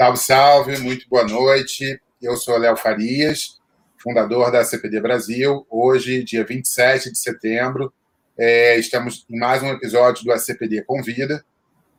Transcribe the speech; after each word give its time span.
Salve, 0.00 0.18
salve, 0.20 0.78
muito 0.78 1.08
boa 1.08 1.24
noite. 1.24 2.00
Eu 2.22 2.36
sou 2.36 2.56
Léo 2.56 2.76
Farias, 2.76 3.58
fundador 4.00 4.52
da 4.52 4.64
CPD 4.64 5.00
Brasil. 5.00 5.66
Hoje, 5.68 6.22
dia 6.22 6.44
27 6.44 7.10
de 7.10 7.18
setembro, 7.18 7.92
é, 8.38 8.78
estamos 8.78 9.26
em 9.28 9.36
mais 9.36 9.60
um 9.60 9.70
episódio 9.70 10.24
do 10.24 10.30
ACPD 10.30 10.84
Convida. 10.84 11.44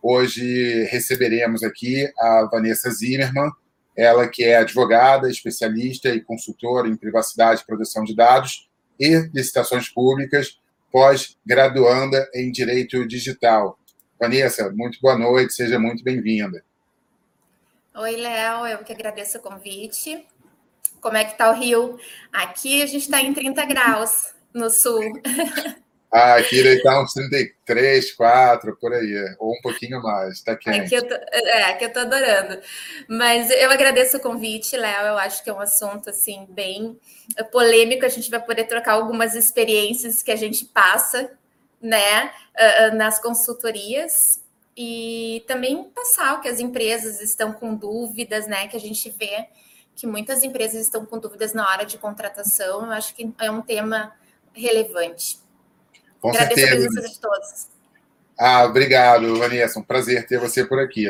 Hoje 0.01 0.83
receberemos 0.85 1.61
aqui 1.61 2.09
a 2.17 2.47
Vanessa 2.49 2.89
Zimmermann, 2.89 3.51
ela 3.97 4.29
que 4.29 4.45
é 4.45 4.55
advogada, 4.55 5.29
especialista 5.29 6.07
e 6.07 6.21
consultora 6.21 6.87
em 6.87 6.95
privacidade 6.95 7.63
e 7.63 7.65
proteção 7.65 8.05
de 8.05 8.15
dados 8.15 8.69
e 8.97 9.29
licitações 9.33 9.89
públicas, 9.89 10.57
pós-graduanda 10.89 12.29
em 12.33 12.49
Direito 12.49 13.05
Digital. 13.05 13.77
Vanessa, 14.17 14.71
muito 14.71 14.99
boa 15.01 15.17
noite, 15.17 15.53
seja 15.53 15.77
muito 15.77 16.01
bem-vinda. 16.01 16.63
Oi, 17.95 18.15
Léo, 18.15 18.67
eu 18.67 18.77
que 18.79 18.93
agradeço 18.93 19.39
o 19.39 19.41
convite. 19.41 20.25
Como 21.01 21.17
é 21.17 21.25
que 21.25 21.37
tá 21.37 21.49
o 21.49 21.55
Rio? 21.55 21.99
Aqui 22.31 22.81
a 22.81 22.85
gente 22.85 23.03
está 23.03 23.21
em 23.21 23.33
30 23.33 23.65
graus 23.65 24.33
no 24.53 24.69
sul. 24.69 25.01
Ah, 26.11 26.37
aqui 26.37 26.63
deve 26.63 26.77
estar 26.77 26.99
uns 26.99 27.13
33, 27.13 28.13
4, 28.13 28.75
por 28.77 28.91
aí, 28.91 29.35
ou 29.37 29.51
um 29.53 29.61
pouquinho 29.61 30.01
mais, 30.01 30.37
está 30.37 30.55
quente. 30.55 30.95
Aqui 30.95 30.95
eu, 30.95 31.07
tô, 31.07 31.13
é, 31.13 31.63
aqui 31.65 31.85
eu 31.85 31.93
tô 31.93 31.99
adorando. 31.99 32.59
Mas 33.07 33.51
eu 33.51 33.69
agradeço 33.69 34.17
o 34.17 34.19
convite, 34.19 34.75
Léo, 34.75 35.05
eu 35.05 35.17
acho 35.19 35.43
que 35.43 35.51
é 35.51 35.53
um 35.53 35.59
assunto, 35.59 36.09
assim, 36.09 36.47
bem 36.49 36.99
polêmico, 37.51 38.07
a 38.07 38.09
gente 38.09 38.31
vai 38.31 38.43
poder 38.43 38.63
trocar 38.63 38.93
algumas 38.93 39.35
experiências 39.35 40.23
que 40.23 40.31
a 40.31 40.35
gente 40.35 40.65
passa, 40.65 41.29
né, 41.79 42.31
nas 42.95 43.19
consultorias, 43.21 44.41
e 44.81 45.43
também 45.45 45.83
passar 45.93 46.35
o 46.35 46.39
que 46.39 46.47
as 46.47 46.61
empresas 46.61 47.19
estão 47.19 47.51
com 47.51 47.75
dúvidas, 47.75 48.47
né, 48.47 48.65
que 48.69 48.77
a 48.77 48.79
gente 48.79 49.09
vê 49.09 49.49
que 49.93 50.07
muitas 50.07 50.41
empresas 50.41 50.81
estão 50.81 51.05
com 51.05 51.19
dúvidas 51.19 51.51
na 51.51 51.69
hora 51.69 51.85
de 51.85 51.97
contratação, 51.97 52.85
eu 52.85 52.91
acho 52.93 53.13
que 53.13 53.29
é 53.41 53.51
um 53.51 53.61
tema 53.61 54.13
relevante. 54.53 55.37
Com 56.21 56.29
Agradeço 56.29 56.61
certeza. 56.61 56.87
a 56.87 56.91
presença 56.91 57.13
de 57.13 57.19
todos. 57.19 57.67
Ah, 58.39 58.63
obrigado, 58.63 59.37
Vanessa. 59.37 59.79
Um 59.79 59.83
prazer 59.83 60.25
ter 60.25 60.39
você 60.39 60.63
por 60.63 60.79
aqui. 60.79 61.09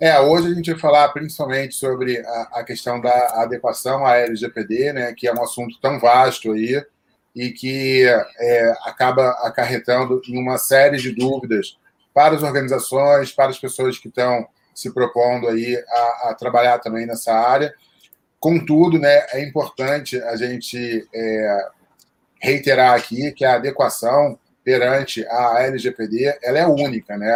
É, 0.00 0.18
hoje 0.18 0.50
a 0.50 0.54
gente 0.54 0.70
vai 0.70 0.80
falar 0.80 1.08
principalmente 1.10 1.74
sobre 1.74 2.20
a, 2.20 2.48
a 2.54 2.64
questão 2.64 2.98
da 2.98 3.42
adequação 3.42 4.06
à 4.06 4.16
LGPD, 4.16 4.94
né, 4.94 5.12
que 5.12 5.28
é 5.28 5.34
um 5.34 5.42
assunto 5.42 5.78
tão 5.78 6.00
vasto 6.00 6.52
aí 6.52 6.82
e 7.36 7.50
que 7.50 8.02
é, 8.06 8.72
acaba 8.86 9.28
acarretando 9.42 10.22
em 10.26 10.38
uma 10.38 10.56
série 10.56 10.96
de 10.96 11.12
dúvidas 11.12 11.78
para 12.20 12.36
as 12.36 12.42
organizações, 12.42 13.32
para 13.32 13.48
as 13.48 13.58
pessoas 13.58 13.98
que 13.98 14.08
estão 14.08 14.46
se 14.74 14.92
propondo 14.92 15.48
aí 15.48 15.74
a, 15.88 16.28
a 16.28 16.34
trabalhar 16.38 16.78
também 16.78 17.06
nessa 17.06 17.32
área. 17.32 17.72
Contudo, 18.38 18.98
né, 18.98 19.24
é 19.32 19.42
importante 19.42 20.20
a 20.22 20.36
gente 20.36 21.08
é, 21.14 21.68
reiterar 22.38 22.94
aqui 22.94 23.32
que 23.32 23.42
a 23.42 23.54
adequação 23.54 24.38
perante 24.62 25.26
a 25.28 25.62
LGPD, 25.62 26.40
ela 26.42 26.58
é 26.58 26.66
única, 26.66 27.16
né? 27.16 27.34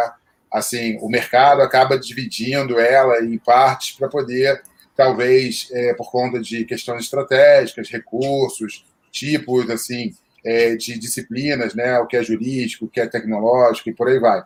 Assim, 0.51 0.99
o 1.01 1.09
mercado 1.09 1.63
acaba 1.63 1.97
dividindo 1.97 2.79
ela 2.79 3.25
em 3.25 3.39
partes 3.39 3.97
para 3.97 4.07
poder, 4.07 4.61
talvez, 4.95 5.67
é, 5.71 5.95
por 5.95 6.11
conta 6.11 6.39
de 6.39 6.63
questões 6.63 7.05
estratégicas, 7.05 7.89
recursos, 7.89 8.85
tipos, 9.11 9.67
assim, 9.71 10.13
é, 10.45 10.75
de 10.75 10.99
disciplinas, 10.99 11.73
né? 11.73 11.97
O 11.97 12.05
que 12.05 12.15
é 12.15 12.23
jurídico, 12.23 12.85
o 12.85 12.87
que 12.87 13.01
é 13.01 13.07
tecnológico 13.07 13.89
e 13.89 13.95
por 13.95 14.07
aí 14.07 14.19
vai. 14.19 14.43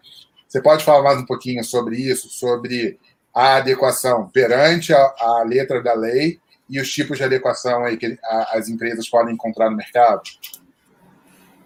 Você 0.49 0.59
pode 0.59 0.83
falar 0.83 1.03
mais 1.03 1.19
um 1.19 1.25
pouquinho 1.27 1.63
sobre 1.63 1.95
isso, 1.95 2.27
sobre 2.27 2.99
a 3.31 3.57
adequação 3.57 4.27
perante 4.27 4.91
a, 4.91 5.15
a 5.19 5.43
letra 5.43 5.79
da 5.83 5.93
lei 5.93 6.39
e 6.67 6.81
os 6.81 6.91
tipos 6.91 7.19
de 7.19 7.23
adequação 7.23 7.85
aí 7.85 7.97
que 7.97 8.17
as 8.49 8.67
empresas 8.67 9.07
podem 9.07 9.35
encontrar 9.35 9.69
no 9.69 9.77
mercado? 9.77 10.23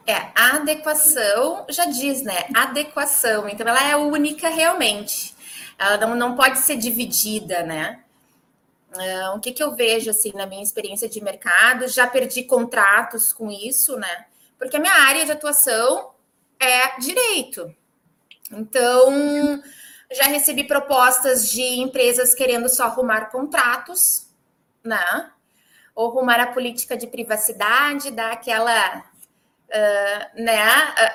É, 0.06 0.16
a 0.36 0.58
adequação 0.58 1.66
já 1.70 1.86
diz, 1.86 2.24
né? 2.24 2.46
Adequação. 2.54 3.48
Então, 3.48 3.66
ela 3.66 3.90
é 3.90 3.96
única 3.96 4.50
realmente. 4.50 5.34
Ela 5.80 5.96
não, 5.96 6.14
não 6.14 6.36
pode 6.36 6.60
ser 6.60 6.76
dividida, 6.76 7.64
né? 7.64 8.02
Uh, 8.94 9.38
o 9.38 9.40
que, 9.40 9.54
que 9.54 9.64
eu 9.64 9.74
vejo, 9.78 10.10
assim, 10.10 10.34
na 10.36 10.46
minha 10.46 10.62
experiência 10.62 11.08
de 11.08 11.24
mercado? 11.24 11.88
Já 11.88 12.06
perdi 12.06 12.44
contratos 12.44 13.32
com 13.32 13.50
isso, 13.50 13.96
né? 13.96 14.26
Porque 14.60 14.76
a 14.76 14.80
minha 14.80 14.94
área 14.94 15.24
de 15.24 15.32
atuação 15.32 16.12
é 16.60 17.00
direito. 17.00 17.74
Então, 18.58 19.62
já 20.12 20.25
recebi 20.25 20.64
propostas 20.64 21.50
de 21.50 21.62
empresas 21.62 22.34
querendo 22.34 22.69
só 22.69 22.86
arrumar 22.86 23.31
contratos, 23.31 24.28
né? 24.84 25.31
Ou 25.96 26.09
arrumar 26.09 26.40
a 26.40 26.53
política 26.53 26.97
de 26.97 27.08
privacidade, 27.08 28.12
dar 28.12 28.31
aquela 28.31 29.03
uh, 29.74 30.42
né, 30.42 30.63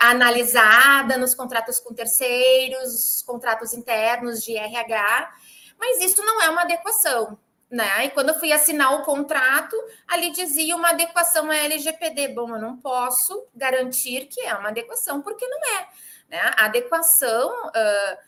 analisada 0.01 1.17
nos 1.17 1.35
contratos 1.35 1.81
com 1.81 1.95
terceiros, 1.95 3.23
contratos 3.27 3.73
internos 3.73 4.43
de 4.43 4.57
RH, 4.57 5.33
mas 5.79 6.01
isso 6.01 6.23
não 6.25 6.43
é 6.43 6.51
uma 6.51 6.63
adequação. 6.63 7.39
Né? 7.71 8.07
E 8.07 8.11
quando 8.11 8.31
eu 8.31 8.39
fui 8.39 8.51
assinar 8.51 8.95
o 8.95 9.05
contrato, 9.05 9.77
ali 10.07 10.31
dizia 10.31 10.75
uma 10.75 10.89
adequação 10.91 11.51
à 11.51 11.57
LGPD. 11.57 12.29
Bom, 12.29 12.49
eu 12.51 12.61
não 12.61 12.79
posso 12.79 13.47
garantir 13.55 14.27
que 14.27 14.41
é 14.41 14.55
uma 14.55 14.71
adequação, 14.71 15.21
porque 15.21 15.47
não 15.47 15.59
é. 15.79 15.89
Né? 16.29 16.39
A 16.57 16.67
adequação, 16.67 17.51
uh, 17.69 18.19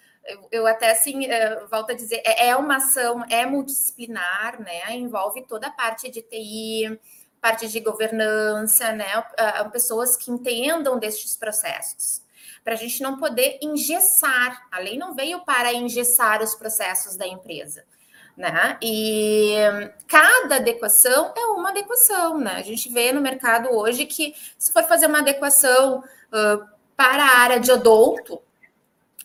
eu, 0.51 0.67
até 0.67 0.91
assim, 0.91 1.27
uh, 1.27 1.69
volto 1.71 1.93
a 1.93 1.95
dizer, 1.95 2.23
é, 2.25 2.49
é 2.49 2.57
uma 2.57 2.77
ação, 2.77 3.25
é 3.29 3.45
multidisciplinar, 3.45 4.61
né? 4.61 4.95
envolve 4.95 5.47
toda 5.47 5.67
a 5.67 5.73
parte 5.73 6.11
de 6.11 6.23
TI, 6.23 6.99
parte 7.41 7.69
de 7.69 7.81
governança, 7.81 8.93
né? 8.93 9.07
pessoas 9.73 10.17
que 10.17 10.31
entendam 10.31 10.99
destes 10.99 11.37
processos. 11.37 12.23
Para 12.63 12.75
a 12.75 12.77
gente 12.77 13.03
não 13.03 13.19
poder 13.19 13.59
engessar, 13.63 14.67
a 14.71 14.79
lei 14.79 14.99
não 14.99 15.15
veio 15.15 15.41
para 15.45 15.73
engessar 15.73 16.43
os 16.43 16.55
processos 16.55 17.17
da 17.17 17.27
empresa. 17.27 17.85
Né? 18.37 18.79
E 18.83 19.55
cada 20.07 20.57
adequação 20.57 21.33
é 21.37 21.45
uma 21.47 21.71
adequação, 21.71 22.39
né? 22.39 22.57
A 22.57 22.63
gente 22.63 22.91
vê 22.91 23.13
no 23.13 23.21
mercado 23.21 23.71
hoje 23.71 24.07
que 24.07 24.35
se 24.59 24.73
for 24.73 24.85
fazer 24.85 25.07
uma 25.07 25.19
adequação 25.19 25.99
uh, 25.99 26.80
para 27.01 27.25
a 27.25 27.39
área 27.39 27.59
de 27.59 27.73
odonto, 27.73 28.43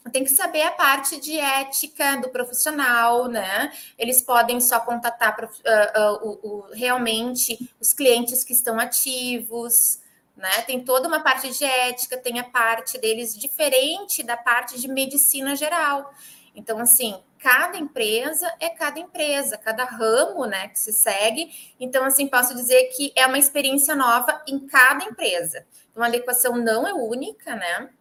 tem 0.10 0.24
que 0.24 0.30
saber 0.30 0.62
a 0.62 0.72
parte 0.72 1.20
de 1.20 1.38
ética 1.38 2.16
do 2.22 2.30
profissional, 2.30 3.28
né? 3.28 3.70
Eles 3.98 4.22
podem 4.22 4.62
só 4.62 4.80
contatar 4.80 5.38
uh, 5.44 6.26
uh, 6.26 6.40
o, 6.42 6.70
realmente 6.72 7.70
os 7.78 7.92
clientes 7.92 8.46
que 8.46 8.54
estão 8.54 8.80
ativos, 8.80 10.00
né? 10.38 10.62
Tem 10.62 10.86
toda 10.86 11.10
uma 11.10 11.20
parte 11.20 11.50
de 11.50 11.66
ética, 11.66 12.16
tem 12.16 12.40
a 12.40 12.46
parte 12.46 12.98
deles 12.98 13.38
diferente 13.38 14.24
da 14.24 14.38
parte 14.38 14.80
de 14.80 14.88
medicina 14.88 15.54
geral. 15.54 16.14
Então, 16.56 16.80
assim, 16.80 17.22
cada 17.46 17.78
empresa 17.78 18.52
é 18.60 18.70
cada 18.70 19.00
empresa, 19.00 19.56
cada 19.56 19.84
ramo, 19.84 20.48
né, 20.48 20.70
que 20.70 20.80
se 20.80 20.92
segue. 20.92 21.76
Então, 21.80 22.04
assim, 22.04 22.28
posso 22.28 22.56
dizer 22.56 22.86
que 22.86 23.14
é 23.16 23.28
uma 23.28 23.38
experiência 23.38 23.96
nova 23.96 24.42
em 24.48 24.66
cada 24.66 25.06
empresa. 25.06 25.64
Então, 25.92 26.02
a 26.02 26.08
adequação 26.08 26.58
não 26.58 26.88
é 26.88 26.94
única, 26.94 27.56
né? 27.56 27.92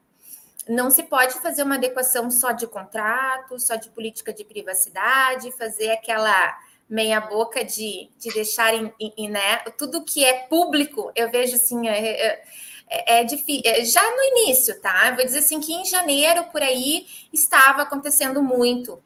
não 0.66 0.90
se 0.90 1.02
pode 1.02 1.34
fazer 1.42 1.62
uma 1.62 1.74
adequação 1.74 2.30
só 2.30 2.52
de 2.52 2.66
contrato, 2.66 3.60
só 3.60 3.74
de 3.74 3.90
política 3.90 4.32
de 4.32 4.46
privacidade, 4.46 5.52
fazer 5.52 5.90
aquela 5.90 6.58
meia 6.88 7.20
boca 7.20 7.62
de, 7.62 8.08
de 8.18 8.32
deixar 8.32 8.72
em, 8.72 8.90
em, 8.98 9.28
né, 9.28 9.58
tudo 9.76 10.06
que 10.06 10.24
é 10.24 10.46
público, 10.46 11.12
eu 11.14 11.30
vejo 11.30 11.56
assim, 11.56 11.86
é, 11.86 11.98
é, 11.98 12.44
é, 12.88 13.20
é 13.20 13.24
difícil. 13.24 13.62
É, 13.66 13.84
já 13.84 14.02
no 14.02 14.22
início, 14.38 14.80
tá? 14.80 15.08
Eu 15.08 15.16
vou 15.16 15.24
dizer 15.26 15.40
assim 15.40 15.60
que 15.60 15.74
em 15.74 15.84
janeiro 15.84 16.44
por 16.44 16.62
aí 16.62 17.06
estava 17.30 17.82
acontecendo 17.82 18.42
muito. 18.42 19.02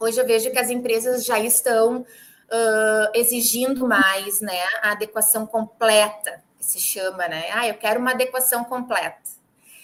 Hoje 0.00 0.18
eu 0.18 0.26
vejo 0.26 0.50
que 0.50 0.58
as 0.58 0.70
empresas 0.70 1.26
já 1.26 1.38
estão 1.38 1.98
uh, 1.98 3.10
exigindo 3.14 3.86
mais, 3.86 4.40
né? 4.40 4.62
A 4.82 4.92
adequação 4.92 5.46
completa, 5.46 6.42
que 6.58 6.64
se 6.64 6.80
chama, 6.80 7.28
né? 7.28 7.50
Ah, 7.52 7.68
eu 7.68 7.74
quero 7.74 8.00
uma 8.00 8.12
adequação 8.12 8.64
completa. 8.64 9.18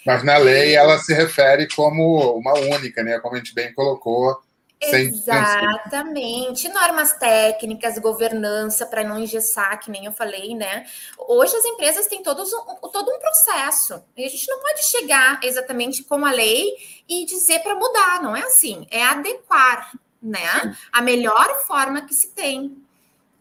Mas 0.03 0.23
na 0.23 0.37
lei 0.37 0.75
ela 0.75 0.97
se 0.97 1.13
refere 1.13 1.67
como 1.67 2.35
uma 2.35 2.53
única, 2.53 3.03
né? 3.03 3.19
Como 3.19 3.35
a 3.35 3.37
gente 3.37 3.53
bem 3.53 3.71
colocou. 3.73 4.41
Exatamente. 4.79 6.69
Normas 6.69 7.13
técnicas, 7.13 7.97
governança, 7.97 8.85
para 8.85 9.03
não 9.03 9.19
engessar, 9.19 9.79
que 9.79 9.89
nem 9.89 10.05
eu 10.05 10.11
falei, 10.11 10.55
né? 10.55 10.85
Hoje 11.17 11.55
as 11.55 11.65
empresas 11.65 12.07
têm 12.07 12.23
todos 12.23 12.51
um, 12.53 12.87
todo 12.89 13.11
um 13.11 13.19
processo. 13.19 14.03
E 14.15 14.23
a 14.23 14.29
gente 14.29 14.47
não 14.47 14.59
pode 14.59 14.83
chegar 14.85 15.39
exatamente 15.43 16.03
com 16.03 16.23
a 16.25 16.31
lei 16.31 16.75
e 17.09 17.25
dizer 17.25 17.59
para 17.59 17.75
mudar, 17.75 18.21
não 18.21 18.35
é 18.35 18.41
assim. 18.41 18.87
É 18.89 19.03
adequar, 19.03 19.91
né? 20.21 20.75
A 20.91 21.01
melhor 21.01 21.59
forma 21.65 22.05
que 22.05 22.13
se 22.13 22.29
tem. 22.29 22.77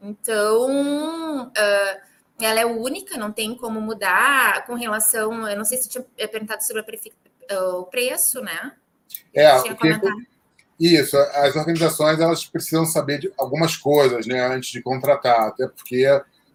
Então, 0.01 1.49
uh, 1.49 2.01
ela 2.41 2.61
é 2.61 2.67
única, 2.67 3.17
não 3.17 3.33
tem 3.33 3.57
como 3.57 3.81
mudar 3.81 4.67
com 4.67 4.75
relação. 4.75 5.49
Eu 5.49 5.57
não 5.57 5.65
sei 5.65 5.79
se 5.79 5.89
tinha 5.89 6.05
perguntado 6.29 6.63
sobre 6.63 6.85
o 7.53 7.85
preço, 7.85 8.41
né? 8.41 8.73
É, 9.35 9.55
o 9.57 9.77
que, 9.77 9.99
Isso, 10.79 11.17
as 11.17 11.57
organizações 11.57 12.21
elas 12.21 12.45
precisam 12.45 12.85
saber 12.85 13.19
de 13.21 13.33
algumas 13.39 13.77
coisas 13.77 14.27
né, 14.27 14.47
antes 14.47 14.71
de 14.71 14.83
contratar, 14.83 15.49
até 15.49 15.67
porque 15.69 16.05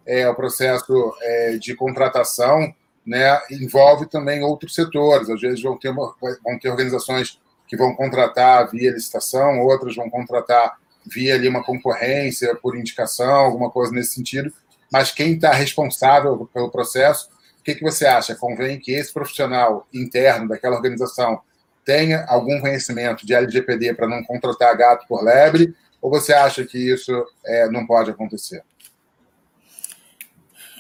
é, 0.05 0.29
o 0.29 0.35
processo 0.35 1.15
é, 1.21 1.57
de 1.57 1.75
contratação 1.75 2.73
né, 3.05 3.39
envolve 3.49 4.05
também 4.07 4.43
outros 4.43 4.75
setores. 4.75 5.29
Às 5.29 5.41
vezes 5.41 5.61
vão 5.61 5.77
ter, 5.77 5.93
vão 5.93 6.59
ter 6.59 6.69
organizações 6.69 7.40
que 7.71 7.77
vão 7.77 7.95
contratar 7.95 8.69
via 8.69 8.91
licitação, 8.91 9.61
outras 9.61 9.95
vão 9.95 10.09
contratar 10.09 10.77
via 11.05 11.35
ali 11.35 11.47
uma 11.47 11.63
concorrência 11.63 12.53
por 12.53 12.77
indicação, 12.77 13.33
alguma 13.33 13.71
coisa 13.71 13.93
nesse 13.93 14.13
sentido. 14.13 14.51
Mas 14.91 15.11
quem 15.11 15.35
está 15.35 15.53
responsável 15.53 16.49
pelo 16.53 16.69
processo, 16.69 17.29
o 17.57 17.63
que, 17.63 17.75
que 17.75 17.81
você 17.81 18.05
acha? 18.05 18.35
Convém 18.35 18.77
que 18.77 18.91
esse 18.91 19.13
profissional 19.13 19.87
interno 19.93 20.49
daquela 20.49 20.75
organização 20.75 21.39
tenha 21.85 22.25
algum 22.27 22.59
conhecimento 22.59 23.25
de 23.25 23.33
LGPD 23.33 23.93
para 23.93 24.05
não 24.05 24.21
contratar 24.21 24.75
gato 24.75 25.07
por 25.07 25.23
lebre? 25.23 25.73
Ou 26.01 26.11
você 26.11 26.33
acha 26.33 26.65
que 26.65 26.77
isso 26.77 27.25
é, 27.45 27.69
não 27.69 27.87
pode 27.87 28.11
acontecer? 28.11 28.65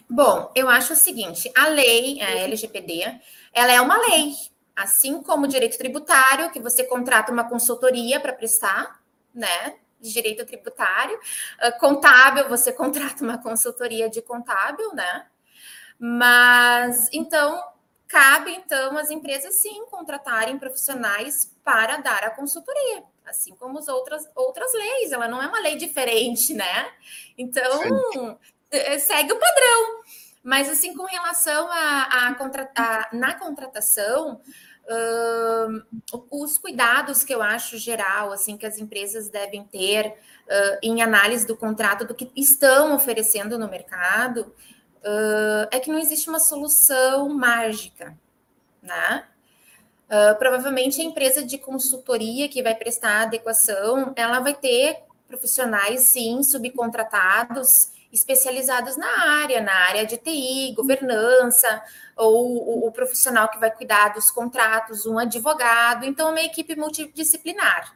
Bom, 0.09 0.51
eu 0.53 0.67
acho 0.67 0.91
o 0.91 0.97
seguinte: 0.97 1.49
a 1.55 1.69
lei, 1.69 2.21
a 2.21 2.31
LGPD, 2.31 3.05
ela 3.53 3.71
é 3.71 3.79
uma 3.79 3.97
lei, 4.09 4.33
assim 4.75 5.21
como 5.21 5.45
o 5.45 5.47
direito 5.47 5.77
tributário, 5.77 6.51
que 6.51 6.59
você 6.59 6.83
contrata 6.83 7.31
uma 7.31 7.47
consultoria 7.47 8.19
para 8.19 8.33
prestar, 8.33 9.01
né? 9.33 9.75
De 9.99 10.11
direito 10.11 10.45
tributário, 10.45 11.15
uh, 11.15 11.79
contábil, 11.79 12.49
você 12.49 12.71
contrata 12.73 13.23
uma 13.23 13.37
consultoria 13.37 14.09
de 14.09 14.21
contábil, 14.21 14.93
né? 14.93 15.27
Mas 15.99 17.07
então 17.13 17.61
cabe 18.07 18.51
então 18.51 18.97
às 18.97 19.09
empresas 19.09 19.55
sim 19.55 19.85
contratarem 19.85 20.59
profissionais 20.59 21.55
para 21.63 21.97
dar 21.97 22.23
a 22.23 22.31
consultoria, 22.31 23.03
assim 23.25 23.55
como 23.55 23.79
as 23.79 23.87
outras 23.87 24.27
outras 24.35 24.73
leis. 24.73 25.11
Ela 25.11 25.27
não 25.27 25.41
é 25.41 25.47
uma 25.47 25.59
lei 25.59 25.75
diferente, 25.77 26.53
né? 26.53 26.91
Então 27.37 27.81
sim. 28.11 28.37
É, 28.71 28.97
segue 28.97 29.33
o 29.33 29.39
padrão. 29.39 30.01
Mas 30.43 30.69
assim, 30.69 30.95
com 30.95 31.05
relação 31.05 31.67
a, 31.71 32.07
a, 32.09 32.35
a 32.75 33.09
na 33.13 33.33
contratação, 33.35 34.41
uh, 34.85 36.15
os 36.29 36.57
cuidados 36.57 37.23
que 37.23 37.33
eu 37.33 37.41
acho 37.41 37.77
geral, 37.77 38.31
assim, 38.31 38.57
que 38.57 38.65
as 38.65 38.77
empresas 38.79 39.29
devem 39.29 39.63
ter 39.63 40.07
uh, 40.07 40.77
em 40.81 41.01
análise 41.01 41.45
do 41.45 41.55
contrato 41.55 42.05
do 42.05 42.15
que 42.15 42.31
estão 42.35 42.95
oferecendo 42.95 43.57
no 43.57 43.69
mercado, 43.69 44.53
uh, 45.01 45.67
é 45.71 45.79
que 45.79 45.91
não 45.91 45.99
existe 45.99 46.29
uma 46.29 46.39
solução 46.39 47.29
mágica, 47.29 48.17
né? 48.81 49.25
Uh, 50.07 50.37
provavelmente 50.37 50.99
a 50.99 51.05
empresa 51.05 51.41
de 51.41 51.57
consultoria 51.57 52.49
que 52.49 52.61
vai 52.61 52.75
prestar 52.75 53.21
adequação, 53.21 54.11
ela 54.15 54.39
vai 54.39 54.53
ter 54.53 54.97
profissionais, 55.25 56.01
sim, 56.01 56.43
subcontratados, 56.43 57.91
especializados 58.11 58.97
na 58.97 59.41
área, 59.41 59.61
na 59.61 59.73
área 59.73 60.05
de 60.05 60.17
TI, 60.17 60.73
governança, 60.75 61.83
ou 62.15 62.85
o, 62.85 62.87
o 62.87 62.91
profissional 62.91 63.47
que 63.49 63.59
vai 63.59 63.71
cuidar 63.71 64.09
dos 64.09 64.29
contratos, 64.29 65.05
um 65.05 65.17
advogado, 65.17 66.05
então 66.05 66.29
uma 66.29 66.41
equipe 66.41 66.75
multidisciplinar. 66.75 67.95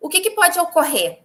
O 0.00 0.08
que, 0.08 0.20
que 0.20 0.30
pode 0.30 0.58
ocorrer? 0.58 1.20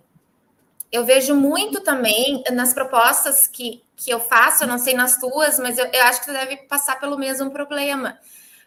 Eu 0.92 1.04
vejo 1.04 1.36
muito 1.36 1.82
também 1.82 2.44
nas 2.52 2.74
propostas 2.74 3.48
que, 3.48 3.84
que 3.96 4.10
eu 4.10 4.20
faço, 4.20 4.64
eu 4.64 4.68
não 4.68 4.80
sei 4.80 4.94
nas 4.94 5.20
tuas, 5.20 5.60
mas 5.60 5.78
eu, 5.78 5.86
eu 5.86 6.04
acho 6.04 6.20
que 6.20 6.26
você 6.26 6.34
deve 6.34 6.58
passar 6.58 7.00
pelo 7.00 7.18
mesmo 7.18 7.52
problema. 7.52 8.18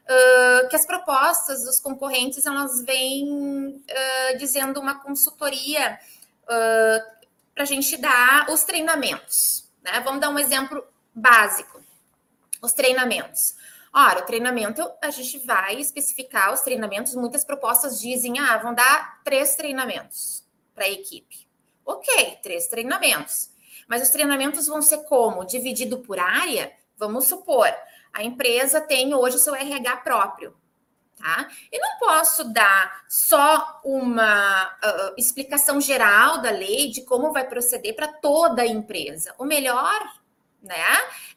Uh, 0.05 0.69
que 0.69 0.75
as 0.75 0.85
propostas 0.85 1.63
dos 1.63 1.79
concorrentes 1.79 2.45
elas 2.45 2.83
vêm 2.83 3.29
uh, 3.29 4.39
dizendo 4.39 4.81
uma 4.81 5.01
consultoria 5.01 6.01
uh, 6.45 7.20
para 7.55 7.65
a 7.65 7.67
gente 7.67 7.97
dar 7.97 8.49
os 8.51 8.65
treinamentos. 8.65 9.71
Né? 9.83 10.01
Vamos 10.01 10.21
dar 10.21 10.31
um 10.31 10.39
exemplo 10.39 10.85
básico: 11.15 11.81
os 12.63 12.73
treinamentos. 12.73 13.55
Ora, 13.93 14.21
o 14.21 14.25
treinamento, 14.25 14.89
a 15.03 15.11
gente 15.11 15.39
vai 15.45 15.77
especificar 15.77 16.53
os 16.53 16.61
treinamentos. 16.61 17.15
Muitas 17.15 17.45
propostas 17.45 18.01
dizem, 18.01 18.39
ah, 18.39 18.59
vão 18.59 18.73
dar 18.73 19.21
três 19.25 19.57
treinamentos 19.57 20.45
para 20.75 20.85
a 20.85 20.91
equipe. 20.91 21.49
Ok, 21.85 22.39
três 22.43 22.69
treinamentos. 22.69 23.51
Mas 23.89 24.03
os 24.03 24.11
treinamentos 24.11 24.69
vão 24.69 24.81
ser 24.81 24.99
como? 25.05 25.45
Dividido 25.45 25.99
por 25.99 26.21
área? 26.21 26.73
Vamos 26.97 27.27
supor, 27.27 27.69
a 28.13 28.23
empresa 28.23 28.81
tem 28.81 29.13
hoje 29.13 29.37
o 29.37 29.41
seu 29.41 29.55
RH 29.55 29.97
próprio 29.99 30.60
tá? 31.21 31.49
E 31.71 31.79
não 31.79 31.99
posso 31.99 32.45
dar 32.45 33.05
só 33.09 33.81
uma 33.85 34.67
uh, 34.67 35.15
explicação 35.17 35.81
geral 35.81 36.39
da 36.39 36.51
lei 36.51 36.91
de 36.91 37.03
como 37.03 37.33
vai 37.33 37.47
proceder 37.47 37.95
para 37.95 38.09
toda 38.09 38.63
a 38.63 38.67
empresa. 38.67 39.35
O 39.39 39.45
melhor, 39.45 40.01
né, 40.63 40.85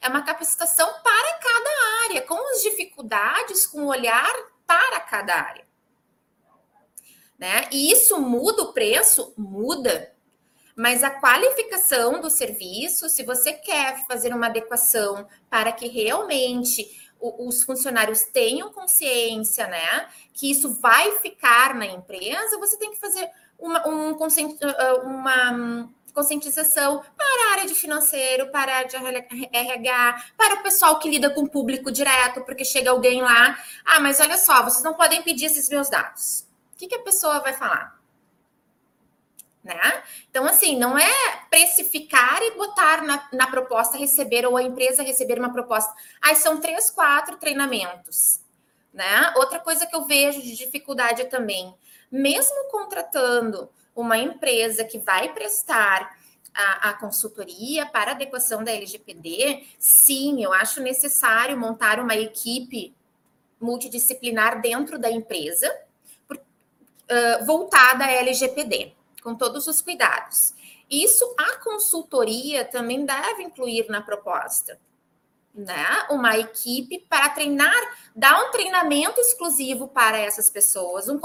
é 0.00 0.08
uma 0.08 0.22
capacitação 0.22 0.86
para 1.02 1.38
cada 1.38 2.04
área, 2.04 2.22
com 2.22 2.34
as 2.52 2.62
dificuldades, 2.62 3.66
com 3.66 3.82
o 3.82 3.88
olhar 3.88 4.32
para 4.66 5.00
cada 5.00 5.34
área. 5.34 5.64
Né? 7.38 7.68
E 7.70 7.92
isso 7.92 8.18
muda 8.20 8.62
o 8.62 8.72
preço? 8.72 9.34
Muda. 9.36 10.12
Mas 10.76 11.04
a 11.04 11.10
qualificação 11.10 12.20
do 12.20 12.28
serviço, 12.28 13.08
se 13.08 13.22
você 13.22 13.52
quer 13.52 14.04
fazer 14.06 14.34
uma 14.34 14.46
adequação 14.46 15.28
para 15.48 15.70
que 15.70 15.86
realmente 15.86 17.03
os 17.38 17.62
funcionários 17.62 18.22
tenham 18.22 18.72
consciência, 18.72 19.66
né, 19.66 20.08
que 20.32 20.50
isso 20.50 20.74
vai 20.74 21.12
ficar 21.18 21.74
na 21.74 21.86
empresa, 21.86 22.58
você 22.58 22.76
tem 22.76 22.90
que 22.90 22.98
fazer 22.98 23.30
uma, 23.58 23.86
um, 23.88 24.16
uma 25.04 25.88
conscientização 26.12 27.02
para 27.16 27.48
a 27.48 27.52
área 27.52 27.66
de 27.66 27.74
financeiro, 27.74 28.50
para 28.50 28.72
a 28.72 28.76
área 28.76 28.88
de 28.88 29.48
RH, 29.52 30.24
para 30.36 30.54
o 30.54 30.62
pessoal 30.62 30.98
que 30.98 31.10
lida 31.10 31.30
com 31.30 31.42
o 31.42 31.48
público 31.48 31.90
direto, 31.90 32.42
porque 32.42 32.64
chega 32.64 32.90
alguém 32.90 33.20
lá, 33.20 33.58
ah, 33.84 34.00
mas 34.00 34.20
olha 34.20 34.38
só, 34.38 34.62
vocês 34.62 34.84
não 34.84 34.94
podem 34.94 35.22
pedir 35.22 35.46
esses 35.46 35.68
meus 35.68 35.90
dados. 35.90 36.46
O 36.74 36.76
que, 36.76 36.86
que 36.86 36.94
a 36.94 37.02
pessoa 37.02 37.40
vai 37.40 37.52
falar? 37.52 37.93
Né? 39.64 40.02
Então, 40.28 40.44
assim, 40.44 40.78
não 40.78 40.98
é 40.98 41.10
precificar 41.48 42.42
e 42.42 42.50
botar 42.50 43.02
na, 43.02 43.28
na 43.32 43.46
proposta 43.46 43.96
receber 43.96 44.44
ou 44.44 44.58
a 44.58 44.62
empresa 44.62 45.02
receber 45.02 45.38
uma 45.38 45.52
proposta. 45.52 45.92
Aí 46.22 46.36
são 46.36 46.60
três, 46.60 46.90
quatro 46.90 47.38
treinamentos, 47.38 48.40
né? 48.92 49.32
Outra 49.36 49.58
coisa 49.58 49.86
que 49.86 49.96
eu 49.96 50.04
vejo 50.04 50.42
de 50.42 50.54
dificuldade 50.54 51.24
também, 51.24 51.74
mesmo 52.12 52.68
contratando 52.70 53.70
uma 53.96 54.18
empresa 54.18 54.84
que 54.84 54.98
vai 54.98 55.32
prestar 55.32 56.14
a, 56.52 56.90
a, 56.90 56.94
consultoria 56.94 57.86
para 57.86 58.10
adequação 58.10 58.62
da 58.62 58.70
LGPD, 58.70 59.64
sim, 59.78 60.44
eu 60.44 60.52
acho 60.52 60.82
necessário 60.82 61.56
montar 61.56 61.98
uma 61.98 62.14
equipe 62.14 62.94
multidisciplinar 63.58 64.60
dentro 64.60 64.98
da 64.98 65.10
empresa 65.10 65.74
por, 66.28 66.36
uh, 66.36 67.46
voltada 67.46 68.04
à 68.04 68.10
LGPD 68.10 68.92
com 69.24 69.34
todos 69.34 69.66
os 69.66 69.80
cuidados. 69.80 70.54
Isso 70.88 71.34
a 71.38 71.56
consultoria 71.56 72.64
também 72.64 73.06
deve 73.06 73.42
incluir 73.42 73.86
na 73.88 74.02
proposta. 74.02 74.78
Né? 75.54 75.86
Uma 76.10 76.36
equipe 76.36 77.06
para 77.08 77.28
treinar, 77.28 77.80
dar 78.14 78.44
um 78.44 78.50
treinamento 78.50 79.20
exclusivo 79.20 79.86
para 79.86 80.18
essas 80.18 80.50
pessoas, 80.50 81.08
um, 81.08 81.20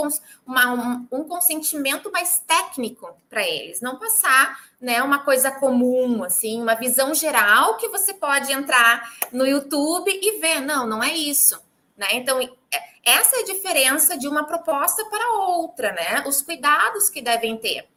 uma, 0.45 0.71
um, 0.71 1.07
um 1.11 1.23
consentimento 1.23 2.11
mais 2.11 2.39
técnico 2.47 3.11
para 3.27 3.45
eles, 3.45 3.81
não 3.81 3.97
passar 3.97 4.69
né, 4.79 5.01
uma 5.01 5.23
coisa 5.25 5.49
comum, 5.51 6.23
assim, 6.23 6.61
uma 6.61 6.75
visão 6.75 7.13
geral 7.15 7.77
que 7.77 7.89
você 7.89 8.13
pode 8.13 8.51
entrar 8.51 9.11
no 9.31 9.47
YouTube 9.47 10.09
e 10.09 10.39
ver. 10.39 10.61
Não, 10.61 10.85
não 10.85 11.03
é 11.03 11.11
isso. 11.11 11.59
Né? 11.97 12.07
Então, 12.13 12.39
é, 12.39 12.88
essa 13.03 13.37
é 13.37 13.39
a 13.41 13.45
diferença 13.45 14.17
de 14.17 14.27
uma 14.27 14.45
proposta 14.45 15.03
para 15.05 15.33
outra, 15.33 15.91
né? 15.91 16.23
Os 16.27 16.41
cuidados 16.41 17.09
que 17.09 17.21
devem 17.21 17.57
ter. 17.57 17.87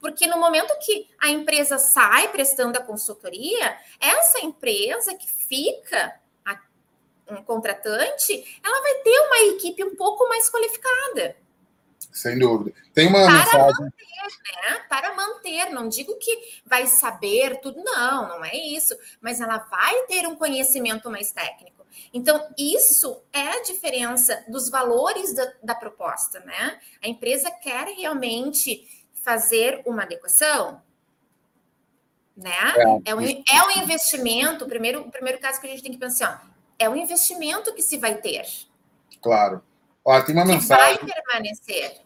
Porque 0.00 0.26
no 0.26 0.38
momento 0.38 0.72
que 0.80 1.08
a 1.20 1.28
empresa 1.28 1.78
sai 1.78 2.28
prestando 2.28 2.78
a 2.78 2.82
consultoria, 2.82 3.76
essa 4.00 4.40
empresa 4.40 5.14
que 5.14 5.30
fica 5.30 6.18
a, 6.44 6.58
um 7.28 7.42
contratante, 7.42 8.60
ela 8.64 8.80
vai 8.80 8.94
ter 9.02 9.20
uma 9.20 9.54
equipe 9.54 9.84
um 9.84 9.94
pouco 9.94 10.26
mais 10.28 10.48
qualificada. 10.48 11.36
Sem 12.12 12.38
dúvida. 12.38 12.76
Tem 12.92 13.06
uma 13.06 13.24
para 13.24 13.32
mensagem. 13.34 13.84
Manter, 13.84 14.70
né? 14.70 14.84
Para 14.88 15.14
manter, 15.14 15.70
não 15.70 15.88
digo 15.88 16.16
que 16.16 16.60
vai 16.64 16.86
saber 16.86 17.60
tudo, 17.60 17.82
não, 17.84 18.28
não 18.28 18.44
é 18.44 18.56
isso. 18.56 18.96
Mas 19.20 19.40
ela 19.40 19.58
vai 19.58 20.02
ter 20.06 20.26
um 20.26 20.34
conhecimento 20.34 21.10
mais 21.10 21.30
técnico. 21.30 21.79
Então, 22.12 22.48
isso 22.58 23.22
é 23.32 23.48
a 23.48 23.62
diferença 23.62 24.44
dos 24.48 24.68
valores 24.68 25.34
da, 25.34 25.52
da 25.62 25.74
proposta, 25.74 26.40
né? 26.40 26.78
A 27.02 27.08
empresa 27.08 27.50
quer 27.50 27.86
realmente 27.88 28.86
fazer 29.22 29.82
uma 29.84 30.02
adequação, 30.02 30.80
né? 32.36 32.50
É, 32.76 33.10
é, 33.10 33.14
um, 33.14 33.22
é 33.22 33.62
um 33.66 33.82
investimento. 33.82 34.64
O 34.64 34.68
primeiro, 34.68 35.02
o 35.02 35.10
primeiro 35.10 35.38
caso 35.38 35.60
que 35.60 35.66
a 35.66 35.70
gente 35.70 35.82
tem 35.82 35.92
que 35.92 35.98
pensar, 35.98 36.50
é 36.78 36.88
um 36.88 36.96
investimento 36.96 37.74
que 37.74 37.82
se 37.82 37.98
vai 37.98 38.16
ter. 38.16 38.44
Claro. 39.20 39.62
Ó, 40.04 40.20
tem 40.22 40.34
uma 40.34 40.44
que 40.44 40.52
mensagem. 40.52 40.98
Vai 40.98 41.12
permanecer. 41.12 42.00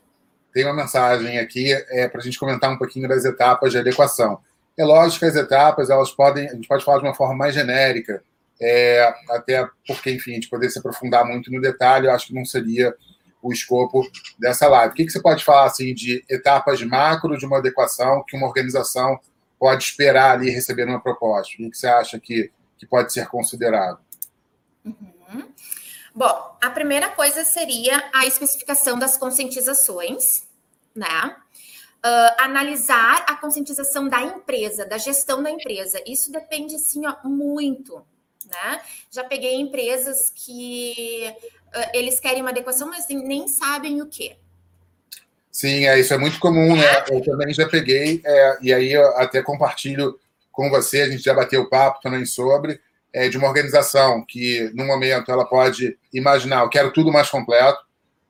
tem 0.52 0.64
uma 0.64 0.74
mensagem 0.74 1.38
aqui 1.38 1.72
é, 1.72 2.08
para 2.08 2.20
a 2.20 2.24
gente 2.24 2.38
comentar 2.38 2.70
um 2.70 2.78
pouquinho 2.78 3.08
das 3.08 3.24
etapas 3.24 3.72
de 3.72 3.78
adequação. 3.78 4.40
É 4.76 4.84
lógico 4.84 5.20
que 5.20 5.26
as 5.26 5.36
etapas 5.36 5.88
elas 5.88 6.10
podem, 6.10 6.48
a 6.48 6.54
gente 6.54 6.66
pode 6.66 6.84
falar 6.84 6.98
de 6.98 7.04
uma 7.04 7.14
forma 7.14 7.36
mais 7.36 7.54
genérica, 7.54 8.24
é, 8.60 9.12
até 9.30 9.68
porque, 9.86 10.10
enfim, 10.10 10.32
a 10.32 10.34
gente 10.34 10.48
poder 10.48 10.70
se 10.70 10.78
aprofundar 10.78 11.24
muito 11.24 11.50
no 11.50 11.60
detalhe, 11.60 12.06
eu 12.06 12.12
acho 12.12 12.28
que 12.28 12.34
não 12.34 12.44
seria 12.44 12.94
o 13.42 13.52
escopo 13.52 14.02
dessa 14.38 14.66
live. 14.68 14.92
O 14.92 14.96
que, 14.96 15.04
que 15.04 15.12
você 15.12 15.20
pode 15.20 15.44
falar 15.44 15.64
assim 15.64 15.92
de 15.92 16.24
etapas 16.30 16.82
macro 16.82 17.36
de 17.36 17.44
uma 17.44 17.58
adequação 17.58 18.24
que 18.26 18.36
uma 18.36 18.46
organização 18.46 19.20
pode 19.58 19.84
esperar 19.84 20.32
ali 20.32 20.50
receber 20.50 20.84
uma 20.84 21.00
proposta? 21.00 21.52
O 21.54 21.56
que, 21.58 21.70
que 21.70 21.76
você 21.76 21.86
acha 21.86 22.18
que, 22.18 22.50
que 22.78 22.86
pode 22.86 23.12
ser 23.12 23.26
considerado? 23.28 23.98
Uhum. 24.84 25.52
Bom, 26.14 26.56
a 26.62 26.70
primeira 26.70 27.10
coisa 27.10 27.44
seria 27.44 28.02
a 28.14 28.24
especificação 28.24 28.98
das 28.98 29.16
conscientizações, 29.16 30.44
né? 30.94 31.36
Uh, 32.04 32.42
analisar 32.42 33.24
a 33.26 33.34
conscientização 33.34 34.08
da 34.08 34.22
empresa, 34.22 34.86
da 34.86 34.96
gestão 34.96 35.42
da 35.42 35.50
empresa. 35.50 36.00
Isso 36.06 36.30
depende, 36.30 36.78
sim, 36.78 37.02
ó, 37.06 37.16
muito, 37.28 38.06
né? 38.46 38.80
Já 39.10 39.24
peguei 39.24 39.54
empresas 39.54 40.32
que 40.34 41.34
uh, 41.74 41.90
eles 41.92 42.20
querem 42.20 42.40
uma 42.40 42.50
adequação, 42.50 42.88
mas 42.88 43.06
nem 43.08 43.48
sabem 43.48 44.02
o 44.02 44.06
que. 44.06 44.36
Sim, 45.50 45.86
é, 45.86 46.00
isso 46.00 46.12
é 46.12 46.18
muito 46.18 46.40
comum, 46.40 46.74
né? 46.74 47.04
Eu 47.08 47.22
também 47.22 47.54
já 47.54 47.68
peguei, 47.68 48.20
é, 48.24 48.58
e 48.60 48.74
aí 48.74 48.92
eu 48.92 49.06
até 49.16 49.40
compartilho 49.40 50.18
com 50.50 50.68
você, 50.68 51.02
a 51.02 51.08
gente 51.08 51.22
já 51.22 51.32
bateu 51.32 51.68
papo 51.68 52.00
também 52.00 52.26
sobre, 52.26 52.80
é, 53.12 53.28
de 53.28 53.38
uma 53.38 53.46
organização 53.46 54.24
que, 54.26 54.70
no 54.74 54.84
momento, 54.84 55.30
ela 55.30 55.44
pode 55.44 55.96
imaginar, 56.12 56.62
eu 56.62 56.68
quero 56.68 56.92
tudo 56.92 57.12
mais 57.12 57.30
completo, 57.30 57.78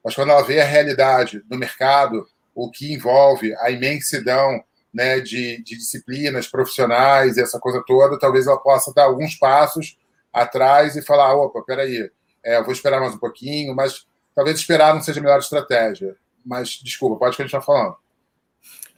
mas 0.05 0.15
quando 0.15 0.33
ela 0.33 0.43
vê 0.43 0.61
a 0.61 0.67
realidade 0.67 1.41
do 1.49 1.57
mercado, 1.57 2.27
o 2.55 2.71
que 2.71 2.93
envolve 2.93 3.55
a 3.57 3.71
imensidão 3.71 4.63
né, 4.93 5.19
de, 5.19 5.63
de 5.63 5.77
disciplinas 5.77 6.47
profissionais, 6.47 7.39
essa 7.39 7.59
coisa 7.59 7.83
toda, 7.87 8.19
talvez 8.19 8.47
ela 8.47 8.59
possa 8.59 8.93
dar 8.95 9.05
alguns 9.05 9.35
passos 9.35 9.97
atrás 10.35 10.97
e 10.97 11.03
falar: 11.03 11.35
opa, 11.35 11.63
peraí, 11.63 12.11
é, 12.45 12.59
eu 12.59 12.65
vou 12.65 12.73
esperar 12.73 13.01
mais 13.01 13.15
um 13.15 13.19
pouquinho, 13.19 13.75
mas 13.75 14.07
talvez 14.35 14.59
esperar 14.59 14.95
não 14.95 15.01
seja 15.01 15.21
a 15.21 15.23
melhor 15.23 15.39
estratégia. 15.39 16.17
Mas, 16.45 16.71
desculpa, 16.83 17.17
pode 17.17 17.37
continuar 17.37 17.63
falando. 17.63 17.97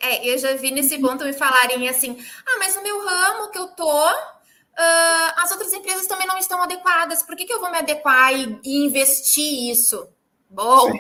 É, 0.01 0.27
eu 0.27 0.37
já 0.39 0.55
vi 0.57 0.71
nesse 0.71 0.99
ponto 0.99 1.25
me 1.25 1.33
falarem 1.33 1.89
assim: 1.89 2.19
ah, 2.47 2.59
mas 2.59 2.75
no 2.75 2.83
meu 2.83 3.05
ramo 3.05 3.51
que 3.51 3.59
eu 3.59 3.69
tô, 3.69 4.11
uh, 4.11 5.33
as 5.37 5.51
outras 5.53 5.73
empresas 5.73 6.07
também 6.07 6.27
não 6.27 6.39
estão 6.39 6.61
adequadas. 6.63 7.23
Por 7.23 7.37
que, 7.37 7.45
que 7.45 7.53
eu 7.53 7.61
vou 7.61 7.71
me 7.71 7.79
adequar 7.79 8.33
e, 8.33 8.59
e 8.65 8.87
investir 8.87 9.71
isso? 9.71 10.09
Bom. 10.51 10.91
Sim. 10.91 10.99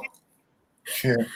Sim. 0.86 1.26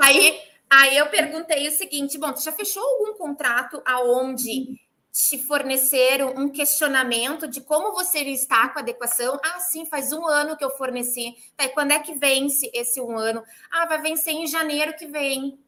Aí, 0.00 0.38
aí 0.70 0.96
eu 0.96 1.06
perguntei 1.06 1.66
o 1.66 1.72
seguinte: 1.72 2.18
bom, 2.18 2.32
tu 2.32 2.42
já 2.42 2.52
fechou 2.52 2.82
algum 2.82 3.14
contrato 3.14 3.82
aonde 3.84 4.78
te 5.26 5.38
forneceram 5.38 6.34
um 6.36 6.48
questionamento 6.48 7.48
de 7.48 7.60
como 7.60 7.92
você 7.92 8.20
está 8.20 8.68
com 8.68 8.78
a 8.78 8.82
adequação? 8.82 9.38
Ah, 9.44 9.58
sim, 9.60 9.84
faz 9.86 10.12
um 10.12 10.26
ano 10.26 10.56
que 10.56 10.64
eu 10.64 10.70
forneci. 10.70 11.34
Tá, 11.56 11.64
e 11.64 11.68
quando 11.70 11.92
é 11.92 11.98
que 11.98 12.14
vence 12.14 12.70
esse 12.72 13.00
um 13.00 13.18
ano? 13.18 13.42
Ah, 13.70 13.86
vai 13.86 14.00
vencer 14.00 14.32
em 14.32 14.46
janeiro 14.46 14.94
que 14.94 15.06
vem. 15.06 15.58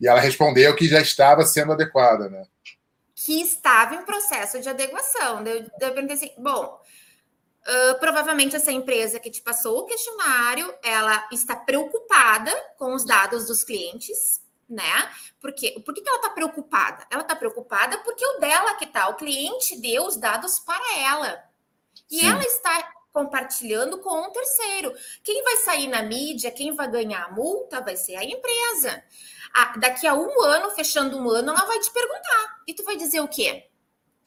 E 0.00 0.08
ela 0.08 0.20
respondeu 0.20 0.74
que 0.74 0.88
já 0.88 1.00
estava 1.00 1.44
sendo 1.44 1.72
adequada, 1.72 2.28
né? 2.28 2.46
que 3.16 3.40
estava 3.40 3.94
em 3.94 4.04
processo 4.04 4.60
de 4.60 4.68
adequação. 4.68 5.42
Eu, 5.46 5.64
eu 5.80 5.92
perguntei 5.92 6.16
assim: 6.16 6.32
bom, 6.36 6.78
uh, 7.66 7.98
provavelmente 7.98 8.54
essa 8.54 8.70
empresa 8.70 9.18
que 9.18 9.30
te 9.30 9.40
passou 9.40 9.78
o 9.78 9.86
questionário, 9.86 10.72
ela 10.82 11.26
está 11.32 11.56
preocupada 11.56 12.52
com 12.76 12.94
os 12.94 13.04
dados 13.04 13.46
dos 13.46 13.64
clientes, 13.64 14.42
né? 14.68 15.10
Porque, 15.40 15.80
por 15.84 15.94
que 15.94 16.02
ela 16.06 16.16
está 16.16 16.30
preocupada? 16.30 17.06
Ela 17.10 17.22
está 17.22 17.36
preocupada 17.36 17.98
porque 17.98 18.24
o 18.24 18.38
dela 18.38 18.74
que 18.74 18.86
tá, 18.86 19.08
o 19.08 19.16
cliente 19.16 19.80
deu 19.80 20.04
os 20.06 20.16
dados 20.16 20.58
para 20.60 20.98
ela. 20.98 21.42
E 22.10 22.20
Sim. 22.20 22.28
ela 22.28 22.42
está 22.42 22.92
compartilhando 23.12 23.98
com 23.98 24.26
um 24.26 24.30
terceiro. 24.30 24.92
Quem 25.24 25.42
vai 25.42 25.56
sair 25.58 25.88
na 25.88 26.02
mídia, 26.02 26.50
quem 26.50 26.74
vai 26.74 26.90
ganhar 26.90 27.24
a 27.24 27.30
multa 27.30 27.80
vai 27.80 27.96
ser 27.96 28.16
a 28.16 28.24
empresa 28.24 29.02
a, 29.56 29.78
daqui 29.78 30.06
a 30.06 30.14
um 30.14 30.42
ano, 30.42 30.70
fechando 30.72 31.16
um 31.16 31.30
ano, 31.30 31.50
ela 31.50 31.64
vai 31.64 31.78
te 31.80 31.90
perguntar. 31.90 32.56
E 32.68 32.74
tu 32.74 32.84
vai 32.84 32.96
dizer 32.96 33.20
o 33.20 33.28
quê? 33.28 33.64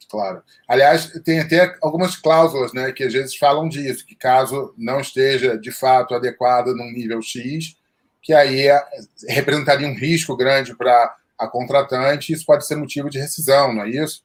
Claro. 0.08 0.42
Aliás, 0.66 1.06
tem 1.24 1.38
até 1.38 1.78
algumas 1.80 2.16
cláusulas 2.16 2.72
né, 2.72 2.90
que 2.90 3.04
às 3.04 3.12
vezes 3.12 3.36
falam 3.36 3.68
disso, 3.68 4.04
que 4.04 4.16
caso 4.16 4.74
não 4.76 4.98
esteja 4.98 5.56
de 5.56 5.70
fato 5.70 6.14
adequada 6.14 6.74
num 6.74 6.90
nível 6.90 7.22
X, 7.22 7.76
que 8.22 8.32
aí 8.32 8.68
é, 8.68 8.82
representaria 9.28 9.86
um 9.86 9.96
risco 9.96 10.36
grande 10.36 10.74
para 10.76 11.16
a 11.38 11.48
contratante, 11.48 12.32
isso 12.32 12.44
pode 12.44 12.66
ser 12.66 12.76
motivo 12.76 13.08
de 13.08 13.18
rescisão, 13.18 13.72
não 13.72 13.82
é 13.82 13.90
isso? 13.90 14.22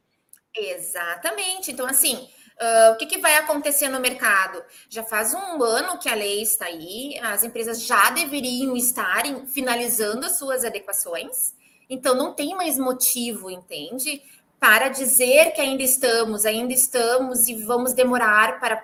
Exatamente. 0.56 1.72
Então, 1.72 1.86
assim, 1.86 2.28
Uh, 2.56 2.94
o 2.94 2.96
que, 2.96 3.06
que, 3.06 3.18
vai 3.18 3.36
acontecer 3.36 3.90
no 3.90 4.00
mercado? 4.00 4.64
Já 4.90 5.04
faz 5.04 5.34
um 5.34 5.62
ano 5.62 5.98
que 5.98 6.08
a 6.08 6.16
lei 6.16 6.42
está 6.42 6.68
aí, 6.68 7.20
as 7.22 7.44
empresas 7.44 7.82
já 7.82 8.10
deveriam 8.12 8.78
estar 8.78 9.24
finalizando 9.48 10.26
as 10.26 10.38
suas 10.38 10.64
adequações, 10.64 11.54
então 11.90 12.16
não 12.16 12.34
tem 12.34 12.56
mais 12.56 12.80
motivo, 12.80 13.52
entende? 13.52 14.22
Para 14.58 14.88
dizer 14.88 15.52
que 15.52 15.60
ainda 15.60 15.84
estamos, 15.84 16.46
ainda 16.46 16.72
estamos 16.74 17.50
e 17.50 17.56
vamos 17.56 17.92
demorar 17.92 18.58
para. 18.58 18.82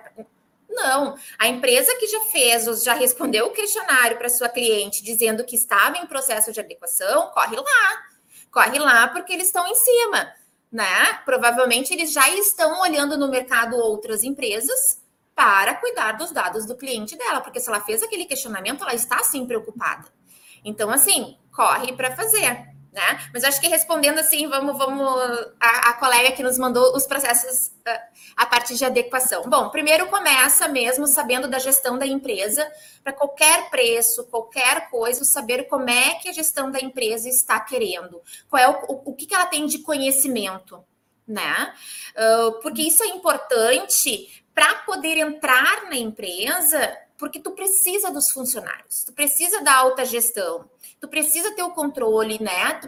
Não, 0.72 1.16
a 1.38 1.48
empresa 1.48 1.94
que 1.96 2.06
já 2.06 2.20
fez, 2.22 2.82
já 2.82 2.94
respondeu 2.94 3.46
o 3.46 3.52
questionário 3.52 4.16
para 4.16 4.28
sua 4.28 4.48
cliente 4.48 5.02
dizendo 5.02 5.44
que 5.44 5.56
estava 5.56 5.98
em 5.98 6.06
processo 6.06 6.50
de 6.52 6.60
adequação, 6.60 7.30
corre 7.30 7.56
lá, 7.56 8.02
corre 8.50 8.78
lá 8.78 9.08
porque 9.08 9.32
eles 9.32 9.46
estão 9.46 9.66
em 9.66 9.74
cima 9.74 10.32
né? 10.72 11.20
Provavelmente 11.26 11.92
eles 11.92 12.12
já 12.12 12.28
estão 12.30 12.80
olhando 12.80 13.18
no 13.18 13.28
mercado 13.28 13.76
outras 13.76 14.24
empresas 14.24 15.02
para 15.34 15.74
cuidar 15.74 16.12
dos 16.12 16.32
dados 16.32 16.64
do 16.64 16.76
cliente 16.76 17.16
dela, 17.16 17.42
porque 17.42 17.60
se 17.60 17.68
ela 17.68 17.80
fez 17.80 18.02
aquele 18.02 18.24
questionamento, 18.24 18.82
ela 18.82 18.94
está 18.94 19.22
sim 19.22 19.46
preocupada. 19.46 20.08
Então, 20.64 20.90
assim, 20.90 21.36
corre 21.54 21.92
para 21.92 22.16
fazer 22.16 22.71
né? 22.92 23.30
Mas 23.32 23.42
acho 23.42 23.58
que 23.58 23.68
respondendo 23.68 24.18
assim, 24.18 24.46
vamos, 24.46 24.76
vamos 24.76 25.08
a, 25.58 25.90
a, 25.90 25.92
colega 25.94 26.32
que 26.32 26.42
nos 26.42 26.58
mandou 26.58 26.94
os 26.94 27.06
processos 27.06 27.68
uh, 27.68 28.00
a 28.36 28.44
partir 28.44 28.74
de 28.74 28.84
adequação. 28.84 29.48
Bom, 29.48 29.70
primeiro 29.70 30.08
começa 30.08 30.68
mesmo 30.68 31.06
sabendo 31.06 31.48
da 31.48 31.58
gestão 31.58 31.96
da 31.96 32.06
empresa, 32.06 32.70
para 33.02 33.14
qualquer 33.14 33.70
preço, 33.70 34.24
qualquer 34.24 34.90
coisa, 34.90 35.24
saber 35.24 35.64
como 35.64 35.88
é 35.88 36.16
que 36.16 36.28
a 36.28 36.32
gestão 36.32 36.70
da 36.70 36.80
empresa 36.80 37.30
está 37.30 37.58
querendo, 37.60 38.20
qual 38.50 38.62
é 38.62 38.68
o, 38.68 38.72
o, 38.92 39.10
o 39.10 39.14
que, 39.14 39.24
que 39.24 39.34
ela 39.34 39.46
tem 39.46 39.64
de 39.64 39.78
conhecimento, 39.78 40.84
né? 41.26 41.72
Uh, 42.14 42.60
porque 42.60 42.82
isso 42.82 43.02
é 43.02 43.06
importante 43.06 44.44
para 44.54 44.74
poder 44.80 45.16
entrar 45.16 45.88
na 45.88 45.96
empresa, 45.96 46.94
porque 47.22 47.38
tu 47.38 47.52
precisa 47.52 48.10
dos 48.10 48.32
funcionários, 48.32 49.04
tu 49.04 49.12
precisa 49.12 49.62
da 49.62 49.72
alta 49.76 50.04
gestão 50.04 50.68
tu 51.02 51.08
precisa 51.08 51.52
ter 51.56 51.64
o 51.64 51.70
controle, 51.70 52.40
né? 52.40 52.80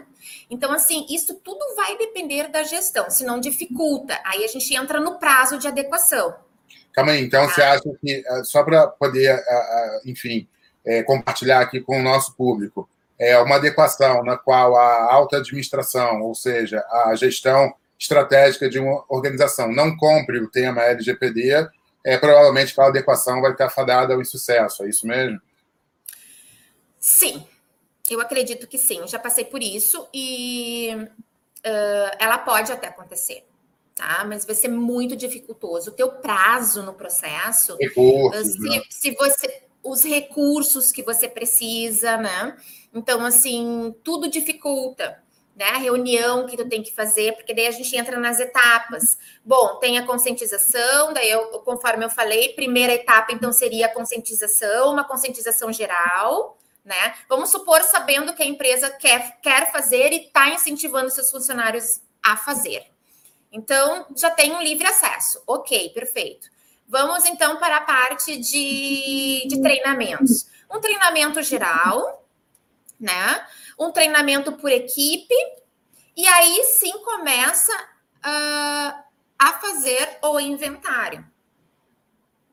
Então, 0.49 0.71
assim, 0.71 1.05
isso 1.09 1.35
tudo 1.43 1.75
vai 1.75 1.97
depender 1.97 2.47
da 2.47 2.63
gestão, 2.63 3.09
se 3.09 3.25
não 3.25 3.41
dificulta. 3.41 4.17
Aí 4.23 4.45
a 4.45 4.47
gente 4.47 4.73
entra 4.73 5.01
no 5.01 5.19
prazo 5.19 5.59
de 5.59 5.67
adequação. 5.67 6.33
Calma 6.93 7.11
aí, 7.11 7.21
então 7.21 7.45
você 7.49 7.61
ah. 7.61 7.73
acha 7.73 7.83
que, 8.01 8.23
eh, 8.25 8.43
só 8.45 8.63
para 8.63 8.87
poder, 8.87 9.27
eh, 9.27 9.43
eh, 9.49 10.01
enfim, 10.05 10.47
compartilhar 11.07 11.61
aqui 11.61 11.81
com 11.81 11.99
o 11.99 12.01
nosso 12.01 12.35
público, 12.35 12.87
é 13.19 13.35
uma 13.39 13.55
adequação 13.55 14.23
na 14.23 14.37
qual 14.37 14.75
a 14.77 15.11
alta 15.11 15.37
administração, 15.37 16.21
ou 16.21 16.35
seja, 16.35 16.85
a 16.89 17.15
gestão 17.15 17.73
estratégica 17.99 18.69
de 18.69 18.77
uma 18.77 19.03
organização 19.09 19.71
não 19.73 19.97
compre 19.97 20.37
o 20.37 20.49
tema 20.49 20.83
LGPD, 20.83 21.67
é, 22.05 22.19
provavelmente 22.19 22.71
aquela 22.71 22.89
adequação 22.89 23.41
vai 23.41 23.51
estar 23.51 23.67
fadada 23.71 24.13
ao 24.13 24.21
insucesso, 24.21 24.83
é 24.83 24.89
isso 24.89 25.07
mesmo? 25.07 25.41
Sim, 26.99 27.43
eu 28.07 28.21
acredito 28.21 28.67
que 28.67 28.77
sim, 28.77 29.07
já 29.07 29.17
passei 29.17 29.43
por 29.43 29.63
isso 29.63 30.07
e 30.13 30.91
uh, 30.95 32.15
ela 32.19 32.37
pode 32.37 32.71
até 32.71 32.87
acontecer, 32.87 33.43
tá? 33.95 34.23
Mas 34.23 34.45
vai 34.45 34.53
ser 34.53 34.67
muito 34.67 35.15
dificultoso. 35.15 35.89
O 35.89 35.93
teu 35.93 36.11
prazo 36.11 36.83
no 36.83 36.93
processo, 36.93 37.75
recursos, 37.79 38.53
se, 38.53 38.59
né? 38.59 38.81
se 38.87 39.11
você 39.15 39.63
os 39.83 40.03
recursos 40.03 40.91
que 40.91 41.03
você 41.03 41.27
precisa, 41.27 42.17
né? 42.17 42.57
Então, 42.93 43.23
assim, 43.23 43.95
tudo 44.03 44.27
dificulta, 44.27 45.23
né? 45.55 45.77
Reunião 45.77 46.45
que 46.45 46.57
tu 46.57 46.67
tem 46.67 46.83
que 46.83 46.93
fazer, 46.93 47.33
porque 47.35 47.53
daí 47.53 47.67
a 47.67 47.71
gente 47.71 47.95
entra 47.95 48.19
nas 48.19 48.39
etapas. 48.39 49.17
Bom, 49.43 49.77
tem 49.77 49.97
a 49.97 50.05
conscientização, 50.05 51.13
daí 51.13 51.29
eu, 51.29 51.47
conforme 51.59 52.03
eu 52.03 52.09
falei, 52.09 52.49
primeira 52.49 52.93
etapa, 52.93 53.31
então, 53.31 53.53
seria 53.53 53.85
a 53.85 53.93
conscientização, 53.93 54.91
uma 54.91 55.05
conscientização 55.05 55.71
geral, 55.71 56.57
né? 56.83 57.15
Vamos 57.29 57.49
supor, 57.49 57.81
sabendo 57.83 58.33
que 58.33 58.43
a 58.43 58.45
empresa 58.45 58.89
quer, 58.89 59.39
quer 59.41 59.71
fazer 59.71 60.11
e 60.11 60.25
está 60.27 60.49
incentivando 60.49 61.09
seus 61.09 61.31
funcionários 61.31 62.01
a 62.21 62.35
fazer. 62.35 62.85
Então, 63.51 64.05
já 64.15 64.29
tem 64.29 64.51
um 64.51 64.61
livre 64.61 64.85
acesso. 64.85 65.41
Ok, 65.47 65.89
perfeito. 65.91 66.49
Vamos 66.87 67.25
então 67.25 67.57
para 67.57 67.77
a 67.77 67.81
parte 67.81 68.37
de, 68.37 69.47
de 69.47 69.61
treinamentos. 69.61 70.47
Um 70.69 70.79
treinamento 70.79 71.41
geral, 71.41 72.27
né? 72.99 73.47
Um 73.77 73.91
treinamento 73.91 74.53
por 74.53 74.71
equipe, 74.71 75.35
e 76.15 76.25
aí 76.27 76.63
sim 76.63 76.91
começa 77.03 77.73
uh, 77.73 79.03
a 79.37 79.53
fazer 79.59 80.17
o 80.23 80.39
inventário. 80.39 81.25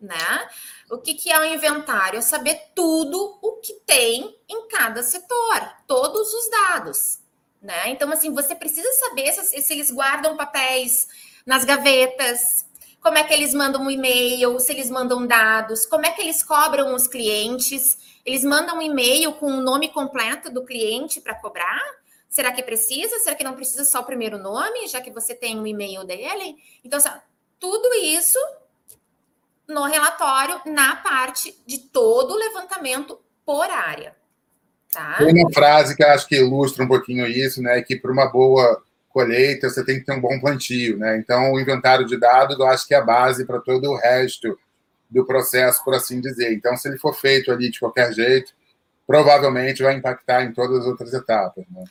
Né? 0.01 0.49
O 0.91 0.99
que, 0.99 1.15
que 1.15 1.31
é 1.31 1.39
o 1.39 1.45
inventário? 1.45 2.19
É 2.19 2.23
saber 2.23 2.73
tudo 2.75 3.39
o 3.41 3.61
que 3.61 3.75
tem 3.87 4.37
em 4.49 4.67
cada 4.67 5.03
setor, 5.03 5.77
todos 5.87 6.35
os 6.35 6.51
dados. 6.51 7.21
Né? 7.61 7.91
Então, 7.91 8.11
assim, 8.11 8.35
você 8.35 8.57
precisa 8.57 8.93
saber 8.95 9.31
se, 9.33 9.63
se 9.63 9.73
eles 9.73 9.93
guardam 9.93 10.37
papéis 10.37 11.07
nas 11.47 11.65
gavetas, 11.65 12.67
como 13.03 13.19
é 13.19 13.25
que 13.25 13.35
eles 13.35 13.53
mandam 13.53 13.83
um 13.83 13.91
e-mail, 13.91 14.59
se 14.61 14.73
eles 14.73 14.89
mandam 14.89 15.27
dados, 15.27 15.85
como 15.85 16.07
é 16.07 16.11
que 16.11 16.23
eles 16.23 16.43
cobram 16.43 16.95
os 16.95 17.09
clientes, 17.09 17.99
eles 18.25 18.45
mandam 18.45 18.79
um 18.79 18.83
e-mail 18.83 19.33
com 19.33 19.47
o 19.47 19.61
nome 19.61 19.89
completo 19.89 20.51
do 20.51 20.65
cliente 20.65 21.21
para 21.21 21.35
cobrar? 21.35 21.83
Será 22.29 22.53
que 22.53 22.63
precisa? 22.63 23.19
Será 23.19 23.35
que 23.35 23.45
não 23.45 23.55
precisa 23.55 23.85
só 23.85 24.01
o 24.01 24.05
primeiro 24.05 24.39
nome, 24.39 24.87
já 24.87 25.01
que 25.01 25.11
você 25.11 25.35
tem 25.35 25.61
o 25.61 25.67
e-mail 25.67 26.05
dele? 26.05 26.57
Então, 26.85 26.99
tudo 27.59 27.93
isso 27.95 28.39
no 29.69 29.85
relatório, 29.85 30.61
na 30.67 30.97
parte 30.97 31.61
de 31.67 31.79
todo 31.79 32.33
o 32.33 32.39
levantamento 32.39 33.19
por 33.45 33.69
área. 33.69 34.15
Tá? 34.91 35.17
Tem 35.19 35.33
uma 35.33 35.53
frase 35.53 35.97
que 35.97 36.05
acho 36.05 36.29
que 36.29 36.37
ilustra 36.37 36.85
um 36.85 36.89
pouquinho 36.89 37.27
isso, 37.27 37.61
né? 37.61 37.83
Que 37.83 37.97
para 37.97 38.13
uma 38.13 38.31
boa 38.31 38.83
colheita 39.13 39.69
você 39.69 39.85
tem 39.85 39.99
que 40.01 40.07
ter 40.07 40.13
um 40.13 40.21
bom 40.21 40.41
plantio, 40.41 40.97
né? 40.99 41.17
Então, 41.19 41.53
o 41.53 41.61
inventário 41.61 42.07
de 42.07 42.19
dados 42.19 42.59
eu 42.59 42.67
acho 42.67 42.87
que 42.87 42.95
é 42.95 42.99
a 42.99 43.05
base 43.05 43.47
para 43.47 43.61
todo 43.61 43.91
o 43.91 43.97
resto 43.97 44.59
do 45.11 45.27
processo, 45.27 45.85
por 45.85 45.95
assim 45.95 46.21
dizer. 46.21 46.53
Então, 46.53 46.77
se 46.77 46.89
ele 46.89 46.99
for 46.99 47.15
feito 47.15 47.53
ali 47.53 47.71
de 47.71 47.79
qualquer 47.79 48.13
jeito, 48.13 48.53
provavelmente 49.07 49.83
vai 49.83 49.95
impactar 49.95 50.43
em 50.43 50.53
todas 50.53 50.81
as 50.81 50.87
outras 50.87 51.13
etapas, 51.13 51.65
né? 51.71 51.85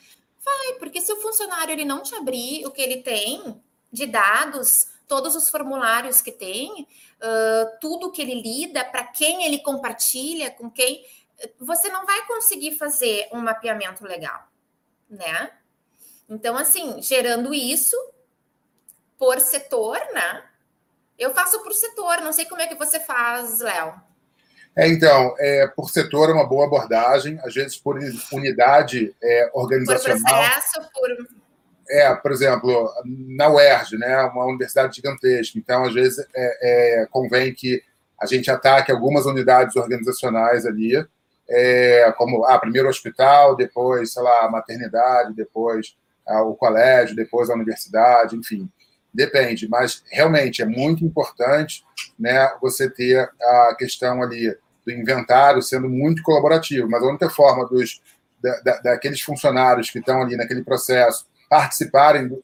Vai, 0.44 0.78
porque 0.78 1.00
se 1.00 1.12
o 1.12 1.20
funcionário 1.20 1.72
ele 1.72 1.84
não 1.84 2.02
te 2.02 2.14
abrir 2.14 2.66
o 2.66 2.70
que 2.70 2.82
ele 2.82 3.02
tem 3.02 3.62
de 3.92 4.06
dados, 4.06 4.88
todos 5.06 5.36
os 5.36 5.48
formulários 5.48 6.20
que 6.20 6.32
tem, 6.32 6.82
uh, 6.82 7.78
tudo 7.80 8.10
que 8.10 8.20
ele 8.20 8.42
lida, 8.42 8.84
para 8.84 9.04
quem 9.04 9.44
ele 9.44 9.58
compartilha, 9.58 10.50
com 10.50 10.68
quem, 10.68 11.04
você 11.60 11.88
não 11.90 12.04
vai 12.04 12.26
conseguir 12.26 12.76
fazer 12.76 13.28
um 13.32 13.40
mapeamento 13.40 14.04
legal, 14.04 14.48
né? 15.08 15.50
Então, 16.32 16.56
assim, 16.56 17.00
gerando 17.02 17.52
isso 17.52 17.94
por 19.18 19.38
setor, 19.38 19.98
né? 20.14 20.42
Eu 21.18 21.34
faço 21.34 21.62
por 21.62 21.74
setor, 21.74 22.22
não 22.22 22.32
sei 22.32 22.46
como 22.46 22.62
é 22.62 22.66
que 22.66 22.74
você 22.74 22.98
faz, 22.98 23.60
Léo. 23.60 23.92
É, 24.74 24.88
então, 24.88 25.34
é, 25.38 25.66
por 25.66 25.90
setor 25.90 26.30
é 26.30 26.32
uma 26.32 26.48
boa 26.48 26.64
abordagem, 26.64 27.38
às 27.44 27.52
vezes 27.52 27.76
por 27.76 27.98
unidade 28.32 29.14
é, 29.22 29.50
organizacional. 29.52 30.16
Por 30.16 30.30
processo, 30.30 30.90
por... 30.94 31.42
É, 31.90 32.14
por 32.14 32.32
exemplo, 32.32 32.90
na 33.04 33.50
UERJ, 33.50 33.98
né, 33.98 34.22
uma 34.22 34.46
universidade 34.46 34.96
gigantesca, 34.96 35.58
então 35.58 35.84
às 35.84 35.92
vezes 35.92 36.26
é, 36.34 37.02
é 37.02 37.06
convém 37.10 37.52
que 37.52 37.82
a 38.18 38.24
gente 38.24 38.50
ataque 38.50 38.90
algumas 38.90 39.26
unidades 39.26 39.76
organizacionais 39.76 40.64
ali, 40.64 41.06
é, 41.46 42.10
como 42.16 42.46
ah, 42.46 42.58
primeiro 42.58 42.88
o 42.88 42.90
hospital, 42.90 43.54
depois, 43.54 44.14
sei 44.14 44.22
lá, 44.22 44.46
a 44.46 44.50
maternidade, 44.50 45.34
depois 45.34 45.94
ah, 46.26 46.42
o 46.42 46.54
colégio, 46.54 47.16
depois 47.16 47.50
a 47.50 47.54
universidade, 47.54 48.36
enfim. 48.36 48.68
Depende, 49.12 49.68
mas 49.68 50.02
realmente 50.10 50.62
é 50.62 50.66
muito 50.66 51.04
importante 51.04 51.84
né, 52.18 52.50
você 52.62 52.88
ter 52.88 53.30
a 53.40 53.74
questão 53.78 54.22
ali 54.22 54.56
do 54.86 54.92
inventário 54.92 55.60
sendo 55.60 55.88
muito 55.88 56.22
colaborativo, 56.22 56.88
mas 56.88 57.02
a 57.02 57.06
única 57.06 57.28
forma 57.28 57.66
dos, 57.66 58.00
da, 58.42 58.60
da, 58.60 58.78
daqueles 58.80 59.20
funcionários 59.20 59.90
que 59.90 59.98
estão 59.98 60.22
ali 60.22 60.36
naquele 60.36 60.64
processo 60.64 61.26
participarem 61.48 62.42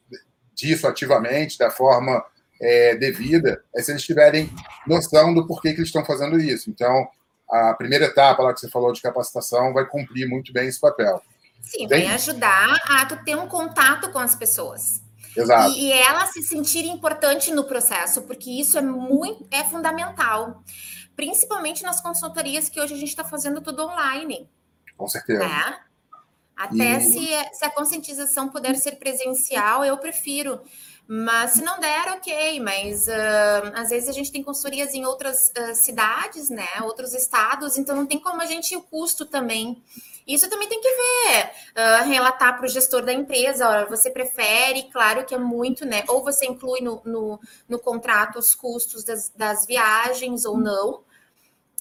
disso 0.53 0.87
ativamente, 0.87 1.57
da 1.57 1.71
forma 1.71 2.23
é, 2.61 2.95
devida, 2.95 3.63
é 3.75 3.81
se 3.81 3.91
eles 3.91 4.03
tiverem 4.03 4.49
noção 4.85 5.33
do 5.33 5.47
porquê 5.47 5.71
que 5.71 5.79
eles 5.79 5.89
estão 5.89 6.05
fazendo 6.05 6.39
isso. 6.39 6.69
Então, 6.69 7.07
a 7.49 7.73
primeira 7.73 8.05
etapa 8.05 8.43
lá 8.43 8.53
que 8.53 8.59
você 8.59 8.69
falou 8.69 8.93
de 8.93 9.01
capacitação 9.01 9.73
vai 9.73 9.85
cumprir 9.85 10.27
muito 10.27 10.53
bem 10.53 10.67
esse 10.67 10.79
papel. 10.79 11.21
Sim, 11.61 11.87
Bem... 11.87 12.05
vai 12.05 12.15
ajudar 12.15 12.79
a 12.87 13.05
tu 13.05 13.23
ter 13.23 13.37
um 13.37 13.47
contato 13.47 14.11
com 14.11 14.19
as 14.19 14.35
pessoas. 14.35 15.01
Exato. 15.35 15.71
E, 15.71 15.87
e 15.87 15.91
ela 15.91 16.25
se 16.27 16.41
sentir 16.41 16.85
importante 16.85 17.51
no 17.51 17.63
processo, 17.63 18.23
porque 18.23 18.49
isso 18.49 18.77
é 18.77 18.81
muito 18.81 19.47
é 19.51 19.63
fundamental. 19.63 20.63
Principalmente 21.15 21.83
nas 21.83 22.01
consultorias 22.01 22.69
que 22.69 22.79
hoje 22.79 22.93
a 22.93 22.97
gente 22.97 23.09
está 23.09 23.23
fazendo 23.23 23.61
tudo 23.61 23.83
online. 23.83 24.49
Com 24.97 25.07
certeza. 25.07 25.47
Né? 25.47 25.79
Até 26.55 26.97
e... 26.97 27.01
se, 27.01 27.27
se 27.53 27.65
a 27.65 27.69
conscientização 27.69 28.49
puder 28.49 28.75
ser 28.75 28.93
presencial, 28.93 29.85
eu 29.85 29.97
prefiro. 29.97 30.61
Mas 31.07 31.51
se 31.51 31.63
não 31.63 31.79
der, 31.79 32.11
ok. 32.11 32.59
Mas 32.59 33.07
uh, 33.07 33.71
às 33.73 33.89
vezes 33.89 34.09
a 34.09 34.11
gente 34.11 34.31
tem 34.31 34.43
consultorias 34.43 34.93
em 34.93 35.05
outras 35.05 35.51
uh, 35.57 35.73
cidades, 35.73 36.49
né? 36.49 36.67
Outros 36.83 37.15
estados, 37.15 37.77
então 37.77 37.95
não 37.95 38.05
tem 38.05 38.19
como 38.19 38.41
a 38.41 38.45
gente 38.45 38.75
o 38.75 38.81
custo 38.81 39.25
também. 39.25 39.81
Isso 40.29 40.47
também 40.47 40.69
tem 40.69 40.79
que 40.79 40.89
ver, 40.89 41.51
uh, 41.75 42.07
relatar 42.07 42.55
para 42.55 42.65
o 42.65 42.69
gestor 42.69 43.03
da 43.03 43.11
empresa. 43.11 43.85
Você 43.85 44.11
prefere, 44.11 44.83
claro 44.91 45.25
que 45.25 45.33
é 45.33 45.39
muito, 45.39 45.85
né? 45.85 46.03
Ou 46.07 46.23
você 46.23 46.45
inclui 46.45 46.81
no, 46.81 47.01
no, 47.03 47.39
no 47.67 47.79
contrato 47.79 48.37
os 48.37 48.53
custos 48.53 49.03
das, 49.03 49.29
das 49.29 49.65
viagens 49.65 50.45
ou 50.45 50.57
não 50.57 51.03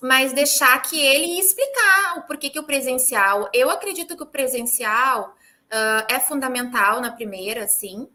mas 0.00 0.32
deixar 0.32 0.80
que 0.80 0.96
ele 0.96 1.40
explicar 1.40 2.18
o 2.18 2.22
porquê 2.22 2.48
que 2.48 2.58
o 2.60 2.62
presencial. 2.62 3.50
Eu 3.52 3.68
acredito 3.68 4.16
que 4.16 4.22
o 4.22 4.26
presencial 4.26 5.34
uh, 5.72 6.04
é 6.08 6.20
fundamental 6.20 7.00
na 7.00 7.10
primeira, 7.10 7.66
sim, 7.66 8.08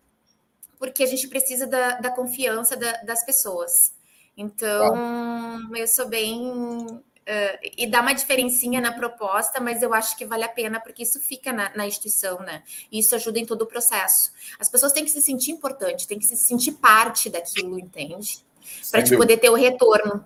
porque 0.80 1.04
a 1.04 1.08
gente 1.08 1.28
precisa 1.28 1.68
da, 1.68 2.00
da 2.00 2.10
confiança 2.10 2.76
da, 2.76 2.92
das 3.04 3.26
pessoas. 3.26 3.94
Então, 4.36 5.76
eu 5.76 5.88
sou 5.88 6.08
bem 6.08 7.04
Uh, 7.24 7.72
e 7.78 7.88
dá 7.88 8.02
uma 8.02 8.14
diferencinha 8.14 8.82
na 8.82 8.92
proposta, 8.92 9.62
mas 9.62 9.82
eu 9.82 9.94
acho 9.94 10.18
que 10.18 10.26
vale 10.26 10.44
a 10.44 10.50
pena 10.50 10.82
porque 10.82 11.04
isso 11.04 11.22
fica 11.22 11.54
na, 11.54 11.72
na 11.74 11.88
instituição, 11.88 12.40
né? 12.40 12.64
E 12.92 13.00
isso 13.00 13.16
ajuda 13.16 13.40
em 13.40 13.46
todo 13.46 13.62
o 13.62 13.66
processo. 13.66 14.32
As 14.60 14.68
pessoas 14.68 14.92
têm 14.92 15.06
que 15.06 15.12
se 15.12 15.22
sentir 15.22 15.52
importante, 15.52 16.06
têm 16.06 16.20
que 16.20 16.26
se 16.26 16.36
sentir 16.36 16.74
parte 16.74 17.30
daquilo, 17.30 17.80
entende? 17.80 18.44
Para 18.92 19.02
te 19.02 19.16
poder 19.16 19.38
ter 19.38 19.50
o 19.50 19.56
retorno. 19.56 20.26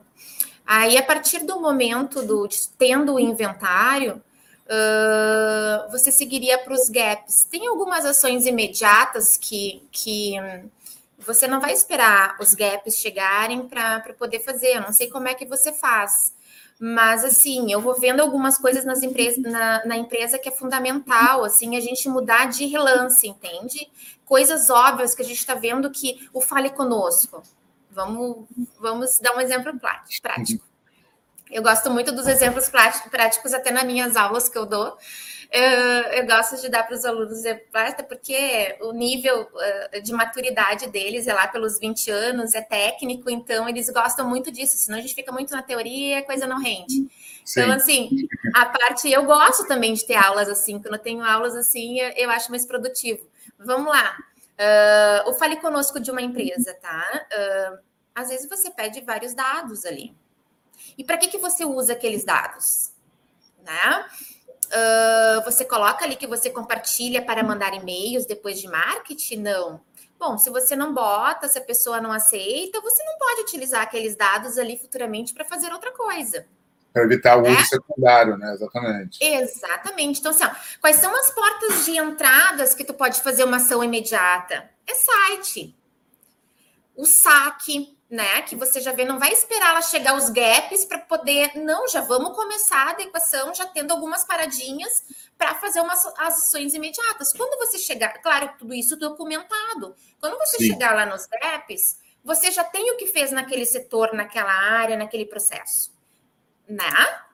Aí, 0.65 0.97
a 0.97 1.03
partir 1.03 1.45
do 1.45 1.61
momento 1.61 2.23
do 2.23 2.49
tendo 2.77 3.13
o 3.13 3.19
inventário, 3.19 4.21
uh, 4.65 5.91
você 5.91 6.11
seguiria 6.11 6.57
para 6.57 6.73
os 6.73 6.89
gaps. 6.89 7.45
Tem 7.45 7.67
algumas 7.67 8.05
ações 8.05 8.45
imediatas 8.45 9.37
que, 9.37 9.87
que 9.91 10.33
você 11.19 11.47
não 11.47 11.61
vai 11.61 11.73
esperar 11.73 12.37
os 12.39 12.53
gaps 12.53 12.97
chegarem 12.97 13.67
para 13.67 14.13
poder 14.17 14.39
fazer. 14.39 14.75
Eu 14.75 14.81
não 14.81 14.91
sei 14.91 15.09
como 15.09 15.27
é 15.27 15.33
que 15.33 15.45
você 15.45 15.71
faz. 15.71 16.35
Mas 16.79 17.23
assim, 17.23 17.71
eu 17.71 17.81
vou 17.81 17.99
vendo 17.99 18.21
algumas 18.21 18.57
coisas 18.57 18.85
nas 18.85 19.01
empresas, 19.01 19.41
na, 19.41 19.83
na, 19.85 19.97
empresa 19.97 20.37
que 20.37 20.47
é 20.47 20.51
fundamental, 20.51 21.43
assim, 21.43 21.75
a 21.75 21.79
gente 21.79 22.07
mudar 22.07 22.45
de 22.45 22.67
relance, 22.67 23.27
entende? 23.27 23.89
Coisas 24.23 24.69
óbvias 24.69 25.15
que 25.15 25.23
a 25.23 25.25
gente 25.25 25.39
está 25.39 25.55
vendo 25.55 25.89
que 25.89 26.29
o 26.31 26.39
fale 26.39 26.69
conosco. 26.69 27.41
Vamos, 27.89 28.45
vamos 28.79 29.19
dar 29.19 29.35
um 29.35 29.41
exemplo 29.41 29.73
prático. 29.79 30.63
Eu 31.49 31.63
gosto 31.63 31.89
muito 31.89 32.11
dos 32.11 32.27
exemplos 32.27 32.69
práticos, 32.69 33.53
até 33.53 33.71
nas 33.71 33.85
minhas 33.85 34.15
aulas 34.15 34.47
que 34.47 34.57
eu 34.57 34.65
dou. 34.65 34.97
Eu, 35.51 35.63
eu 36.11 36.25
gosto 36.25 36.57
de 36.57 36.69
dar 36.69 36.83
para 36.83 36.95
os 36.95 37.05
alunos 37.05 37.43
até 37.73 38.03
porque 38.03 38.77
o 38.81 38.91
nível 38.91 39.43
uh, 39.43 40.01
de 40.01 40.11
maturidade 40.11 40.87
deles 40.87 41.25
é 41.25 41.33
lá 41.33 41.47
pelos 41.47 41.79
20 41.79 42.11
anos, 42.11 42.53
é 42.53 42.61
técnico, 42.61 43.29
então 43.29 43.67
eles 43.67 43.89
gostam 43.89 44.27
muito 44.27 44.51
disso, 44.51 44.77
senão 44.77 44.97
a 44.97 45.01
gente 45.01 45.15
fica 45.15 45.31
muito 45.31 45.53
na 45.53 45.63
teoria 45.63 46.15
e 46.15 46.17
a 46.17 46.25
coisa 46.25 46.45
não 46.45 46.59
rende. 46.59 47.07
Sim. 47.45 47.61
Então, 47.61 47.71
assim, 47.71 48.27
a 48.53 48.65
parte. 48.65 49.09
Eu 49.09 49.23
gosto 49.23 49.65
também 49.67 49.93
de 49.93 50.05
ter 50.05 50.15
aulas 50.15 50.49
assim, 50.49 50.81
quando 50.81 50.95
eu 50.95 51.01
tenho 51.01 51.23
aulas 51.23 51.55
assim, 51.55 51.99
eu 52.17 52.29
acho 52.29 52.51
mais 52.51 52.65
produtivo. 52.65 53.25
Vamos 53.57 53.87
lá. 53.87 54.17
Uh, 54.59 55.29
o 55.29 55.33
Fale 55.35 55.55
Conosco 55.57 55.99
de 55.99 56.11
uma 56.11 56.21
empresa, 56.21 56.73
tá? 56.73 57.27
Uh, 57.31 57.79
às 58.13 58.29
vezes 58.29 58.49
você 58.49 58.69
pede 58.69 59.01
vários 59.01 59.33
dados 59.33 59.85
ali. 59.85 60.13
E 60.97 61.03
para 61.03 61.17
que, 61.17 61.27
que 61.27 61.37
você 61.37 61.63
usa 61.63 61.93
aqueles 61.93 62.25
dados? 62.25 62.91
Né? 63.63 64.05
Uh, 64.67 65.43
você 65.45 65.63
coloca 65.63 66.03
ali 66.03 66.15
que 66.15 66.27
você 66.27 66.49
compartilha 66.49 67.21
para 67.21 67.43
mandar 67.43 67.73
e-mails 67.73 68.25
depois 68.25 68.59
de 68.59 68.67
marketing? 68.67 69.37
Não. 69.37 69.81
Bom, 70.19 70.37
se 70.37 70.49
você 70.49 70.75
não 70.75 70.93
bota, 70.93 71.47
se 71.47 71.57
a 71.57 71.61
pessoa 71.61 72.01
não 72.01 72.11
aceita, 72.11 72.81
você 72.81 73.03
não 73.03 73.17
pode 73.17 73.41
utilizar 73.41 73.81
aqueles 73.81 74.15
dados 74.15 74.57
ali 74.57 74.77
futuramente 74.77 75.33
para 75.33 75.45
fazer 75.45 75.71
outra 75.71 75.91
coisa. 75.91 76.45
Para 76.91 77.03
evitar 77.03 77.37
o 77.37 77.41
né? 77.41 77.51
uso 77.51 77.65
secundário, 77.65 78.37
né? 78.37 78.53
Exatamente. 78.53 79.23
Exatamente. 79.23 80.19
Então, 80.19 80.31
assim, 80.31 80.45
ó, 80.45 80.49
quais 80.81 80.95
são 80.95 81.15
as 81.15 81.29
portas 81.29 81.85
de 81.85 81.97
entradas 81.97 82.73
que 82.73 82.83
tu 82.83 82.93
pode 82.93 83.21
fazer 83.21 83.43
uma 83.43 83.57
ação 83.57 83.83
imediata? 83.83 84.69
É 84.87 84.93
site. 84.95 85.75
O 86.95 87.05
saque, 87.05 87.96
né? 88.09 88.41
Que 88.43 88.55
você 88.55 88.79
já 88.79 88.91
vê, 88.91 89.03
não 89.03 89.19
vai 89.19 89.31
esperar 89.31 89.71
ela 89.71 89.81
chegar 89.81 90.15
os 90.15 90.29
gaps 90.29 90.85
para 90.85 90.99
poder. 90.99 91.51
Não, 91.55 91.87
já 91.87 92.01
vamos 92.01 92.35
começar 92.35 92.87
a 92.87 92.91
adequação, 92.91 93.53
já 93.53 93.65
tendo 93.65 93.91
algumas 93.91 94.23
paradinhas 94.23 95.03
para 95.37 95.55
fazer 95.55 95.81
umas 95.81 96.05
ações 96.17 96.73
imediatas. 96.73 97.33
Quando 97.33 97.57
você 97.59 97.77
chegar, 97.77 98.21
claro, 98.21 98.49
tudo 98.57 98.73
isso 98.73 98.95
documentado. 98.95 99.95
Quando 100.19 100.37
você 100.37 100.57
Sim. 100.57 100.67
chegar 100.67 100.95
lá 100.95 101.05
nos 101.05 101.25
gaps, 101.27 101.99
você 102.23 102.51
já 102.51 102.63
tem 102.63 102.91
o 102.91 102.97
que 102.97 103.07
fez 103.07 103.31
naquele 103.31 103.65
setor, 103.65 104.13
naquela 104.13 104.53
área, 104.53 104.97
naquele 104.97 105.25
processo, 105.25 105.93
né? 106.67 107.26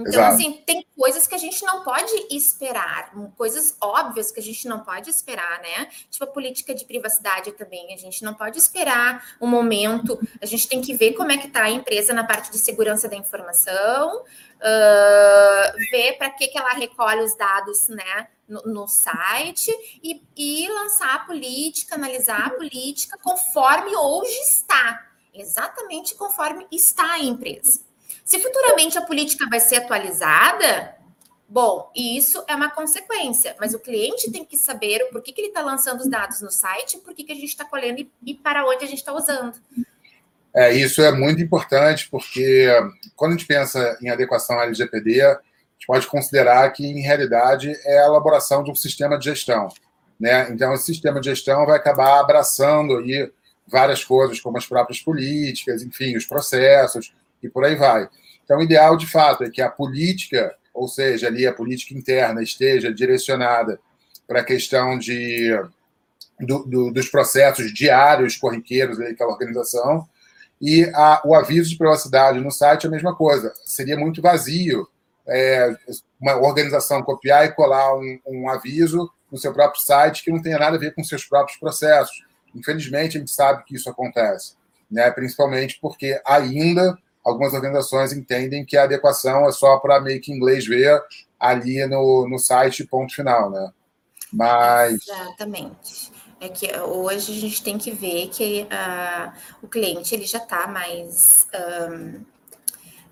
Então, 0.00 0.12
Exato. 0.12 0.34
assim, 0.34 0.62
tem 0.66 0.84
coisas 0.96 1.26
que 1.26 1.34
a 1.34 1.38
gente 1.38 1.64
não 1.64 1.82
pode 1.82 2.12
esperar, 2.30 3.12
coisas 3.36 3.76
óbvias 3.80 4.30
que 4.30 4.40
a 4.40 4.42
gente 4.42 4.68
não 4.68 4.80
pode 4.80 5.08
esperar, 5.08 5.60
né? 5.60 5.88
Tipo 6.10 6.24
a 6.24 6.28
política 6.28 6.74
de 6.74 6.84
privacidade 6.84 7.52
também, 7.52 7.94
a 7.94 7.96
gente 7.96 8.22
não 8.22 8.34
pode 8.34 8.58
esperar 8.58 9.36
um 9.40 9.46
momento, 9.46 10.18
a 10.40 10.46
gente 10.46 10.68
tem 10.68 10.80
que 10.80 10.94
ver 10.94 11.14
como 11.14 11.32
é 11.32 11.38
que 11.38 11.46
está 11.46 11.64
a 11.64 11.70
empresa 11.70 12.12
na 12.12 12.24
parte 12.24 12.50
de 12.50 12.58
segurança 12.58 13.08
da 13.08 13.16
informação, 13.16 14.22
uh, 14.22 15.90
ver 15.90 16.18
para 16.18 16.30
que, 16.30 16.48
que 16.48 16.58
ela 16.58 16.72
recolhe 16.72 17.22
os 17.22 17.36
dados, 17.36 17.88
né? 17.88 18.28
No, 18.48 18.62
no 18.62 18.86
site 18.86 19.72
e, 20.00 20.22
e 20.36 20.68
lançar 20.68 21.16
a 21.16 21.18
política, 21.18 21.96
analisar 21.96 22.46
a 22.46 22.50
política 22.50 23.18
conforme 23.20 23.96
hoje 23.96 24.38
está, 24.38 25.04
exatamente 25.34 26.14
conforme 26.14 26.64
está 26.70 27.14
a 27.14 27.18
empresa. 27.18 27.80
Se 28.26 28.40
futuramente 28.40 28.98
a 28.98 29.02
política 29.02 29.46
vai 29.48 29.60
ser 29.60 29.76
atualizada, 29.76 30.96
bom, 31.48 31.92
isso 31.94 32.44
é 32.48 32.56
uma 32.56 32.68
consequência, 32.68 33.54
mas 33.60 33.72
o 33.72 33.78
cliente 33.78 34.32
tem 34.32 34.44
que 34.44 34.56
saber 34.56 35.00
o 35.04 35.12
porquê 35.12 35.30
que 35.30 35.40
ele 35.40 35.48
está 35.48 35.62
lançando 35.62 36.00
os 36.00 36.08
dados 36.08 36.42
no 36.42 36.50
site, 36.50 36.98
por 36.98 37.14
que 37.14 37.30
a 37.30 37.36
gente 37.36 37.44
está 37.44 37.64
colhendo 37.64 38.00
e, 38.00 38.10
e 38.26 38.34
para 38.34 38.66
onde 38.66 38.84
a 38.84 38.88
gente 38.88 38.98
está 38.98 39.12
usando. 39.12 39.54
É, 40.52 40.74
isso 40.74 41.00
é 41.02 41.12
muito 41.12 41.40
importante, 41.40 42.08
porque 42.10 42.66
quando 43.14 43.34
a 43.34 43.36
gente 43.36 43.46
pensa 43.46 43.96
em 44.02 44.08
adequação 44.08 44.58
à 44.58 44.64
LGPD, 44.64 45.22
a 45.22 45.40
gente 45.74 45.86
pode 45.86 46.08
considerar 46.08 46.68
que, 46.72 46.84
em 46.84 47.00
realidade, 47.02 47.72
é 47.84 48.00
a 48.00 48.06
elaboração 48.06 48.64
de 48.64 48.72
um 48.72 48.74
sistema 48.74 49.16
de 49.16 49.26
gestão. 49.26 49.68
Né? 50.18 50.50
Então, 50.50 50.74
esse 50.74 50.86
sistema 50.86 51.20
de 51.20 51.30
gestão 51.30 51.64
vai 51.64 51.76
acabar 51.76 52.18
abraçando 52.18 52.96
aí 52.96 53.30
várias 53.68 54.02
coisas, 54.02 54.40
como 54.40 54.58
as 54.58 54.66
próprias 54.66 55.00
políticas, 55.00 55.84
enfim, 55.84 56.16
os 56.16 56.26
processos, 56.26 57.12
e 57.42 57.48
por 57.48 57.64
aí 57.64 57.74
vai. 57.74 58.08
Então, 58.44 58.58
o 58.58 58.62
ideal, 58.62 58.96
de 58.96 59.06
fato, 59.06 59.44
é 59.44 59.50
que 59.50 59.60
a 59.60 59.70
política, 59.70 60.54
ou 60.72 60.88
seja, 60.88 61.26
ali 61.26 61.46
a 61.46 61.52
política 61.52 61.94
interna, 61.94 62.42
esteja 62.42 62.92
direcionada 62.92 63.78
para 64.26 64.40
a 64.40 64.44
questão 64.44 64.98
de, 64.98 65.50
do, 66.40 66.64
do, 66.64 66.90
dos 66.92 67.08
processos 67.08 67.72
diários, 67.72 68.36
corriqueiros 68.36 68.98
daquela 68.98 69.32
organização, 69.32 70.08
e 70.60 70.84
a, 70.94 71.22
o 71.24 71.34
aviso 71.34 71.68
de 71.70 71.76
privacidade 71.76 72.40
no 72.40 72.50
site 72.50 72.84
é 72.84 72.88
a 72.88 72.92
mesma 72.92 73.14
coisa. 73.14 73.52
Seria 73.64 73.96
muito 73.96 74.22
vazio 74.22 74.88
é, 75.26 75.76
uma 76.20 76.36
organização 76.36 77.02
copiar 77.02 77.44
e 77.46 77.52
colar 77.52 77.96
um, 77.96 78.18
um 78.26 78.48
aviso 78.48 79.10
no 79.30 79.36
seu 79.36 79.52
próprio 79.52 79.82
site 79.82 80.24
que 80.24 80.30
não 80.30 80.40
tenha 80.40 80.58
nada 80.58 80.76
a 80.76 80.80
ver 80.80 80.94
com 80.94 81.02
seus 81.04 81.24
próprios 81.24 81.58
processos. 81.58 82.24
Infelizmente, 82.54 83.16
a 83.16 83.20
gente 83.20 83.30
sabe 83.30 83.64
que 83.64 83.74
isso 83.74 83.90
acontece, 83.90 84.54
né? 84.90 85.10
principalmente 85.10 85.78
porque 85.80 86.20
ainda 86.24 86.96
algumas 87.26 87.52
organizações 87.52 88.12
entendem 88.12 88.64
que 88.64 88.76
a 88.76 88.84
adequação 88.84 89.48
é 89.48 89.52
só 89.52 89.78
para 89.78 90.00
meio 90.00 90.20
que 90.20 90.32
inglês 90.32 90.64
ver 90.64 91.02
ali 91.38 91.84
no, 91.86 92.28
no 92.28 92.38
site, 92.38 92.86
ponto 92.86 93.12
final, 93.12 93.50
né? 93.50 93.72
Mas. 94.32 95.00
Exatamente. 95.08 96.12
É 96.40 96.48
que 96.48 96.70
hoje 96.78 97.32
a 97.32 97.40
gente 97.40 97.62
tem 97.62 97.78
que 97.78 97.90
ver 97.90 98.28
que 98.28 98.62
uh, 98.64 99.32
o 99.62 99.66
cliente 99.66 100.14
ele 100.14 100.26
já 100.26 100.38
está 100.38 100.66
mais 100.66 101.46
um, 101.90 102.20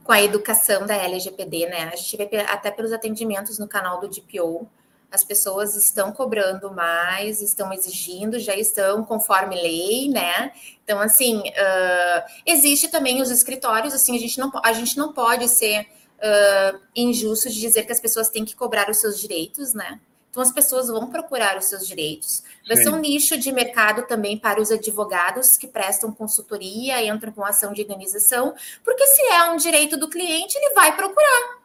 com 0.04 0.12
a 0.12 0.22
educação 0.22 0.86
da 0.86 0.94
LGPD, 0.94 1.66
né? 1.66 1.90
A 1.92 1.96
gente 1.96 2.16
vê 2.16 2.28
até 2.46 2.70
pelos 2.70 2.92
atendimentos 2.92 3.58
no 3.58 3.66
canal 3.66 3.98
do 3.98 4.08
DPO, 4.08 4.68
as 5.14 5.22
pessoas 5.22 5.76
estão 5.76 6.10
cobrando 6.10 6.72
mais, 6.72 7.40
estão 7.40 7.72
exigindo, 7.72 8.40
já 8.40 8.56
estão 8.56 9.04
conforme 9.04 9.54
lei, 9.54 10.08
né? 10.08 10.52
Então, 10.82 11.00
assim, 11.00 11.38
uh, 11.38 12.22
existe 12.44 12.88
também 12.88 13.22
os 13.22 13.30
escritórios, 13.30 13.94
assim, 13.94 14.16
a 14.16 14.18
gente 14.18 14.38
não, 14.38 14.50
a 14.62 14.72
gente 14.72 14.98
não 14.98 15.12
pode 15.12 15.48
ser 15.48 15.82
uh, 16.18 16.80
injusto 16.96 17.48
de 17.48 17.60
dizer 17.60 17.84
que 17.84 17.92
as 17.92 18.00
pessoas 18.00 18.28
têm 18.28 18.44
que 18.44 18.56
cobrar 18.56 18.90
os 18.90 18.98
seus 18.98 19.20
direitos, 19.20 19.72
né? 19.72 20.00
Então, 20.30 20.42
as 20.42 20.50
pessoas 20.50 20.88
vão 20.88 21.06
procurar 21.06 21.56
os 21.56 21.66
seus 21.66 21.86
direitos. 21.86 22.42
Vai 22.66 22.76
ser 22.76 22.88
um 22.88 22.98
nicho 22.98 23.38
de 23.38 23.52
mercado 23.52 24.04
também 24.08 24.36
para 24.36 24.60
os 24.60 24.72
advogados 24.72 25.56
que 25.56 25.68
prestam 25.68 26.10
consultoria, 26.10 27.06
entram 27.06 27.30
com 27.30 27.44
ação 27.44 27.72
de 27.72 27.82
indenização, 27.82 28.52
porque 28.82 29.06
se 29.06 29.22
é 29.22 29.44
um 29.44 29.56
direito 29.56 29.96
do 29.96 30.10
cliente, 30.10 30.58
ele 30.58 30.74
vai 30.74 30.96
procurar. 30.96 31.63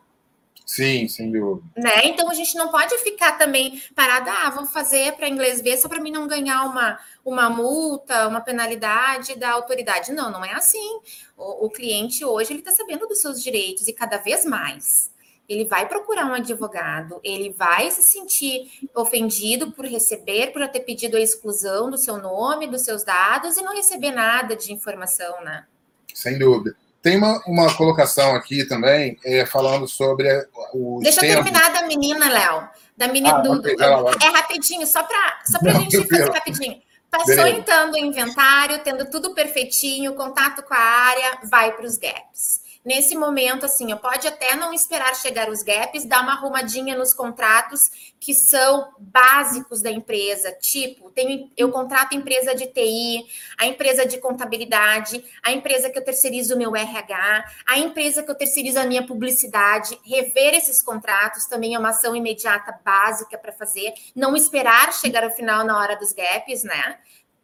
Sim, 0.69 1.07
sem 1.07 1.31
dúvida. 1.31 1.67
Né? 1.75 2.05
Então 2.05 2.29
a 2.29 2.33
gente 2.35 2.55
não 2.55 2.69
pode 2.69 2.95
ficar 2.99 3.39
também 3.39 3.81
parada, 3.95 4.31
ah, 4.31 4.51
vamos 4.51 4.71
fazer 4.71 5.13
para 5.13 5.27
inglês 5.27 5.61
ver 5.61 5.77
só 5.77 5.89
para 5.89 5.99
mim 5.99 6.11
não 6.11 6.27
ganhar 6.27 6.63
uma, 6.63 6.99
uma 7.25 7.49
multa, 7.49 8.27
uma 8.27 8.39
penalidade 8.39 9.35
da 9.35 9.49
autoridade. 9.49 10.11
Não, 10.11 10.31
não 10.31 10.45
é 10.45 10.53
assim. 10.53 10.99
O, 11.35 11.65
o 11.65 11.69
cliente 11.71 12.23
hoje 12.23 12.53
ele 12.53 12.59
está 12.59 12.71
sabendo 12.71 13.07
dos 13.07 13.19
seus 13.19 13.41
direitos 13.41 13.87
e 13.87 13.93
cada 13.93 14.17
vez 14.19 14.45
mais. 14.45 15.11
Ele 15.49 15.65
vai 15.65 15.87
procurar 15.87 16.27
um 16.27 16.35
advogado, 16.35 17.19
ele 17.23 17.49
vai 17.49 17.89
se 17.89 18.03
sentir 18.03 18.71
ofendido 18.93 19.71
por 19.71 19.85
receber, 19.85 20.53
por 20.53 20.67
ter 20.67 20.81
pedido 20.81 21.17
a 21.17 21.19
exclusão 21.19 21.89
do 21.89 21.97
seu 21.97 22.17
nome, 22.17 22.67
dos 22.67 22.83
seus 22.83 23.03
dados 23.03 23.57
e 23.57 23.63
não 23.63 23.75
receber 23.75 24.11
nada 24.11 24.55
de 24.55 24.71
informação, 24.71 25.43
né? 25.43 25.65
Sem 26.13 26.37
dúvida. 26.37 26.77
Tem 27.01 27.17
uma, 27.17 27.41
uma 27.45 27.73
colocação 27.75 28.35
aqui 28.35 28.65
também 28.65 29.17
é, 29.23 29.45
falando 29.45 29.87
sobre 29.87 30.27
o. 30.73 30.99
Deixa 31.01 31.21
tempos. 31.21 31.37
eu 31.37 31.43
terminar 31.43 31.73
da 31.73 31.87
menina, 31.87 32.29
Léo. 32.29 32.69
Da 32.97 33.07
menina 33.07 33.37
ah, 33.37 33.41
do, 33.41 33.53
okay, 33.53 33.75
É 34.21 34.29
rapidinho, 34.29 34.85
só 34.85 35.03
para 35.03 35.39
só 35.45 35.57
a 35.61 35.73
gente 35.79 35.97
fazer 36.07 36.29
rapidinho. 36.31 36.81
Passou 37.09 37.35
Beleza. 37.37 37.57
então 37.57 37.91
do 37.91 37.97
inventário, 37.97 38.79
tendo 38.83 39.09
tudo 39.09 39.33
perfeitinho, 39.33 40.13
contato 40.13 40.61
com 40.61 40.73
a 40.73 40.77
área, 40.77 41.39
vai 41.49 41.71
para 41.71 41.85
os 41.85 41.97
gaps 41.97 42.68
nesse 42.83 43.15
momento, 43.15 43.65
assim, 43.65 43.95
pode 43.97 44.27
até 44.27 44.55
não 44.55 44.73
esperar 44.73 45.15
chegar 45.15 45.49
os 45.49 45.61
gaps, 45.61 46.05
dar 46.05 46.21
uma 46.21 46.33
arrumadinha 46.33 46.97
nos 46.97 47.13
contratos 47.13 48.13
que 48.19 48.33
são 48.33 48.89
básicos 48.99 49.81
da 49.81 49.91
empresa, 49.91 50.51
tipo, 50.51 51.09
tenho, 51.11 51.49
eu 51.57 51.71
contrato 51.71 52.13
a 52.13 52.15
empresa 52.17 52.55
de 52.55 52.67
TI, 52.67 53.25
a 53.57 53.65
empresa 53.65 54.05
de 54.05 54.17
contabilidade, 54.17 55.23
a 55.43 55.51
empresa 55.51 55.89
que 55.89 55.97
eu 55.97 56.03
terceirizo 56.03 56.55
o 56.55 56.57
meu 56.57 56.75
RH, 56.75 57.45
a 57.67 57.79
empresa 57.79 58.23
que 58.23 58.31
eu 58.31 58.35
terceirizo 58.35 58.79
a 58.79 58.85
minha 58.85 59.05
publicidade, 59.05 59.99
rever 60.03 60.55
esses 60.55 60.81
contratos 60.81 61.45
também 61.45 61.75
é 61.75 61.79
uma 61.79 61.89
ação 61.89 62.15
imediata 62.15 62.77
básica 62.83 63.37
para 63.37 63.51
fazer, 63.51 63.93
não 64.15 64.35
esperar 64.35 64.93
chegar 64.93 65.23
ao 65.23 65.31
final 65.31 65.65
na 65.65 65.77
hora 65.77 65.95
dos 65.95 66.13
gaps, 66.13 66.63
né? 66.63 66.97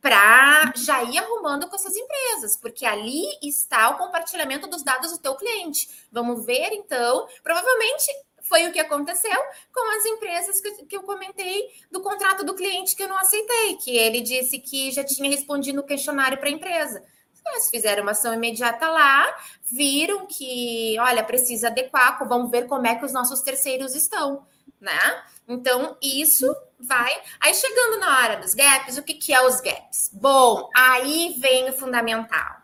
Para 0.05 0.71
já 0.75 1.01
ir 1.01 1.17
arrumando 1.17 1.67
com 1.67 1.75
essas 1.75 1.95
empresas, 1.95 2.55
porque 2.55 2.85
ali 2.85 3.25
está 3.41 3.89
o 3.89 3.97
compartilhamento 3.97 4.67
dos 4.67 4.83
dados 4.83 5.11
do 5.11 5.17
teu 5.17 5.33
cliente. 5.33 5.89
Vamos 6.11 6.45
ver, 6.45 6.73
então, 6.73 7.27
provavelmente 7.41 8.05
foi 8.43 8.67
o 8.67 8.71
que 8.71 8.79
aconteceu 8.79 9.35
com 9.73 9.97
as 9.97 10.05
empresas 10.05 10.61
que, 10.61 10.85
que 10.85 10.95
eu 10.95 11.01
comentei 11.01 11.69
do 11.91 12.01
contrato 12.01 12.45
do 12.45 12.53
cliente 12.53 12.95
que 12.95 13.01
eu 13.01 13.07
não 13.07 13.17
aceitei, 13.17 13.77
que 13.77 13.97
ele 13.97 14.21
disse 14.21 14.59
que 14.59 14.91
já 14.91 15.03
tinha 15.03 15.27
respondido 15.27 15.77
no 15.77 15.83
questionário 15.83 16.37
para 16.37 16.49
a 16.49 16.51
empresa. 16.51 17.03
Eles 17.47 17.71
fizeram 17.71 18.03
uma 18.03 18.11
ação 18.11 18.31
imediata 18.31 18.87
lá, 18.87 19.35
viram 19.63 20.27
que, 20.27 20.95
olha, 20.99 21.23
precisa 21.23 21.69
adequar, 21.69 22.19
vamos 22.27 22.51
ver 22.51 22.67
como 22.67 22.85
é 22.85 22.93
que 22.93 23.05
os 23.05 23.11
nossos 23.11 23.41
terceiros 23.41 23.95
estão, 23.95 24.45
né? 24.79 25.23
Então, 25.47 25.97
isso 25.99 26.45
vai. 26.85 27.11
Aí, 27.39 27.53
chegando 27.53 27.99
na 27.99 28.19
hora 28.19 28.37
dos 28.37 28.53
gaps, 28.53 28.97
o 28.97 29.03
que, 29.03 29.13
que 29.13 29.33
é 29.33 29.41
os 29.45 29.61
gaps? 29.61 30.09
Bom, 30.13 30.69
aí 30.75 31.35
vem 31.39 31.69
o 31.69 31.73
fundamental, 31.73 32.61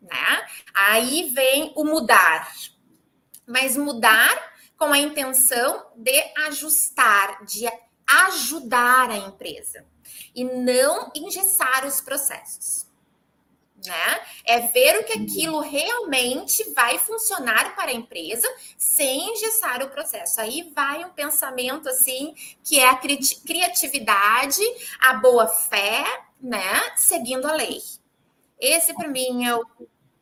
né? 0.00 0.46
Aí 0.74 1.30
vem 1.34 1.72
o 1.76 1.84
mudar. 1.84 2.52
Mas 3.46 3.76
mudar 3.76 4.36
com 4.76 4.92
a 4.92 4.98
intenção 4.98 5.90
de 5.96 6.22
ajustar, 6.46 7.44
de 7.44 7.68
ajudar 8.26 9.10
a 9.10 9.16
empresa 9.16 9.84
e 10.34 10.44
não 10.44 11.10
engessar 11.14 11.84
os 11.86 12.00
processos 12.00 12.87
né? 13.86 14.20
É 14.44 14.60
ver 14.60 14.98
o 14.98 15.04
que 15.04 15.12
aquilo 15.12 15.60
realmente 15.60 16.72
vai 16.72 16.98
funcionar 16.98 17.74
para 17.74 17.90
a 17.90 17.94
empresa 17.94 18.48
sem 18.76 19.32
engessar 19.32 19.82
o 19.82 19.90
processo. 19.90 20.40
Aí 20.40 20.72
vai 20.74 21.04
um 21.04 21.10
pensamento 21.10 21.88
assim 21.88 22.34
que 22.62 22.78
é 22.78 22.88
a 22.88 22.96
criatividade, 22.96 24.62
a 25.00 25.14
boa 25.14 25.46
fé, 25.46 26.04
né? 26.40 26.92
Seguindo 26.96 27.46
a 27.46 27.52
lei. 27.52 27.80
Esse 28.60 28.94
para 28.94 29.08
mim 29.08 29.46
é 29.46 29.54
o, 29.54 29.64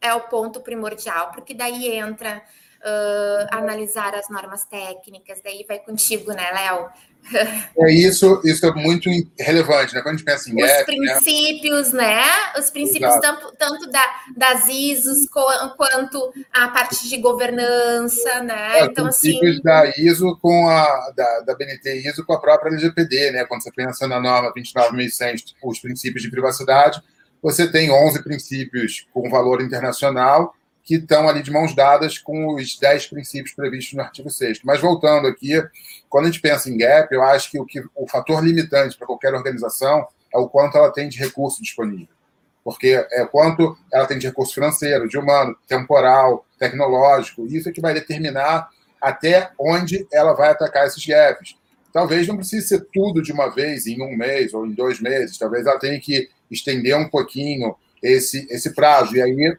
é 0.00 0.14
o 0.14 0.28
ponto 0.28 0.60
primordial, 0.60 1.30
porque 1.30 1.54
daí 1.54 1.88
entra 1.88 2.42
uh, 2.80 3.46
analisar 3.50 4.14
as 4.14 4.28
normas 4.28 4.64
técnicas, 4.64 5.40
daí 5.42 5.64
vai 5.66 5.78
contigo, 5.78 6.32
né, 6.32 6.50
Léo? 6.52 6.90
É 7.78 7.92
isso, 7.92 8.40
isso 8.44 8.64
é 8.66 8.72
muito 8.72 9.10
relevante, 9.38 9.94
né? 9.94 10.00
Quando 10.00 10.14
a 10.14 10.16
gente 10.16 10.24
pensa 10.24 10.50
em 10.50 10.54
Os 10.54 10.62
né? 10.62 10.84
princípios, 10.84 11.92
né? 11.92 12.16
né? 12.16 12.24
Os 12.58 12.70
princípios 12.70 13.14
tanto, 13.20 13.52
tanto 13.58 13.90
da, 13.90 14.04
das 14.36 14.68
ISOs 14.68 15.26
quanto 15.28 16.32
a 16.52 16.68
parte 16.68 17.08
de 17.08 17.16
governança, 17.18 18.42
né? 18.42 18.80
É, 18.80 18.84
então, 18.84 19.04
princípios 19.04 19.52
assim... 19.54 19.62
da 19.62 19.86
ISO 19.98 20.38
com 20.40 20.68
a 20.68 21.12
da, 21.14 21.40
da 21.40 21.54
BNT 21.54 22.08
ISO 22.08 22.24
com 22.24 22.32
a 22.32 22.40
própria 22.40 22.70
LGPD, 22.70 23.32
né? 23.32 23.44
Quando 23.44 23.62
você 23.62 23.72
pensa 23.72 24.06
na 24.06 24.20
norma 24.20 24.52
29100, 24.52 25.54
os 25.62 25.78
princípios 25.78 26.22
de 26.22 26.30
privacidade, 26.30 27.02
você 27.42 27.70
tem 27.70 27.90
11 27.90 28.22
princípios 28.22 29.06
com 29.12 29.30
valor 29.30 29.60
internacional 29.60 30.54
que 30.86 30.94
estão 30.94 31.28
ali 31.28 31.42
de 31.42 31.50
mãos 31.50 31.74
dadas 31.74 32.16
com 32.16 32.54
os 32.54 32.78
10 32.78 33.08
princípios 33.08 33.52
previstos 33.52 33.94
no 33.94 34.02
artigo 34.02 34.30
6 34.30 34.60
Mas 34.62 34.80
voltando 34.80 35.26
aqui, 35.26 35.60
quando 36.08 36.26
a 36.26 36.30
gente 36.30 36.40
pensa 36.40 36.70
em 36.70 36.78
gap, 36.78 37.12
eu 37.12 37.24
acho 37.24 37.50
que 37.50 37.58
o, 37.58 37.66
que, 37.66 37.82
o 37.92 38.06
fator 38.06 38.42
limitante 38.42 38.96
para 38.96 39.06
qualquer 39.06 39.34
organização 39.34 40.06
é 40.32 40.38
o 40.38 40.48
quanto 40.48 40.78
ela 40.78 40.92
tem 40.92 41.08
de 41.08 41.18
recurso 41.18 41.60
disponível. 41.60 42.14
Porque 42.62 43.04
é 43.10 43.26
quanto 43.26 43.76
ela 43.92 44.06
tem 44.06 44.16
de 44.16 44.28
recurso 44.28 44.54
financeiro, 44.54 45.08
de 45.08 45.18
humano, 45.18 45.56
temporal, 45.66 46.46
tecnológico. 46.56 47.46
Isso 47.46 47.68
é 47.68 47.72
que 47.72 47.80
vai 47.80 47.92
determinar 47.92 48.68
até 49.00 49.50
onde 49.58 50.06
ela 50.12 50.34
vai 50.34 50.50
atacar 50.50 50.86
esses 50.86 51.04
gaps. 51.04 51.56
Talvez 51.92 52.28
não 52.28 52.36
precise 52.36 52.68
ser 52.68 52.86
tudo 52.92 53.22
de 53.22 53.32
uma 53.32 53.48
vez, 53.48 53.88
em 53.88 54.00
um 54.00 54.16
mês 54.16 54.54
ou 54.54 54.64
em 54.64 54.72
dois 54.72 55.00
meses. 55.00 55.36
Talvez 55.36 55.66
ela 55.66 55.80
tenha 55.80 55.98
que 55.98 56.28
estender 56.48 56.96
um 56.96 57.08
pouquinho 57.08 57.74
esse, 58.00 58.46
esse 58.50 58.72
prazo. 58.72 59.16
E 59.16 59.22
aí 59.22 59.56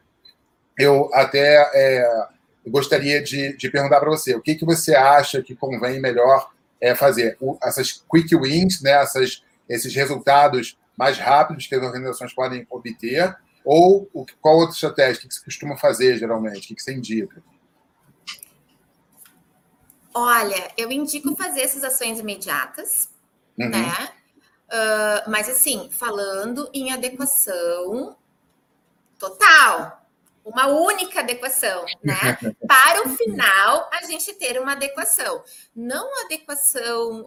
eu 0.78 1.10
até 1.12 1.70
é, 1.74 2.28
gostaria 2.66 3.22
de, 3.22 3.56
de 3.56 3.70
perguntar 3.70 3.98
para 3.98 4.10
você, 4.10 4.34
o 4.34 4.40
que, 4.40 4.54
que 4.54 4.64
você 4.64 4.94
acha 4.94 5.42
que 5.42 5.56
convém 5.56 6.00
melhor 6.00 6.50
é, 6.80 6.94
fazer? 6.94 7.36
O, 7.40 7.58
essas 7.62 8.04
quick 8.10 8.34
wins, 8.36 8.80
né, 8.80 8.92
essas, 8.92 9.42
esses 9.68 9.94
resultados 9.94 10.78
mais 10.96 11.18
rápidos 11.18 11.66
que 11.66 11.74
as 11.74 11.82
organizações 11.82 12.32
podem 12.32 12.66
obter, 12.70 13.36
ou 13.64 14.08
o, 14.14 14.24
qual 14.40 14.56
outra 14.56 14.74
estratégia? 14.74 15.24
O 15.24 15.28
que, 15.28 15.34
você 15.34 15.44
costuma 15.44 15.76
fazer, 15.76 16.16
geralmente? 16.16 16.64
O 16.64 16.68
que, 16.68 16.74
que 16.74 16.82
você 16.82 16.94
indica? 16.94 17.42
Olha, 20.14 20.72
eu 20.76 20.90
indico 20.90 21.36
fazer 21.36 21.60
essas 21.60 21.84
ações 21.84 22.18
imediatas, 22.18 23.08
uhum. 23.58 23.68
né? 23.68 24.10
Uh, 24.68 25.30
mas 25.30 25.48
assim, 25.48 25.88
falando 25.90 26.68
em 26.74 26.92
adequação 26.92 28.16
total, 29.18 29.97
uma 30.48 30.66
única 30.66 31.20
adequação, 31.20 31.84
né? 32.02 32.14
Para 32.66 33.06
o 33.06 33.10
final 33.10 33.88
a 33.92 34.02
gente 34.04 34.32
ter 34.34 34.60
uma 34.60 34.72
adequação, 34.72 35.42
não 35.74 36.24
adequação 36.24 37.22
uh, 37.22 37.26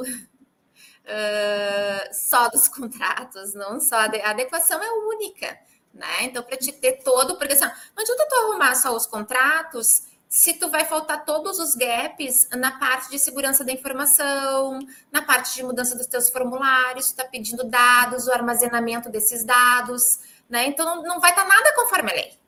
só 2.12 2.50
dos 2.50 2.68
contratos, 2.68 3.54
não 3.54 3.80
só 3.80 3.96
a 3.96 4.30
adequação 4.30 4.82
é 4.82 4.92
única, 4.92 5.58
né? 5.94 6.24
Então 6.24 6.44
para 6.44 6.58
te 6.58 6.72
ter 6.72 7.04
todo, 7.04 7.38
porque 7.38 7.54
assim, 7.54 7.66
não 7.96 8.04
adianta 8.04 8.28
tu 8.30 8.36
arrumar 8.36 8.76
só 8.76 8.96
os 8.96 9.06
contratos 9.06 10.12
se 10.32 10.54
tu 10.54 10.70
vai 10.70 10.86
faltar 10.86 11.26
todos 11.26 11.60
os 11.60 11.76
gaps 11.76 12.48
na 12.52 12.80
parte 12.80 13.10
de 13.10 13.20
segurança 13.20 13.66
da 13.66 13.74
informação, 13.74 14.80
na 15.12 15.22
parte 15.22 15.54
de 15.54 15.62
mudança 15.62 15.94
dos 15.98 16.08
teus 16.08 16.30
formulários, 16.30 17.12
tu 17.12 17.18
tá 17.18 17.26
pedindo 17.26 17.66
dados, 17.66 18.28
o 18.28 18.32
armazenamento 18.32 19.10
desses 19.10 19.44
dados, 19.44 20.22
né? 20.50 20.68
Então 20.68 20.86
não, 20.86 21.04
não 21.04 21.20
vai 21.20 21.32
estar 21.32 21.44
tá 21.44 21.50
nada 21.50 21.76
conforme 21.76 22.12
a 22.12 22.14
lei. 22.14 22.40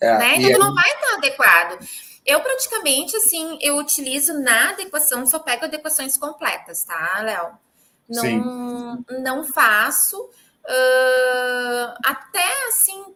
É, 0.00 0.18
né? 0.18 0.36
Então, 0.36 0.60
não 0.60 0.74
vai 0.74 0.88
estar 0.90 1.14
adequado. 1.16 1.78
Eu 2.24 2.40
praticamente, 2.40 3.16
assim, 3.16 3.58
eu 3.60 3.76
utilizo 3.76 4.32
na 4.40 4.70
adequação, 4.70 5.26
só 5.26 5.38
pego 5.38 5.64
adequações 5.64 6.16
completas, 6.16 6.82
tá, 6.84 7.20
Léo? 7.20 7.58
Não, 8.08 9.04
não 9.20 9.44
faço. 9.44 10.18
Uh, 10.66 11.94
até 12.02 12.68
assim, 12.68 13.14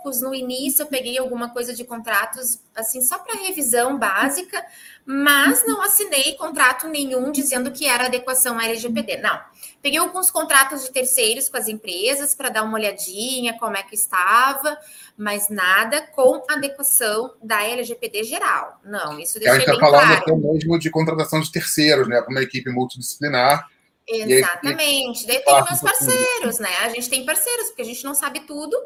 poucos 0.00 0.20
no 0.20 0.34
início 0.34 0.82
eu 0.82 0.86
peguei 0.86 1.18
alguma 1.18 1.50
coisa 1.50 1.74
de 1.74 1.84
contratos, 1.84 2.60
assim, 2.74 3.00
só 3.02 3.18
para 3.18 3.40
revisão 3.40 3.98
básica, 3.98 4.64
mas 5.04 5.66
não 5.66 5.82
assinei 5.82 6.34
contrato 6.34 6.88
nenhum 6.88 7.30
dizendo 7.30 7.70
que 7.70 7.86
era 7.86 8.06
adequação 8.06 8.58
à 8.58 8.64
LGPD. 8.64 9.18
Não. 9.18 9.40
Peguei 9.82 9.98
alguns 9.98 10.30
contratos 10.30 10.84
de 10.84 10.90
terceiros 10.90 11.48
com 11.48 11.56
as 11.56 11.68
empresas 11.68 12.34
para 12.34 12.50
dar 12.50 12.62
uma 12.62 12.74
olhadinha 12.74 13.58
como 13.58 13.76
é 13.76 13.82
que 13.82 13.94
estava, 13.94 14.76
mas 15.16 15.48
nada 15.48 16.02
com 16.14 16.44
adequação 16.48 17.34
da 17.42 17.62
LGPD 17.64 18.24
geral. 18.24 18.78
Não, 18.84 19.18
isso 19.18 19.38
deixei 19.38 19.66
bem 19.66 19.78
claro. 19.78 19.96
A 19.96 20.00
gente 20.00 20.18
está 20.18 20.24
falando 20.24 20.24
claro. 20.24 20.40
até 20.40 20.52
mesmo 20.52 20.78
de 20.78 20.90
contratação 20.90 21.40
de 21.40 21.50
terceiros, 21.50 22.08
né? 22.08 22.20
Para 22.20 22.30
uma 22.30 22.42
equipe 22.42 22.70
multidisciplinar. 22.70 23.66
Exatamente. 24.06 25.26
Daí 25.26 25.40
tem 25.40 25.64
meus 25.64 25.80
parceiros, 25.80 26.58
né? 26.58 26.70
A 26.82 26.88
gente 26.88 27.08
tem 27.08 27.24
parceiros, 27.24 27.68
porque 27.68 27.82
a 27.82 27.84
gente 27.84 28.04
não 28.04 28.14
sabe 28.14 28.40
tudo 28.40 28.76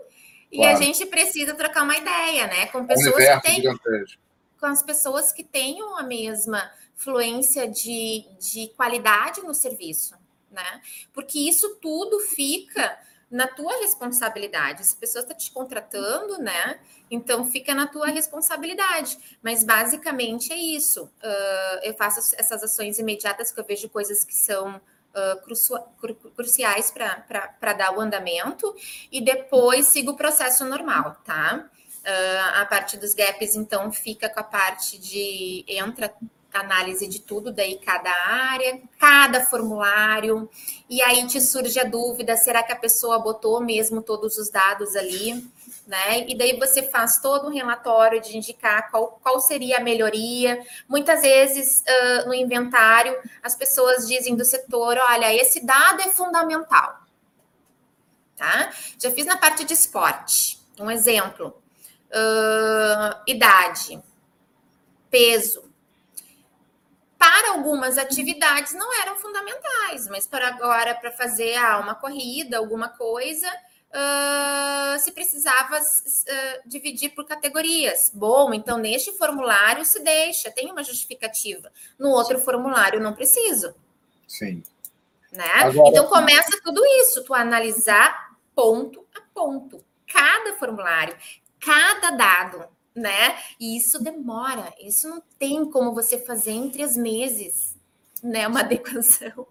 e 0.50 0.59
claro. 0.59 0.76
a 0.76 0.80
gente 0.80 1.07
precisa 1.07 1.54
trocar 1.54 1.83
uma 1.83 1.96
ideia, 1.96 2.46
né? 2.46 2.66
Com 2.66 2.87
pessoas 2.87 3.16
que 3.16 3.40
têm. 3.42 3.62
Com 4.59 4.66
as 4.66 4.83
pessoas 4.83 5.33
que 5.33 5.44
tenham 5.44 5.96
a 5.96 6.02
mesma 6.02 6.70
fluência 6.96 7.68
de, 7.68 8.24
de 8.38 8.68
qualidade 8.76 9.42
no 9.42 9.52
serviço, 9.54 10.14
né? 10.50 10.80
Porque 11.12 11.38
isso 11.38 11.76
tudo 11.80 12.20
fica 12.20 12.98
na 13.30 13.48
tua 13.48 13.76
responsabilidade. 13.80 14.87
Se 14.87 14.94
a 14.94 15.00
pessoa 15.00 15.22
está 15.22 15.35
te 15.35 15.50
contratando, 15.50 16.38
né? 16.38 16.78
Então 17.11 17.44
fica 17.44 17.74
na 17.74 17.87
tua 17.87 18.07
responsabilidade. 18.07 19.18
Mas 19.42 19.64
basicamente 19.64 20.52
é 20.52 20.57
isso. 20.57 21.04
Uh, 21.04 21.80
eu 21.83 21.94
faço 21.94 22.35
essas 22.37 22.62
ações 22.62 22.98
imediatas 22.98 23.50
que 23.50 23.59
eu 23.59 23.64
vejo 23.64 23.88
coisas 23.88 24.24
que 24.24 24.35
são 24.35 24.80
uh, 25.14 25.40
cru 25.42 26.14
cruciais 26.37 26.90
para 26.90 27.72
dar 27.72 27.96
o 27.96 28.00
andamento 28.00 28.74
e 29.11 29.20
depois 29.20 29.87
sigo 29.87 30.12
o 30.12 30.16
processo 30.16 30.64
normal, 30.64 31.16
tá? 31.24 31.68
Uh, 32.05 32.61
a 32.61 32.66
parte 32.66 32.98
dos 32.98 33.14
gaps, 33.14 33.57
então, 33.57 33.90
fica 33.90 34.29
com 34.29 34.40
a 34.40 34.44
parte 34.44 34.98
de 34.98 35.64
entra 35.66 36.14
análise 36.53 37.07
de 37.07 37.20
tudo, 37.20 37.53
daí 37.53 37.79
cada 37.79 38.11
área, 38.11 38.81
cada 38.98 39.44
formulário, 39.44 40.48
e 40.88 41.03
aí 41.03 41.27
te 41.27 41.40
surge 41.40 41.79
a 41.81 41.85
dúvida: 41.85 42.37
será 42.37 42.62
que 42.62 42.72
a 42.72 42.77
pessoa 42.77 43.18
botou 43.18 43.61
mesmo 43.61 44.03
todos 44.03 44.38
os 44.38 44.50
dados 44.50 44.94
ali? 44.94 45.44
Né? 45.86 46.26
E 46.26 46.34
daí 46.36 46.58
você 46.58 46.82
faz 46.82 47.18
todo 47.18 47.46
um 47.46 47.52
relatório 47.52 48.18
de 48.20 48.36
indicar 48.36 48.90
qual, 48.90 49.20
qual 49.22 49.38
seria 49.38 49.78
a 49.78 49.80
melhoria. 49.80 50.64
Muitas 50.88 51.20
vezes 51.20 51.82
uh, 51.82 52.26
no 52.26 52.32
inventário 52.32 53.14
as 53.42 53.54
pessoas 53.54 54.08
dizem 54.08 54.34
do 54.34 54.44
setor: 54.44 54.96
olha, 54.96 55.34
esse 55.34 55.64
dado 55.64 56.00
é 56.00 56.08
fundamental. 56.08 57.00
Tá? 58.34 58.72
Já 58.98 59.10
fiz 59.10 59.26
na 59.26 59.36
parte 59.36 59.62
de 59.64 59.74
esporte. 59.74 60.58
Um 60.80 60.90
exemplo: 60.90 61.62
uh, 62.08 63.20
idade, 63.26 64.02
peso, 65.10 65.70
para 67.18 67.52
algumas 67.52 67.96
atividades 67.96 68.74
não 68.74 68.92
eram 69.00 69.16
fundamentais, 69.16 70.08
mas 70.08 70.26
para 70.26 70.48
agora, 70.48 70.94
para 70.94 71.10
fazer 71.10 71.56
ah, 71.56 71.78
uma 71.78 71.94
corrida, 71.94 72.58
alguma 72.58 72.88
coisa, 72.88 73.50
uh, 73.94 74.98
se 74.98 75.12
precisava 75.12 75.78
uh, 75.78 76.68
dividir 76.68 77.11
por 77.11 77.24
categorias. 77.24 78.11
Bom, 78.12 78.52
então 78.52 78.78
neste 78.78 79.12
formulário 79.12 79.85
se 79.85 80.00
deixa, 80.00 80.50
tem 80.50 80.70
uma 80.70 80.83
justificativa. 80.83 81.70
No 81.98 82.11
outro 82.11 82.38
formulário 82.38 83.00
não 83.00 83.14
preciso. 83.14 83.74
Sim. 84.26 84.62
Né? 85.33 85.44
Agora... 85.54 85.88
Então 85.88 86.07
começa 86.09 86.61
tudo 86.62 86.85
isso, 87.02 87.24
tu 87.24 87.35
analisar 87.35 88.37
ponto 88.54 89.04
a 89.14 89.20
ponto, 89.33 89.85
cada 90.07 90.57
formulário, 90.57 91.16
cada 91.59 92.11
dado 92.11 92.68
né? 92.94 93.37
E 93.59 93.76
isso 93.76 94.02
demora, 94.02 94.72
isso 94.80 95.09
não 95.09 95.22
tem 95.38 95.68
como 95.68 95.92
você 95.92 96.18
fazer 96.18 96.52
em 96.52 96.70
três 96.70 96.96
meses, 96.96 97.76
né? 98.22 98.46
Uma 98.46 98.61
adequação. 98.61 99.46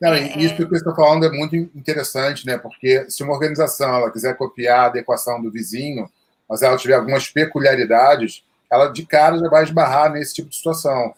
Não, 0.00 0.12
é, 0.12 0.36
isso 0.38 0.56
que 0.56 0.64
você 0.64 0.76
está 0.76 0.94
falando 0.94 1.24
é 1.24 1.30
muito 1.30 1.56
interessante, 1.56 2.46
né? 2.46 2.58
Porque 2.58 3.10
se 3.10 3.22
uma 3.22 3.32
organização 3.32 3.94
ela 3.94 4.10
quiser 4.10 4.36
copiar 4.36 4.80
a 4.80 4.86
adequação 4.86 5.42
do 5.42 5.50
vizinho, 5.50 6.08
mas 6.48 6.62
ela 6.62 6.76
tiver 6.76 6.94
algumas 6.94 7.28
peculiaridades, 7.28 8.44
ela 8.70 8.88
de 8.88 9.06
cara 9.06 9.38
já 9.38 9.48
vai 9.48 9.64
esbarrar 9.64 10.12
nesse 10.12 10.34
tipo 10.34 10.48
de 10.48 10.56
situação. 10.56 11.14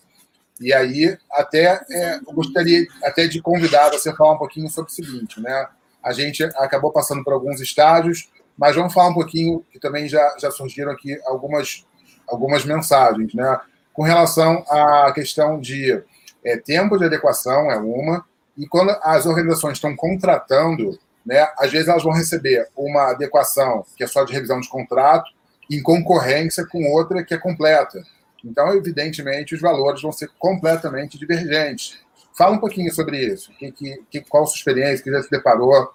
E 0.61 0.73
aí, 0.73 1.17
até 1.33 1.81
é, 1.91 2.17
eu 2.17 2.33
gostaria 2.33 2.87
até 3.03 3.27
de 3.27 3.41
convidar 3.41 3.91
você 3.91 4.11
a 4.11 4.17
falar 4.17 4.33
um 4.33 4.39
pouquinho 4.39 4.69
sobre 4.69 4.91
o 4.91 4.95
seguinte, 4.95 5.41
né? 5.41 5.69
A 6.03 6.13
gente 6.13 6.43
acabou 6.43 6.93
passando 6.93 7.23
por 7.23 7.33
alguns 7.33 7.61
estágios, 7.61 8.29
mas 8.57 8.75
vamos 8.75 8.93
falar 8.93 9.09
um 9.09 9.15
pouquinho, 9.15 9.65
que 9.73 9.79
também 9.79 10.09
já, 10.09 10.37
já 10.39 10.51
surgiram 10.51 10.91
aqui 10.91 11.19
algumas, 11.27 11.85
algumas 12.29 12.65
mensagens, 12.65 13.35
né? 13.35 13.61
Com 13.93 14.03
relação 14.03 14.65
à 14.69 15.13
questão 15.13 15.61
de 15.61 16.03
é, 16.45 16.57
tempo 16.57 16.97
de 16.99 17.05
adequação, 17.05 17.71
é 17.71 17.77
uma, 17.77 18.25
e 18.59 18.67
quando 18.67 18.91
as 19.01 19.25
organizações 19.25 19.75
estão 19.75 19.95
contratando, 19.95 20.99
né, 21.25 21.49
às 21.57 21.71
vezes 21.71 21.87
elas 21.87 22.03
vão 22.03 22.13
receber 22.13 22.69
uma 22.77 23.13
adequação 23.13 23.87
que 23.97 24.03
é 24.03 24.07
só 24.07 24.25
de 24.25 24.33
revisão 24.33 24.61
de 24.61 24.69
contrato, 24.69 25.31
em 25.71 25.81
concorrência 25.81 26.67
com 26.67 26.91
outra 26.91 27.23
que 27.23 27.33
é 27.33 27.39
completa. 27.39 28.03
Então, 28.45 28.75
evidentemente, 28.75 29.55
os 29.55 29.61
valores 29.61 30.03
vão 30.03 30.11
ser 30.11 30.31
completamente 30.39 31.19
divergentes. 31.19 31.99
Fala 32.37 32.57
um 32.57 32.59
pouquinho 32.59 32.93
sobre 32.93 33.19
isso. 33.19 33.53
Que, 33.53 33.73
que, 34.11 34.21
qual 34.23 34.45
a 34.45 34.47
sua 34.47 34.57
experiência 34.57 35.05
que 35.05 35.11
já 35.11 35.23
se 35.23 35.31
deparou 35.31 35.93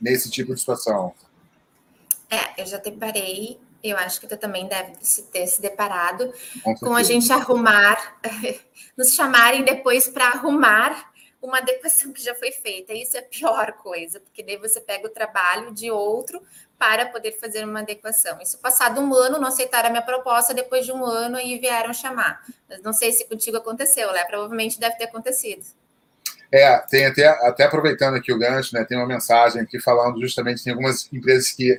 nesse 0.00 0.30
tipo 0.30 0.54
de 0.54 0.60
situação? 0.60 1.12
É, 2.30 2.62
eu 2.62 2.66
já 2.66 2.78
deparei. 2.78 3.58
Eu 3.82 3.96
acho 3.96 4.20
que 4.20 4.26
tu 4.26 4.36
também 4.36 4.68
deve 4.68 4.92
ter 5.32 5.46
se 5.46 5.60
deparado 5.60 6.32
com, 6.62 6.74
com 6.74 6.94
a 6.94 7.02
gente 7.02 7.32
arrumar, 7.32 8.18
nos 8.96 9.14
chamarem 9.14 9.64
depois 9.64 10.06
para 10.06 10.28
arrumar 10.28 11.09
uma 11.42 11.58
adequação 11.58 12.12
que 12.12 12.22
já 12.22 12.34
foi 12.34 12.52
feita. 12.52 12.92
Isso 12.92 13.16
é 13.16 13.20
a 13.20 13.22
pior 13.22 13.72
coisa, 13.82 14.20
porque 14.20 14.42
daí 14.42 14.56
você 14.56 14.80
pega 14.80 15.06
o 15.06 15.10
trabalho 15.10 15.72
de 15.72 15.90
outro 15.90 16.42
para 16.78 17.06
poder 17.06 17.32
fazer 17.32 17.64
uma 17.64 17.80
adequação. 17.80 18.40
Isso 18.40 18.58
passado 18.58 19.00
um 19.00 19.14
ano, 19.14 19.38
não 19.38 19.48
aceitaram 19.48 19.88
a 19.88 19.90
minha 19.90 20.02
proposta, 20.02 20.54
depois 20.54 20.86
de 20.86 20.92
um 20.92 21.04
ano 21.04 21.36
aí 21.36 21.58
vieram 21.58 21.92
chamar. 21.92 22.42
Mas 22.68 22.82
não 22.82 22.92
sei 22.92 23.12
se 23.12 23.26
contigo 23.26 23.56
aconteceu, 23.56 24.12
né? 24.12 24.24
Provavelmente 24.24 24.80
deve 24.80 24.96
ter 24.96 25.04
acontecido. 25.04 25.62
É, 26.52 26.78
tem 26.78 27.06
até, 27.06 27.28
até 27.46 27.64
aproveitando 27.64 28.16
aqui 28.16 28.32
o 28.32 28.38
gancho, 28.38 28.74
né? 28.74 28.84
Tem 28.84 28.96
uma 28.96 29.06
mensagem 29.06 29.62
aqui 29.62 29.78
falando 29.78 30.20
justamente 30.20 30.64
tem 30.64 30.72
algumas 30.72 31.10
empresas 31.12 31.52
que 31.52 31.78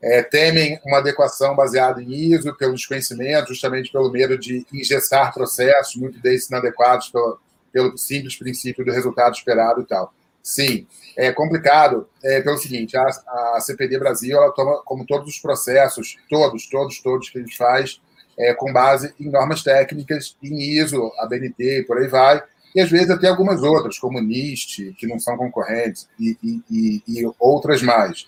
é, 0.00 0.22
temem 0.22 0.80
uma 0.84 0.98
adequação 0.98 1.54
baseada 1.54 2.02
em 2.02 2.10
ISO, 2.10 2.56
pelo 2.56 2.74
desconhecimento, 2.74 3.48
justamente 3.48 3.92
pelo 3.92 4.10
medo 4.10 4.38
de 4.38 4.66
engessar 4.72 5.32
processos, 5.32 5.94
muitos 5.96 6.20
desses 6.20 6.48
inadequados 6.48 7.08
pelo, 7.10 7.38
pelo 7.72 7.96
simples 7.96 8.36
princípio 8.36 8.84
do 8.84 8.92
resultado 8.92 9.34
esperado 9.34 9.80
e 9.80 9.86
tal. 9.86 10.12
Sim, 10.42 10.86
é 11.16 11.32
complicado 11.32 12.08
é, 12.22 12.40
pelo 12.40 12.58
seguinte, 12.58 12.96
a, 12.96 13.06
a, 13.54 13.60
CPD 13.60 13.98
Brasil, 13.98 14.36
ela 14.36 14.50
toma, 14.50 14.82
como 14.84 15.06
todos 15.06 15.28
os 15.28 15.38
processos, 15.38 16.16
todos, 16.28 16.68
todos, 16.68 17.00
todos 17.00 17.30
que 17.30 17.38
a 17.38 17.40
gente 17.40 17.56
faz, 17.56 18.00
é, 18.36 18.52
com 18.52 18.72
base 18.72 19.14
em 19.20 19.30
normas 19.30 19.62
técnicas, 19.62 20.36
em 20.42 20.60
ISO, 20.78 21.12
a 21.18 21.26
BNT 21.26 21.80
e 21.80 21.84
por 21.84 21.98
aí 21.98 22.08
vai, 22.08 22.42
e 22.74 22.80
às 22.80 22.90
vezes 22.90 23.10
até 23.10 23.28
algumas 23.28 23.62
outras, 23.62 23.98
como 23.98 24.20
NIST, 24.20 24.94
que 24.98 25.06
não 25.06 25.20
são 25.20 25.36
concorrentes, 25.36 26.08
e, 26.18 26.36
e, 26.42 26.62
e, 26.70 27.02
e 27.06 27.32
outras 27.38 27.82
mais. 27.82 28.26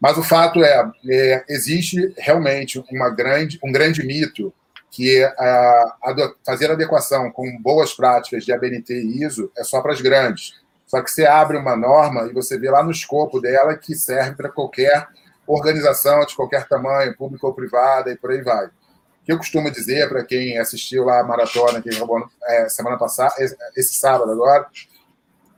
Mas 0.00 0.18
o 0.18 0.22
fato 0.22 0.62
é, 0.62 0.92
é, 1.08 1.44
existe 1.48 2.12
realmente 2.18 2.82
uma 2.90 3.08
grande, 3.08 3.58
um 3.64 3.72
grande 3.72 4.04
mito 4.04 4.52
que 4.94 5.28
fazer 6.46 6.70
adequação 6.70 7.28
com 7.32 7.58
boas 7.60 7.92
práticas 7.92 8.44
de 8.44 8.52
ABNT 8.52 8.94
e 8.94 9.24
ISO 9.24 9.50
é 9.58 9.64
só 9.64 9.82
para 9.82 9.92
as 9.92 10.00
grandes. 10.00 10.54
Só 10.86 11.02
que 11.02 11.10
você 11.10 11.26
abre 11.26 11.56
uma 11.56 11.76
norma 11.76 12.28
e 12.30 12.32
você 12.32 12.56
vê 12.56 12.70
lá 12.70 12.80
no 12.80 12.92
escopo 12.92 13.40
dela 13.40 13.76
que 13.76 13.96
serve 13.96 14.36
para 14.36 14.48
qualquer 14.48 15.08
organização 15.48 16.24
de 16.24 16.36
qualquer 16.36 16.68
tamanho, 16.68 17.16
público 17.16 17.44
ou 17.44 17.52
privada, 17.52 18.12
e 18.12 18.16
por 18.16 18.30
aí 18.30 18.40
vai. 18.40 18.66
O 18.66 18.70
que 19.24 19.32
eu 19.32 19.36
costumo 19.38 19.68
dizer 19.68 20.08
para 20.08 20.24
quem 20.24 20.58
assistiu 20.58 21.04
lá 21.04 21.18
a 21.18 21.24
maratona 21.24 21.82
que 21.82 21.90
acabou 21.90 22.24
é, 22.44 22.68
semana 22.68 22.96
passada, 22.96 23.34
esse 23.74 23.94
sábado 23.94 24.30
agora, 24.30 24.68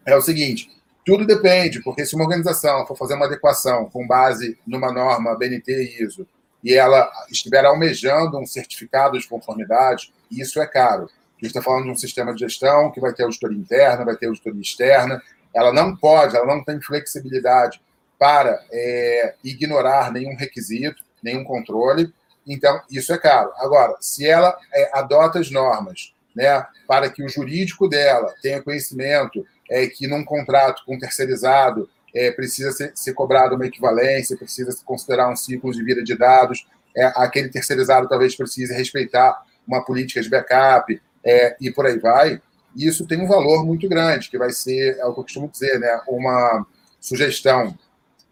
é 0.07 0.17
o 0.17 0.23
seguinte: 0.23 0.71
tudo 1.05 1.27
depende, 1.27 1.83
porque 1.83 2.07
se 2.07 2.15
uma 2.15 2.25
organização 2.25 2.87
for 2.87 2.97
fazer 2.97 3.15
uma 3.15 3.27
adequação 3.27 3.91
com 3.91 4.07
base 4.07 4.59
numa 4.67 4.91
norma 4.91 5.37
BNT 5.37 5.71
e 5.73 6.05
ISO 6.05 6.27
e 6.63 6.75
ela 6.75 7.11
estiver 7.31 7.65
almejando 7.65 8.39
um 8.39 8.47
certificado 8.47 9.19
de 9.19 9.29
conformidade, 9.29 10.13
isso 10.31 10.61
é 10.61 10.67
caro. 10.67 11.05
A 11.05 11.45
gente 11.45 11.49
está 11.49 11.63
falando 11.63 11.85
de 11.85 11.91
um 11.91 11.97
sistema 11.97 12.33
de 12.33 12.41
gestão 12.41 12.91
que 12.91 13.01
vai 13.01 13.13
ter 13.13 13.25
auditoria 13.25 13.59
interna, 13.59 14.05
vai 14.05 14.17
ter 14.17 14.27
auditoria 14.27 14.61
externa. 14.61 15.23
Ela 15.55 15.73
não 15.73 15.95
pode, 15.95 16.37
ela 16.37 16.47
não 16.47 16.65
tem 16.65 16.81
flexibilidade 16.81 17.81
para 18.19 18.59
é, 18.73 19.35
ignorar 19.45 20.11
nenhum 20.11 20.35
requisito, 20.35 21.05
nenhum 21.23 21.45
controle. 21.45 22.13
Então, 22.47 22.81
isso 22.91 23.13
é 23.13 23.19
caro. 23.19 23.53
Agora, 23.59 23.97
se 24.01 24.27
ela 24.27 24.57
é, 24.73 24.91
adota 24.99 25.39
as 25.39 25.51
normas 25.51 26.15
né, 26.35 26.67
para 26.87 27.11
que 27.11 27.23
o 27.23 27.29
jurídico 27.29 27.89
dela 27.89 28.35
tenha 28.43 28.63
conhecimento 28.63 29.47
é, 29.71 29.87
que 29.87 30.07
num 30.07 30.25
contrato 30.25 30.85
com 30.85 30.99
terceirizado 30.99 31.89
é, 32.17 32.31
precisa 32.31 32.73
ser, 32.73 32.93
ser 32.95 33.13
cobrado 33.13 33.55
uma 33.55 33.67
equivalência, 33.67 34.39
precisa 34.39 34.73
se 34.73 34.83
considerar 34.83 35.31
um 35.31 35.37
ciclo 35.37 35.71
de 35.71 35.85
vida 35.85 36.03
de 36.03 36.17
dados, 36.17 36.67
é, 36.97 37.13
aquele 37.15 37.51
terceirizado 37.51 38.09
talvez 38.09 38.35
precise 38.35 38.73
respeitar 38.73 39.45
uma 39.69 39.85
política 39.85 40.23
de 40.23 40.31
backup 40.31 40.99
é, 41.23 41.55
e 41.61 41.71
por 41.71 41.85
aí 41.85 41.99
vai. 41.99 42.41
Isso 42.75 43.07
tem 43.07 43.21
um 43.21 43.29
valor 43.29 43.67
muito 43.67 43.87
grande, 43.87 44.31
que 44.31 44.39
vai 44.39 44.51
ser, 44.51 44.97
é 44.99 45.05
o 45.05 45.13
que 45.13 45.21
eu 45.21 45.25
costumo 45.25 45.49
dizer, 45.49 45.79
né, 45.79 46.01
uma 46.09 46.67
sugestão 46.99 47.79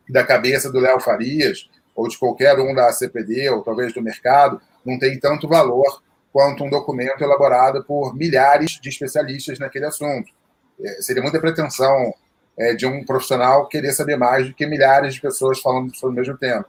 da 0.08 0.24
cabeça 0.24 0.72
do 0.72 0.80
Léo 0.80 0.98
Farias, 0.98 1.68
ou 1.94 2.08
de 2.08 2.18
qualquer 2.18 2.58
um 2.58 2.74
da 2.74 2.90
CPD, 2.90 3.50
ou 3.50 3.62
talvez 3.62 3.92
do 3.92 4.00
mercado, 4.00 4.62
não 4.84 4.98
tem 4.98 5.18
tanto 5.20 5.46
valor 5.46 6.02
quanto 6.32 6.64
um 6.64 6.70
documento 6.70 7.22
elaborado 7.22 7.84
por 7.84 8.14
milhares 8.16 8.78
de 8.80 8.88
especialistas 8.88 9.58
naquele 9.58 9.84
assunto. 9.84 10.32
É, 10.80 11.02
seria 11.02 11.22
muita 11.22 11.38
pretensão 11.38 12.14
é, 12.56 12.74
de 12.74 12.86
um 12.86 13.04
profissional 13.04 13.66
querer 13.68 13.92
saber 13.92 14.16
mais 14.16 14.46
do 14.46 14.54
que 14.54 14.66
milhares 14.66 15.14
de 15.14 15.20
pessoas 15.20 15.60
falando 15.60 15.94
sobre 15.96 16.14
o 16.14 16.18
mesmo 16.18 16.36
tema. 16.36 16.64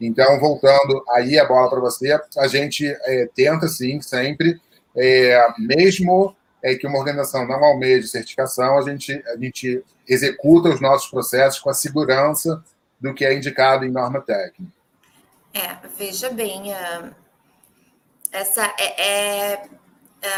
Então, 0.00 0.40
voltando 0.40 1.04
aí 1.10 1.38
a 1.38 1.44
bola 1.44 1.68
para 1.68 1.80
você, 1.80 2.18
a 2.38 2.48
gente 2.48 2.86
é, 2.86 3.28
tenta 3.34 3.68
sim, 3.68 4.00
sempre, 4.00 4.60
é, 4.96 5.46
mesmo 5.58 6.34
é, 6.62 6.74
que 6.74 6.86
uma 6.86 6.98
organização 6.98 7.46
não 7.46 7.62
almeje 7.62 8.08
certificação, 8.08 8.78
a 8.78 8.82
gente, 8.82 9.12
a 9.26 9.36
gente 9.36 9.84
executa 10.08 10.70
os 10.70 10.80
nossos 10.80 11.10
processos 11.10 11.60
com 11.60 11.68
a 11.68 11.74
segurança 11.74 12.62
do 12.98 13.14
que 13.14 13.24
é 13.24 13.34
indicado 13.34 13.84
em 13.84 13.90
norma 13.90 14.20
técnica. 14.20 14.72
É, 15.52 15.76
veja 15.98 16.30
bem, 16.30 16.72
essa 18.32 18.74
é, 18.78 19.52
é 19.52 19.62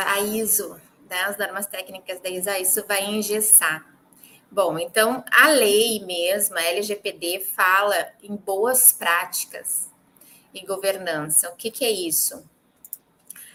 a 0.06 0.20
ISO, 0.20 0.74
né, 1.08 1.22
as 1.26 1.38
normas 1.38 1.66
técnicas 1.66 2.18
da 2.20 2.28
ISO, 2.28 2.50
isso 2.50 2.84
vai 2.86 3.04
engessar 3.04 3.91
Bom, 4.52 4.78
então 4.78 5.24
a 5.30 5.48
lei 5.48 6.04
mesma, 6.04 6.58
a 6.58 6.64
LGPD, 6.64 7.40
fala 7.56 8.12
em 8.22 8.36
boas 8.36 8.92
práticas 8.92 9.88
e 10.52 10.60
governança. 10.66 11.48
O 11.48 11.56
que, 11.56 11.70
que 11.70 11.86
é 11.86 11.90
isso? 11.90 12.46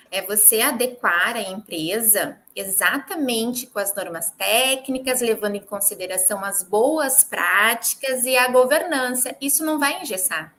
É 0.10 0.24
você 0.24 0.60
adequar 0.60 1.36
a 1.36 1.42
empresa 1.44 2.40
exatamente 2.56 3.68
com 3.68 3.78
as 3.78 3.94
normas 3.94 4.32
técnicas, 4.32 5.22
levando 5.22 5.58
em 5.58 5.62
consideração 5.62 6.44
as 6.44 6.64
boas 6.64 7.24
práticas 7.24 8.26
e 8.26 8.36
a 8.36 8.48
governança. 8.48 9.36
Isso 9.40 9.64
não 9.64 9.78
vai 9.78 10.02
engessar. 10.02 10.52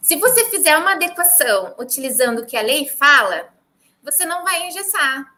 Se 0.00 0.16
você 0.16 0.48
fizer 0.48 0.78
uma 0.78 0.92
adequação 0.92 1.74
utilizando 1.78 2.38
o 2.38 2.46
que 2.46 2.56
a 2.56 2.62
lei 2.62 2.88
fala, 2.88 3.52
você 4.02 4.24
não 4.24 4.42
vai 4.42 4.68
engessar. 4.68 5.36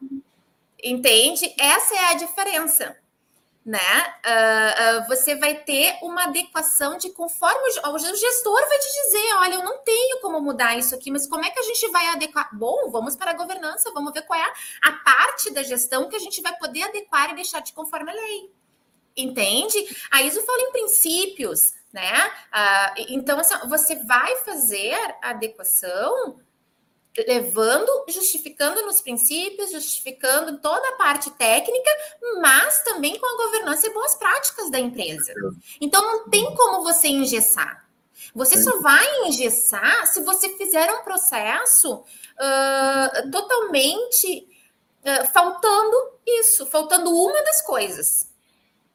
Entende? 0.80 1.52
Essa 1.58 1.96
é 1.96 2.04
a 2.10 2.14
diferença 2.14 3.01
né? 3.64 3.78
Uh, 3.78 5.04
uh, 5.04 5.08
você 5.08 5.36
vai 5.36 5.54
ter 5.54 5.96
uma 6.02 6.24
adequação 6.24 6.98
de 6.98 7.10
conforme 7.10 7.60
o, 7.84 7.90
o, 7.90 7.98
gestor 7.98 8.68
vai 8.68 8.78
te 8.78 9.04
dizer: 9.04 9.34
olha, 9.36 9.54
eu 9.54 9.62
não 9.62 9.78
tenho 9.78 10.20
como 10.20 10.40
mudar 10.40 10.76
isso 10.76 10.94
aqui, 10.94 11.10
mas 11.10 11.28
como 11.28 11.44
é 11.44 11.50
que 11.50 11.60
a 11.60 11.62
gente 11.62 11.88
vai 11.90 12.08
adequar? 12.08 12.50
Bom, 12.52 12.90
vamos 12.90 13.14
para 13.14 13.30
a 13.30 13.34
governança, 13.34 13.92
vamos 13.92 14.12
ver 14.12 14.22
qual 14.22 14.38
é 14.38 14.42
a, 14.42 14.88
a 14.88 14.92
parte 15.04 15.50
da 15.50 15.62
gestão 15.62 16.08
que 16.08 16.16
a 16.16 16.20
gente 16.20 16.42
vai 16.42 16.56
poder 16.56 16.82
adequar 16.82 17.30
e 17.30 17.36
deixar 17.36 17.60
de 17.60 17.72
conforme 17.72 18.10
a 18.10 18.14
lei. 18.14 18.52
Entende? 19.16 19.78
A 20.10 20.22
ISO 20.22 20.42
fala 20.42 20.62
em 20.62 20.72
princípios, 20.72 21.74
né? 21.92 22.26
Uh, 22.26 23.04
então, 23.10 23.38
assim, 23.38 23.54
você 23.68 23.96
vai 23.96 24.36
fazer 24.36 24.96
adequação 25.22 26.40
levando, 27.26 27.90
justificando 28.08 28.80
nos 28.82 29.00
princípios, 29.00 29.70
justificando 29.70 30.58
toda 30.58 30.88
a 30.88 30.96
parte 30.96 31.30
técnica, 31.32 31.90
mas 32.40 32.82
também 32.82 33.18
com 33.18 33.26
a 33.26 33.44
governança 33.44 33.86
e 33.86 33.92
boas 33.92 34.14
práticas 34.14 34.70
da 34.70 34.78
empresa. 34.78 35.32
Então 35.80 36.00
não 36.02 36.28
tem 36.30 36.54
como 36.54 36.82
você 36.82 37.08
engessar. 37.08 37.82
Você 38.34 38.62
só 38.62 38.80
vai 38.80 39.04
engessar 39.26 40.06
se 40.06 40.22
você 40.22 40.48
fizer 40.56 40.90
um 40.90 41.02
processo 41.02 41.96
uh, 41.96 43.30
totalmente 43.30 44.48
uh, 45.04 45.26
faltando 45.32 46.12
isso, 46.26 46.64
faltando 46.66 47.10
uma 47.10 47.42
das 47.44 47.60
coisas. 47.60 48.28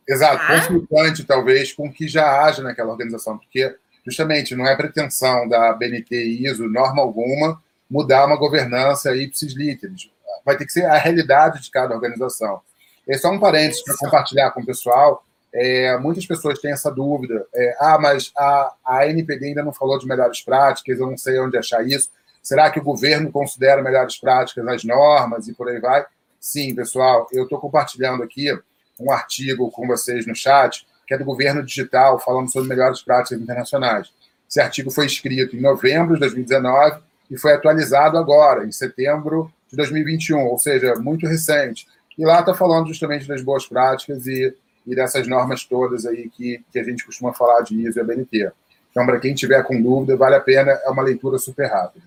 Exato, 0.07 0.37
tá? 0.37 0.61
consultante 0.61 1.23
talvez 1.23 1.71
com 1.71 1.87
o 1.87 1.93
que 1.93 2.07
já 2.07 2.43
haja 2.43 2.63
naquela 2.63 2.91
organização, 2.91 3.37
porque 3.37 3.75
justamente 4.05 4.55
não 4.55 4.65
é 4.65 4.75
pretensão 4.75 5.47
da 5.47 5.73
BNT 5.73 6.15
ISO, 6.15 6.67
norma 6.67 7.01
alguma, 7.01 7.61
mudar 7.89 8.25
uma 8.25 8.37
governança 8.37 9.15
ipsis 9.15 9.53
literis. 9.53 10.09
Vai 10.45 10.57
ter 10.57 10.65
que 10.65 10.71
ser 10.71 10.85
a 10.85 10.97
realidade 10.97 11.61
de 11.61 11.71
cada 11.71 11.93
organização. 11.93 12.61
É 13.07 13.17
só 13.17 13.31
um 13.31 13.39
parênteses 13.39 13.83
para 13.83 13.97
compartilhar 13.97 14.51
com 14.51 14.61
o 14.61 14.65
pessoal. 14.65 15.23
É, 15.53 15.97
muitas 15.97 16.25
pessoas 16.25 16.59
têm 16.59 16.71
essa 16.71 16.91
dúvida. 16.91 17.45
É, 17.53 17.77
ah, 17.79 17.97
mas 17.99 18.31
a, 18.37 18.73
a 18.85 19.07
NPD 19.07 19.47
ainda 19.47 19.63
não 19.63 19.73
falou 19.73 19.97
de 19.97 20.05
melhores 20.05 20.41
práticas, 20.41 20.99
eu 20.99 21.07
não 21.07 21.17
sei 21.17 21.39
onde 21.39 21.57
achar 21.57 21.85
isso. 21.85 22.09
Será 22.43 22.69
que 22.69 22.79
o 22.79 22.83
governo 22.83 23.31
considera 23.31 23.81
melhores 23.81 24.17
práticas 24.17 24.65
as 24.67 24.83
normas 24.83 25.47
e 25.47 25.53
por 25.53 25.69
aí 25.69 25.79
vai? 25.79 26.05
Sim, 26.39 26.75
pessoal, 26.75 27.27
eu 27.31 27.43
estou 27.43 27.59
compartilhando 27.59 28.23
aqui 28.23 28.57
um 28.99 29.11
artigo 29.11 29.69
com 29.71 29.87
vocês 29.87 30.25
no 30.25 30.35
chat, 30.35 30.85
que 31.05 31.13
é 31.13 31.17
do 31.17 31.25
governo 31.25 31.63
digital, 31.63 32.19
falando 32.19 32.51
sobre 32.51 32.69
melhores 32.69 33.01
práticas 33.01 33.41
internacionais. 33.41 34.11
Esse 34.49 34.61
artigo 34.61 34.91
foi 34.91 35.05
escrito 35.05 35.55
em 35.55 35.61
novembro 35.61 36.13
de 36.13 36.21
2019 36.21 37.01
e 37.29 37.37
foi 37.37 37.53
atualizado 37.53 38.17
agora, 38.17 38.65
em 38.65 38.71
setembro 38.71 39.51
de 39.69 39.75
2021, 39.75 40.45
ou 40.45 40.57
seja, 40.57 40.95
muito 40.95 41.27
recente. 41.27 41.87
E 42.17 42.25
lá 42.25 42.39
está 42.39 42.53
falando 42.53 42.87
justamente 42.87 43.27
das 43.27 43.41
boas 43.41 43.67
práticas 43.67 44.25
e, 44.25 44.55
e 44.85 44.95
dessas 44.95 45.27
normas 45.27 45.63
todas 45.65 46.05
aí 46.05 46.29
que, 46.29 46.63
que 46.71 46.79
a 46.79 46.83
gente 46.83 47.05
costuma 47.05 47.33
falar 47.33 47.61
de 47.61 47.75
ISO 47.75 47.99
e 47.99 48.01
ABNT. 48.01 48.51
Então, 48.89 49.05
para 49.05 49.19
quem 49.19 49.35
tiver 49.35 49.61
com 49.63 49.79
dúvida, 49.79 50.17
vale 50.17 50.35
a 50.35 50.39
pena, 50.39 50.71
é 50.71 50.89
uma 50.89 51.03
leitura 51.03 51.37
super 51.37 51.67
rápida. 51.67 52.05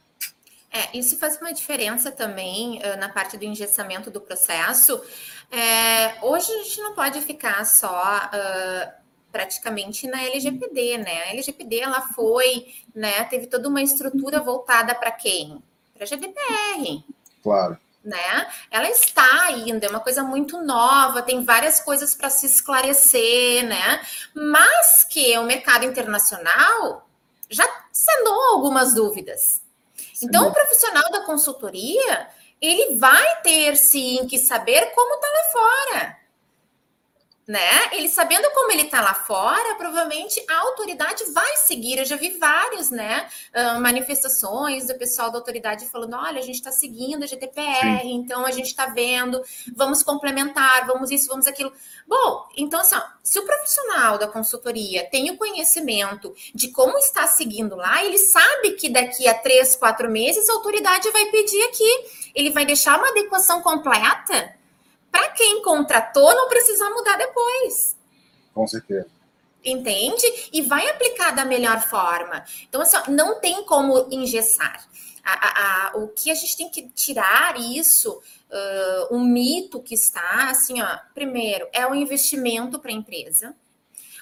É, 0.72 0.96
isso 0.96 1.18
faz 1.18 1.36
uma 1.40 1.52
diferença 1.52 2.12
também 2.12 2.78
uh, 2.78 2.98
na 2.98 3.08
parte 3.08 3.36
do 3.36 3.44
engessamento 3.44 4.10
do 4.10 4.20
processo. 4.20 5.00
É, 5.50 6.14
hoje 6.22 6.50
a 6.52 6.62
gente 6.62 6.80
não 6.80 6.94
pode 6.94 7.20
ficar 7.22 7.64
só 7.66 8.20
uh, 8.32 8.92
praticamente 9.30 10.06
na 10.06 10.22
LGPD, 10.22 10.98
né? 10.98 11.22
A 11.22 11.30
LGPD 11.30 11.80
ela 11.80 12.00
foi, 12.00 12.66
né? 12.94 13.24
Teve 13.24 13.46
toda 13.46 13.68
uma 13.68 13.82
estrutura 13.82 14.40
voltada 14.40 14.94
para 14.94 15.10
quem? 15.10 15.62
Para 15.94 16.04
a 16.04 16.06
GDPR. 16.06 17.04
Claro. 17.42 17.78
Né? 18.02 18.50
Ela 18.70 18.88
está 18.88 19.42
ainda, 19.42 19.86
é 19.86 19.90
uma 19.90 20.00
coisa 20.00 20.22
muito 20.22 20.62
nova, 20.62 21.20
tem 21.20 21.44
várias 21.44 21.80
coisas 21.80 22.14
para 22.14 22.30
se 22.30 22.46
esclarecer, 22.46 23.62
né? 23.66 24.00
Mas 24.34 25.04
que 25.04 25.36
o 25.36 25.44
mercado 25.44 25.84
internacional 25.84 27.06
já 27.50 27.68
sanou 27.92 28.54
algumas 28.54 28.94
dúvidas. 28.94 29.60
Sim. 30.14 30.26
Então, 30.26 30.48
o 30.48 30.52
profissional 30.52 31.10
da 31.10 31.26
consultoria, 31.26 32.28
ele 32.60 32.96
vai 32.96 33.42
ter 33.42 33.76
sim 33.76 34.26
que 34.26 34.38
saber 34.38 34.92
como 34.94 35.14
está 35.14 35.28
lá 35.28 35.42
fora 35.52 36.19
né? 37.50 37.90
Ele 37.90 38.08
sabendo 38.08 38.48
como 38.52 38.70
ele 38.70 38.82
está 38.82 39.00
lá 39.00 39.12
fora, 39.12 39.74
provavelmente 39.74 40.40
a 40.48 40.60
autoridade 40.60 41.24
vai 41.32 41.56
seguir. 41.56 41.98
Eu 41.98 42.04
já 42.04 42.14
vi 42.14 42.38
vários, 42.38 42.90
né? 42.90 43.28
Uh, 43.52 43.80
manifestações 43.80 44.86
do 44.86 44.96
pessoal 44.96 45.32
da 45.32 45.38
autoridade 45.38 45.84
falando: 45.86 46.14
olha, 46.14 46.38
a 46.38 46.42
gente 46.42 46.54
está 46.54 46.70
seguindo 46.70 47.24
a 47.24 47.26
GDPR, 47.26 48.02
Sim. 48.02 48.12
então 48.12 48.46
a 48.46 48.52
gente 48.52 48.66
está 48.66 48.86
vendo, 48.86 49.42
vamos 49.74 50.00
complementar, 50.00 50.86
vamos 50.86 51.10
isso, 51.10 51.26
vamos 51.26 51.48
aquilo. 51.48 51.72
Bom, 52.06 52.46
então 52.56 52.78
assim, 52.78 52.94
ó, 52.94 53.02
se 53.20 53.40
o 53.40 53.44
profissional 53.44 54.16
da 54.16 54.28
consultoria 54.28 55.10
tem 55.10 55.28
o 55.32 55.36
conhecimento 55.36 56.32
de 56.54 56.70
como 56.70 56.96
está 56.98 57.26
seguindo 57.26 57.74
lá, 57.74 58.04
ele 58.04 58.18
sabe 58.18 58.74
que 58.74 58.88
daqui 58.88 59.26
a 59.26 59.34
três, 59.34 59.74
quatro 59.74 60.08
meses 60.08 60.48
a 60.48 60.52
autoridade 60.52 61.10
vai 61.10 61.26
pedir 61.26 61.64
aqui. 61.64 62.30
Ele 62.32 62.50
vai 62.50 62.64
deixar 62.64 62.96
uma 62.96 63.08
adequação 63.08 63.60
completa 63.60 64.59
para 65.10 65.28
quem 65.30 65.62
contratou 65.62 66.34
não 66.34 66.48
precisar 66.48 66.90
mudar 66.90 67.16
depois. 67.16 67.96
Com 68.54 68.66
certeza. 68.66 69.08
Entende? 69.64 70.24
E 70.52 70.62
vai 70.62 70.88
aplicar 70.88 71.32
da 71.32 71.44
melhor 71.44 71.82
forma. 71.82 72.44
Então, 72.68 72.80
assim, 72.80 72.96
não 73.08 73.40
tem 73.40 73.62
como 73.64 74.08
engessar. 74.10 74.88
A, 75.22 75.32
a, 75.32 75.88
a, 75.88 75.96
o 75.98 76.08
que 76.08 76.30
a 76.30 76.34
gente 76.34 76.56
tem 76.56 76.70
que 76.70 76.88
tirar 76.88 77.60
isso, 77.60 78.10
uh, 78.50 79.14
um 79.14 79.22
mito 79.22 79.82
que 79.82 79.94
está, 79.94 80.48
assim, 80.48 80.80
ó, 80.80 80.98
primeiro, 81.14 81.68
é 81.72 81.86
o 81.86 81.94
investimento 81.94 82.78
para 82.78 82.90
a 82.90 82.94
empresa. 82.94 83.54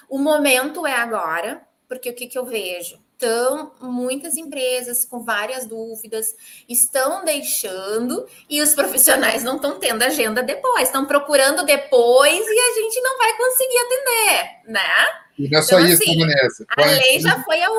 O 0.09 0.17
momento 0.17 0.85
é 0.85 0.93
agora, 0.93 1.65
porque 1.87 2.09
o 2.09 2.13
que, 2.13 2.27
que 2.27 2.37
eu 2.37 2.45
vejo? 2.45 2.99
Então, 3.21 3.73
muitas 3.81 4.37
empresas 4.37 5.03
com 5.03 5.21
várias 5.21 5.65
dúvidas 5.65 6.33
estão 6.69 7.25
deixando 7.25 8.25
e 8.49 8.61
os 8.61 8.71
profissionais 8.73 9.43
não 9.43 9.57
estão 9.57 9.77
tendo 9.77 10.03
agenda 10.03 10.41
depois, 10.41 10.83
estão 10.83 11.05
procurando 11.05 11.65
depois 11.65 12.39
e 12.47 12.59
a 12.59 12.73
gente 12.75 13.01
não 13.01 13.17
vai 13.17 13.35
conseguir 13.35 13.77
atender, 13.77 14.71
né? 14.71 15.05
E 15.37 15.49
não 15.49 15.59
é 15.59 15.61
só 15.61 15.79
então, 15.81 15.89
isso, 15.89 16.01
assim, 16.01 16.17
Vanessa. 16.17 16.65
A 16.77 16.85
lei 16.85 17.19
já 17.19 17.43
foi 17.43 17.61
há 17.61 17.69
um 17.69 17.73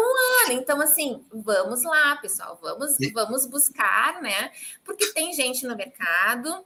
ano, 0.45 0.61
então 0.61 0.79
assim, 0.79 1.25
vamos 1.33 1.85
lá, 1.85 2.17
pessoal, 2.17 2.59
vamos, 2.61 3.01
e... 3.01 3.11
vamos 3.11 3.47
buscar, 3.47 4.21
né? 4.21 4.51
Porque 4.85 5.07
tem 5.15 5.33
gente 5.33 5.67
no 5.67 5.75
mercado, 5.75 6.63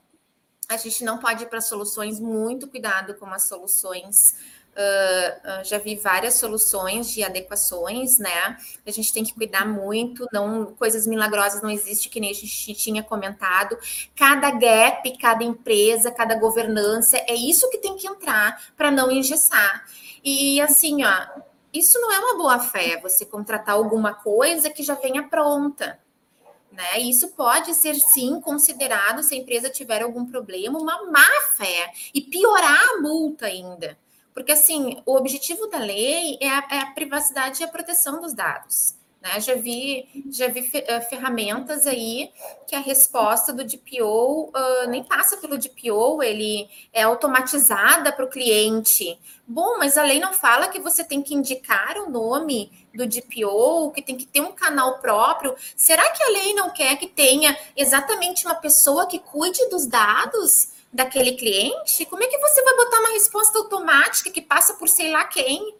a 0.67 0.75
gente 0.75 1.01
não 1.05 1.17
pode 1.17 1.43
ir 1.43 1.47
para 1.47 1.61
soluções, 1.61 2.19
muito 2.19 2.67
cuidado 2.67 3.13
com 3.15 3.27
as 3.27 3.43
soluções 3.43 4.35
Uh, 4.75 5.63
já 5.63 5.77
vi 5.77 5.95
várias 5.95 6.33
soluções 6.33 7.09
de 7.09 7.23
adequações, 7.23 8.17
né? 8.17 8.57
A 8.85 8.91
gente 8.91 9.13
tem 9.13 9.23
que 9.23 9.33
cuidar 9.33 9.65
muito, 9.65 10.27
não 10.33 10.65
coisas 10.65 11.07
milagrosas 11.07 11.61
não 11.61 11.69
existem, 11.69 12.11
que 12.11 12.19
nem 12.19 12.31
a 12.31 12.33
gente 12.33 12.73
tinha 12.73 13.01
comentado. 13.01 13.77
Cada 14.13 14.51
gap, 14.51 15.17
cada 15.17 15.45
empresa, 15.45 16.11
cada 16.11 16.35
governança, 16.35 17.15
é 17.19 17.33
isso 17.33 17.69
que 17.69 17.77
tem 17.77 17.95
que 17.95 18.05
entrar 18.05 18.73
para 18.75 18.91
não 18.91 19.09
engessar. 19.09 19.85
E 20.21 20.59
assim, 20.59 21.05
ó, 21.05 21.25
isso 21.73 21.97
não 22.01 22.11
é 22.11 22.19
uma 22.19 22.37
boa 22.37 22.59
fé, 22.59 22.99
você 23.01 23.25
contratar 23.25 23.75
alguma 23.75 24.13
coisa 24.13 24.69
que 24.69 24.83
já 24.83 24.95
venha 24.95 25.23
pronta. 25.23 25.99
Né? 26.69 26.99
Isso 26.99 27.29
pode 27.29 27.73
ser 27.73 27.95
sim 27.95 28.41
considerado, 28.41 29.23
se 29.23 29.35
a 29.35 29.37
empresa 29.37 29.69
tiver 29.69 30.01
algum 30.01 30.25
problema, 30.25 30.77
uma 30.77 31.09
má 31.09 31.27
fé 31.55 31.93
e 32.13 32.19
piorar 32.19 32.89
a 32.89 33.01
multa 33.01 33.45
ainda. 33.45 33.97
Porque, 34.35 34.51
assim, 34.51 35.01
o 35.05 35.15
objetivo 35.15 35.65
da 35.67 35.79
lei 35.79 36.37
é 36.41 36.49
a, 36.49 36.67
é 36.69 36.79
a 36.79 36.91
privacidade 36.91 37.61
e 37.61 37.63
a 37.63 37.69
proteção 37.69 38.19
dos 38.19 38.33
dados. 38.33 38.93
Né? 39.25 39.39
Já 39.39 39.55
vi, 39.55 40.07
já 40.29 40.49
vi 40.49 40.69
eh, 40.73 41.01
ferramentas 41.01 41.87
aí 41.87 42.29
que 42.67 42.75
a 42.75 42.79
resposta 42.79 43.51
do 43.51 43.63
DPO 43.63 44.51
uh, 44.53 44.89
nem 44.89 45.03
passa 45.03 45.37
pelo 45.37 45.57
DPO, 45.57 46.21
ele 46.21 46.69
é 46.93 47.03
automatizada 47.03 48.11
para 48.11 48.25
o 48.25 48.29
cliente. 48.29 49.17
Bom, 49.47 49.79
mas 49.79 49.97
a 49.97 50.03
lei 50.03 50.19
não 50.19 50.33
fala 50.33 50.67
que 50.67 50.79
você 50.79 51.03
tem 51.03 51.23
que 51.23 51.33
indicar 51.33 51.97
o 51.97 52.09
nome 52.09 52.69
do 52.93 53.07
DPO, 53.07 53.91
que 53.95 54.01
tem 54.01 54.15
que 54.15 54.27
ter 54.27 54.41
um 54.41 54.51
canal 54.51 54.99
próprio. 54.99 55.55
Será 55.75 56.07
que 56.11 56.21
a 56.21 56.29
lei 56.29 56.53
não 56.53 56.69
quer 56.69 56.97
que 56.97 57.07
tenha 57.07 57.57
exatamente 57.75 58.45
uma 58.45 58.55
pessoa 58.55 59.07
que 59.07 59.17
cuide 59.17 59.69
dos 59.69 59.87
dados? 59.87 60.75
daquele 60.95 61.33
cliente, 61.33 62.05
como 62.05 62.23
é 62.23 62.27
que 62.27 62.37
você 62.37 62.63
vai 62.63 62.75
botar 62.77 62.94
resposta 63.15 63.57
automática 63.57 64.29
que 64.29 64.41
passa 64.41 64.75
por 64.75 64.87
sei 64.87 65.11
lá 65.11 65.23
quem? 65.25 65.75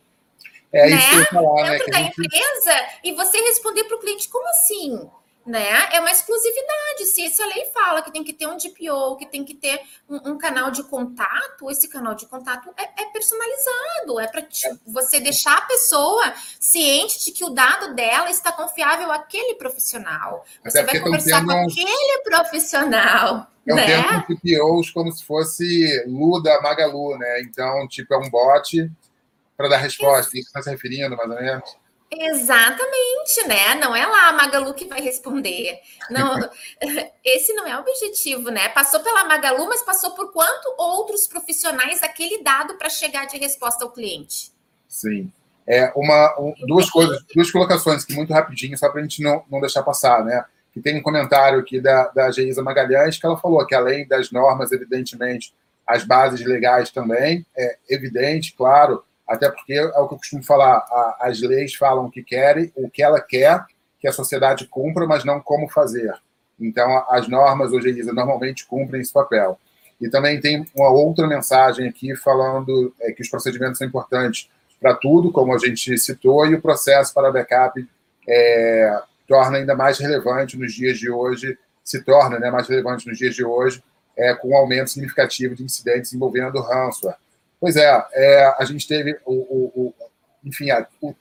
É 0.71 0.89
né? 0.89 0.97
isso 0.97 1.09
que 1.09 1.15
eu 1.15 1.25
falar, 1.25 1.63
né, 1.63 1.71
Dentro 1.71 1.85
né? 1.87 1.91
da 1.91 1.97
gente... 1.99 2.21
empresa 2.21 2.87
e 3.03 3.13
você 3.13 3.37
responder 3.37 3.83
para 3.85 3.97
o 3.97 3.99
cliente, 3.99 4.27
como 4.29 4.47
assim? 4.49 5.09
Né? 5.45 5.93
É 5.93 5.99
uma 5.99 6.09
exclusividade. 6.09 7.05
Se 7.05 7.23
essa 7.23 7.45
lei 7.45 7.65
fala 7.71 8.01
que 8.01 8.11
tem 8.11 8.23
que 8.23 8.33
ter 8.33 8.47
um 8.47 8.57
DPO, 8.57 9.15
que 9.17 9.27
tem 9.27 9.45
que 9.45 9.53
ter 9.53 9.79
um, 10.09 10.31
um 10.31 10.37
canal 10.39 10.71
de 10.71 10.81
contato, 10.83 11.69
esse 11.69 11.87
canal 11.87 12.15
de 12.15 12.25
contato 12.25 12.73
é, 12.75 13.03
é 13.03 13.05
personalizado, 13.05 14.19
é 14.19 14.27
para 14.27 14.43
você 14.87 15.19
deixar 15.19 15.57
a 15.57 15.61
pessoa 15.61 16.33
ciente 16.59 17.23
de 17.23 17.31
que 17.31 17.45
o 17.45 17.49
dado 17.49 17.93
dela 17.93 18.31
está 18.31 18.51
confiável 18.51 19.11
àquele 19.11 19.53
profissional. 19.53 20.43
Você 20.63 20.83
vai 20.83 20.99
conversar 20.99 21.45
com 21.45 21.51
aquele 21.51 22.21
profissional. 22.23 23.47
É 23.67 23.73
um 23.73 23.75
né? 23.75 23.85
termo 23.85 24.25
de 24.27 24.57
POs 24.57 24.91
como 24.91 25.11
se 25.11 25.23
fosse 25.23 26.03
Lu 26.07 26.41
da 26.41 26.61
Magalu, 26.61 27.17
né? 27.17 27.41
Então, 27.41 27.87
tipo, 27.87 28.13
é 28.13 28.17
um 28.17 28.29
bot 28.29 28.91
para 29.57 29.69
dar 29.69 29.77
resposta. 29.77 30.37
Isso 30.37 30.47
está 30.47 30.61
se 30.61 30.69
referindo, 30.69 31.15
mais 31.15 31.29
ou 31.29 31.35
menos? 31.35 31.77
Exatamente, 32.11 33.47
né? 33.47 33.75
Não 33.75 33.95
é 33.95 34.05
lá 34.05 34.29
a 34.29 34.33
Magalu 34.33 34.73
que 34.73 34.85
vai 34.85 35.01
responder. 35.01 35.79
Não, 36.09 36.37
esse 37.23 37.53
não 37.53 37.67
é 37.67 37.75
o 37.77 37.81
objetivo, 37.81 38.49
né? 38.49 38.69
Passou 38.69 39.01
pela 39.01 39.23
Magalu, 39.23 39.67
mas 39.67 39.83
passou 39.83 40.11
por 40.11 40.31
quanto 40.31 40.73
outros 40.77 41.27
profissionais 41.27 42.03
aquele 42.03 42.41
dado 42.43 42.77
para 42.77 42.89
chegar 42.89 43.25
de 43.25 43.37
resposta 43.37 43.83
ao 43.83 43.91
cliente? 43.91 44.51
Sim. 44.87 45.31
É 45.67 45.91
uma, 45.95 46.39
um, 46.39 46.53
duas 46.67 46.89
coisas, 46.89 47.23
duas 47.33 47.49
colocações 47.49 48.05
que 48.05 48.13
muito 48.13 48.31
rapidinho, 48.31 48.77
só 48.77 48.89
para 48.89 48.99
a 48.99 49.03
gente 49.03 49.23
não, 49.23 49.43
não 49.49 49.59
deixar 49.59 49.81
passar, 49.81 50.23
né? 50.23 50.45
que 50.75 50.81
tem 50.81 50.97
um 50.97 51.01
comentário 51.01 51.57
aqui 51.57 51.79
da, 51.79 52.09
da 52.09 52.29
Geisa 52.29 52.61
Magalhães, 52.61 53.17
que 53.17 53.25
ela 53.25 53.37
falou 53.37 53.65
que 53.65 53.73
além 53.73 54.05
das 54.05 54.29
normas, 54.29 54.73
evidentemente, 54.73 55.55
as 55.87 56.03
bases 56.03 56.45
legais 56.45 56.91
também, 56.91 57.45
é 57.55 57.77
evidente, 57.89 58.53
claro, 58.53 59.01
até 59.27 59.49
porque 59.49 59.73
é 59.73 59.83
o 59.83 60.07
que 60.07 60.13
eu 60.13 60.17
costumo 60.17 60.43
falar, 60.43 60.77
a, 60.77 61.17
as 61.21 61.41
leis 61.41 61.73
falam 61.73 62.05
o 62.05 62.11
que 62.11 62.23
querem, 62.23 62.71
o 62.75 62.89
que 62.89 63.01
ela 63.01 63.19
quer 63.19 63.65
que 63.99 64.07
a 64.07 64.13
sociedade 64.13 64.67
cumpra, 64.67 65.07
mas 65.07 65.23
não 65.23 65.41
como 65.41 65.67
fazer. 65.67 66.13
Então, 66.59 67.03
as 67.09 67.27
normas, 67.27 67.71
hoje, 67.71 67.89
Elisa, 67.89 68.13
normalmente 68.13 68.65
cumprem 68.65 69.01
esse 69.01 69.11
papel. 69.11 69.59
E 69.99 70.09
também 70.09 70.39
tem 70.39 70.65
uma 70.75 70.89
outra 70.89 71.27
mensagem 71.27 71.87
aqui 71.87 72.15
falando 72.15 72.93
é, 73.01 73.11
que 73.11 73.21
os 73.21 73.29
procedimentos 73.29 73.77
são 73.77 73.87
importantes 73.87 74.49
para 74.79 74.93
tudo, 74.93 75.31
como 75.31 75.53
a 75.53 75.57
gente 75.57 75.97
citou, 75.97 76.45
e 76.45 76.53
o 76.53 76.61
processo 76.61 77.13
para 77.13 77.31
backup 77.31 77.85
é, 78.27 79.01
torna 79.27 79.57
ainda 79.57 79.75
mais 79.75 79.97
relevante 79.97 80.57
nos 80.57 80.73
dias 80.73 80.97
de 80.97 81.09
hoje, 81.09 81.57
se 81.83 82.03
torna 82.03 82.39
né, 82.39 82.51
mais 82.51 82.67
relevante 82.67 83.07
nos 83.07 83.17
dias 83.17 83.33
de 83.33 83.43
hoje, 83.43 83.83
é, 84.17 84.33
com 84.33 84.49
um 84.49 84.57
aumento 84.57 84.91
significativo 84.91 85.55
de 85.55 85.63
incidentes 85.63 86.13
envolvendo 86.13 86.61
ransomware. 86.61 87.17
Pois 87.59 87.75
é, 87.75 88.05
é 88.13 88.55
a 88.57 88.65
gente 88.65 88.87
teve 88.87 89.17
o, 89.25 89.33
o, 89.33 89.71
o 89.75 89.93
enfim, 90.43 90.69
a, 90.69 90.85
o, 91.01 91.15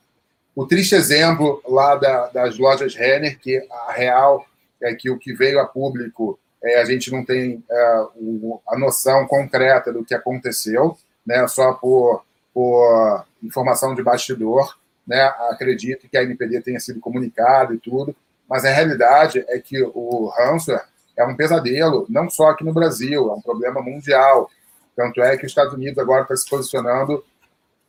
o, 0.55 0.67
triste 0.67 0.95
exemplo 0.95 1.63
lá 1.67 1.97
da, 1.97 2.29
das 2.29 2.59
lojas 2.59 2.95
Renner, 2.95 3.39
que 3.39 3.67
a 3.71 3.93
real 3.93 4.45
é 4.83 4.95
que 4.95 5.11
o 5.11 5.19
que 5.19 5.33
veio 5.33 5.61
a 5.61 5.67
público, 5.67 6.39
é, 6.63 6.81
a 6.81 6.85
gente 6.85 7.11
não 7.11 7.25
tem 7.25 7.65
é, 7.71 8.07
o, 8.17 8.61
a 8.69 8.79
noção 8.79 9.27
concreta 9.27 9.93
do 9.93 10.05
que 10.05 10.15
aconteceu, 10.15 10.97
né, 11.27 11.47
só 11.49 11.73
por, 11.73 12.25
por 12.53 13.25
informação 13.43 13.95
de 13.95 14.03
bastidor, 14.03 14.77
né, 15.07 15.23
acredito 15.51 16.09
que 16.09 16.17
a 16.17 16.23
NPD 16.23 16.61
tenha 16.61 16.81
sido 16.81 17.01
comunicado 17.01 17.75
e 17.75 17.79
tudo, 17.79 18.15
Mas 18.49 18.65
a 18.65 18.71
realidade 18.71 19.45
é 19.49 19.59
que 19.59 19.83
o 19.83 20.27
ransomware 20.37 20.85
é 21.17 21.25
um 21.25 21.37
pesadelo, 21.37 22.07
não 22.09 22.29
só 22.29 22.51
aqui 22.51 22.65
no 22.65 22.73
Brasil, 22.73 23.31
é 23.31 23.35
um 23.35 23.41
problema 23.41 23.81
mundial. 23.81 24.51
Tanto 24.97 25.23
é 25.23 25.37
que 25.37 25.45
os 25.45 25.51
Estados 25.51 25.75
Unidos 25.75 25.99
agora 25.99 26.23
está 26.23 26.37
se 26.37 26.49
posicionando 26.49 27.25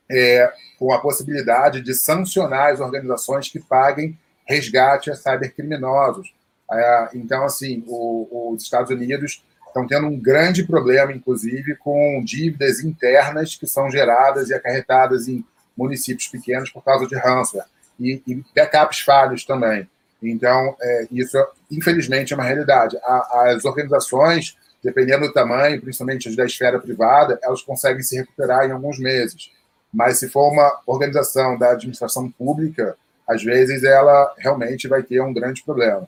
é, 0.09 0.51
com 0.77 0.91
a 0.93 0.99
possibilidade 0.99 1.81
de 1.81 1.93
sancionar 1.93 2.73
as 2.73 2.79
organizações 2.79 3.49
que 3.49 3.59
paguem 3.59 4.17
resgate 4.45 5.09
a 5.09 5.15
cybercriminosos. 5.15 6.33
É, 6.71 7.09
então, 7.15 7.43
assim, 7.43 7.83
o, 7.87 8.53
os 8.53 8.63
Estados 8.63 8.91
Unidos 8.91 9.43
estão 9.67 9.87
tendo 9.87 10.07
um 10.07 10.19
grande 10.19 10.63
problema, 10.63 11.11
inclusive, 11.11 11.75
com 11.75 12.23
dívidas 12.23 12.79
internas 12.79 13.55
que 13.55 13.67
são 13.67 13.89
geradas 13.89 14.49
e 14.49 14.53
acarretadas 14.53 15.27
em 15.27 15.43
municípios 15.75 16.27
pequenos 16.27 16.69
por 16.69 16.83
causa 16.83 17.05
de 17.07 17.15
ransomware 17.15 17.67
e, 17.99 18.21
e 18.25 18.43
backups 18.55 18.99
falhos 18.99 19.43
também. 19.43 19.87
Então, 20.23 20.75
é, 20.81 21.07
isso, 21.11 21.37
infelizmente, 21.69 22.33
é 22.33 22.35
uma 22.35 22.45
realidade. 22.45 22.97
A, 23.03 23.49
as 23.49 23.65
organizações, 23.65 24.57
dependendo 24.85 25.25
do 25.27 25.33
tamanho, 25.33 25.81
principalmente 25.81 26.29
as 26.29 26.35
da 26.35 26.45
esfera 26.45 26.79
privada, 26.79 27.39
elas 27.41 27.63
conseguem 27.63 28.03
se 28.03 28.15
recuperar 28.15 28.65
em 28.65 28.71
alguns 28.71 28.99
meses. 28.99 29.51
Mas 29.91 30.19
se 30.19 30.29
for 30.29 30.51
uma 30.51 30.79
organização 30.85 31.57
da 31.57 31.71
administração 31.71 32.29
pública, 32.29 32.95
às 33.27 33.43
vezes 33.43 33.83
ela 33.83 34.31
realmente 34.37 34.87
vai 34.87 35.01
ter 35.01 35.19
um 35.21 35.33
grande 35.33 35.63
problema. 35.63 36.07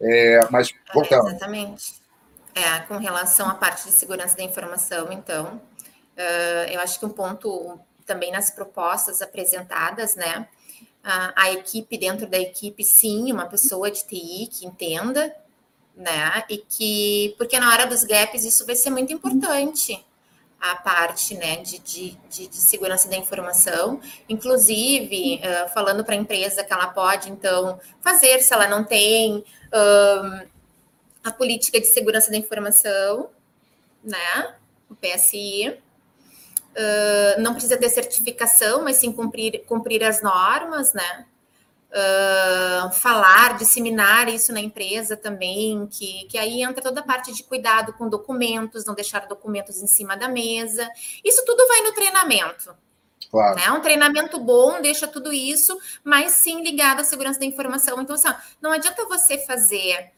É, 0.00 0.40
mas, 0.50 0.74
voltando. 0.92 1.28
É, 1.28 1.30
exatamente. 1.30 2.00
É, 2.52 2.80
com 2.80 2.96
relação 2.96 3.48
à 3.48 3.54
parte 3.54 3.84
de 3.84 3.92
segurança 3.92 4.36
da 4.36 4.42
informação, 4.42 5.12
então, 5.12 5.60
uh, 6.16 6.68
eu 6.68 6.80
acho 6.80 6.98
que 6.98 7.06
um 7.06 7.10
ponto 7.10 7.78
também 8.04 8.32
nas 8.32 8.50
propostas 8.50 9.22
apresentadas, 9.22 10.16
né, 10.16 10.48
a, 11.04 11.44
a 11.44 11.52
equipe 11.52 11.96
dentro 11.96 12.26
da 12.26 12.40
equipe, 12.40 12.82
sim, 12.82 13.30
uma 13.30 13.46
pessoa 13.46 13.88
de 13.88 14.04
TI 14.04 14.48
que 14.50 14.66
entenda, 14.66 15.32
né? 15.96 16.44
E 16.48 16.58
que, 16.58 17.34
porque 17.38 17.58
na 17.58 17.70
hora 17.70 17.86
dos 17.86 18.04
gaps 18.04 18.44
isso 18.44 18.64
vai 18.66 18.74
ser 18.74 18.90
muito 18.90 19.12
importante, 19.12 20.04
a 20.60 20.76
parte 20.76 21.34
né, 21.34 21.56
de, 21.56 21.78
de, 21.78 22.18
de, 22.28 22.56
segurança 22.56 23.08
da 23.08 23.16
informação, 23.16 23.98
inclusive 24.28 25.40
uh, 25.42 25.72
falando 25.72 26.04
para 26.04 26.14
a 26.14 26.18
empresa 26.18 26.62
que 26.62 26.70
ela 26.70 26.88
pode, 26.88 27.30
então, 27.30 27.80
fazer 28.02 28.40
se 28.42 28.52
ela 28.52 28.68
não 28.68 28.84
tem 28.84 29.42
a 31.24 31.30
política 31.30 31.80
de 31.80 31.86
segurança 31.86 32.30
da 32.30 32.36
informação, 32.36 33.30
né? 34.02 34.54
O 34.88 34.94
PSI. 34.96 35.78
Uh, 36.70 37.40
não 37.40 37.52
precisa 37.52 37.76
ter 37.76 37.88
certificação, 37.88 38.84
mas 38.84 38.96
sim 38.96 39.12
cumprir, 39.12 39.64
cumprir 39.66 40.04
as 40.04 40.22
normas, 40.22 40.92
né? 40.92 41.26
Uh, 41.90 42.92
falar, 42.92 43.58
disseminar 43.58 44.28
isso 44.28 44.52
na 44.52 44.60
empresa 44.60 45.16
também, 45.16 45.88
que, 45.88 46.24
que 46.26 46.38
aí 46.38 46.62
entra 46.62 46.80
toda 46.80 47.00
a 47.00 47.02
parte 47.02 47.32
de 47.32 47.42
cuidado 47.42 47.92
com 47.94 48.08
documentos, 48.08 48.84
não 48.84 48.94
deixar 48.94 49.26
documentos 49.26 49.82
em 49.82 49.88
cima 49.88 50.16
da 50.16 50.28
mesa. 50.28 50.88
Isso 51.24 51.44
tudo 51.44 51.66
vai 51.66 51.80
no 51.82 51.92
treinamento. 51.92 52.72
Claro. 53.30 53.56
Né? 53.56 53.70
Um 53.70 53.80
treinamento 53.80 54.38
bom 54.40 54.80
deixa 54.80 55.06
tudo 55.06 55.32
isso, 55.32 55.78
mas 56.02 56.32
sim 56.32 56.62
ligado 56.62 57.00
à 57.00 57.04
segurança 57.04 57.38
da 57.38 57.46
informação. 57.46 58.00
Então, 58.00 58.14
assim, 58.14 58.28
não 58.60 58.72
adianta 58.72 59.06
você 59.06 59.38
fazer 59.38 60.12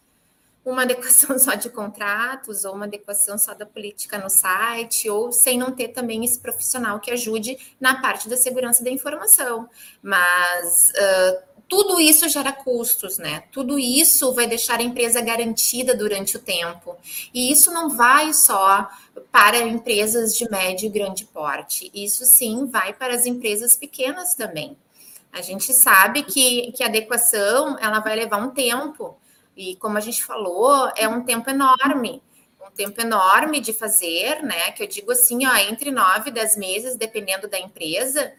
uma 0.65 0.83
adequação 0.83 1.37
só 1.39 1.55
de 1.55 1.69
contratos 1.69 2.65
ou 2.65 2.75
uma 2.75 2.87
adequação 2.87 3.37
só 3.37 3.53
da 3.55 3.67
política 3.67 4.19
no 4.19 4.31
site, 4.31 5.11
ou 5.11 5.33
sem 5.33 5.59
não 5.59 5.73
ter 5.73 5.89
também 5.89 6.25
esse 6.25 6.39
profissional 6.39 7.01
que 7.01 7.11
ajude 7.11 7.59
na 7.81 8.01
parte 8.01 8.29
da 8.29 8.37
segurança 8.37 8.83
da 8.83 8.91
informação. 8.91 9.69
Mas 10.03 10.91
uh, 10.91 11.52
tudo 11.73 11.99
isso 11.99 12.29
gera 12.29 12.53
custos, 12.53 13.17
né? 13.17 13.45
Tudo 13.51 13.79
isso 13.79 14.35
vai 14.35 14.47
deixar 14.47 14.79
a 14.79 14.83
empresa 14.83 15.23
garantida 15.23 15.95
durante 15.95 16.37
o 16.37 16.39
tempo. 16.39 16.99
E 17.33 17.51
isso 17.51 17.73
não 17.73 17.89
vai 17.89 18.35
só 18.35 18.91
para 19.31 19.59
empresas 19.59 20.37
de 20.37 20.47
médio 20.51 20.85
e 20.85 20.91
grande 20.91 21.25
porte, 21.25 21.91
isso 21.95 22.27
sim 22.27 22.67
vai 22.67 22.93
para 22.93 23.15
as 23.15 23.25
empresas 23.25 23.75
pequenas 23.75 24.35
também. 24.35 24.77
A 25.33 25.41
gente 25.41 25.73
sabe 25.73 26.25
que, 26.25 26.73
que 26.73 26.85
a 26.85 26.89
adequação 26.89 27.79
ela 27.81 28.01
vai 28.01 28.17
levar 28.17 28.37
um 28.37 28.51
tempo. 28.51 29.17
E 29.57 29.75
como 29.77 29.97
a 29.97 30.01
gente 30.01 30.23
falou, 30.23 30.93
é 30.95 31.09
um 31.09 31.23
tempo 31.23 31.49
enorme, 31.49 32.23
um 32.61 32.71
tempo 32.71 33.01
enorme 33.01 33.61
de 33.61 33.73
fazer, 33.73 34.43
né? 34.43 34.73
Que 34.73 34.83
eu 34.83 34.87
digo 34.87 35.11
assim, 35.11 35.47
ó, 35.47 35.57
entre 35.57 35.91
nove 35.91 36.29
e 36.29 36.35
dez 36.35 36.55
meses, 36.55 36.97
dependendo 36.97 37.49
da 37.49 37.59
empresa, 37.59 38.31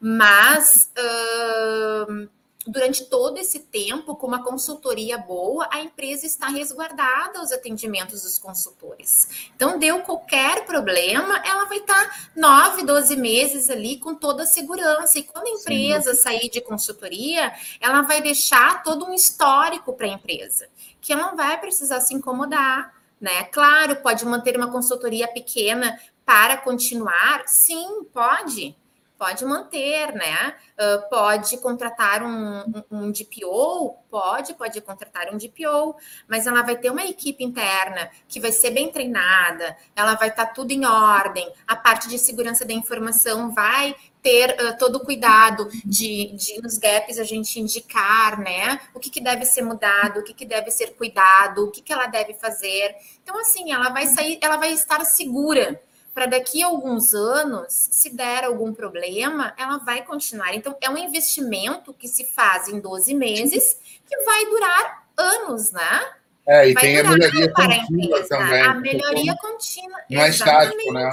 mas 0.00 0.90
uh, 0.96 2.39
durante 2.66 3.06
todo 3.06 3.38
esse 3.38 3.60
tempo, 3.60 4.14
com 4.14 4.26
uma 4.26 4.44
consultoria 4.44 5.16
boa, 5.16 5.66
a 5.70 5.80
empresa 5.80 6.26
está 6.26 6.48
resguardada 6.48 7.38
aos 7.38 7.52
atendimentos 7.52 8.22
dos 8.22 8.38
consultores. 8.38 9.50
Então, 9.56 9.78
deu 9.78 10.00
qualquer 10.00 10.66
problema, 10.66 11.38
ela 11.44 11.64
vai 11.64 11.78
estar 11.78 12.30
nove, 12.36 12.84
doze 12.84 13.16
meses 13.16 13.70
ali 13.70 13.98
com 13.98 14.14
toda 14.14 14.42
a 14.42 14.46
segurança. 14.46 15.18
E 15.18 15.22
quando 15.22 15.46
a 15.46 15.50
empresa 15.50 16.14
Sim. 16.14 16.22
sair 16.22 16.50
de 16.50 16.60
consultoria, 16.60 17.52
ela 17.80 18.02
vai 18.02 18.20
deixar 18.20 18.82
todo 18.82 19.06
um 19.06 19.14
histórico 19.14 19.94
para 19.94 20.06
a 20.06 20.10
empresa, 20.10 20.68
que 21.00 21.12
ela 21.12 21.28
não 21.28 21.36
vai 21.36 21.58
precisar 21.58 22.00
se 22.00 22.14
incomodar. 22.14 22.94
Né? 23.18 23.44
Claro, 23.44 23.96
pode 23.96 24.24
manter 24.24 24.56
uma 24.56 24.70
consultoria 24.70 25.28
pequena 25.28 25.98
para 26.24 26.56
continuar? 26.56 27.42
Sim, 27.46 28.04
pode 28.12 28.76
pode 29.20 29.44
manter, 29.44 30.14
né? 30.14 30.54
Uh, 30.78 31.10
pode 31.10 31.58
contratar 31.58 32.22
um, 32.22 32.60
um, 32.60 32.84
um, 32.90 33.12
DPO, 33.12 33.98
pode, 34.10 34.54
pode 34.54 34.80
contratar 34.80 35.28
um 35.30 35.36
DPO, 35.36 35.94
mas 36.26 36.46
ela 36.46 36.62
vai 36.62 36.74
ter 36.74 36.88
uma 36.88 37.04
equipe 37.04 37.44
interna 37.44 38.10
que 38.26 38.40
vai 38.40 38.50
ser 38.50 38.70
bem 38.70 38.90
treinada, 38.90 39.76
ela 39.94 40.14
vai 40.14 40.30
estar 40.30 40.46
tá 40.46 40.52
tudo 40.54 40.70
em 40.70 40.86
ordem, 40.86 41.52
a 41.68 41.76
parte 41.76 42.08
de 42.08 42.18
segurança 42.18 42.64
da 42.64 42.72
informação 42.72 43.52
vai 43.52 43.94
ter 44.22 44.56
uh, 44.58 44.78
todo 44.78 44.96
o 44.96 45.04
cuidado 45.04 45.68
de, 45.84 46.32
de, 46.34 46.62
nos 46.62 46.78
gaps 46.78 47.18
a 47.18 47.24
gente 47.24 47.60
indicar, 47.60 48.40
né? 48.40 48.80
O 48.94 48.98
que, 48.98 49.10
que 49.10 49.20
deve 49.20 49.44
ser 49.44 49.60
mudado, 49.60 50.20
o 50.20 50.24
que, 50.24 50.32
que 50.32 50.46
deve 50.46 50.70
ser 50.70 50.94
cuidado, 50.94 51.66
o 51.66 51.70
que, 51.70 51.82
que 51.82 51.92
ela 51.92 52.06
deve 52.06 52.32
fazer. 52.32 52.96
Então, 53.22 53.38
assim, 53.38 53.70
ela 53.70 53.90
vai 53.90 54.06
sair, 54.06 54.38
ela 54.40 54.56
vai 54.56 54.72
estar 54.72 55.04
segura 55.04 55.78
para 56.14 56.26
daqui 56.26 56.62
a 56.62 56.66
alguns 56.66 57.14
anos, 57.14 57.66
se 57.68 58.10
der 58.10 58.44
algum 58.44 58.74
problema, 58.74 59.54
ela 59.56 59.78
vai 59.78 60.04
continuar. 60.04 60.54
Então, 60.54 60.76
é 60.80 60.90
um 60.90 60.98
investimento 60.98 61.94
que 61.94 62.08
se 62.08 62.24
faz 62.24 62.68
em 62.68 62.80
12 62.80 63.14
meses, 63.14 63.76
que 64.06 64.16
vai 64.22 64.46
durar 64.46 65.06
anos, 65.16 65.72
né? 65.72 66.12
É, 66.46 66.68
e 66.68 66.74
vai 66.74 66.82
tem 66.82 66.98
a 66.98 67.04
melhoria 67.04 67.52
contínua 67.52 68.28
também. 68.28 68.62
A 68.62 68.74
melhoria 68.74 69.36
contínua. 69.36 69.98
Não 70.10 70.22
é 70.22 70.30
estático, 70.30 70.92
né? 70.92 71.10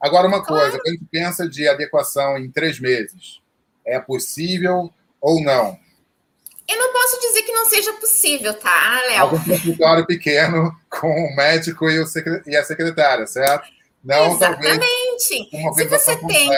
Agora, 0.00 0.28
uma 0.28 0.44
claro. 0.44 0.70
coisa, 0.70 0.82
a 0.84 0.90
gente 0.90 1.04
pensa 1.10 1.48
de 1.48 1.66
adequação 1.66 2.36
em 2.36 2.50
três 2.50 2.78
meses, 2.78 3.40
é 3.86 3.98
possível 3.98 4.92
ou 5.20 5.42
não? 5.42 5.78
Eu 6.68 6.78
não 6.78 6.92
posso 6.92 7.20
dizer 7.20 7.42
que 7.42 7.52
não 7.52 7.66
seja 7.66 7.92
possível, 7.94 8.54
tá, 8.54 9.02
Léo? 9.06 9.22
Algum 9.22 9.42
consultório 9.42 10.06
pequeno 10.06 10.74
com 10.88 11.08
o 11.08 11.36
médico 11.36 11.90
e, 11.90 11.98
o 11.98 12.04
e 12.46 12.56
a 12.56 12.64
secretária, 12.64 13.26
certo? 13.26 13.68
Não, 14.04 14.32
Exatamente. 14.32 15.48
Se 15.74 15.86
você 15.86 16.16
tem, 16.26 16.50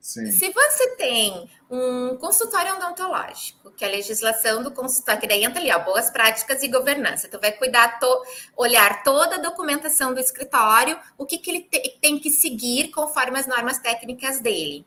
se 0.00 0.52
você 0.52 0.96
tem 0.96 1.50
um 1.70 2.16
consultório 2.16 2.76
odontológico, 2.76 3.72
que 3.72 3.84
é 3.84 3.88
a 3.88 3.90
legislação 3.90 4.62
do 4.62 4.70
consultório, 4.70 5.20
que 5.20 5.26
daí 5.26 5.42
entra 5.42 5.60
ali, 5.60 5.72
ó, 5.72 5.78
boas 5.80 6.10
práticas 6.10 6.62
e 6.62 6.68
governança. 6.68 7.28
Tu 7.28 7.40
vai 7.40 7.50
cuidar, 7.50 7.98
to, 7.98 8.22
olhar 8.56 9.02
toda 9.02 9.36
a 9.36 9.40
documentação 9.40 10.14
do 10.14 10.20
escritório, 10.20 10.98
o 11.18 11.26
que, 11.26 11.38
que 11.38 11.50
ele 11.50 11.60
te, 11.62 11.98
tem 12.00 12.18
que 12.18 12.30
seguir 12.30 12.90
conforme 12.90 13.38
as 13.38 13.46
normas 13.46 13.78
técnicas 13.78 14.40
dele. 14.40 14.86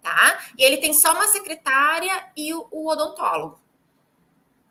Tá? 0.00 0.38
E 0.56 0.64
ele 0.64 0.78
tem 0.78 0.94
só 0.94 1.12
uma 1.12 1.26
secretária 1.28 2.28
e 2.36 2.54
o, 2.54 2.66
o 2.70 2.88
odontólogo. 2.88 3.60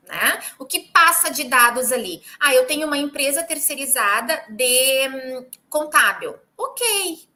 Né? 0.07 0.41
O 0.57 0.65
que 0.65 0.79
passa 0.79 1.29
de 1.29 1.43
dados 1.43 1.91
ali? 1.91 2.23
Ah, 2.39 2.53
eu 2.53 2.65
tenho 2.65 2.87
uma 2.87 2.97
empresa 2.97 3.43
terceirizada 3.43 4.45
de 4.49 5.09
hum, 5.09 5.45
contábil. 5.69 6.39
Ok. 6.57 7.27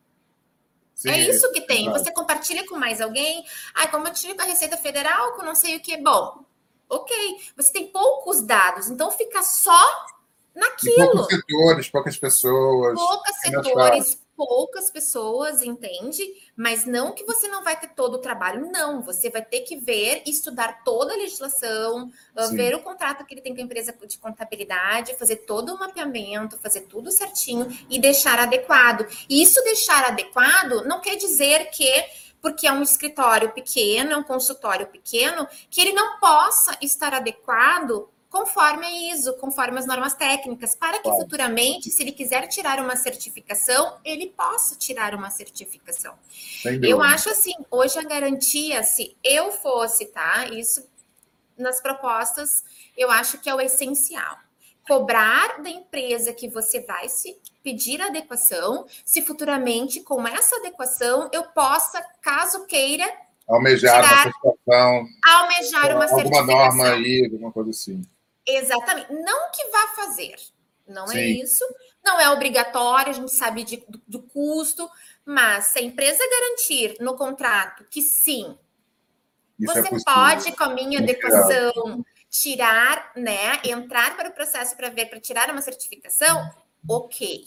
Sim, 0.96 1.10
é 1.10 1.30
isso 1.30 1.52
que 1.54 1.62
tem. 1.62 1.90
Você 1.92 2.12
compartilha 2.12 2.68
com 2.68 2.78
mais 2.78 3.00
alguém. 3.00 3.46
Ah, 3.74 3.88
compartilha 3.88 4.36
com 4.36 4.42
a 4.42 4.46
Receita 4.46 4.76
Federal, 4.76 5.34
com 5.34 5.44
não 5.44 5.56
sei 5.56 5.78
o 5.78 5.80
que. 5.80 5.96
Bom, 5.98 6.44
ok. 6.90 7.38
Você 7.56 7.72
tem 7.72 7.88
poucos 7.88 8.42
dados, 8.42 8.90
então 8.90 9.10
fica 9.10 9.42
só 9.42 10.08
naquilo. 10.54 10.94
E 10.94 11.12
poucos 11.12 11.28
setores, 11.28 11.90
poucas 11.90 12.18
pessoas. 12.18 13.00
Poucos 13.00 13.36
setores, 13.40 14.19
poucas 14.40 14.90
pessoas, 14.90 15.62
entende? 15.62 16.24
Mas 16.56 16.86
não 16.86 17.12
que 17.12 17.26
você 17.26 17.50
não 17.50 17.62
vai 17.62 17.78
ter 17.78 17.90
todo 17.90 18.14
o 18.14 18.20
trabalho, 18.20 18.72
não. 18.72 19.02
Você 19.02 19.30
vai 19.30 19.44
ter 19.44 19.62
que 19.62 19.76
ver, 19.76 20.24
estudar 20.26 20.82
toda 20.82 21.14
a 21.14 21.18
legislação, 21.18 22.10
ah, 22.34 22.48
Sim. 22.48 22.56
ver 22.56 22.74
o 22.74 22.80
contrato 22.80 23.26
que 23.26 23.34
ele 23.34 23.42
tem 23.42 23.54
com 23.54 23.60
a 23.60 23.66
empresa 23.66 23.94
de 24.08 24.18
contabilidade, 24.18 25.16
fazer 25.16 25.38
todo 25.38 25.76
o 25.76 25.78
mapeamento, 25.78 26.58
fazer 26.58 26.82
tudo 26.82 27.12
certinho 27.12 27.68
e 27.90 28.00
deixar 28.00 28.40
adequado. 28.40 29.06
E 29.28 29.44
isso 29.44 29.62
deixar 29.66 30.06
adequado 30.06 30.86
não 30.86 31.02
quer 31.02 31.18
dizer 31.18 31.70
que 31.70 31.92
porque 32.42 32.66
é 32.66 32.72
um 32.72 32.82
escritório 32.82 33.52
pequeno, 33.52 34.14
é 34.14 34.16
um 34.16 34.24
consultório 34.24 34.88
pequeno, 34.88 35.46
que 35.70 35.82
ele 35.82 35.92
não 35.92 36.18
possa 36.18 36.78
estar 36.82 37.14
adequado 37.14 38.08
conforme 38.30 38.86
a 38.86 39.14
ISO, 39.14 39.34
conforme 39.38 39.80
as 39.80 39.88
normas 39.88 40.14
técnicas, 40.14 40.76
para 40.76 41.00
que 41.00 41.10
futuramente, 41.10 41.90
se 41.90 42.04
ele 42.04 42.12
quiser 42.12 42.48
tirar 42.48 42.80
uma 42.80 42.96
certificação, 42.96 43.98
ele 44.06 44.28
possa 44.28 44.76
tirar 44.76 45.16
uma 45.16 45.32
certificação. 45.32 46.14
Eu 46.82 47.02
acho 47.02 47.30
assim, 47.30 47.54
hoje 47.72 47.98
a 47.98 48.04
garantia, 48.04 48.84
se 48.84 49.18
eu 49.24 49.52
fosse, 49.52 50.06
tá? 50.06 50.46
Isso 50.46 50.88
nas 51.58 51.82
propostas, 51.82 52.64
eu 52.96 53.10
acho 53.10 53.40
que 53.40 53.50
é 53.50 53.56
o 53.56 53.60
essencial. 53.60 54.38
Cobrar 54.88 55.62
da 55.62 55.70
empresa 55.70 56.32
que 56.32 56.48
você 56.48 56.82
vai 56.82 57.10
se 57.10 57.38
pedir 57.64 58.02
adequação, 58.02 58.86
se 59.04 59.22
futuramente, 59.22 60.02
com 60.02 60.26
essa 60.28 60.56
adequação, 60.58 61.30
eu 61.34 61.44
possa, 61.44 62.04
caso 62.22 62.66
queira, 62.66 63.06
almejar 63.48 64.04
tirar, 64.04 64.14
uma 64.14 64.24
certificação, 64.24 65.08
almejar 65.26 65.96
uma 65.96 66.04
alguma 66.04 66.08
certificação. 66.08 66.46
norma 66.46 66.90
aí, 66.90 67.24
alguma 67.26 67.52
coisa 67.52 67.72
assim. 67.72 68.02
Exatamente. 68.58 69.12
Não 69.14 69.52
que 69.52 69.66
vá 69.70 69.88
fazer, 69.96 70.36
não 70.88 71.06
é 71.06 71.08
Sim. 71.08 71.18
é 71.18 71.28
isso. 71.28 71.64
Não 72.04 72.20
é 72.20 72.30
obrigatório, 72.30 73.12
a 73.12 73.16
gente 73.16 73.32
sabe 73.32 73.64
de, 73.64 73.78
do, 73.88 74.02
do, 74.08 74.22
custo, 74.24 74.90
mas 75.26 75.66
se 75.66 75.80
a 75.80 75.82
empresa 75.82 76.24
garantir 76.30 76.96
no 77.00 77.16
contrato 77.16 77.84
que 77.90 78.02
sim, 78.02 78.58
isso 79.60 79.78
é 79.78 79.82
você 79.82 79.96
é 79.96 80.04
pode, 80.04 80.52
com 80.54 80.64
a 80.64 80.74
minha 80.74 81.00
adequação, 81.00 82.06
tirar, 82.30 83.12
né? 83.16 83.60
Entrar 83.66 84.16
para 84.16 84.30
o 84.30 84.34
processo 84.34 84.76
para 84.78 84.90
ver, 84.90 85.08
para 85.08 85.20
tirar 85.20 85.52
uma 85.52 85.62
certificação, 85.62 86.50
ok. 86.88 87.44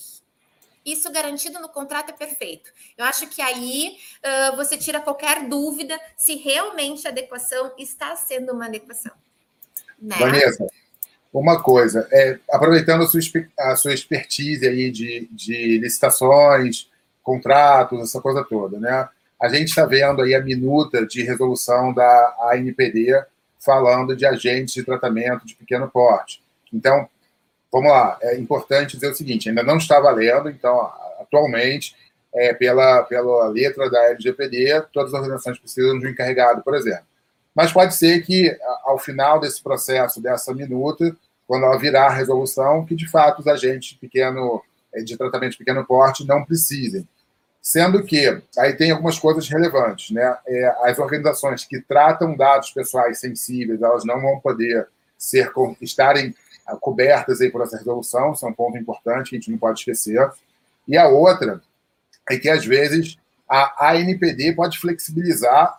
Isso 0.84 1.11
garantido 1.12 1.61
no 1.61 1.68
contrato 1.68 2.11
é 2.11 2.12
perfeito. 2.12 2.72
Eu 2.98 3.05
acho 3.05 3.28
que 3.28 3.40
aí 3.40 3.96
uh, 4.18 4.57
você 4.57 4.76
tira 4.76 5.00
qualquer 5.00 5.48
dúvida 5.48 5.98
se 6.16 6.34
realmente 6.34 7.07
a 7.07 7.11
adequação 7.11 7.72
está 7.78 8.16
sendo 8.16 8.53
uma 8.53 8.66
adequação. 8.66 9.12
Né? 9.98 10.16
Vanessa, 10.18 10.66
uma 11.33 11.62
coisa, 11.62 12.07
é, 12.12 12.39
aproveitando 12.51 13.03
a 13.03 13.07
sua, 13.07 13.20
a 13.59 13.76
sua 13.76 13.95
expertise 13.95 14.66
aí 14.66 14.91
de, 14.91 15.28
de 15.33 15.78
licitações, 15.78 16.91
contratos, 17.22 18.01
essa 18.01 18.20
coisa 18.20 18.45
toda, 18.45 18.78
né? 18.78 19.09
A 19.41 19.49
gente 19.49 19.68
está 19.68 19.87
vendo 19.87 20.22
aí 20.22 20.35
a 20.35 20.41
minuta 20.41 21.07
de 21.07 21.22
resolução 21.22 21.93
da 21.93 22.37
ANPD 22.53 23.24
falando 23.59 24.14
de 24.14 24.26
agentes 24.26 24.74
de 24.74 24.85
tratamento 24.85 25.47
de 25.47 25.55
pequeno 25.55 25.89
porte. 25.89 26.43
Então, 26.72 27.09
vamos 27.70 27.91
lá, 27.91 28.18
é 28.22 28.39
importante 28.39 28.97
dizer 28.97 29.11
o 29.11 29.14
seguinte, 29.14 29.49
ainda 29.49 29.62
não 29.62 29.78
está 29.78 29.99
valendo, 29.99 30.51
então, 30.51 30.93
atualmente, 31.20 31.95
é, 32.35 32.53
pela, 32.53 33.03
pela 33.05 33.49
letra 33.49 33.91
da 33.91 34.11
LGPD, 34.11 34.83
todas 34.93 35.12
as 35.12 35.20
organizações 35.20 35.59
precisam 35.59 35.99
de 35.99 36.07
um 36.07 36.11
encarregado, 36.11 36.62
por 36.62 36.74
exemplo. 36.74 37.05
Mas 37.55 37.72
pode 37.72 37.94
ser 37.94 38.24
que, 38.24 38.57
ao 38.84 38.98
final 38.98 39.38
desse 39.38 39.62
processo, 39.62 40.20
dessa 40.20 40.55
minuta, 40.55 41.14
quando 41.46 41.66
ela 41.66 41.78
virar 41.78 42.07
a 42.07 42.14
resolução, 42.14 42.84
que 42.84 42.94
de 42.94 43.09
fato 43.09 43.40
os 43.40 43.46
agentes 43.46 43.96
pequeno, 43.98 44.62
é, 44.94 45.03
de 45.03 45.16
tratamento 45.16 45.53
de 45.53 45.59
pequeno 45.59 45.84
porte 45.84 46.26
não 46.26 46.44
precisem. 46.44 47.07
Sendo 47.61 48.03
que 48.03 48.42
aí 48.59 48.72
tem 48.74 48.90
algumas 48.90 49.18
coisas 49.18 49.48
relevantes, 49.48 50.11
né? 50.11 50.36
É, 50.46 50.76
as 50.82 50.98
organizações 50.98 51.64
que 51.64 51.80
tratam 51.80 52.36
dados 52.36 52.70
pessoais 52.70 53.20
sensíveis, 53.20 53.82
elas 53.82 54.05
não 54.05 54.20
vão 54.20 54.40
poder 54.40 54.88
ser 55.16 55.53
estarem 55.80 56.34
ah, 56.66 56.76
cobertas 56.76 57.40
aí 57.40 57.50
por 57.50 57.62
essa 57.62 57.76
resolução, 57.76 58.32
isso 58.32 58.44
é 58.44 58.48
um 58.48 58.53
ponto 58.53 58.76
importante 58.78 59.30
que 59.30 59.36
a 59.36 59.38
gente 59.38 59.50
não 59.50 59.59
pode 59.59 59.78
esquecer. 59.78 60.28
E 60.88 60.96
a 60.96 61.07
outra 61.07 61.62
é 62.28 62.36
que 62.36 62.48
às 62.48 62.64
vezes 62.64 63.16
a 63.48 63.92
ANPD 63.92 64.55
pode 64.55 64.78
flexibilizar 64.78 65.78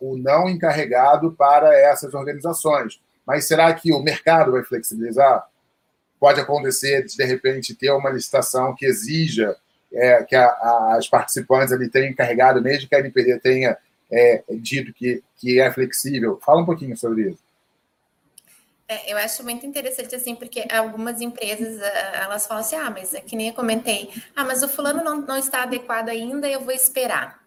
o 0.00 0.16
não 0.16 0.48
encarregado 0.48 1.32
para 1.32 1.74
essas 1.74 2.14
organizações. 2.14 3.00
Mas 3.26 3.46
será 3.46 3.72
que 3.72 3.92
o 3.92 4.02
mercado 4.02 4.52
vai 4.52 4.62
flexibilizar? 4.62 5.46
Pode 6.20 6.40
acontecer 6.40 7.04
de, 7.04 7.16
de 7.16 7.24
repente, 7.24 7.74
ter 7.74 7.90
uma 7.90 8.10
licitação 8.10 8.74
que 8.74 8.86
exija 8.86 9.56
é, 9.92 10.22
que 10.24 10.34
a, 10.34 10.46
a, 10.46 10.96
as 10.98 11.08
participantes 11.08 11.72
ali 11.72 11.88
tenham 11.88 12.08
encarregado, 12.08 12.60
mesmo 12.60 12.88
que 12.88 12.94
a 12.94 12.98
NPD 12.98 13.38
tenha 13.40 13.76
é, 14.10 14.42
dito 14.50 14.92
que, 14.92 15.22
que 15.36 15.60
é 15.60 15.72
flexível. 15.72 16.38
Fala 16.44 16.62
um 16.62 16.66
pouquinho 16.66 16.96
sobre 16.96 17.30
isso. 17.30 17.44
É, 18.86 19.12
eu 19.12 19.16
acho 19.16 19.42
muito 19.42 19.64
interessante, 19.64 20.14
assim, 20.14 20.34
porque 20.34 20.66
algumas 20.70 21.20
empresas, 21.20 21.80
ah, 21.82 22.24
elas 22.24 22.46
falam 22.46 22.62
assim, 22.62 22.76
ah, 22.76 22.90
mas 22.90 23.14
é 23.14 23.20
que 23.20 23.34
nem 23.34 23.48
eu 23.48 23.54
comentei, 23.54 24.10
ah, 24.36 24.44
mas 24.44 24.62
o 24.62 24.68
fulano 24.68 25.02
não, 25.02 25.22
não 25.22 25.38
está 25.38 25.62
adequado 25.62 26.10
ainda, 26.10 26.46
eu 26.48 26.60
vou 26.60 26.72
esperar. 26.72 27.43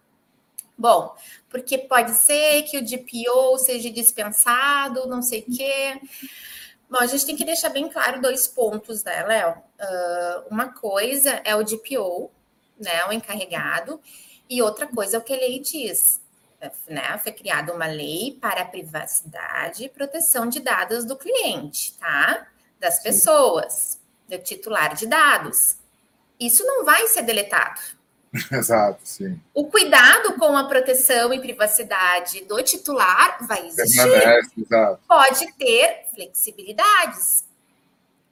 Bom, 0.78 1.16
porque 1.50 1.78
pode 1.78 2.12
ser 2.12 2.64
que 2.64 2.78
o 2.78 2.86
DPO 2.86 3.58
seja 3.58 3.90
dispensado, 3.90 5.08
não 5.08 5.22
sei 5.24 5.40
o 5.40 5.56
quê. 5.56 6.00
Bom, 6.90 7.00
a 7.00 7.08
gente 7.08 7.26
tem 7.26 7.36
que 7.36 7.44
deixar 7.44 7.70
bem 7.70 7.90
claro 7.90 8.22
dois 8.22 8.48
pontos, 8.48 9.04
né, 9.04 9.24
Léo? 9.24 9.52
Uh, 9.52 10.48
uma 10.52 10.72
coisa 10.72 11.42
é 11.44 11.56
o 11.56 11.64
DPO, 11.64 12.32
né, 12.80 13.06
o 13.06 13.12
encarregado, 13.12 14.00
e 14.50 14.62
outra 14.62 14.88
coisa 14.88 15.18
é 15.18 15.20
o 15.20 15.24
que 15.24 15.34
a 15.34 15.38
lei 15.38 15.60
diz. 15.60 16.22
Né? 16.88 17.18
Foi 17.20 17.32
criada 17.32 17.74
uma 17.74 17.88
lei 17.88 18.38
para 18.40 18.62
a 18.62 18.66
privacidade 18.66 19.84
e 19.84 19.90
proteção 19.90 20.48
de 20.48 20.60
dados 20.60 21.06
do 21.06 21.16
cliente, 21.16 21.94
tá? 21.98 22.48
Das 22.80 23.02
pessoas, 23.02 24.00
do 24.28 24.38
titular 24.40 24.96
de 24.96 25.06
dados. 25.06 25.78
Isso 26.40 26.64
não 26.64 26.84
vai 26.84 27.08
ser 27.08 27.24
deletado. 27.24 27.97
Exato, 28.52 29.00
sim. 29.04 29.40
O 29.54 29.68
cuidado 29.68 30.34
com 30.38 30.58
a 30.58 30.66
proteção 30.66 31.34
e 31.34 31.40
privacidade 31.40 32.44
do 32.46 32.62
titular 32.62 33.38
vai 33.48 33.68
existir. 33.68 34.52
Exato. 34.58 35.02
Pode 35.08 35.54
ter 35.54 36.08
flexibilidades. 36.14 37.46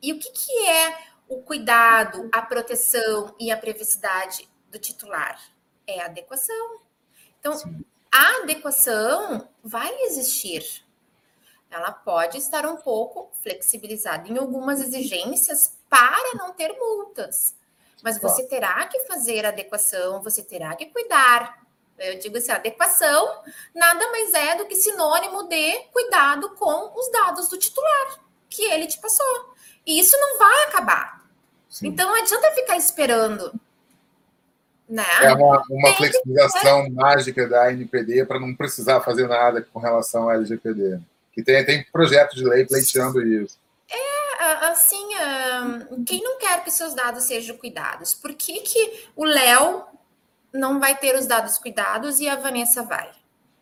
E 0.02 0.14
o 0.14 0.20
que, 0.20 0.32
que 0.32 0.68
é 0.68 0.98
o 1.28 1.42
cuidado, 1.42 2.30
a 2.32 2.42
proteção 2.42 3.36
e 3.40 3.52
a 3.52 3.58
privacidade 3.58 4.48
do 4.70 4.78
titular? 4.78 5.40
É 5.88 6.02
a 6.02 6.06
adequação. 6.06 6.80
Então, 7.40 7.54
sim. 7.54 7.84
a 8.12 8.42
adequação 8.44 9.48
vai 9.64 9.92
existir. 10.04 10.84
Ela 11.70 11.92
pode 11.92 12.38
estar 12.38 12.66
um 12.66 12.78
pouco 12.78 13.32
flexibilizada 13.42 14.30
em 14.30 14.38
algumas 14.38 14.80
exigências 14.80 15.78
para 15.90 16.36
não 16.36 16.54
ter 16.54 16.72
multas 16.74 17.56
mas 18.04 18.20
você 18.20 18.44
terá 18.44 18.86
que 18.88 19.00
fazer 19.02 19.46
adequação, 19.46 20.22
você 20.22 20.44
terá 20.44 20.76
que 20.76 20.86
cuidar. 20.88 21.66
Eu 21.98 22.20
digo 22.20 22.38
assim, 22.38 22.52
adequação 22.52 23.42
nada 23.74 24.12
mais 24.12 24.34
é 24.34 24.56
do 24.58 24.66
que 24.66 24.76
sinônimo 24.76 25.44
de 25.44 25.80
cuidado 25.94 26.50
com 26.52 27.00
os 27.00 27.10
dados 27.10 27.48
do 27.48 27.58
titular 27.58 28.20
que 28.50 28.64
ele 28.64 28.88
te 28.88 29.00
passou. 29.00 29.54
E 29.86 30.00
isso 30.00 30.18
não 30.20 30.38
vai 30.38 30.64
acabar. 30.66 31.26
Sim. 31.70 31.88
Então 31.88 32.08
não 32.08 32.22
adianta 32.22 32.52
ficar 32.52 32.78
esperando. 32.78 33.54
Né? 34.88 35.04
É 35.22 35.34
uma, 35.34 35.64
uma 35.70 35.94
flexibilização 35.94 36.90
mágica 36.92 37.48
da 37.48 37.72
NPD 37.72 38.26
para 38.26 38.40
não 38.40 38.54
precisar 38.54 39.02
fazer 39.02 39.28
nada 39.28 39.62
com 39.62 39.80
relação 39.80 40.30
à 40.30 40.36
LGPD. 40.36 41.00
Que 41.34 41.44
tem, 41.44 41.66
tem 41.66 41.84
projeto 41.92 42.36
de 42.36 42.46
lei 42.46 42.66
pleiteando 42.66 43.22
isso. 43.26 43.58
Assim, 44.70 45.10
quem 46.06 46.22
não 46.22 46.38
quer 46.38 46.64
que 46.64 46.72
seus 46.72 46.94
dados 46.94 47.24
sejam 47.24 47.58
cuidados? 47.58 48.14
Por 48.14 48.34
que, 48.34 48.62
que 48.62 49.08
o 49.16 49.24
Léo 49.24 49.86
não 50.54 50.80
vai 50.80 50.98
ter 50.98 51.16
os 51.16 51.26
dados 51.26 51.58
cuidados 51.58 52.20
e 52.20 52.28
a 52.28 52.36
Vanessa 52.36 52.84
vai? 52.84 53.12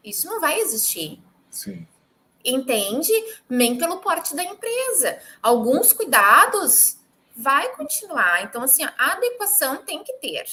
Isso 0.03 0.27
não 0.27 0.39
vai 0.39 0.59
existir. 0.59 1.21
Sim. 1.49 1.87
Entende? 2.43 3.13
Nem 3.49 3.77
pelo 3.77 3.97
porte 3.97 4.35
da 4.35 4.43
empresa. 4.43 5.17
Alguns 5.41 5.93
cuidados 5.93 6.97
vai 7.35 7.73
continuar. 7.75 8.43
Então, 8.43 8.63
assim, 8.63 8.83
a 8.83 9.13
adequação 9.13 9.77
tem 9.77 10.03
que 10.03 10.13
ter. 10.13 10.45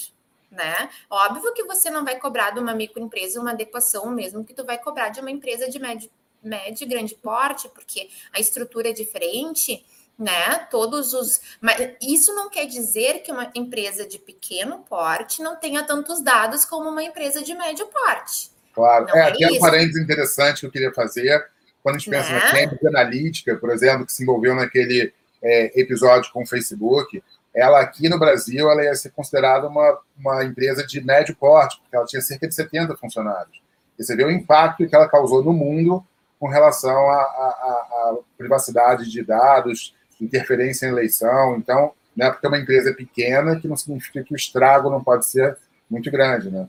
Né? 0.50 0.90
Óbvio 1.08 1.52
que 1.54 1.64
você 1.64 1.90
não 1.90 2.04
vai 2.04 2.18
cobrar 2.18 2.50
de 2.50 2.58
uma 2.58 2.74
microempresa 2.74 3.40
uma 3.40 3.52
adequação 3.52 4.10
mesmo 4.10 4.44
que 4.44 4.52
tu 4.52 4.64
vai 4.64 4.78
cobrar 4.78 5.08
de 5.08 5.20
uma 5.20 5.30
empresa 5.30 5.68
de 5.68 5.78
médio, 5.78 6.10
médio 6.42 6.84
e 6.84 6.88
grande 6.88 7.14
porte, 7.14 7.68
porque 7.68 8.10
a 8.32 8.40
estrutura 8.40 8.90
é 8.90 8.92
diferente, 8.92 9.86
né? 10.20 10.66
Todos 10.70 11.14
os. 11.14 11.40
Mas 11.60 11.94
isso 12.02 12.34
não 12.34 12.50
quer 12.50 12.66
dizer 12.66 13.22
que 13.22 13.32
uma 13.32 13.50
empresa 13.54 14.06
de 14.06 14.18
pequeno 14.18 14.80
porte 14.80 15.42
não 15.42 15.56
tenha 15.56 15.82
tantos 15.82 16.22
dados 16.22 16.66
como 16.66 16.90
uma 16.90 17.02
empresa 17.02 17.42
de 17.42 17.54
médio 17.54 17.86
porte. 17.86 18.50
Claro, 18.74 19.06
não 19.06 19.16
é, 19.16 19.32
é 19.40 19.52
um 19.52 19.58
parênteses 19.58 20.00
interessante 20.00 20.60
que 20.60 20.66
eu 20.66 20.70
queria 20.70 20.92
fazer. 20.92 21.48
Quando 21.82 21.96
a 21.96 21.98
gente 21.98 22.10
pensa 22.10 22.28
né? 22.28 22.38
na 22.38 22.50
Cambridge 22.52 22.86
Analytica, 22.86 23.56
por 23.56 23.70
exemplo, 23.70 24.04
que 24.04 24.12
se 24.12 24.22
envolveu 24.22 24.54
naquele 24.54 25.12
é, 25.42 25.80
episódio 25.80 26.30
com 26.30 26.42
o 26.42 26.46
Facebook, 26.46 27.22
ela 27.54 27.80
aqui 27.80 28.08
no 28.08 28.18
Brasil 28.18 28.70
ela 28.70 28.84
ia 28.84 28.94
ser 28.94 29.10
considerada 29.10 29.66
uma, 29.66 29.98
uma 30.18 30.44
empresa 30.44 30.86
de 30.86 31.00
médio 31.00 31.34
porte, 31.34 31.80
porque 31.80 31.96
ela 31.96 32.04
tinha 32.04 32.20
cerca 32.20 32.46
de 32.46 32.54
70 32.54 32.94
funcionários. 32.96 33.60
E 33.98 34.04
você 34.04 34.14
vê 34.14 34.24
o 34.24 34.30
impacto 34.30 34.86
que 34.86 34.94
ela 34.94 35.08
causou 35.08 35.42
no 35.42 35.54
mundo 35.54 36.04
com 36.38 36.46
relação 36.46 37.10
à 37.10 38.16
privacidade 38.38 39.10
de 39.10 39.22
dados, 39.22 39.94
interferência 40.20 40.86
em 40.86 40.90
eleição. 40.90 41.56
Então, 41.56 41.92
né, 42.16 42.30
porque 42.30 42.46
é 42.46 42.48
uma 42.48 42.58
empresa 42.58 42.92
pequena, 42.92 43.58
que 43.60 43.68
não 43.68 43.76
significa 43.76 44.22
que 44.22 44.34
o 44.34 44.36
estrago 44.36 44.90
não 44.90 45.02
pode 45.02 45.26
ser 45.26 45.56
muito 45.88 46.10
grande, 46.10 46.50
né? 46.50 46.68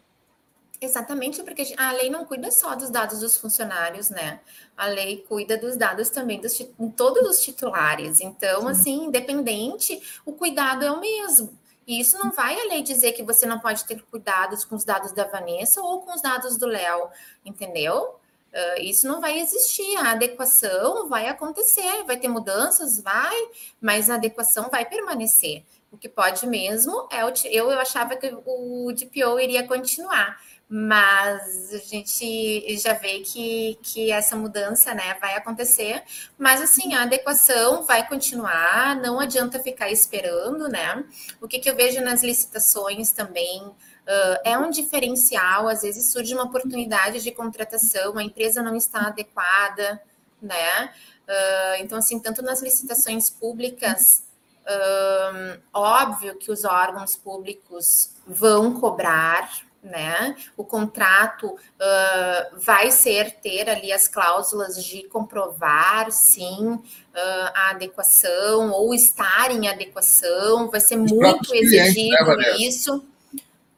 Exatamente, 0.83 1.43
porque 1.43 1.75
a 1.77 1.91
lei 1.91 2.09
não 2.09 2.25
cuida 2.25 2.49
só 2.49 2.73
dos 2.73 2.89
dados 2.89 3.19
dos 3.19 3.37
funcionários, 3.37 4.09
né? 4.09 4.39
A 4.75 4.87
lei 4.87 5.23
cuida 5.29 5.55
dos 5.55 5.77
dados 5.77 6.09
também 6.09 6.41
dos 6.41 6.57
todos 6.97 7.29
os 7.29 7.39
titulares. 7.39 8.19
Então, 8.19 8.61
Sim. 8.61 8.67
assim, 8.67 9.05
independente, 9.05 10.01
o 10.25 10.33
cuidado 10.33 10.83
é 10.83 10.91
o 10.91 10.99
mesmo. 10.99 11.55
E 11.85 11.99
isso 11.99 12.17
não 12.17 12.31
vai 12.31 12.59
a 12.59 12.65
lei 12.65 12.81
dizer 12.81 13.11
que 13.11 13.21
você 13.21 13.45
não 13.45 13.59
pode 13.59 13.85
ter 13.85 14.01
cuidados 14.09 14.65
com 14.65 14.75
os 14.75 14.83
dados 14.83 15.11
da 15.11 15.25
Vanessa 15.25 15.81
ou 15.81 16.01
com 16.01 16.13
os 16.15 16.21
dados 16.21 16.57
do 16.57 16.65
Léo, 16.65 17.09
entendeu? 17.45 18.15
Uh, 18.53 18.81
isso 18.81 19.07
não 19.07 19.21
vai 19.21 19.39
existir. 19.39 19.95
A 19.97 20.11
adequação 20.11 21.07
vai 21.07 21.27
acontecer, 21.27 22.03
vai 22.05 22.17
ter 22.17 22.27
mudanças, 22.27 23.01
vai, 23.01 23.35
mas 23.79 24.09
a 24.09 24.15
adequação 24.15 24.69
vai 24.69 24.85
permanecer. 24.85 25.63
O 25.91 25.97
que 25.97 26.07
pode 26.07 26.47
mesmo 26.47 27.07
é 27.11 27.23
o, 27.25 27.33
eu, 27.45 27.71
eu 27.71 27.79
achava 27.79 28.15
que 28.15 28.33
o 28.45 28.91
DPO 28.93 29.39
iria 29.39 29.67
continuar 29.67 30.37
mas 30.73 31.73
a 31.73 31.79
gente 31.79 32.77
já 32.77 32.93
vê 32.93 33.19
que, 33.19 33.77
que 33.83 34.09
essa 34.09 34.37
mudança 34.37 34.93
né, 34.93 35.17
vai 35.19 35.35
acontecer, 35.35 36.01
mas 36.37 36.61
assim, 36.61 36.93
a 36.93 37.01
adequação 37.01 37.83
vai 37.83 38.07
continuar, 38.07 38.95
não 38.95 39.19
adianta 39.19 39.59
ficar 39.59 39.91
esperando, 39.91 40.69
né? 40.69 41.03
O 41.41 41.47
que, 41.47 41.59
que 41.59 41.69
eu 41.69 41.75
vejo 41.75 41.99
nas 41.99 42.23
licitações 42.23 43.11
também 43.11 43.69
uh, 44.07 44.41
é 44.43 44.57
um 44.57 44.69
diferencial, 44.69 45.67
às 45.67 45.81
vezes 45.81 46.11
surge 46.11 46.33
uma 46.33 46.43
oportunidade 46.43 47.21
de 47.21 47.31
contratação, 47.31 48.17
a 48.17 48.23
empresa 48.23 48.61
não 48.61 48.75
está 48.75 49.07
adequada, 49.07 50.01
né? 50.41 50.93
Uh, 51.27 51.81
então, 51.81 51.97
assim, 51.97 52.19
tanto 52.19 52.41
nas 52.41 52.61
licitações 52.61 53.29
públicas, 53.29 54.23
uh, 54.63 55.61
óbvio 55.73 56.35
que 56.35 56.51
os 56.51 56.63
órgãos 56.63 57.15
públicos 57.15 58.11
vão 58.27 58.79
cobrar 58.79 59.49
né? 59.83 60.35
O 60.55 60.63
contrato 60.63 61.47
uh, 61.47 62.57
vai 62.57 62.91
ser 62.91 63.31
ter 63.41 63.69
ali 63.69 63.91
as 63.91 64.07
cláusulas 64.07 64.83
de 64.83 65.03
comprovar, 65.03 66.11
sim, 66.11 66.73
uh, 66.73 66.81
a 67.15 67.71
adequação 67.71 68.71
ou 68.71 68.93
estar 68.93 69.49
em 69.51 69.67
adequação, 69.67 70.69
vai 70.69 70.79
ser 70.79 70.99
Os 70.99 71.11
muito 71.11 71.53
exigido 71.55 72.37
né, 72.37 72.57
isso. 72.57 73.03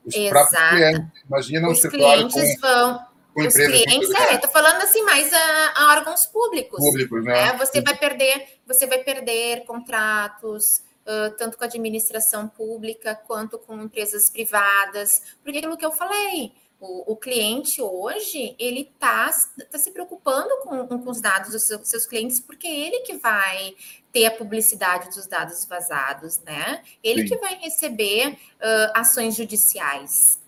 Os 0.06 0.16
Exato. 0.16 1.12
Imagina 1.28 1.68
um 1.68 1.72
Os 1.72 1.82
clientes 1.82 2.56
com... 2.56 2.62
vão 2.62 3.14
os 3.36 3.54
clientes, 3.56 4.12
é, 4.12 4.38
tô 4.38 4.48
falando 4.48 4.84
assim 4.84 5.02
mais 5.02 5.34
a, 5.34 5.74
a 5.76 5.96
órgãos 5.96 6.28
públicos. 6.28 6.80
Públicos, 6.80 7.26
né? 7.26 7.48
É, 7.48 7.58
você 7.58 7.82
vai 7.82 7.98
perder, 7.98 8.60
você 8.66 8.86
vai 8.86 9.00
perder 9.00 9.66
contratos, 9.66 10.84
uh, 11.02 11.36
tanto 11.36 11.58
com 11.58 11.64
a 11.64 11.68
administração 11.68 12.48
pública 12.48 13.16
quanto 13.16 13.58
com 13.58 13.82
empresas 13.82 14.30
privadas, 14.30 15.36
porque 15.44 15.58
aquilo 15.58 15.78
que 15.78 15.86
eu 15.86 15.92
falei, 15.92 16.54
o, 16.80 17.16
cliente 17.16 17.82
hoje 17.82 18.56
ele 18.60 18.82
está 18.82 19.32
tá 19.72 19.80
se 19.80 19.90
preocupando 19.92 20.50
com, 20.64 20.86
com 20.86 21.10
os 21.10 21.22
dados 21.22 21.52
dos 21.52 21.64
seus, 21.64 21.88
seus, 21.88 22.06
clientes, 22.06 22.42
porque 22.42 22.68
é 22.68 22.88
ele 22.88 23.00
que 23.00 23.14
vai 23.14 23.74
ter 24.14 24.28
a 24.28 24.32
publicidade 24.32 25.10
dos 25.10 25.26
dados 25.26 25.66
vazados, 25.66 26.40
né? 26.42 26.84
Ele 27.04 27.24
Sim. 27.24 27.30
que 27.30 27.42
vai 27.42 27.56
receber 27.56 28.30
uh, 28.30 28.92
ações 28.94 29.36
judiciais. 29.36 30.40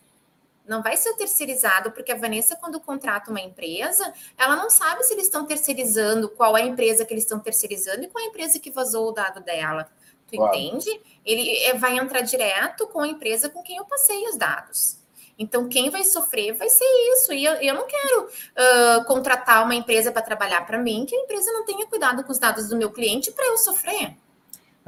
Não 0.68 0.84
vai 0.84 0.96
ser 0.96 1.14
terceirizado, 1.16 1.92
porque 1.92 2.12
a 2.12 2.16
Vanessa, 2.16 2.56
quando 2.56 2.80
contrata 2.80 3.32
uma 3.32 3.42
empresa, 3.42 4.14
ela 4.38 4.56
não 4.56 4.70
sabe 4.70 5.04
se 5.04 5.14
eles 5.14 5.26
estão 5.26 5.46
terceirizando, 5.46 6.30
qual 6.30 6.56
é 6.56 6.62
a 6.62 6.66
empresa 6.66 7.04
que 7.06 7.14
eles 7.14 7.24
estão 7.24 7.40
terceirizando 7.40 8.04
e 8.04 8.08
qual 8.08 8.24
é 8.24 8.28
a 8.28 8.30
empresa 8.30 8.60
que 8.60 8.72
vazou 8.72 9.10
o 9.10 9.12
dado 9.12 9.42
dela. 9.42 9.90
Tu 10.28 10.38
claro. 10.38 10.56
entende? 10.56 11.02
Ele 11.24 11.58
é, 11.64 11.74
vai 11.74 11.98
entrar 11.98 12.22
direto 12.22 12.88
com 12.88 13.02
a 13.02 13.08
empresa 13.08 13.50
com 13.50 13.62
quem 13.64 13.78
eu 13.78 13.86
passei 13.86 14.28
os 14.28 14.38
dados. 14.38 15.00
Então, 15.38 15.68
quem 15.68 15.90
vai 15.90 16.04
sofrer 16.04 16.54
vai 16.54 16.70
ser 16.70 16.86
isso. 17.14 17.34
E 17.34 17.44
eu, 17.44 17.54
eu 17.56 17.74
não 17.74 17.86
quero 17.86 18.24
uh, 18.24 19.06
contratar 19.06 19.64
uma 19.64 19.76
empresa 19.76 20.12
para 20.12 20.22
trabalhar 20.22 20.66
para 20.66 20.78
mim, 20.78 21.06
que 21.08 21.16
a 21.16 21.20
empresa 21.20 21.52
não 21.52 21.66
tenha 21.66 21.86
cuidado 21.88 22.24
com 22.24 22.32
os 22.32 22.40
dados 22.40 22.70
do 22.70 22.78
meu 22.78 22.90
cliente 22.92 23.32
para 23.32 23.46
eu 23.46 23.58
sofrer. 23.58 24.16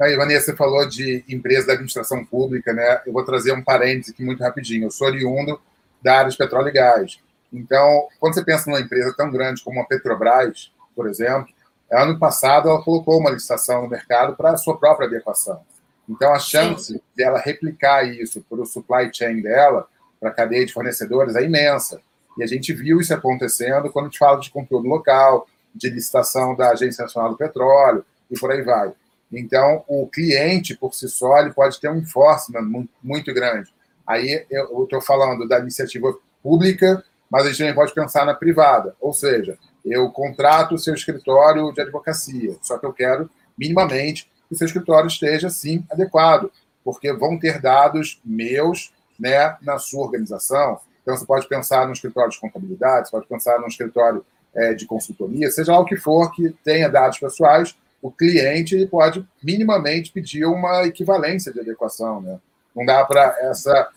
Aí, 0.00 0.16
Vanessa, 0.16 0.46
você 0.46 0.56
falou 0.56 0.88
de 0.88 1.24
empresa 1.28 1.66
da 1.66 1.72
administração 1.74 2.24
pública, 2.24 2.72
né? 2.72 3.02
Eu 3.04 3.12
vou 3.12 3.24
trazer 3.24 3.52
um 3.52 3.62
parêntese 3.62 4.12
aqui 4.12 4.24
muito 4.24 4.42
rapidinho. 4.42 4.86
Eu 4.86 4.90
sou 4.90 5.08
oriundo 5.08 5.60
da 6.02 6.18
área 6.18 6.30
de 6.30 6.36
petróleo 6.36 6.68
e 6.68 6.72
gás. 6.72 7.18
Então, 7.52 8.08
quando 8.20 8.34
você 8.34 8.44
pensa 8.44 8.70
numa 8.70 8.80
empresa 8.80 9.12
tão 9.16 9.30
grande 9.30 9.62
como 9.62 9.80
a 9.80 9.84
Petrobras, 9.84 10.70
por 10.94 11.08
exemplo, 11.08 11.48
Ano 11.90 12.18
passado, 12.18 12.68
ela 12.68 12.82
colocou 12.82 13.18
uma 13.18 13.30
licitação 13.30 13.82
no 13.82 13.88
mercado 13.88 14.36
para 14.36 14.50
a 14.50 14.56
sua 14.58 14.78
própria 14.78 15.06
adequação. 15.06 15.60
Então, 16.08 16.34
a 16.34 16.38
chance 16.38 16.92
Sim. 16.92 17.00
dela 17.16 17.38
replicar 17.38 18.06
isso 18.06 18.44
para 18.48 18.60
o 18.60 18.66
supply 18.66 19.10
chain 19.12 19.40
dela, 19.40 19.88
para 20.20 20.30
a 20.30 20.32
cadeia 20.34 20.64
de 20.64 20.72
fornecedores, 20.72 21.36
é 21.36 21.44
imensa. 21.44 22.00
E 22.36 22.42
a 22.42 22.46
gente 22.46 22.72
viu 22.72 23.00
isso 23.00 23.12
acontecendo 23.12 23.90
quando 23.90 24.06
a 24.06 24.08
gente 24.08 24.18
fala 24.18 24.40
de 24.40 24.50
conteúdo 24.50 24.88
local, 24.88 25.46
de 25.74 25.90
licitação 25.90 26.54
da 26.54 26.70
Agência 26.70 27.02
Nacional 27.02 27.30
do 27.30 27.36
Petróleo 27.36 28.04
e 28.30 28.38
por 28.38 28.50
aí 28.50 28.62
vai. 28.62 28.92
Então, 29.32 29.84
o 29.86 30.06
cliente, 30.06 30.76
por 30.76 30.94
si 30.94 31.08
só, 31.08 31.38
ele 31.38 31.52
pode 31.52 31.80
ter 31.80 31.90
um 31.90 31.98
enforcement 31.98 32.62
muito, 32.62 32.90
muito 33.02 33.32
grande. 33.34 33.72
Aí 34.06 34.46
eu 34.50 34.84
estou 34.84 35.00
falando 35.02 35.46
da 35.46 35.58
iniciativa 35.58 36.16
pública, 36.42 37.04
mas 37.30 37.44
a 37.44 37.48
gente 37.48 37.58
também 37.58 37.74
pode 37.74 37.92
pensar 37.92 38.24
na 38.24 38.34
privada. 38.34 38.96
Ou 39.00 39.12
seja, 39.12 39.58
eu 39.84 40.10
contrato 40.10 40.74
o 40.74 40.78
seu 40.78 40.94
escritório 40.94 41.72
de 41.72 41.80
advocacia, 41.82 42.56
só 42.62 42.78
que 42.78 42.86
eu 42.86 42.92
quero 42.92 43.30
minimamente 43.56 44.30
que 44.48 44.54
o 44.54 44.56
seu 44.56 44.66
escritório 44.66 45.08
esteja, 45.08 45.50
sim, 45.50 45.84
adequado, 45.90 46.50
porque 46.82 47.12
vão 47.12 47.38
ter 47.38 47.60
dados 47.60 48.20
meus 48.24 48.92
né, 49.18 49.56
na 49.62 49.78
sua 49.78 50.04
organização. 50.04 50.80
Então, 51.02 51.16
você 51.16 51.26
pode 51.26 51.48
pensar 51.48 51.86
no 51.86 51.92
escritório 51.92 52.30
de 52.30 52.38
contabilidade, 52.38 53.08
você 53.08 53.12
pode 53.12 53.26
pensar 53.26 53.58
no 53.58 53.66
escritório 53.66 54.24
é, 54.54 54.74
de 54.74 54.86
consultoria, 54.86 55.50
seja 55.50 55.72
lá 55.72 55.80
o 55.80 55.84
que 55.84 55.96
for 55.96 56.30
que 56.32 56.50
tenha 56.64 56.88
dados 56.88 57.18
pessoais, 57.18 57.76
o 58.00 58.10
cliente 58.10 58.86
pode 58.86 59.26
minimamente 59.42 60.12
pedir 60.12 60.44
uma 60.44 60.86
equivalência 60.86 61.52
de 61.52 61.60
adequação. 61.60 62.20
Né? 62.20 62.38
Não 62.74 62.84
dá 62.84 63.04
para 63.04 63.36
essa, 63.40 63.90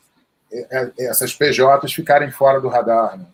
é, 0.51 0.67
é, 0.71 0.91
essas 1.05 1.33
PJs 1.33 1.93
ficarem 1.93 2.31
fora 2.31 2.59
do 2.59 2.67
radar. 2.67 3.17
Né? 3.17 3.25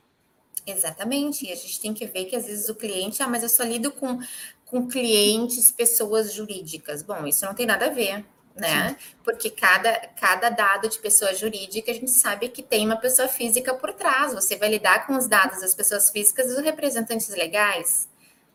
Exatamente, 0.66 1.46
e 1.46 1.52
a 1.52 1.56
gente 1.56 1.80
tem 1.80 1.94
que 1.94 2.06
ver 2.06 2.26
que 2.26 2.36
às 2.36 2.46
vezes 2.46 2.68
o 2.68 2.76
cliente, 2.76 3.24
ah, 3.24 3.28
mas 3.28 3.42
eu 3.42 3.50
só 3.50 3.64
lido 3.64 3.90
com, 3.90 4.20
com 4.66 4.88
clientes, 4.88 5.72
pessoas 5.72 6.34
jurídicas. 6.34 7.02
Bom, 7.02 7.26
isso 7.26 7.46
não 7.46 7.54
tem 7.54 7.66
nada 7.66 7.86
a 7.86 7.90
ver, 7.90 8.26
né? 8.58 8.90
Sim. 8.90 8.96
Porque 9.24 9.50
cada, 9.50 9.94
cada 10.20 10.50
dado 10.50 10.90
de 10.90 11.00
pessoa 11.00 11.34
jurídica, 11.34 11.92
a 11.92 11.94
gente 11.94 12.12
sabe 12.12 12.50
que 12.50 12.64
tem 12.64 12.86
uma 12.86 12.98
pessoa 12.98 13.28
física 13.28 13.74
por 13.74 13.94
trás. 13.94 14.34
Você 14.34 14.56
vai 14.56 14.70
lidar 14.70 15.06
com 15.06 15.16
os 15.16 15.28
dados 15.28 15.62
das 15.62 15.76
pessoas 15.76 16.10
físicas 16.10 16.48
e 16.48 16.56
dos 16.56 16.64
representantes 16.64 17.30
legais, 17.30 18.08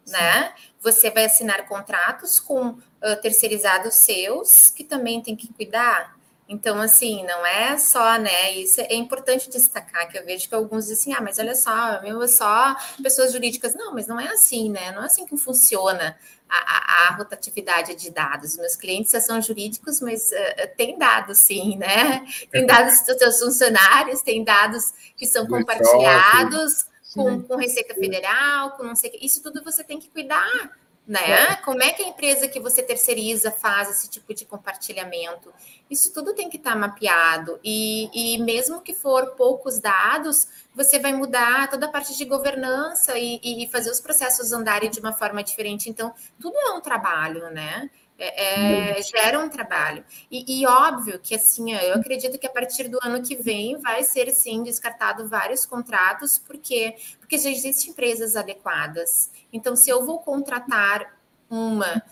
Sim. 0.05 0.13
né? 0.13 0.53
Você 0.81 1.11
vai 1.11 1.27
assinar 1.27 1.67
contratos 1.67 2.41
com 2.41 2.71
uh, 2.71 2.81
terceirizados 3.23 3.95
seus, 3.95 4.71
que 4.71 4.85
também 4.85 5.23
tem 5.23 5.37
que 5.37 5.53
cuidar. 5.53 6.17
Então, 6.49 6.81
assim, 6.81 7.25
não 7.25 7.47
é 7.47 7.79
só, 7.79 8.19
né? 8.19 8.53
Isso 8.53 8.81
é 8.81 8.95
importante 8.95 9.49
destacar, 9.49 10.09
que 10.11 10.19
eu 10.19 10.27
vejo 10.27 10.49
que 10.49 10.55
alguns 10.55 10.87
dizem, 10.87 11.15
ah, 11.15 11.21
mas 11.21 11.39
olha 11.39 11.55
só, 11.55 12.03
meu, 12.03 12.23
é 12.23 12.29
só 12.29 12.77
pessoas 13.03 13.33
jurídicas. 13.33 13.75
Não, 13.75 13.95
mas 13.95 14.07
não 14.07 14.21
é 14.21 14.29
assim, 14.29 14.69
né? 14.71 14.93
Não 14.93 15.03
é 15.03 15.07
assim 15.07 15.25
que 15.25 15.37
funciona 15.37 16.15
a, 16.53 17.09
a, 17.09 17.17
rotatividade 17.17 17.95
de 17.95 18.11
dados. 18.11 18.57
Meus 18.57 18.77
clientes 18.77 19.13
são 19.25 19.41
jurídicos, 19.41 20.01
mas 20.01 20.31
uh, 20.31 20.77
tem 20.77 20.99
dados, 20.99 21.39
sim, 21.39 21.77
né? 21.77 22.25
Tem 22.51 22.67
dados 22.67 23.01
dos 23.07 23.17
seus 23.17 23.39
funcionários, 23.39 24.23
tem 24.23 24.45
dados 24.45 24.93
que 25.17 25.27
são 25.27 25.47
compartilhados 25.47 26.87
com, 27.15 27.43
com 27.43 27.57
Receita 27.57 27.95
Federal, 27.95 28.73
com 28.73 28.83
não 28.83 28.95
sei 28.95 29.11
o 29.11 29.13
que. 29.13 29.25
Isso 29.25 29.43
tudo 29.43 29.65
você 29.65 29.83
tem 29.83 29.99
que 29.99 30.09
cuidar 30.11 30.71
né? 31.07 31.57
Como 31.57 31.83
é 31.83 31.93
que 31.93 32.03
a 32.03 32.07
empresa 32.07 32.47
que 32.47 32.61
você 32.61 32.83
terceiriza 32.83 33.51
faz 33.51 33.91
esse 33.91 34.09
tipo 34.09 34.33
de 34.33 34.45
compartilhamento? 34.45 35.53
Isso 35.91 36.13
tudo 36.13 36.33
tem 36.35 36.49
que 36.49 36.57
estar 36.57 36.73
tá 36.73 36.79
mapeado. 36.79 37.59
E, 37.63 38.09
e 38.13 38.39
mesmo 38.39 38.81
que 38.81 38.95
for 38.95 39.33
poucos 39.33 39.81
dados, 39.81 40.47
você 40.75 40.99
vai 40.99 41.13
mudar 41.13 41.69
toda 41.69 41.87
a 41.87 41.91
parte 41.91 42.17
de 42.17 42.25
governança 42.25 43.19
e, 43.19 43.41
e 43.43 43.69
fazer 43.69 43.91
os 43.91 44.01
processos 44.01 44.53
andarem 44.53 44.91
de 44.91 45.01
uma 45.01 45.13
forma 45.13 45.43
diferente. 45.43 45.91
Então, 45.91 46.15
tudo 46.41 46.57
é 46.57 46.71
um 46.71 46.81
trabalho, 46.81 47.51
né? 47.51 47.91
É, 48.19 48.99
é, 48.99 49.03
gera 49.03 49.39
um 49.41 49.49
trabalho. 49.49 50.05
E, 50.31 50.61
e, 50.61 50.67
óbvio 50.67 51.19
que 51.19 51.35
assim, 51.35 51.73
eu 51.73 51.95
acredito 51.95 52.39
que 52.39 52.47
a 52.47 52.51
partir 52.51 52.89
do 52.89 52.99
ano 53.03 53.23
que 53.23 53.35
vem 53.35 53.79
vai 53.79 54.05
ser 54.05 54.31
sim 54.31 54.63
descartado 54.63 55.27
vários 55.27 55.67
contratos, 55.67 56.39
porque 56.39 56.95
porque 57.19 57.39
já 57.39 57.51
existem 57.51 57.91
empresas 57.91 58.37
adequadas. 58.37 59.31
Então, 59.53 59.75
se 59.75 59.91
eu 59.91 60.05
vou 60.05 60.21
contratar 60.21 61.19
uma 61.51 62.03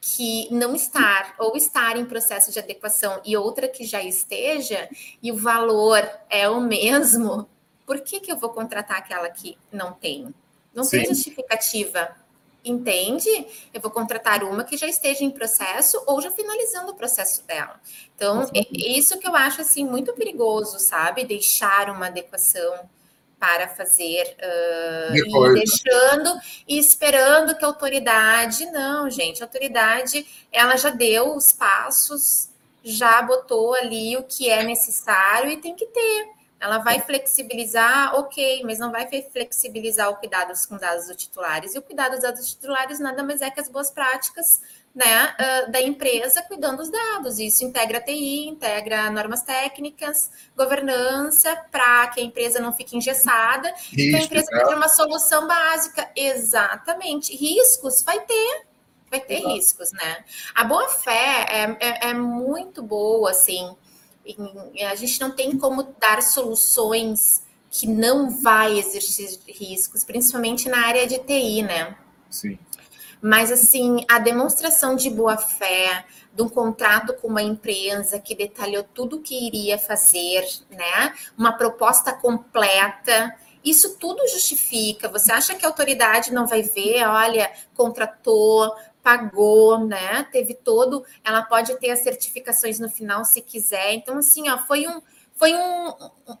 que 0.00 0.48
não 0.50 0.74
estar 0.74 1.34
ou 1.38 1.56
estar 1.56 1.96
em 1.96 2.06
processo 2.06 2.50
de 2.50 2.58
adequação 2.58 3.20
e 3.24 3.36
outra 3.36 3.68
que 3.68 3.84
já 3.84 4.02
esteja 4.02 4.88
e 5.22 5.30
o 5.30 5.36
valor 5.36 6.08
é 6.30 6.48
o 6.48 6.60
mesmo, 6.60 7.48
por 7.86 8.00
que, 8.00 8.20
que 8.20 8.32
eu 8.32 8.36
vou 8.36 8.50
contratar 8.50 8.98
aquela 8.98 9.28
que 9.28 9.58
não 9.70 9.92
tem? 9.92 10.34
Não 10.74 10.84
Sim. 10.84 10.98
tem 10.98 11.06
justificativa 11.14 12.16
entende, 12.64 13.46
eu 13.72 13.80
vou 13.80 13.90
contratar 13.90 14.44
uma 14.44 14.64
que 14.64 14.76
já 14.76 14.86
esteja 14.86 15.24
em 15.24 15.30
processo 15.30 16.02
ou 16.06 16.20
já 16.20 16.30
finalizando 16.30 16.92
o 16.92 16.94
processo 16.94 17.46
dela. 17.46 17.80
Então, 18.14 18.48
é 18.54 18.66
isso 18.70 19.18
que 19.18 19.26
eu 19.26 19.34
acho 19.34 19.60
assim 19.60 19.84
muito 19.84 20.12
perigoso, 20.12 20.78
sabe? 20.78 21.24
Deixar 21.24 21.90
uma 21.90 22.06
adequação 22.06 22.88
para 23.38 23.68
fazer 23.68 24.36
uh, 24.38 25.16
e 25.16 25.54
deixando 25.54 26.38
e 26.68 26.78
esperando 26.78 27.56
que 27.56 27.64
a 27.64 27.68
autoridade 27.68 28.66
não 28.66 29.08
gente 29.08 29.42
a 29.42 29.46
autoridade 29.46 30.26
ela 30.52 30.76
já 30.76 30.90
deu 30.90 31.34
os 31.34 31.50
passos 31.50 32.50
já 32.84 33.22
botou 33.22 33.72
ali 33.74 34.14
o 34.18 34.24
que 34.24 34.50
é 34.50 34.62
necessário 34.62 35.50
e 35.50 35.56
tem 35.56 35.74
que 35.74 35.86
ter 35.86 36.28
ela 36.60 36.76
vai 36.76 37.00
flexibilizar, 37.00 38.14
ok, 38.16 38.62
mas 38.64 38.78
não 38.78 38.92
vai 38.92 39.08
flexibilizar 39.32 40.10
o 40.10 40.16
cuidado 40.16 40.52
com 40.68 40.76
dados 40.76 41.06
dos 41.06 41.16
titulares. 41.16 41.74
E 41.74 41.78
o 41.78 41.82
cuidado 41.82 42.12
dos 42.12 42.20
dados 42.20 42.50
titulares 42.50 43.00
nada 43.00 43.22
mais 43.22 43.40
é 43.40 43.50
que 43.50 43.58
as 43.58 43.68
boas 43.68 43.90
práticas 43.90 44.60
né, 44.94 45.34
da 45.68 45.80
empresa 45.80 46.42
cuidando 46.42 46.78
dos 46.78 46.90
dados. 46.90 47.38
Isso 47.38 47.64
integra 47.64 47.96
a 47.96 48.00
TI, 48.02 48.48
integra 48.48 49.10
normas 49.10 49.42
técnicas, 49.42 50.30
governança, 50.54 51.56
para 51.70 52.08
que 52.08 52.20
a 52.20 52.24
empresa 52.24 52.60
não 52.60 52.74
fique 52.74 52.94
engessada 52.94 53.72
Risco, 53.90 53.96
que 53.96 54.16
a 54.16 54.20
empresa 54.20 54.50
tenha 54.50 54.76
uma 54.76 54.88
solução 54.88 55.46
básica. 55.46 56.10
Exatamente. 56.14 57.34
Riscos 57.34 58.02
vai 58.02 58.20
ter. 58.20 58.66
Vai 59.10 59.20
ter 59.20 59.38
Exato. 59.38 59.54
riscos, 59.54 59.92
né? 59.92 60.24
A 60.54 60.62
boa 60.62 60.88
fé 60.90 61.46
é, 61.48 61.76
é, 61.80 62.10
é 62.10 62.14
muito 62.14 62.82
boa, 62.82 63.30
assim 63.30 63.74
a 64.88 64.94
gente 64.94 65.20
não 65.20 65.30
tem 65.30 65.56
como 65.58 65.94
dar 65.98 66.22
soluções 66.22 67.42
que 67.70 67.86
não 67.86 68.30
vai 68.30 68.78
existir 68.78 69.38
riscos, 69.46 70.04
principalmente 70.04 70.68
na 70.68 70.86
área 70.86 71.06
de 71.06 71.18
TI, 71.18 71.62
né? 71.62 71.96
Sim. 72.28 72.58
Mas 73.22 73.52
assim, 73.52 74.04
a 74.08 74.18
demonstração 74.18 74.96
de 74.96 75.10
boa 75.10 75.36
fé, 75.36 76.04
de 76.34 76.42
um 76.42 76.48
contrato 76.48 77.14
com 77.14 77.28
uma 77.28 77.42
empresa 77.42 78.18
que 78.18 78.34
detalhou 78.34 78.82
tudo 78.82 79.16
o 79.16 79.20
que 79.20 79.46
iria 79.46 79.78
fazer, 79.78 80.44
né? 80.70 81.14
Uma 81.36 81.52
proposta 81.52 82.12
completa. 82.12 83.36
Isso 83.62 83.98
tudo 83.98 84.26
justifica. 84.28 85.08
Você 85.08 85.30
acha 85.32 85.54
que 85.54 85.66
a 85.66 85.68
autoridade 85.68 86.32
não 86.32 86.46
vai 86.46 86.62
ver? 86.62 87.06
Olha, 87.06 87.52
contratou, 87.74 88.74
pagou, 89.02 89.78
né? 89.78 90.24
Teve 90.30 90.54
todo, 90.54 91.04
ela 91.24 91.42
pode 91.42 91.74
ter 91.78 91.90
as 91.90 92.00
certificações 92.00 92.78
no 92.78 92.88
final 92.88 93.24
se 93.24 93.40
quiser. 93.40 93.94
Então, 93.94 94.18
assim, 94.18 94.48
ó, 94.48 94.58
foi 94.58 94.86
um 94.86 95.00
foi 95.40 95.54
um, 95.54 95.94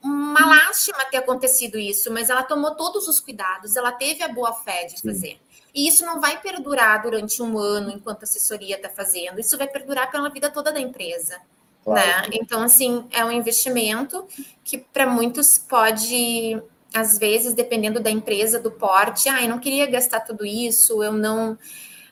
uma 0.04 0.46
lástima 0.46 1.06
ter 1.06 1.16
acontecido 1.16 1.78
isso, 1.78 2.12
mas 2.12 2.28
ela 2.28 2.42
tomou 2.42 2.74
todos 2.74 3.08
os 3.08 3.18
cuidados, 3.18 3.74
ela 3.74 3.90
teve 3.90 4.22
a 4.22 4.28
boa 4.28 4.52
fé 4.52 4.84
de 4.84 5.00
fazer. 5.00 5.40
E 5.74 5.88
isso 5.88 6.04
não 6.04 6.20
vai 6.20 6.38
perdurar 6.38 7.00
durante 7.00 7.42
um 7.42 7.58
ano 7.58 7.90
enquanto 7.90 8.20
a 8.20 8.24
assessoria 8.24 8.76
está 8.76 8.90
fazendo, 8.90 9.40
isso 9.40 9.56
vai 9.56 9.66
perdurar 9.66 10.10
pela 10.10 10.28
vida 10.28 10.50
toda 10.50 10.70
da 10.70 10.78
empresa. 10.78 11.40
Claro. 11.82 12.06
Né? 12.06 12.28
Então, 12.34 12.62
assim, 12.62 13.06
é 13.10 13.24
um 13.24 13.32
investimento 13.32 14.26
que 14.62 14.76
para 14.76 15.06
muitos 15.06 15.56
pode, 15.56 16.62
às 16.92 17.18
vezes, 17.18 17.54
dependendo 17.54 18.00
da 18.00 18.10
empresa, 18.10 18.60
do 18.60 18.70
porte, 18.70 19.30
ah, 19.30 19.42
eu 19.42 19.48
não 19.48 19.58
queria 19.58 19.86
gastar 19.86 20.20
tudo 20.20 20.44
isso, 20.44 21.02
eu 21.02 21.14
não 21.14 21.56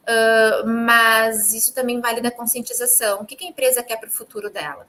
Uh, 0.09 0.67
mas 0.67 1.53
isso 1.53 1.75
também 1.75 2.01
vale 2.01 2.23
da 2.23 2.31
conscientização. 2.31 3.21
O 3.21 3.27
que, 3.27 3.37
que 3.37 3.45
a 3.45 3.49
empresa 3.49 3.83
quer 3.83 3.99
para 3.99 4.09
o 4.09 4.13
futuro 4.13 4.49
dela? 4.49 4.89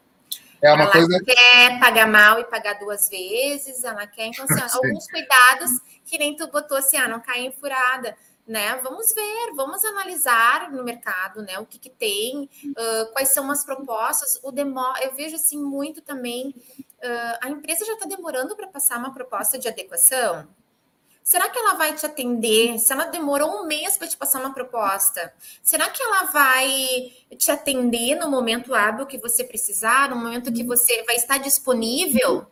É 0.62 0.72
uma 0.72 0.84
ela 0.84 0.92
coisa... 0.92 1.24
quer 1.24 1.80
pagar 1.80 2.08
mal 2.08 2.40
e 2.40 2.46
pagar 2.46 2.80
duas 2.80 3.10
vezes, 3.10 3.84
ela 3.84 4.08
quer, 4.08 4.28
então, 4.28 4.46
assim, 4.50 4.62
alguns 4.78 5.10
cuidados 5.10 5.72
que 6.06 6.18
nem 6.18 6.36
tu 6.36 6.48
botou 6.48 6.78
assim, 6.78 6.98
ah, 6.98 7.08
não 7.08 7.20
caia 7.20 7.42
em 7.42 7.52
furada, 7.52 8.16
né? 8.48 8.76
Vamos 8.84 9.14
ver, 9.14 9.54
vamos 9.56 9.84
analisar 9.86 10.72
no 10.72 10.84
mercado, 10.84 11.42
né? 11.42 11.60
O 11.60 11.66
que, 11.66 11.78
que 11.78 11.90
tem, 11.90 12.50
uh, 12.66 13.12
quais 13.12 13.30
são 13.30 13.50
as 13.52 13.64
propostas, 13.64 14.40
o 14.42 14.52
demo... 14.52 14.82
eu 15.02 15.14
vejo 15.14 15.36
assim 15.36 15.62
muito 15.62 16.02
também, 16.02 16.56
uh, 16.80 17.38
a 17.42 17.50
empresa 17.50 17.86
já 17.86 17.94
está 17.94 18.06
demorando 18.06 18.56
para 18.56 18.68
passar 18.68 18.98
uma 18.98 19.14
proposta 19.14 19.60
de 19.60 19.68
adequação, 19.68 20.48
Será 21.30 21.48
que 21.48 21.60
ela 21.60 21.76
vai 21.76 21.94
te 21.94 22.04
atender? 22.08 22.80
Se 22.80 22.92
ela 22.92 23.06
demorou 23.06 23.62
um 23.62 23.68
mês 23.68 23.96
para 23.96 24.08
te 24.08 24.18
passar 24.18 24.40
uma 24.40 24.52
proposta, 24.52 25.32
será 25.62 25.88
que 25.88 26.02
ela 26.02 26.24
vai 26.24 27.14
te 27.38 27.52
atender 27.52 28.16
no 28.16 28.32
momento 28.32 28.74
hábil 28.74 29.06
que 29.06 29.20
você 29.20 29.44
precisar, 29.44 30.10
no 30.10 30.16
momento 30.16 30.52
que 30.52 30.64
você 30.64 31.04
vai 31.04 31.18
estar 31.18 31.38
disponível 31.38 32.48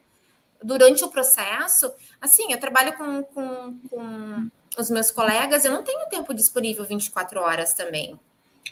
durante 0.61 1.03
o 1.03 1.09
processo? 1.09 1.91
Assim, 2.21 2.53
eu 2.53 2.59
trabalho 2.59 2.95
com, 2.95 3.23
com, 3.23 3.79
com 3.89 4.51
os 4.77 4.91
meus 4.91 5.09
colegas, 5.09 5.65
eu 5.65 5.71
não 5.71 5.81
tenho 5.81 6.07
tempo 6.07 6.31
disponível 6.31 6.85
24 6.85 7.41
horas 7.41 7.73
também. 7.73 8.19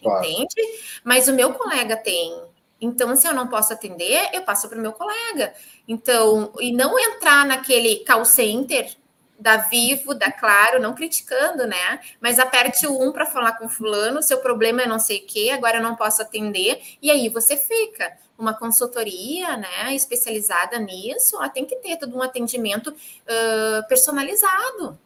Claro. 0.03 0.24
Entende? 0.24 1.01
Mas 1.03 1.28
o 1.28 1.34
meu 1.34 1.51
colega 1.56 1.97
tem. 1.97 2.43
Então, 2.80 3.16
se 3.16 3.28
eu 3.28 3.34
não 3.34 3.47
posso 3.47 3.74
atender, 3.74 4.30
eu 4.34 4.43
passo 4.43 4.70
para 4.70 4.78
o 4.78 4.82
meu 4.82 4.93
colega. 4.93 5.56
Então, 5.88 6.53
e 6.60 6.72
não 6.72 6.99
entrar 6.99 7.43
naquele 7.43 8.06
call 8.06 8.24
center 8.24 8.95
da 9.38 9.58
Vivo, 9.58 10.14
da 10.14 10.32
Claro, 10.32 10.80
não 10.80 10.94
criticando, 10.94 11.68
né? 11.68 12.00
Mas 12.22 12.40
aperte 12.40 12.88
o 12.88 13.02
1 13.02 13.12
para 13.12 13.26
falar 13.26 13.54
com 13.54 13.68
fulano, 13.68 14.24
seu 14.24 14.38
problema 14.40 14.82
é 14.82 14.88
não 14.88 15.00
sei 15.00 15.20
o 15.20 15.26
quê, 15.26 15.52
agora 15.54 15.78
eu 15.78 15.84
não 15.84 15.96
posso 15.96 16.22
atender, 16.22 16.82
e 17.02 17.12
aí 17.12 17.30
você 17.30 17.58
fica. 17.58 18.14
Uma 18.38 18.54
consultoria, 18.54 19.56
né, 19.56 19.96
especializada 19.96 20.78
nisso, 20.78 21.38
ela 21.38 21.48
tem 21.48 21.66
que 21.66 21.78
ter 21.78 21.98
todo 21.98 22.18
um 22.18 22.22
atendimento 22.22 22.90
uh, 22.90 23.88
personalizado. 23.88 24.98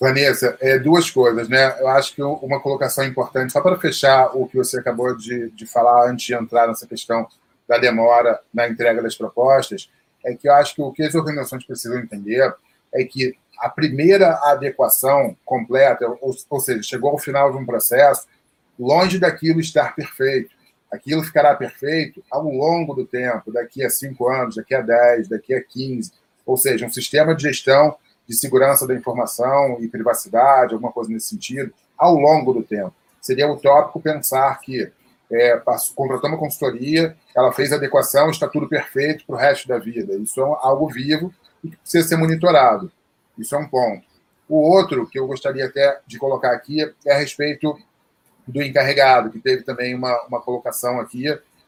Vanessa, 0.00 0.56
é, 0.60 0.78
duas 0.78 1.10
coisas, 1.10 1.48
né? 1.48 1.78
Eu 1.80 1.88
acho 1.88 2.14
que 2.14 2.22
uma 2.22 2.60
colocação 2.60 3.04
importante, 3.04 3.52
só 3.52 3.60
para 3.60 3.78
fechar 3.78 4.34
o 4.34 4.46
que 4.46 4.56
você 4.56 4.78
acabou 4.78 5.16
de, 5.16 5.50
de 5.50 5.66
falar 5.66 6.10
antes 6.10 6.26
de 6.26 6.34
entrar 6.34 6.66
nessa 6.68 6.86
questão 6.86 7.26
da 7.66 7.78
demora 7.78 8.40
na 8.52 8.68
entrega 8.68 9.02
das 9.02 9.14
propostas, 9.14 9.90
é 10.24 10.34
que 10.34 10.48
eu 10.48 10.54
acho 10.54 10.74
que 10.74 10.82
o 10.82 10.92
que 10.92 11.02
as 11.02 11.14
organizações 11.14 11.64
precisam 11.64 11.98
entender 11.98 12.54
é 12.96 13.04
que 13.04 13.36
a 13.58 13.68
primeira 13.68 14.38
adequação 14.44 15.36
completa, 15.44 16.06
ou, 16.20 16.34
ou 16.50 16.60
seja, 16.60 16.82
chegou 16.82 17.10
ao 17.10 17.18
final 17.18 17.50
de 17.50 17.58
um 17.58 17.64
processo, 17.64 18.26
longe 18.78 19.18
daquilo 19.18 19.60
estar 19.60 19.94
perfeito. 19.94 20.54
Aquilo 20.92 21.22
ficará 21.22 21.54
perfeito 21.54 22.22
ao 22.30 22.44
longo 22.44 22.94
do 22.94 23.06
tempo, 23.06 23.52
daqui 23.52 23.84
a 23.84 23.90
cinco 23.90 24.28
anos, 24.28 24.56
daqui 24.56 24.74
a 24.74 24.80
dez, 24.80 25.28
daqui 25.28 25.54
a 25.54 25.62
quinze. 25.62 26.12
Ou 26.44 26.56
seja, 26.56 26.86
um 26.86 26.90
sistema 26.90 27.34
de 27.34 27.42
gestão 27.42 27.96
de 28.26 28.36
segurança 28.36 28.86
da 28.86 28.94
informação 28.94 29.78
e 29.80 29.88
privacidade, 29.88 30.74
alguma 30.74 30.92
coisa 30.92 31.10
nesse 31.10 31.28
sentido, 31.28 31.72
ao 31.96 32.14
longo 32.14 32.52
do 32.52 32.62
tempo. 32.62 32.92
Seria 33.20 33.50
utópico 33.50 34.00
pensar 34.00 34.58
que 34.60 34.90
é, 35.30 35.60
contratou 35.94 36.30
uma 36.30 36.38
consultoria, 36.38 37.16
ela 37.34 37.52
fez 37.52 37.72
adequação, 37.72 38.30
está 38.30 38.48
tudo 38.48 38.68
perfeito 38.68 39.24
para 39.26 39.34
o 39.34 39.38
resto 39.38 39.66
da 39.66 39.78
vida. 39.78 40.14
Isso 40.14 40.40
é 40.40 40.44
algo 40.60 40.88
vivo 40.88 41.32
e 41.66 41.70
que 41.70 41.76
precisa 41.76 42.08
ser 42.08 42.16
monitorado. 42.16 42.90
Isso 43.36 43.54
é 43.54 43.58
um 43.58 43.68
ponto. 43.68 44.06
O 44.48 44.58
outro 44.58 45.06
que 45.06 45.18
eu 45.18 45.26
gostaria 45.26 45.66
até 45.66 46.00
de 46.06 46.18
colocar 46.18 46.52
aqui 46.52 46.80
é 47.04 47.12
a 47.12 47.18
respeito 47.18 47.76
do 48.46 48.62
encarregado, 48.62 49.30
que 49.30 49.40
teve 49.40 49.62
também 49.64 49.94
uma, 49.94 50.22
uma 50.26 50.40
colocação 50.40 51.00
aqui 51.00 51.24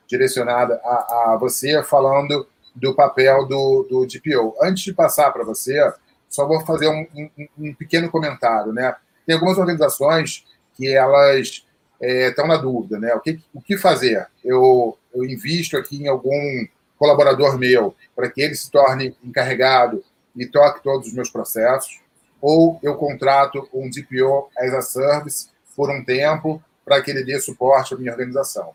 direcionada 0.07 0.81
a, 0.85 1.33
a 1.33 1.37
você, 1.39 1.83
falando 1.83 2.47
do 2.75 2.95
papel 2.95 3.47
do, 3.47 3.87
do 3.91 4.07
DPO. 4.07 4.55
Antes 4.63 4.85
de 4.85 4.95
passar 4.95 5.33
para 5.33 5.45
você, 5.45 5.93
só 6.29 6.47
vou 6.47 6.65
fazer 6.65 6.89
um, 6.89 7.07
um, 7.15 7.49
um, 7.59 7.75
pequeno 7.75 8.09
comentário. 8.11 8.73
Né? 8.73 8.95
Tem 9.27 9.35
algumas 9.35 9.59
organizações 9.59 10.45
que 10.77 10.95
elas 10.95 11.65
estão 12.01 12.45
é, 12.45 12.49
na 12.49 12.57
dúvida, 12.57 12.99
né? 12.99 13.13
O 13.15 13.21
que, 13.21 13.41
o 13.53 13.61
que 13.61 13.77
fazer? 13.77 14.29
Eu, 14.45 14.97
eu 15.13 15.25
invisto 15.25 15.77
aqui 15.77 16.05
em 16.05 16.07
algum 16.07 16.67
colaborador 16.99 17.59
meu 17.59 17.95
para 18.15 18.31
que 18.31 18.41
ele 18.41 18.55
se 18.55 18.71
torne 18.71 19.17
encarregado 19.23 20.03
e 20.37 20.47
toque 20.47 20.83
todos 20.83 21.09
os 21.09 21.15
meus 21.15 21.31
processos, 21.31 22.01
ou 22.41 22.79
eu 22.83 22.97
contrato 22.97 23.69
um 23.73 23.89
DPO 23.89 24.51
as 24.57 24.73
a 24.73 24.83
service 24.83 25.49
por 25.75 25.91
um 25.91 26.05
tempo 26.05 26.63
para 26.85 27.03
que 27.03 27.11
ele 27.11 27.25
dê 27.25 27.39
suporte 27.41 27.95
à 27.95 27.97
minha 27.97 28.13
organização. 28.13 28.73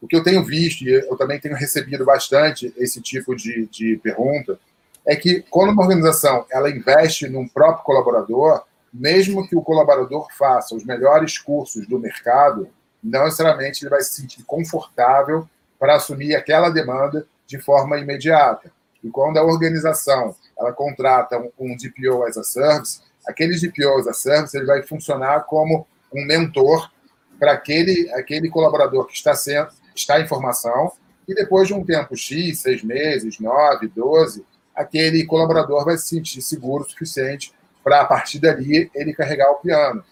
O 0.00 0.08
que 0.08 0.16
eu 0.16 0.22
tenho 0.22 0.44
visto, 0.44 0.82
e 0.82 0.92
eu 0.92 1.16
também 1.16 1.38
tenho 1.38 1.54
recebido 1.54 2.04
bastante 2.04 2.72
esse 2.76 3.00
tipo 3.00 3.36
de, 3.36 3.66
de 3.66 3.96
pergunta, 4.02 4.58
é 5.06 5.14
que 5.14 5.44
quando 5.48 5.70
uma 5.70 5.82
organização 5.82 6.44
ela 6.50 6.70
investe 6.70 7.28
num 7.28 7.46
próprio 7.46 7.84
colaborador, 7.84 8.64
mesmo 8.92 9.46
que 9.48 9.56
o 9.56 9.62
colaborador 9.62 10.26
faça 10.36 10.74
os 10.74 10.84
melhores 10.84 11.38
cursos 11.38 11.86
do 11.86 11.98
mercado, 11.98 12.68
não 13.02 13.24
necessariamente 13.24 13.82
ele 13.82 13.90
vai 13.90 14.02
se 14.02 14.14
sentir 14.20 14.42
confortável 14.44 15.48
para 15.78 15.96
assumir 15.96 16.34
aquela 16.34 16.68
demanda 16.68 17.26
de 17.52 17.58
forma 17.58 17.98
imediata. 17.98 18.72
E 19.04 19.10
quando 19.10 19.36
a 19.36 19.44
organização 19.44 20.34
ela 20.58 20.72
contrata 20.72 21.38
um, 21.58 21.76
DPO 21.76 22.22
as 22.22 22.38
a 22.38 22.42
service, 22.42 23.02
aquele 23.26 23.58
DPO 23.58 23.98
as 23.98 24.06
a 24.06 24.14
service 24.14 24.56
ele 24.56 24.64
vai 24.64 24.82
funcionar 24.82 25.40
como 25.40 25.86
um 26.14 26.24
mentor 26.24 26.90
para 27.38 27.52
aquele, 27.52 28.10
aquele 28.14 28.48
colaborador 28.48 29.06
que 29.06 29.14
está, 29.14 29.34
sendo, 29.34 29.68
está 29.94 30.18
em 30.18 30.26
formação 30.26 30.92
e 31.28 31.34
depois 31.34 31.68
de 31.68 31.74
um 31.74 31.84
tempo 31.84 32.16
X, 32.16 32.60
seis 32.60 32.82
meses, 32.82 33.38
nove, 33.38 33.86
doze, 33.88 34.46
aquele 34.74 35.24
colaborador 35.26 35.84
vai 35.84 35.98
se 35.98 36.08
sentir 36.08 36.40
seguro 36.40 36.84
o 36.84 36.88
suficiente 36.88 37.52
para, 37.84 38.00
a 38.00 38.04
partir 38.06 38.38
dali, 38.38 38.90
ele 38.94 39.12
carregar 39.12 39.50
o 39.50 39.56
piano. 39.56 40.02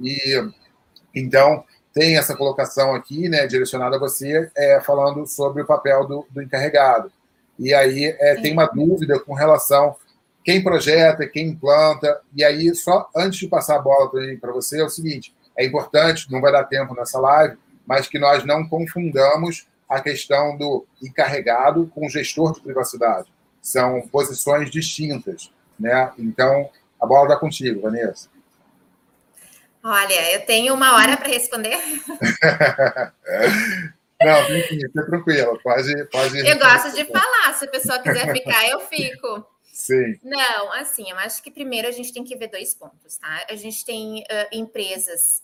E 0.00 0.50
então 1.14 1.64
tem 1.92 2.16
essa 2.16 2.36
colocação 2.36 2.94
aqui, 2.94 3.28
né, 3.28 3.46
direcionada 3.46 3.96
a 3.96 3.98
você, 3.98 4.50
é, 4.56 4.80
falando 4.80 5.26
sobre 5.26 5.62
o 5.62 5.66
papel 5.66 6.06
do, 6.06 6.26
do 6.30 6.42
encarregado. 6.42 7.10
E 7.58 7.74
aí 7.74 8.16
é, 8.18 8.40
tem 8.40 8.52
uma 8.52 8.66
dúvida 8.66 9.18
com 9.18 9.34
relação 9.34 9.96
quem 10.44 10.62
projeta, 10.62 11.28
quem 11.28 11.48
implanta. 11.48 12.20
E 12.34 12.42
aí, 12.42 12.74
só 12.74 13.08
antes 13.14 13.38
de 13.38 13.48
passar 13.48 13.76
a 13.76 13.82
bola 13.82 14.10
para 14.40 14.52
você, 14.52 14.80
é 14.80 14.84
o 14.84 14.88
seguinte: 14.88 15.34
é 15.56 15.64
importante, 15.64 16.30
não 16.30 16.40
vai 16.40 16.52
dar 16.52 16.64
tempo 16.64 16.94
nessa 16.94 17.20
live, 17.20 17.58
mas 17.86 18.08
que 18.08 18.18
nós 18.18 18.44
não 18.44 18.66
confundamos 18.66 19.66
a 19.88 20.00
questão 20.00 20.56
do 20.56 20.86
encarregado 21.02 21.90
com 21.94 22.06
o 22.06 22.10
gestor 22.10 22.54
de 22.54 22.60
privacidade. 22.60 23.30
São 23.60 24.00
posições 24.08 24.70
distintas. 24.70 25.52
Né? 25.78 26.10
Então, 26.18 26.70
a 27.00 27.06
bola 27.06 27.24
está 27.24 27.36
contigo, 27.36 27.82
Vanessa. 27.82 28.28
Olha, 29.82 30.34
eu 30.34 30.44
tenho 30.44 30.74
uma 30.74 30.94
hora 30.94 31.16
para 31.16 31.28
responder. 31.28 31.78
Não, 34.22 34.44
fica 34.68 34.90
tranquila, 34.92 35.58
pode, 35.62 36.04
pode. 36.06 36.46
Eu 36.46 36.58
gosto 36.58 36.94
de 36.94 37.06
falar, 37.06 37.54
se 37.54 37.64
a 37.64 37.68
pessoa 37.68 37.98
quiser 38.00 38.30
ficar, 38.32 38.68
eu 38.68 38.80
fico. 38.80 39.46
Sim. 39.72 40.20
Não, 40.22 40.72
assim, 40.74 41.10
eu 41.10 41.18
acho 41.18 41.42
que 41.42 41.50
primeiro 41.50 41.88
a 41.88 41.90
gente 41.90 42.12
tem 42.12 42.22
que 42.22 42.36
ver 42.36 42.48
dois 42.48 42.74
pontos, 42.74 43.16
tá? 43.16 43.46
A 43.48 43.56
gente 43.56 43.82
tem 43.82 44.20
uh, 44.20 44.48
empresas. 44.52 45.42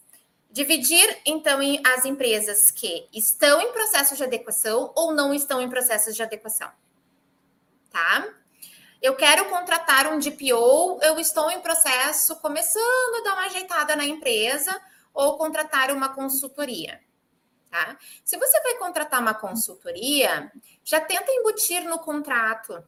Dividir, 0.50 1.18
então, 1.24 1.62
em 1.62 1.80
as 1.86 2.04
empresas 2.04 2.70
que 2.70 3.06
estão 3.14 3.60
em 3.60 3.72
processo 3.72 4.14
de 4.14 4.24
adequação 4.24 4.92
ou 4.94 5.14
não 5.14 5.34
estão 5.34 5.60
em 5.60 5.70
processo 5.70 6.12
de 6.12 6.22
adequação. 6.22 6.70
Tá? 7.90 8.28
Eu 9.00 9.14
quero 9.14 9.46
contratar 9.46 10.06
um 10.06 10.18
DPO, 10.18 10.98
eu 11.02 11.18
estou 11.18 11.50
em 11.50 11.60
processo 11.60 12.36
começando 12.36 13.16
a 13.16 13.24
dar 13.24 13.32
uma 13.34 13.46
ajeitada 13.46 13.94
na 13.94 14.04
empresa 14.04 14.78
ou 15.12 15.36
contratar 15.36 15.90
uma 15.90 16.08
consultoria. 16.08 17.00
Tá? 17.70 17.98
Se 18.24 18.36
você 18.36 18.60
vai 18.62 18.74
contratar 18.76 19.20
uma 19.20 19.34
consultoria, 19.34 20.50
já 20.84 21.00
tenta 21.00 21.30
embutir 21.30 21.82
no 21.84 21.98
contrato 21.98 22.82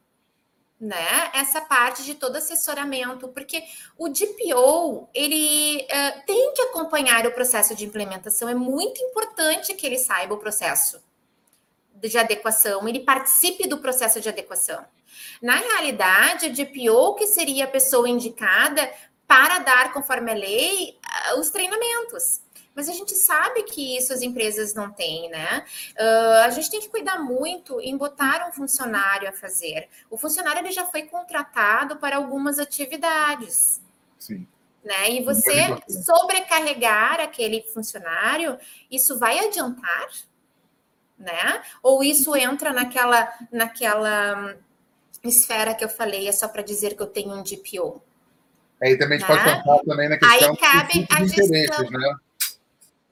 né, 0.81 1.31
essa 1.35 1.61
parte 1.61 2.05
de 2.05 2.15
todo 2.15 2.37
assessoramento, 2.37 3.29
porque 3.29 3.65
o 3.97 4.09
DPO 4.09 5.09
ele 5.13 5.83
uh, 5.83 6.25
tem 6.25 6.55
que 6.55 6.63
acompanhar 6.63 7.27
o 7.27 7.33
processo 7.33 7.75
de 7.75 7.85
implementação. 7.85 8.49
É 8.49 8.55
muito 8.55 9.03
importante 9.03 9.75
que 9.75 9.87
ele 9.87 9.99
saiba 9.99 10.35
o 10.35 10.39
processo 10.39 11.03
de 11.95 12.17
adequação, 12.17 12.89
ele 12.89 13.01
participe 13.01 13.67
do 13.67 13.79
processo 13.79 14.21
de 14.21 14.29
adequação. 14.29 14.85
Na 15.43 15.57
realidade, 15.57 16.47
a 16.47 16.49
DPO 16.49 17.15
que 17.15 17.27
seria 17.27 17.65
a 17.65 17.69
pessoa 17.69 18.09
indicada 18.09 18.91
para 19.27 19.59
dar, 19.59 19.93
conforme 19.93 20.33
a 20.33 20.35
lei, 20.35 20.99
uh, 21.35 21.39
os 21.39 21.51
treinamentos. 21.51 22.41
Mas 22.75 22.89
a 22.89 22.93
gente 22.93 23.15
sabe 23.15 23.65
que 23.65 23.97
isso 23.97 24.13
as 24.13 24.23
empresas 24.23 24.73
não 24.73 24.91
têm, 24.93 25.29
né? 25.29 25.65
Uh, 25.99 26.45
a 26.45 26.51
gente 26.51 26.71
tem 26.71 26.81
que 26.81 26.89
cuidar 26.89 27.19
muito 27.19 27.81
em 27.81 27.97
botar 27.97 28.49
um 28.49 28.53
funcionário 28.53 29.29
a 29.29 29.33
fazer. 29.33 29.89
O 30.09 30.17
funcionário 30.17 30.61
ele 30.61 30.71
já 30.71 30.87
foi 30.87 31.03
contratado 31.03 31.97
para 31.97 32.17
algumas 32.17 32.59
atividades. 32.61 33.83
Sim. 34.17 34.47
Né? 34.85 35.11
E 35.11 35.25
você 35.25 35.77
sobrecarregar 36.05 37.21
aquele 37.21 37.63
funcionário, 37.63 38.57
isso 38.89 39.19
vai 39.19 39.41
adiantar? 39.41 40.09
Né? 41.19 41.61
Ou 41.83 42.05
isso 42.05 42.37
entra 42.37 42.73
naquela, 42.73 43.29
naquela 43.51 44.57
esfera 45.25 45.75
que 45.75 45.85
eu 45.85 45.89
falei, 45.89 46.29
é 46.29 46.33
só 46.33 46.49
para 46.49 46.63
dizer 46.63 46.95
que 46.95 47.03
eu 47.03 47.07
tenho 47.07 47.33
um 47.33 47.43
DPO? 47.43 48.03
Aí 48.83 48.97
também 48.97 49.19
a 49.19 49.21
gente 49.21 49.31
né? 49.31 49.37
pode 49.37 49.45
pensar 49.45 49.85
também 49.85 50.09
na 50.09 50.17
questão 50.17 50.51
Aí 50.51 50.57
cabe 50.57 51.07
a 51.11 51.27
gestão. 51.27 51.91
né? 51.91 52.17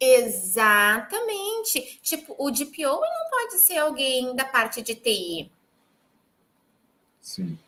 Exatamente. 0.00 1.98
Tipo, 2.02 2.36
o 2.38 2.50
DPO 2.50 2.82
não 2.82 3.30
pode 3.30 3.58
ser 3.58 3.78
alguém 3.78 4.34
da 4.36 4.44
parte 4.44 4.82
de 4.82 4.94
TI. 4.94 5.50
Sim. 7.20 7.58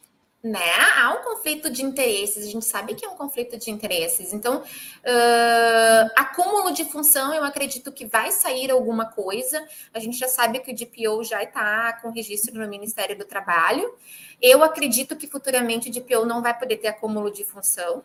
Né? 0.42 0.70
Há 0.96 1.14
um 1.14 1.24
conflito 1.24 1.68
de 1.68 1.84
interesses, 1.84 2.46
a 2.46 2.50
gente 2.50 2.64
sabe 2.64 2.94
que 2.94 3.04
é 3.04 3.08
um 3.08 3.16
conflito 3.16 3.58
de 3.58 3.72
interesses. 3.72 4.32
Então, 4.32 4.62
uh, 4.62 6.10
acúmulo 6.16 6.72
de 6.72 6.84
função, 6.84 7.34
eu 7.34 7.42
acredito 7.42 7.90
que 7.90 8.06
vai 8.06 8.30
sair 8.30 8.70
alguma 8.70 9.06
coisa. 9.06 9.66
A 9.92 9.98
gente 9.98 10.16
já 10.16 10.28
sabe 10.28 10.60
que 10.60 10.70
o 10.70 10.74
DPO 10.74 11.24
já 11.24 11.42
está 11.42 11.94
com 11.94 12.10
registro 12.10 12.54
no 12.54 12.68
Ministério 12.68 13.18
do 13.18 13.24
Trabalho. 13.24 13.92
Eu 14.40 14.62
acredito 14.62 15.16
que 15.16 15.26
futuramente 15.26 15.90
o 15.90 15.92
DPO 15.92 16.24
não 16.24 16.40
vai 16.40 16.56
poder 16.56 16.76
ter 16.76 16.86
acúmulo 16.86 17.32
de 17.32 17.44
função, 17.44 18.04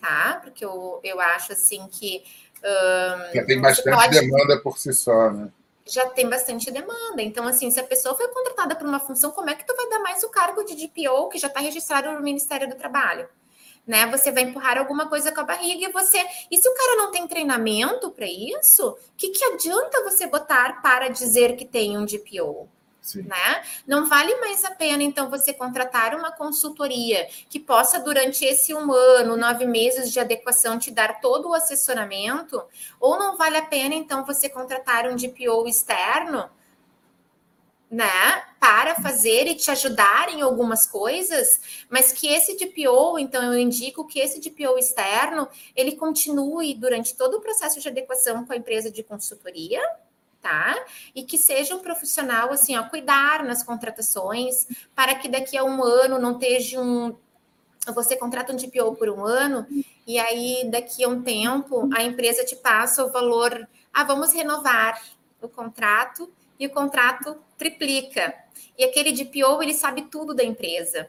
tá? 0.00 0.40
Porque 0.42 0.64
eu, 0.64 0.98
eu 1.04 1.20
acho 1.20 1.52
assim 1.52 1.86
que 1.92 2.24
já 3.34 3.44
tem 3.44 3.60
bastante 3.60 3.94
pode... 3.94 4.20
demanda 4.20 4.60
por 4.60 4.78
si 4.78 4.92
só, 4.92 5.30
né? 5.30 5.48
Já 5.88 6.06
tem 6.10 6.28
bastante 6.28 6.70
demanda. 6.70 7.22
Então, 7.22 7.46
assim, 7.46 7.70
se 7.70 7.80
a 7.80 7.84
pessoa 7.84 8.14
foi 8.14 8.28
contratada 8.28 8.76
para 8.76 8.86
uma 8.86 9.00
função, 9.00 9.30
como 9.30 9.48
é 9.50 9.54
que 9.54 9.66
tu 9.66 9.74
vai 9.74 9.88
dar 9.88 10.00
mais 10.00 10.22
o 10.22 10.28
cargo 10.28 10.62
de 10.64 10.74
DPO 10.74 11.28
que 11.30 11.38
já 11.38 11.48
está 11.48 11.60
registrado 11.60 12.12
no 12.12 12.20
Ministério 12.20 12.68
do 12.68 12.76
Trabalho? 12.76 13.28
Né? 13.86 14.06
Você 14.08 14.30
vai 14.30 14.42
empurrar 14.42 14.76
alguma 14.76 15.08
coisa 15.08 15.32
com 15.32 15.40
a 15.40 15.44
barriga 15.44 15.88
e 15.88 15.92
você. 15.92 16.18
E 16.50 16.58
se 16.58 16.68
o 16.68 16.74
cara 16.74 16.96
não 16.96 17.10
tem 17.10 17.26
treinamento 17.26 18.10
para 18.10 18.26
isso, 18.26 18.90
o 18.90 18.96
que, 19.16 19.30
que 19.30 19.42
adianta 19.44 20.04
você 20.04 20.26
botar 20.26 20.82
para 20.82 21.08
dizer 21.08 21.56
que 21.56 21.64
tem 21.64 21.96
um 21.96 22.04
DPO? 22.04 22.68
Né? 23.16 23.62
Não 23.86 24.06
vale 24.06 24.34
mais 24.36 24.64
a 24.64 24.70
pena, 24.70 25.02
então, 25.02 25.30
você 25.30 25.52
contratar 25.52 26.14
uma 26.14 26.30
consultoria 26.30 27.28
que 27.48 27.58
possa, 27.58 27.98
durante 27.98 28.44
esse 28.44 28.74
um 28.74 28.92
ano, 28.92 29.36
nove 29.36 29.66
meses 29.66 30.12
de 30.12 30.20
adequação, 30.20 30.78
te 30.78 30.90
dar 30.90 31.20
todo 31.20 31.48
o 31.48 31.54
assessoramento, 31.54 32.62
ou 33.00 33.18
não 33.18 33.36
vale 33.36 33.56
a 33.56 33.62
pena, 33.62 33.94
então, 33.94 34.24
você 34.24 34.48
contratar 34.48 35.06
um 35.06 35.16
DPO 35.16 35.66
externo, 35.66 36.50
né, 37.90 38.44
para 38.60 38.96
fazer 38.96 39.46
e 39.46 39.54
te 39.54 39.70
ajudar 39.70 40.28
em 40.28 40.42
algumas 40.42 40.86
coisas, 40.86 41.86
mas 41.88 42.12
que 42.12 42.28
esse 42.28 42.54
DPO, 42.54 43.18
então 43.18 43.42
eu 43.42 43.58
indico 43.58 44.06
que 44.06 44.20
esse 44.20 44.40
DPO 44.40 44.76
externo, 44.76 45.48
ele 45.74 45.96
continue 45.96 46.74
durante 46.74 47.16
todo 47.16 47.38
o 47.38 47.40
processo 47.40 47.80
de 47.80 47.88
adequação 47.88 48.44
com 48.44 48.52
a 48.52 48.56
empresa 48.56 48.90
de 48.90 49.02
consultoria, 49.02 49.80
tá? 50.40 50.76
E 51.14 51.22
que 51.22 51.36
seja 51.36 51.74
um 51.74 51.80
profissional, 51.80 52.52
assim, 52.52 52.76
ó, 52.76 52.84
cuidar 52.84 53.44
nas 53.44 53.62
contratações, 53.62 54.66
para 54.94 55.14
que 55.14 55.28
daqui 55.28 55.56
a 55.56 55.64
um 55.64 55.82
ano 55.82 56.18
não 56.18 56.32
esteja 56.32 56.80
um. 56.80 57.16
Você 57.94 58.16
contrata 58.16 58.52
um 58.52 58.56
DPO 58.56 58.96
por 58.96 59.08
um 59.08 59.24
ano, 59.24 59.66
e 60.06 60.18
aí 60.18 60.68
daqui 60.70 61.04
a 61.04 61.08
um 61.08 61.22
tempo 61.22 61.88
a 61.94 62.02
empresa 62.02 62.44
te 62.44 62.56
passa 62.56 63.04
o 63.04 63.10
valor. 63.10 63.68
Ah, 63.92 64.04
vamos 64.04 64.32
renovar 64.32 65.00
o 65.40 65.48
contrato, 65.48 66.30
e 66.58 66.66
o 66.66 66.70
contrato 66.70 67.38
triplica. 67.56 68.34
E 68.76 68.84
aquele 68.84 69.12
DPO, 69.12 69.62
ele 69.62 69.74
sabe 69.74 70.02
tudo 70.02 70.34
da 70.34 70.44
empresa 70.44 71.08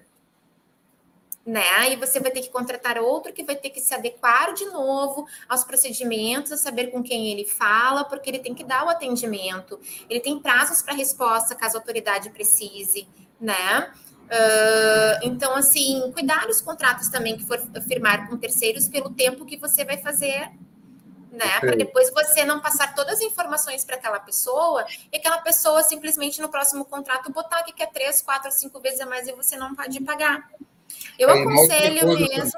né? 1.50 1.68
Aí 1.78 1.96
você 1.96 2.20
vai 2.20 2.30
ter 2.30 2.42
que 2.42 2.50
contratar 2.50 3.00
outro 3.00 3.34
que 3.34 3.44
vai 3.44 3.56
ter 3.56 3.72
que 3.72 3.82
se 3.82 3.92
adequar 3.92 4.54
de 4.54 4.66
novo 4.66 5.28
aos 5.48 5.64
procedimentos, 5.64 6.52
a 6.52 6.58
saber 6.58 6.88
com 6.88 7.02
quem 7.02 7.32
ele 7.32 7.44
fala, 7.44 8.06
porque 8.06 8.30
ele 8.30 8.38
tem 8.38 8.54
que 8.54 8.64
dar 8.64 8.86
o 8.86 8.90
atendimento, 8.90 9.80
ele 10.08 10.20
tem 10.20 10.40
prazos 10.40 10.84
para 10.84 10.94
resposta 10.94 11.56
caso 11.56 11.78
a 11.78 11.80
autoridade 11.80 12.30
precise, 12.30 13.08
né? 13.42 13.92
Uh, 14.26 15.26
então, 15.26 15.56
assim, 15.56 16.12
cuidar 16.14 16.46
dos 16.46 16.62
contratos 16.62 17.10
também 17.10 17.36
que 17.36 17.44
for 17.44 17.60
firmar 17.88 18.30
com 18.30 18.38
terceiros 18.38 18.88
pelo 18.88 19.10
tempo 19.10 19.44
que 19.44 19.58
você 19.58 19.84
vai 19.84 19.98
fazer, 19.98 20.52
né? 21.32 21.60
Para 21.60 21.76
depois 21.76 22.12
você 22.14 22.46
não 22.46 22.60
passar 22.60 22.94
todas 22.94 23.16
as 23.16 23.22
informações 23.22 23.84
para 23.84 23.96
aquela 23.96 24.20
pessoa 24.20 24.86
e 25.12 25.18
aquela 25.18 25.40
pessoa 25.40 25.82
simplesmente 25.82 26.40
no 26.42 26.50
próximo 26.50 26.86
contrato 26.86 27.32
botar 27.32 27.64
que 27.64 27.74
quer 27.74 27.90
três, 27.92 28.22
quatro, 28.22 28.52
cinco 28.52 28.80
vezes 28.80 29.02
a 29.02 29.08
mais 29.08 29.28
e 29.28 29.32
você 29.32 29.58
não 29.58 29.74
pode 29.74 30.00
pagar. 30.04 30.48
Eu 31.18 31.30
aconselho 31.30 32.08
mesmo. 32.08 32.52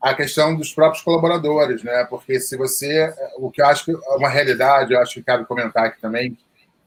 A 0.00 0.14
questão 0.14 0.56
dos 0.56 0.74
próprios 0.74 1.02
colaboradores, 1.02 1.82
né? 1.82 2.04
Porque 2.10 2.40
se 2.40 2.56
você. 2.56 3.14
O 3.36 3.50
que 3.50 3.62
eu 3.62 3.66
acho 3.66 3.84
que 3.84 3.92
é 3.92 4.16
uma 4.16 4.28
realidade, 4.28 4.92
eu 4.92 5.00
acho 5.00 5.14
que 5.14 5.22
cabe 5.22 5.46
comentar 5.46 5.86
aqui 5.86 6.00
também, 6.00 6.36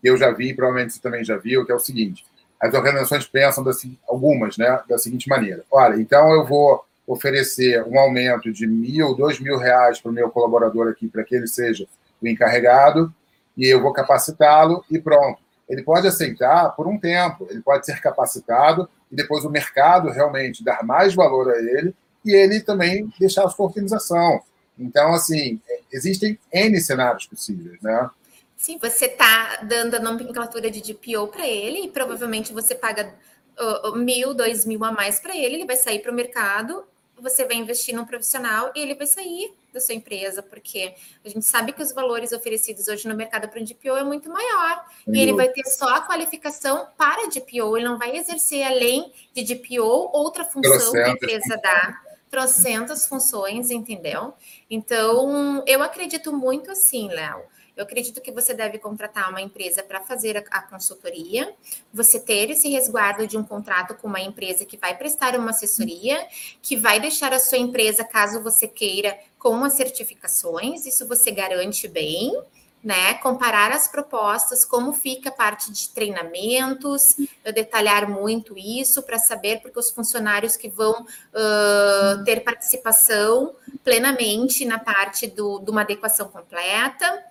que 0.01 0.09
eu 0.09 0.17
já 0.17 0.31
vi, 0.31 0.53
provavelmente 0.53 0.93
você 0.93 1.01
também 1.01 1.23
já 1.23 1.37
viu, 1.37 1.65
que 1.65 1.71
é 1.71 1.75
o 1.75 1.79
seguinte: 1.79 2.25
as 2.59 2.73
organizações 2.73 3.25
pensam, 3.25 3.67
assim, 3.67 3.97
algumas, 4.07 4.57
né, 4.57 4.81
da 4.89 4.97
seguinte 4.97 5.29
maneira: 5.29 5.63
olha, 5.71 5.95
então 5.95 6.29
eu 6.31 6.45
vou 6.45 6.83
oferecer 7.07 7.83
um 7.83 7.99
aumento 7.99 8.51
de 8.51 8.65
mil, 8.67 9.15
dois 9.15 9.39
mil 9.39 9.57
reais 9.57 9.99
para 9.99 10.11
o 10.11 10.13
meu 10.13 10.29
colaborador 10.29 10.89
aqui, 10.89 11.07
para 11.07 11.23
que 11.23 11.35
ele 11.35 11.47
seja 11.47 11.87
o 12.21 12.27
encarregado, 12.27 13.13
e 13.55 13.67
eu 13.67 13.81
vou 13.81 13.93
capacitá-lo 13.93 14.83
e 14.89 14.99
pronto. 14.99 15.39
Ele 15.69 15.83
pode 15.83 16.07
aceitar 16.07 16.69
por 16.75 16.87
um 16.87 16.99
tempo, 16.99 17.47
ele 17.49 17.61
pode 17.61 17.85
ser 17.85 17.99
capacitado 18.01 18.89
e 19.11 19.15
depois 19.15 19.45
o 19.45 19.49
mercado 19.49 20.09
realmente 20.09 20.63
dar 20.63 20.83
mais 20.83 21.13
valor 21.13 21.51
a 21.51 21.57
ele 21.57 21.93
e 22.23 22.33
ele 22.33 22.59
também 22.61 23.11
deixar 23.19 23.45
a 23.45 23.49
sua 23.49 23.65
organização. 23.65 24.41
Então, 24.77 25.13
assim, 25.13 25.61
existem 25.91 26.37
N 26.51 26.79
cenários 26.81 27.25
possíveis, 27.25 27.81
né? 27.81 28.09
Sim, 28.57 28.77
você 28.77 29.05
está 29.05 29.57
dando 29.63 29.95
a 29.95 29.99
nomenclatura 29.99 30.71
de 30.71 30.81
DPO 30.81 31.27
para 31.27 31.47
ele 31.47 31.85
e 31.85 31.89
provavelmente 31.89 32.51
você 32.51 32.73
paga 32.73 33.13
uh, 33.59 33.95
mil, 33.95 34.33
dois 34.33 34.65
mil 34.65 34.83
a 34.83 34.91
mais 34.91 35.19
para 35.19 35.35
ele, 35.35 35.55
ele 35.55 35.65
vai 35.65 35.75
sair 35.75 35.99
para 35.99 36.11
o 36.11 36.15
mercado, 36.15 36.83
você 37.17 37.45
vai 37.45 37.57
investir 37.57 37.95
num 37.95 38.05
profissional 38.05 38.71
e 38.75 38.79
ele 38.79 38.95
vai 38.95 39.07
sair 39.07 39.53
da 39.75 39.81
sua 39.81 39.93
empresa, 39.93 40.41
porque 40.41 40.95
a 41.23 41.29
gente 41.29 41.45
sabe 41.45 41.71
que 41.71 41.83
os 41.83 41.91
valores 41.91 42.31
oferecidos 42.31 42.87
hoje 42.87 43.07
no 43.07 43.15
mercado 43.15 43.47
para 43.47 43.61
o 43.61 43.63
DPO 43.63 43.97
é 43.97 44.03
muito 44.03 44.29
maior. 44.29 44.83
E 45.07 45.19
ele 45.19 45.33
vai 45.33 45.49
ter 45.49 45.63
só 45.65 45.87
a 45.95 46.01
qualificação 46.01 46.87
para 46.97 47.27
DPO, 47.27 47.77
ele 47.77 47.85
não 47.85 47.99
vai 47.99 48.17
exercer 48.17 48.65
além 48.65 49.13
de 49.33 49.43
DPO 49.43 50.09
outra 50.13 50.43
função 50.43 50.91
que 50.91 50.97
a 50.97 51.09
empresa 51.09 51.57
dá 51.61 52.01
trocentas 52.31 53.07
funções, 53.07 53.69
entendeu? 53.69 54.33
Então, 54.69 55.63
eu 55.65 55.83
acredito 55.83 56.33
muito 56.33 56.71
assim, 56.71 57.07
Léo. 57.07 57.43
Eu 57.75 57.83
acredito 57.83 58.21
que 58.21 58.31
você 58.31 58.53
deve 58.53 58.77
contratar 58.79 59.29
uma 59.29 59.41
empresa 59.41 59.83
para 59.83 59.99
fazer 59.99 60.37
a, 60.37 60.43
a, 60.57 60.61
consultoria, 60.61 61.53
você 61.93 62.19
ter 62.19 62.49
esse 62.49 62.69
resguardo 62.69 63.27
de 63.27 63.37
um 63.37 63.43
contrato 63.43 63.95
com 63.95 64.07
uma 64.07 64.21
empresa 64.21 64.65
que 64.65 64.77
vai 64.77 64.97
prestar 64.97 65.37
uma 65.37 65.49
assessoria, 65.49 66.25
que 66.61 66.77
vai 66.77 66.99
deixar 67.01 67.33
a 67.33 67.39
sua 67.39 67.57
empresa, 67.57 68.03
caso 68.03 68.41
você 68.41 68.65
queira, 68.65 69.19
com 69.45 69.63
as 69.63 69.73
certificações, 69.73 70.87
isso 70.87 71.07
você 71.07 71.29
garante 71.29 71.87
bem 71.87 72.35
né? 72.83 73.15
Comparar 73.15 73.71
as 73.71 73.87
propostas, 73.87 74.63
como 74.63 74.93
fica 74.93 75.29
a 75.29 75.31
parte 75.31 75.71
de 75.71 75.89
treinamentos, 75.89 77.15
eu 77.43 77.51
detalhar 77.51 78.07
muito 78.07 78.55
isso 78.55 79.01
para 79.01 79.17
saber, 79.17 79.59
porque 79.59 79.79
os 79.79 79.89
funcionários 79.89 80.55
que 80.55 80.69
vão 80.69 81.01
uh, 81.01 82.23
ter 82.23 82.41
participação 82.41 83.55
plenamente 83.83 84.65
na 84.65 84.77
parte 84.77 85.25
do, 85.25 85.57
de 85.57 85.71
uma 85.71 85.81
adequação 85.81 86.27
completa. 86.27 87.23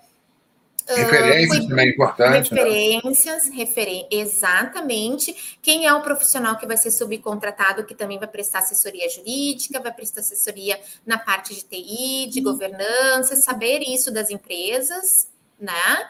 Referências 0.86 1.64
uh, 1.64 1.68
também 1.68 1.86
é 1.86 1.90
importante. 1.90 2.52
Né? 2.52 2.62
Referências, 2.62 3.48
né? 3.48 3.56
referen 3.56 4.06
exatamente. 4.10 5.56
Quem 5.62 5.86
é 5.86 5.94
o 5.94 6.02
profissional 6.02 6.56
que 6.56 6.66
vai 6.66 6.76
ser 6.76 6.90
subcontratado, 6.90 7.84
que 7.84 7.94
também 7.94 8.18
vai 8.18 8.28
prestar 8.28 8.58
assessoria 8.58 9.08
jurídica, 9.08 9.80
vai 9.80 9.92
prestar 9.92 10.20
assessoria 10.20 10.78
na 11.06 11.18
parte 11.18 11.54
de 11.54 11.62
TI, 11.62 12.28
de 12.30 12.40
governança, 12.40 13.34
saber 13.36 13.80
isso 13.80 14.12
das 14.12 14.30
empresas, 14.30 15.28
né? 15.58 16.08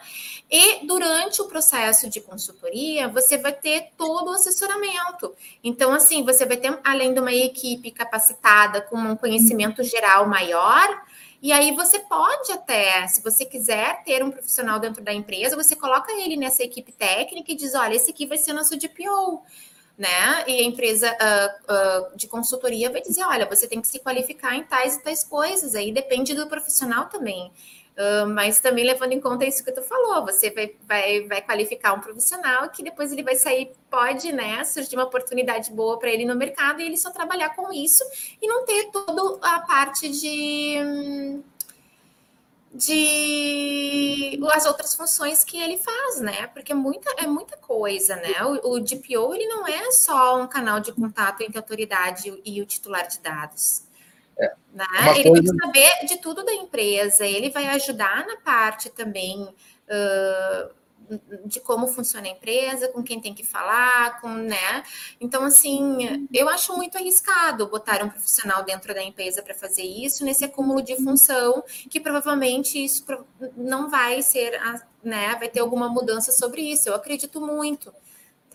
E 0.51 0.85
durante 0.85 1.41
o 1.41 1.45
processo 1.45 2.09
de 2.09 2.21
consultoria, 2.21 3.07
você 3.07 3.37
vai 3.37 3.53
ter 3.53 3.89
todo 3.97 4.29
o 4.29 4.33
assessoramento. 4.33 5.33
Então, 5.63 5.91
assim, 5.91 6.23
você 6.23 6.45
vai 6.45 6.57
ter, 6.57 6.77
além 6.83 7.13
de 7.13 7.19
uma 7.19 7.33
equipe 7.33 7.89
capacitada 7.91 8.81
com 8.81 8.97
um 8.97 9.15
conhecimento 9.15 9.83
geral 9.83 10.27
maior, 10.27 11.01
e 11.41 11.51
aí 11.51 11.71
você 11.71 11.99
pode 11.99 12.51
até, 12.51 13.07
se 13.07 13.21
você 13.21 13.45
quiser 13.45 14.03
ter 14.03 14.23
um 14.23 14.31
profissional 14.31 14.79
dentro 14.79 15.03
da 15.03 15.13
empresa, 15.13 15.55
você 15.55 15.75
coloca 15.75 16.11
ele 16.11 16.37
nessa 16.37 16.63
equipe 16.63 16.91
técnica 16.91 17.51
e 17.51 17.55
diz: 17.55 17.75
olha, 17.75 17.95
esse 17.95 18.11
aqui 18.11 18.25
vai 18.25 18.37
ser 18.37 18.53
nosso 18.53 18.77
DPO. 18.77 19.43
Né? 19.97 20.43
E 20.45 20.59
a 20.59 20.63
empresa 20.63 21.09
uh, 21.09 22.11
uh, 22.11 22.17
de 22.17 22.27
consultoria 22.27 22.89
vai 22.89 23.01
dizer: 23.01 23.23
olha, 23.23 23.45
você 23.45 23.67
tem 23.67 23.79
que 23.79 23.87
se 23.87 23.99
qualificar 23.99 24.55
em 24.55 24.63
tais 24.63 24.95
e 24.95 25.03
tais 25.03 25.23
coisas, 25.23 25.73
aí 25.73 25.91
depende 25.91 26.33
do 26.33 26.47
profissional 26.47 27.05
também. 27.05 27.51
Mas 28.33 28.59
também 28.59 28.85
levando 28.85 29.13
em 29.13 29.21
conta 29.21 29.45
isso 29.45 29.63
que 29.63 29.71
tu 29.71 29.81
falou, 29.81 30.25
você 30.25 30.49
vai, 30.51 30.75
vai, 30.85 31.21
vai 31.21 31.41
qualificar 31.41 31.93
um 31.93 32.01
profissional 32.01 32.69
que 32.69 32.83
depois 32.83 33.11
ele 33.11 33.23
vai 33.23 33.35
sair, 33.35 33.71
pode, 33.89 34.33
né, 34.33 34.63
surgir 34.65 34.95
uma 34.97 35.05
oportunidade 35.05 35.71
boa 35.71 35.97
para 35.97 36.09
ele 36.09 36.25
no 36.25 36.35
mercado 36.35 36.81
e 36.81 36.85
ele 36.85 36.97
só 36.97 37.09
trabalhar 37.09 37.55
com 37.55 37.71
isso 37.71 38.03
e 38.41 38.47
não 38.47 38.65
ter 38.65 38.91
toda 38.91 39.39
a 39.41 39.61
parte 39.61 40.09
de 40.09 41.41
de 42.75 44.37
as 44.51 44.65
outras 44.65 44.93
funções 44.93 45.45
que 45.45 45.57
ele 45.57 45.77
faz, 45.77 46.19
né? 46.19 46.47
Porque 46.47 46.73
é 46.73 46.75
muita, 46.75 47.09
é 47.17 47.25
muita 47.25 47.55
coisa, 47.55 48.17
né? 48.17 48.43
O, 48.43 48.73
o 48.73 48.79
DPO 48.81 49.33
ele 49.33 49.47
não 49.47 49.65
é 49.65 49.91
só 49.91 50.41
um 50.41 50.47
canal 50.47 50.81
de 50.81 50.91
contato 50.91 51.41
entre 51.41 51.57
a 51.57 51.61
autoridade 51.61 52.41
e 52.43 52.61
o 52.61 52.65
titular 52.65 53.07
de 53.07 53.19
dados. 53.19 53.84
É. 54.37 54.53
Né? 54.73 54.85
Ele 55.15 55.29
coisa... 55.29 55.43
tem 55.43 55.57
que 55.57 55.65
saber 55.65 56.05
de 56.05 56.17
tudo 56.17 56.43
da 56.43 56.53
empresa, 56.53 57.25
ele 57.25 57.49
vai 57.49 57.67
ajudar 57.67 58.25
na 58.27 58.37
parte 58.37 58.89
também 58.89 59.43
uh, 59.43 60.75
de 61.45 61.59
como 61.59 61.87
funciona 61.87 62.27
a 62.27 62.31
empresa, 62.31 62.87
com 62.89 63.03
quem 63.03 63.21
tem 63.21 63.33
que 63.33 63.45
falar, 63.45 64.19
com, 64.19 64.29
né? 64.29 64.83
Então, 65.21 65.43
assim, 65.43 66.27
eu 66.33 66.49
acho 66.49 66.75
muito 66.75 66.97
arriscado 66.97 67.67
botar 67.67 68.03
um 68.03 68.09
profissional 68.09 68.63
dentro 68.63 68.93
da 68.93 69.03
empresa 69.03 69.43
para 69.43 69.53
fazer 69.53 69.83
isso, 69.83 70.25
nesse 70.25 70.43
acúmulo 70.43 70.81
de 70.81 70.95
função, 70.97 71.63
que 71.89 71.99
provavelmente 71.99 72.83
isso 72.83 73.05
não 73.55 73.89
vai 73.89 74.21
ser, 74.21 74.59
né? 75.03 75.35
Vai 75.35 75.49
ter 75.49 75.59
alguma 75.59 75.87
mudança 75.89 76.31
sobre 76.31 76.61
isso. 76.61 76.89
Eu 76.89 76.95
acredito 76.95 77.39
muito 77.39 77.93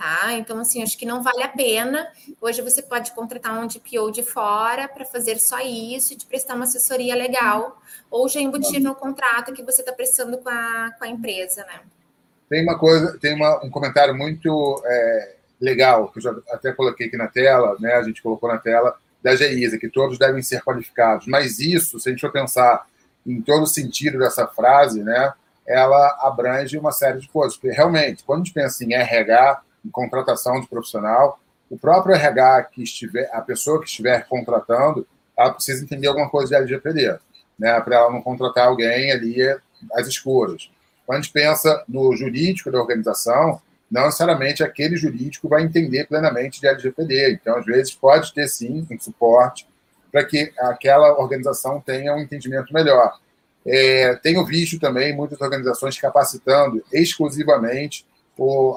tá? 0.01 0.33
Então, 0.33 0.59
assim, 0.59 0.83
acho 0.83 0.97
que 0.97 1.05
não 1.05 1.23
vale 1.23 1.43
a 1.43 1.49
pena. 1.49 2.09
Hoje 2.41 2.63
você 2.63 2.81
pode 2.81 3.13
contratar 3.13 3.53
um 3.53 3.67
DPO 3.67 4.11
de 4.11 4.23
fora 4.23 4.89
para 4.89 5.05
fazer 5.05 5.39
só 5.39 5.61
isso 5.61 6.17
te 6.17 6.25
prestar 6.25 6.55
uma 6.55 6.65
assessoria 6.65 7.15
legal, 7.15 7.79
ou 8.11 8.27
já 8.27 8.41
embutir 8.41 8.81
no 8.81 8.95
contrato 8.95 9.53
que 9.53 9.63
você 9.63 9.83
está 9.83 9.93
prestando 9.93 10.39
com 10.39 10.49
a, 10.49 10.91
com 10.99 11.05
a 11.05 11.09
empresa, 11.09 11.67
né? 11.67 11.81
Tem 12.49 12.63
uma 12.63 12.79
coisa, 12.79 13.19
tem 13.19 13.35
uma, 13.35 13.63
um 13.63 13.69
comentário 13.69 14.15
muito 14.17 14.83
é, 14.87 15.35
legal, 15.61 16.11
que 16.11 16.19
eu 16.19 16.23
já 16.23 16.35
até 16.51 16.73
coloquei 16.73 17.09
aqui 17.09 17.19
na 17.19 17.29
tela, 17.29 17.77
né? 17.79 17.93
A 17.93 18.03
gente 18.03 18.23
colocou 18.23 18.49
na 18.49 18.57
tela, 18.57 18.97
da 19.23 19.37
GISA, 19.37 19.77
que 19.77 19.91
todos 19.91 20.19
devem 20.19 20.43
ser 20.43 20.63
qualificados. 20.63 21.27
Mas 21.27 21.61
isso, 21.61 22.01
se 22.01 22.09
a 22.09 22.13
gente 22.13 22.23
for 22.23 22.33
pensar 22.33 22.87
em 23.27 23.43
todo 23.43 23.65
o 23.65 23.67
sentido 23.67 24.19
dessa 24.19 24.47
frase, 24.47 25.03
né? 25.03 25.35
Ela 25.67 26.19
abrange 26.23 26.79
uma 26.79 26.91
série 26.91 27.21
de 27.21 27.29
coisas. 27.29 27.59
Porque 27.59 27.77
realmente, 27.77 28.25
quando 28.25 28.41
a 28.41 28.45
gente 28.45 28.55
pensa 28.55 28.83
em 28.83 28.95
RH, 28.95 29.61
em 29.85 29.91
contratação 29.91 30.61
de 30.61 30.69
profissional, 30.69 31.41
o 31.69 31.79
próprio 31.79 32.15
RH 32.15 32.65
que 32.65 32.83
estiver, 32.83 33.31
a 33.33 33.41
pessoa 33.41 33.81
que 33.81 33.87
estiver 33.87 34.27
contratando, 34.29 35.07
ela 35.37 35.53
precisa 35.53 35.83
entender 35.83 36.09
alguma 36.09 36.29
coisa 36.29 36.49
de 36.49 36.55
LGPD, 36.57 37.19
né, 37.59 37.81
para 37.81 37.97
ela 37.97 38.11
não 38.11 38.21
contratar 38.21 38.67
alguém 38.67 39.13
ali 39.13 39.37
às 39.93 40.07
escuras. 40.07 40.71
Quando 41.07 41.19
a 41.19 41.23
gente 41.23 41.33
pensa 41.33 41.85
no 41.89 42.15
jurídico 42.15 42.71
da 42.71 42.81
organização, 42.81 43.61
não 43.91 44.05
necessariamente 44.05 44.63
aquele 44.63 44.97
jurídico 44.97 45.49
vai 45.49 45.63
entender 45.63 46.07
plenamente 46.07 46.61
de 46.61 46.69
LGPD. 46.69 47.33
Então, 47.33 47.57
às 47.57 47.67
vezes, 47.67 47.93
pode 47.93 48.33
ter 48.33 48.47
sim 48.47 48.87
um 48.89 49.01
suporte 49.01 49.67
para 50.13 50.25
que 50.25 50.53
aquela 50.59 51.19
organização 51.19 51.81
tenha 51.81 52.15
um 52.15 52.21
entendimento 52.21 52.73
melhor. 52.73 53.19
É, 53.67 54.15
tenho 54.23 54.45
visto 54.45 54.79
também 54.79 55.15
muitas 55.15 55.41
organizações 55.41 55.99
capacitando 55.99 56.83
exclusivamente 56.93 58.07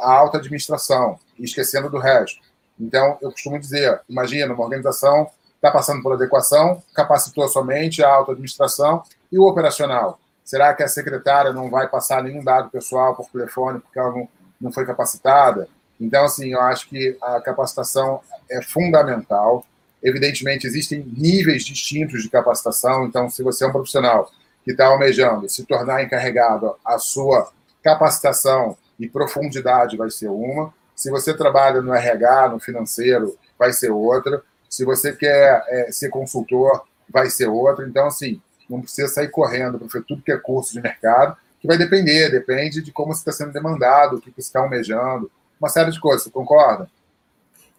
a 0.02 0.12
alta 0.12 0.38
administração, 0.38 1.20
esquecendo 1.40 1.90
do 1.90 1.98
resto. 1.98 2.42
Então, 2.80 3.18
eu 3.22 3.32
costumo 3.32 3.60
dizer, 3.60 4.02
imagina, 4.10 4.54
uma 4.54 4.64
organização 4.64 5.30
está 5.56 5.72
passando 5.72 6.04
por 6.04 6.14
adequação, 6.14 6.84
capacitou 6.94 7.48
somente 7.48 8.04
a 8.04 8.10
alta 8.10 8.34
administração 8.34 9.02
e 9.32 9.40
o 9.40 9.44
operacional. 9.44 10.20
Será 10.44 10.74
que 10.74 10.84
a 10.84 10.88
secretária 10.88 11.54
não 11.54 11.70
vai 11.70 11.88
passar 11.88 12.22
nenhum 12.22 12.44
dado 12.44 12.70
pessoal 12.70 13.16
por 13.16 13.30
telefone 13.30 13.80
porque 13.80 13.98
ela 13.98 14.12
não, 14.12 14.28
não 14.60 14.72
foi 14.74 14.86
capacitada? 14.86 15.70
Então, 16.00 16.26
assim, 16.26 16.52
eu 16.52 16.60
acho 16.60 16.90
que 16.90 17.18
a 17.22 17.40
capacitação 17.40 18.20
é 18.52 18.62
fundamental. 18.62 19.66
Evidentemente, 20.04 20.68
existem 20.68 21.00
níveis 21.16 21.64
distintos 21.64 22.22
de 22.22 22.30
capacitação. 22.30 23.06
Então, 23.06 23.30
se 23.30 23.42
você 23.42 23.64
é 23.64 23.68
um 23.68 23.72
profissional 23.72 24.30
que 24.66 24.72
está 24.72 24.88
almejando 24.88 25.48
se 25.48 25.66
tornar 25.66 26.04
encarregado, 26.04 26.76
a 26.84 26.98
sua 26.98 27.50
capacitação 27.82 28.78
e 29.04 29.10
profundidade 29.10 29.98
vai 29.98 30.10
ser 30.10 30.30
uma. 30.30 30.74
Se 30.96 31.12
você 31.12 31.36
trabalha 31.36 31.82
no 31.82 31.94
RH, 31.94 32.50
no 32.50 32.60
financeiro, 32.60 33.38
vai 33.60 33.74
ser 33.74 33.92
outra. 33.92 34.42
Se 34.70 34.86
você 34.86 35.14
quer 35.14 35.64
é, 35.68 35.92
ser 35.92 36.10
consultor, 36.10 36.86
vai 37.10 37.30
ser 37.30 37.48
outra. 37.48 37.86
Então, 37.86 38.08
assim, 38.08 38.42
não 38.70 38.82
precisa 38.82 39.10
sair 39.10 39.28
correndo 39.28 39.78
para 39.78 40.02
tudo 40.02 40.22
que 40.22 40.32
é 40.32 40.38
curso 40.38 40.72
de 40.72 40.82
mercado, 40.82 41.36
que 41.60 41.68
vai 41.68 41.78
depender, 41.78 42.30
depende 42.30 42.82
de 42.82 42.92
como 42.92 43.14
você 43.14 43.20
está 43.20 43.32
sendo 43.32 43.52
demandado, 43.52 44.16
o 44.16 44.22
que 44.22 44.32
você 44.32 44.42
está 44.42 44.60
almejando, 44.60 45.30
uma 45.60 45.70
série 45.70 45.92
de 45.92 46.00
coisas. 46.00 46.24
Você 46.24 46.30
concorda? 46.30 46.90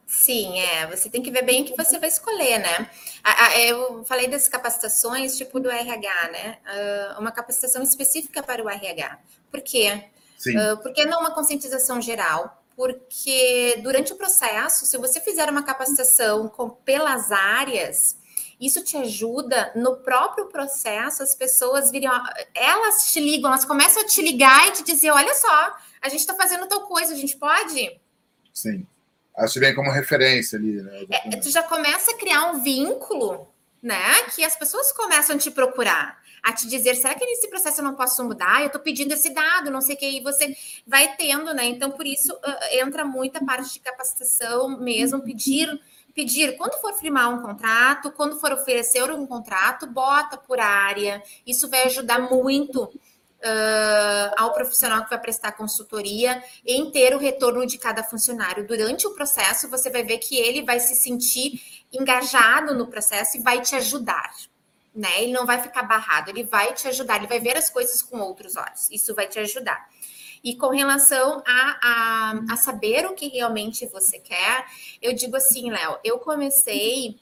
Sim, 0.06 0.60
é. 0.60 0.86
Você 0.88 1.08
tem 1.08 1.22
que 1.22 1.30
ver 1.30 1.42
bem 1.42 1.62
o 1.62 1.64
que 1.64 1.76
você 1.76 1.98
vai 1.98 2.10
escolher, 2.10 2.58
né? 2.58 2.90
Eu 3.66 4.04
falei 4.04 4.28
das 4.28 4.46
capacitações, 4.46 5.38
tipo 5.38 5.58
do 5.58 5.70
RH, 5.70 6.28
né? 6.30 6.58
Ah, 6.66 7.16
uma 7.18 7.32
capacitação 7.32 7.82
específica 7.82 8.42
para 8.42 8.62
o 8.62 8.68
RH. 8.68 9.18
Por 9.50 9.62
quê? 9.62 10.04
Uh, 10.46 10.76
por 10.82 10.92
que 10.92 11.04
não 11.04 11.20
uma 11.20 11.30
conscientização 11.30 12.00
geral? 12.00 12.62
Porque 12.76 13.78
durante 13.82 14.12
o 14.12 14.16
processo, 14.16 14.84
se 14.84 14.98
você 14.98 15.20
fizer 15.20 15.48
uma 15.48 15.62
capacitação 15.62 16.48
com, 16.48 16.68
pelas 16.68 17.30
áreas, 17.30 18.16
isso 18.60 18.82
te 18.82 18.96
ajuda 18.96 19.72
no 19.76 19.96
próprio 19.96 20.46
processo, 20.46 21.22
as 21.22 21.34
pessoas 21.34 21.90
virem, 21.90 22.08
elas 22.54 23.12
te 23.12 23.20
ligam, 23.20 23.50
elas 23.50 23.64
começam 23.64 24.02
a 24.02 24.06
te 24.06 24.22
ligar 24.22 24.68
e 24.68 24.72
te 24.72 24.84
dizer: 24.84 25.10
olha 25.10 25.34
só, 25.34 25.76
a 26.00 26.08
gente 26.08 26.20
está 26.20 26.34
fazendo 26.34 26.66
tal 26.66 26.82
coisa, 26.82 27.12
a 27.12 27.16
gente 27.16 27.36
pode? 27.36 28.00
Sim. 28.52 28.86
Elas 29.36 29.52
te 29.52 29.58
vem 29.58 29.74
como 29.74 29.90
referência 29.90 30.58
ali, 30.58 30.80
né? 30.80 31.06
É, 31.10 31.36
tu 31.36 31.50
já 31.50 31.62
começa 31.62 32.12
a 32.12 32.16
criar 32.16 32.52
um 32.52 32.62
vínculo, 32.62 33.48
né? 33.82 34.22
Que 34.34 34.44
as 34.44 34.56
pessoas 34.56 34.92
começam 34.92 35.34
a 35.34 35.38
te 35.38 35.50
procurar 35.50 36.23
a 36.44 36.52
te 36.52 36.68
dizer, 36.68 36.94
será 36.94 37.14
que 37.14 37.24
nesse 37.24 37.48
processo 37.48 37.80
eu 37.80 37.84
não 37.84 37.94
posso 37.94 38.22
mudar? 38.22 38.60
Eu 38.60 38.66
estou 38.66 38.80
pedindo 38.80 39.14
esse 39.14 39.30
dado, 39.30 39.70
não 39.70 39.80
sei 39.80 39.94
o 39.94 39.98
que, 39.98 40.06
e 40.06 40.22
você 40.22 40.54
vai 40.86 41.16
tendo, 41.16 41.54
né? 41.54 41.64
Então, 41.64 41.90
por 41.90 42.06
isso, 42.06 42.34
uh, 42.34 42.78
entra 42.78 43.04
muita 43.04 43.42
parte 43.42 43.72
de 43.72 43.80
capacitação 43.80 44.78
mesmo, 44.78 45.22
pedir 45.22 45.80
pedir, 46.14 46.56
quando 46.56 46.80
for 46.80 46.94
firmar 46.94 47.28
um 47.28 47.42
contrato, 47.42 48.12
quando 48.12 48.38
for 48.38 48.52
oferecer 48.52 49.10
um 49.10 49.26
contrato, 49.26 49.84
bota 49.84 50.36
por 50.36 50.60
área. 50.60 51.20
Isso 51.44 51.68
vai 51.68 51.82
ajudar 51.86 52.20
muito 52.30 52.84
uh, 52.84 54.34
ao 54.36 54.52
profissional 54.52 55.02
que 55.02 55.10
vai 55.10 55.20
prestar 55.20 55.52
consultoria 55.52 56.42
em 56.64 56.90
ter 56.90 57.14
o 57.14 57.18
retorno 57.18 57.66
de 57.66 57.78
cada 57.78 58.04
funcionário. 58.04 58.66
Durante 58.66 59.06
o 59.06 59.14
processo, 59.14 59.68
você 59.68 59.90
vai 59.90 60.04
ver 60.04 60.18
que 60.18 60.36
ele 60.36 60.62
vai 60.62 60.78
se 60.78 60.94
sentir 60.94 61.60
engajado 61.92 62.74
no 62.74 62.86
processo 62.86 63.36
e 63.36 63.42
vai 63.42 63.60
te 63.60 63.74
ajudar. 63.74 64.32
Né? 64.94 65.22
Ele 65.22 65.32
não 65.32 65.44
vai 65.44 65.60
ficar 65.60 65.82
barrado, 65.82 66.30
ele 66.30 66.44
vai 66.44 66.72
te 66.72 66.86
ajudar, 66.86 67.16
ele 67.16 67.26
vai 67.26 67.40
ver 67.40 67.56
as 67.56 67.68
coisas 67.68 68.00
com 68.00 68.20
outros 68.20 68.56
olhos. 68.56 68.88
Isso 68.90 69.14
vai 69.14 69.26
te 69.26 69.38
ajudar. 69.40 69.88
E 70.42 70.54
com 70.56 70.68
relação 70.68 71.42
a, 71.46 71.78
a, 71.82 72.52
a 72.52 72.56
saber 72.56 73.06
o 73.06 73.14
que 73.14 73.28
realmente 73.28 73.86
você 73.86 74.18
quer, 74.18 74.66
eu 75.02 75.12
digo 75.14 75.36
assim, 75.36 75.70
Léo, 75.70 75.98
eu 76.04 76.18
comecei 76.18 77.18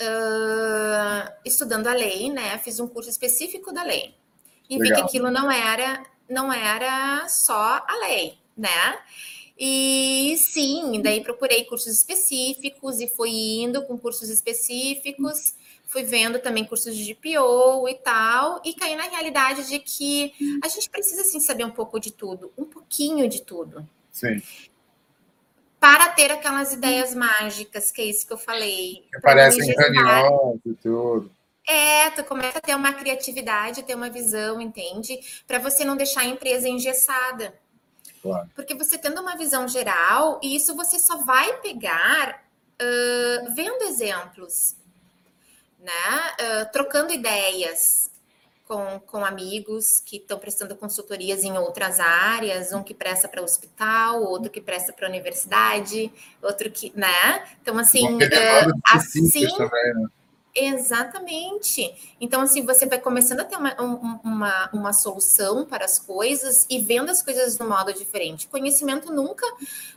uh, 0.00 1.32
estudando 1.44 1.88
a 1.88 1.92
lei, 1.92 2.30
né? 2.30 2.56
Fiz 2.58 2.80
um 2.80 2.88
curso 2.88 3.10
específico 3.10 3.72
da 3.72 3.82
lei 3.82 4.14
e 4.70 4.78
Legal. 4.78 4.88
vi 4.88 4.94
que 4.94 5.08
aquilo 5.08 5.30
não 5.30 5.50
era 5.50 6.02
não 6.28 6.52
era 6.52 7.28
só 7.28 7.84
a 7.86 7.96
lei, 8.02 8.38
né? 8.56 8.98
E 9.58 10.36
sim, 10.38 11.02
daí 11.02 11.22
procurei 11.22 11.64
cursos 11.64 11.92
específicos 11.92 13.00
e 13.00 13.08
fui 13.08 13.30
indo 13.60 13.84
com 13.84 13.98
cursos 13.98 14.30
específicos, 14.30 15.54
fui 15.90 16.04
vendo 16.04 16.38
também 16.38 16.64
cursos 16.64 16.96
de 16.96 17.12
GPO 17.12 17.88
e 17.88 17.94
tal, 17.96 18.62
e 18.64 18.72
caí 18.72 18.94
na 18.94 19.08
realidade 19.08 19.68
de 19.68 19.78
que 19.80 20.32
a 20.62 20.68
gente 20.68 20.88
precisa 20.88 21.24
sim 21.24 21.40
saber 21.40 21.64
um 21.64 21.70
pouco 21.70 21.98
de 21.98 22.12
tudo, 22.12 22.52
um 22.56 22.64
pouquinho 22.64 23.28
de 23.28 23.42
tudo. 23.42 23.86
Sim. 24.12 24.40
Para 25.80 26.08
ter 26.10 26.30
aquelas 26.30 26.72
ideias 26.72 27.14
mágicas, 27.14 27.90
que 27.90 28.02
é 28.02 28.04
isso 28.04 28.26
que 28.26 28.32
eu 28.32 28.38
falei. 28.38 29.04
Que 29.10 29.16
aparecem 29.16 29.68
em 29.68 29.74
reuniões 29.74 30.60
e 30.64 30.74
tudo. 30.74 31.30
É, 31.66 32.10
tu 32.10 32.24
começa 32.24 32.58
a 32.58 32.60
ter 32.60 32.74
uma 32.74 32.92
criatividade, 32.92 33.82
ter 33.82 33.94
uma 33.94 34.10
visão, 34.10 34.60
entende? 34.60 35.18
Para 35.46 35.58
você 35.58 35.84
não 35.84 35.96
deixar 35.96 36.20
a 36.20 36.26
empresa 36.26 36.68
engessada. 36.68 37.54
Claro. 38.22 38.48
Porque 38.54 38.74
você 38.74 38.96
tendo 38.98 39.20
uma 39.20 39.36
visão 39.36 39.66
geral, 39.66 40.40
e 40.42 40.54
isso 40.54 40.76
você 40.76 40.98
só 40.98 41.18
vai 41.24 41.60
pegar 41.60 42.44
uh, 42.80 43.54
vendo 43.54 43.82
exemplos, 43.84 44.76
né? 45.80 46.62
Uh, 46.62 46.72
trocando 46.72 47.12
ideias 47.12 48.10
com, 48.66 49.00
com 49.00 49.24
amigos 49.24 50.00
que 50.00 50.18
estão 50.18 50.38
prestando 50.38 50.76
consultorias 50.76 51.42
em 51.42 51.58
outras 51.58 51.98
áreas, 51.98 52.72
um 52.72 52.84
que 52.84 52.94
presta 52.94 53.26
para 53.26 53.40
o 53.40 53.44
hospital, 53.44 54.22
outro 54.22 54.48
que 54.48 54.60
presta 54.60 54.92
para 54.92 55.06
a 55.06 55.10
universidade, 55.10 56.12
outro 56.40 56.70
que, 56.70 56.92
né? 56.94 57.44
Então, 57.60 57.76
assim, 57.78 58.06
uh, 58.06 58.80
assim. 58.92 59.28
Também, 59.28 59.94
né? 59.94 60.08
Exatamente. 60.54 62.14
Então, 62.20 62.40
assim, 62.42 62.64
você 62.64 62.86
vai 62.86 62.98
começando 62.98 63.40
a 63.40 63.44
ter 63.44 63.56
uma, 63.56 63.74
uma, 64.24 64.70
uma 64.72 64.92
solução 64.92 65.64
para 65.64 65.84
as 65.84 65.98
coisas 65.98 66.66
e 66.68 66.80
vendo 66.80 67.10
as 67.10 67.22
coisas 67.22 67.56
de 67.56 67.62
um 67.62 67.68
modo 67.68 67.92
diferente. 67.92 68.48
Conhecimento 68.48 69.12
nunca, 69.12 69.46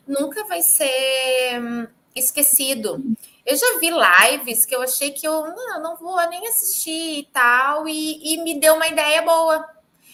nunca 0.07 0.43
vai 0.45 0.61
ser 0.61 1.59
hum, 1.59 1.87
esquecido. 2.15 3.03
Eu 3.45 3.55
já 3.55 3.79
vi 3.79 3.89
lives 3.89 4.65
que 4.65 4.75
eu 4.75 4.81
achei 4.81 5.11
que 5.11 5.27
eu 5.27 5.53
não, 5.53 5.81
não 5.81 5.95
vou 5.97 6.17
nem 6.29 6.47
assistir 6.47 7.19
e 7.19 7.29
tal, 7.31 7.87
e, 7.87 8.33
e 8.33 8.43
me 8.43 8.59
deu 8.59 8.75
uma 8.75 8.87
ideia 8.87 9.21
boa. 9.21 9.67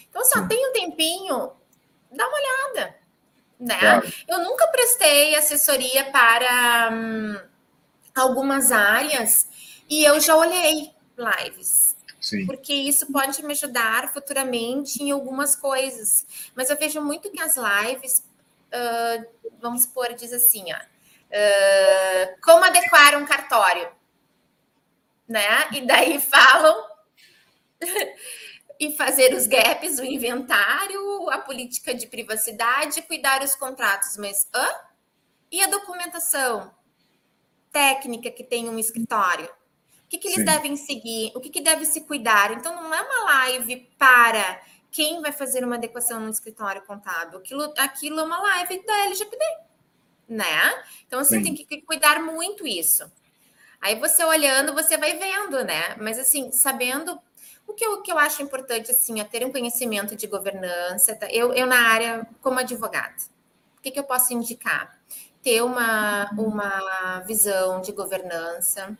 Então, 0.08 0.22
assim, 0.22 0.38
ó, 0.38 0.46
tem 0.46 0.68
um 0.68 0.72
tempinho, 0.72 1.52
dá 2.10 2.26
uma 2.26 2.36
olhada. 2.36 2.96
Né? 3.58 3.78
Claro. 3.78 4.12
Eu 4.26 4.38
nunca 4.42 4.66
prestei 4.68 5.34
assessoria 5.36 6.10
para 6.10 6.90
hum, 6.92 7.38
algumas 8.14 8.72
áreas 8.72 9.46
e 9.88 10.02
eu 10.02 10.18
já 10.18 10.34
olhei 10.34 10.90
lives. 11.16 11.96
Sim. 12.20 12.46
Porque 12.46 12.72
isso 12.72 13.10
pode 13.10 13.42
me 13.44 13.52
ajudar 13.52 14.12
futuramente 14.12 15.02
em 15.02 15.10
algumas 15.10 15.56
coisas. 15.56 16.26
Mas 16.54 16.68
eu 16.68 16.76
vejo 16.76 17.00
muito 17.00 17.30
que 17.30 17.40
as 17.40 17.56
lives, 17.56 18.22
uh, 18.72 19.26
vamos 19.60 19.82
supor, 19.82 20.12
diz 20.14 20.32
assim, 20.32 20.64
ó, 20.72 20.89
uh, 21.30 22.40
como 22.42 22.64
adequar 22.64 23.16
um 23.16 23.24
cartório, 23.24 23.90
né? 25.28 25.68
E 25.72 25.80
daí 25.82 26.20
falam 26.20 26.88
e 28.78 28.96
fazer 28.96 29.34
os 29.34 29.46
gaps, 29.46 29.98
o 29.98 30.04
inventário, 30.04 31.30
a 31.30 31.38
política 31.38 31.94
de 31.94 32.06
privacidade, 32.06 33.02
cuidar 33.02 33.42
os 33.42 33.54
contratos, 33.54 34.16
mas 34.16 34.48
hã? 34.54 34.68
E 35.50 35.62
a 35.62 35.66
documentação 35.66 36.74
técnica 37.72 38.30
que 38.30 38.44
tem 38.44 38.68
um 38.68 38.78
escritório? 38.78 39.48
que, 40.10 40.18
que 40.18 40.26
eles 40.26 40.38
Sim. 40.38 40.44
devem 40.44 40.76
seguir, 40.76 41.30
o 41.36 41.40
que, 41.40 41.48
que 41.48 41.60
deve 41.60 41.84
se 41.86 42.00
cuidar. 42.00 42.50
Então, 42.50 42.74
não 42.74 42.92
é 42.92 43.00
uma 43.00 43.24
live 43.24 43.88
para 43.96 44.60
quem 44.90 45.22
vai 45.22 45.30
fazer 45.30 45.64
uma 45.64 45.76
adequação 45.76 46.18
no 46.18 46.28
escritório 46.28 46.82
contábil. 46.82 47.38
Aquilo, 47.38 47.72
aquilo 47.78 48.18
é 48.18 48.22
uma 48.24 48.40
live 48.40 48.84
da 48.84 49.04
LGPD, 49.04 49.44
né? 50.30 50.84
Então, 51.06 51.18
assim, 51.18 51.38
Sim. 51.38 51.42
tem 51.42 51.54
que 51.54 51.82
cuidar 51.82 52.22
muito 52.22 52.64
isso. 52.66 53.10
Aí 53.80 53.98
você 53.98 54.22
olhando, 54.24 54.72
você 54.72 54.96
vai 54.96 55.18
vendo, 55.18 55.64
né? 55.64 55.96
Mas 55.98 56.18
assim, 56.18 56.52
sabendo 56.52 57.18
o 57.66 57.72
que 57.72 57.84
eu, 57.84 58.00
que 58.00 58.12
eu 58.12 58.18
acho 58.18 58.42
importante, 58.42 58.90
assim, 58.90 59.20
é 59.20 59.24
ter 59.24 59.44
um 59.44 59.50
conhecimento 59.50 60.14
de 60.14 60.26
governança. 60.26 61.16
Tá? 61.16 61.26
Eu, 61.30 61.52
eu, 61.52 61.66
na 61.66 61.88
área, 61.88 62.26
como 62.40 62.60
advogada, 62.60 63.14
o 63.78 63.82
que, 63.82 63.90
que 63.90 63.98
eu 63.98 64.04
posso 64.04 64.32
indicar? 64.32 65.00
Ter 65.42 65.62
uma, 65.62 66.30
uma 66.32 67.20
visão 67.26 67.80
de 67.80 67.90
governança, 67.90 68.96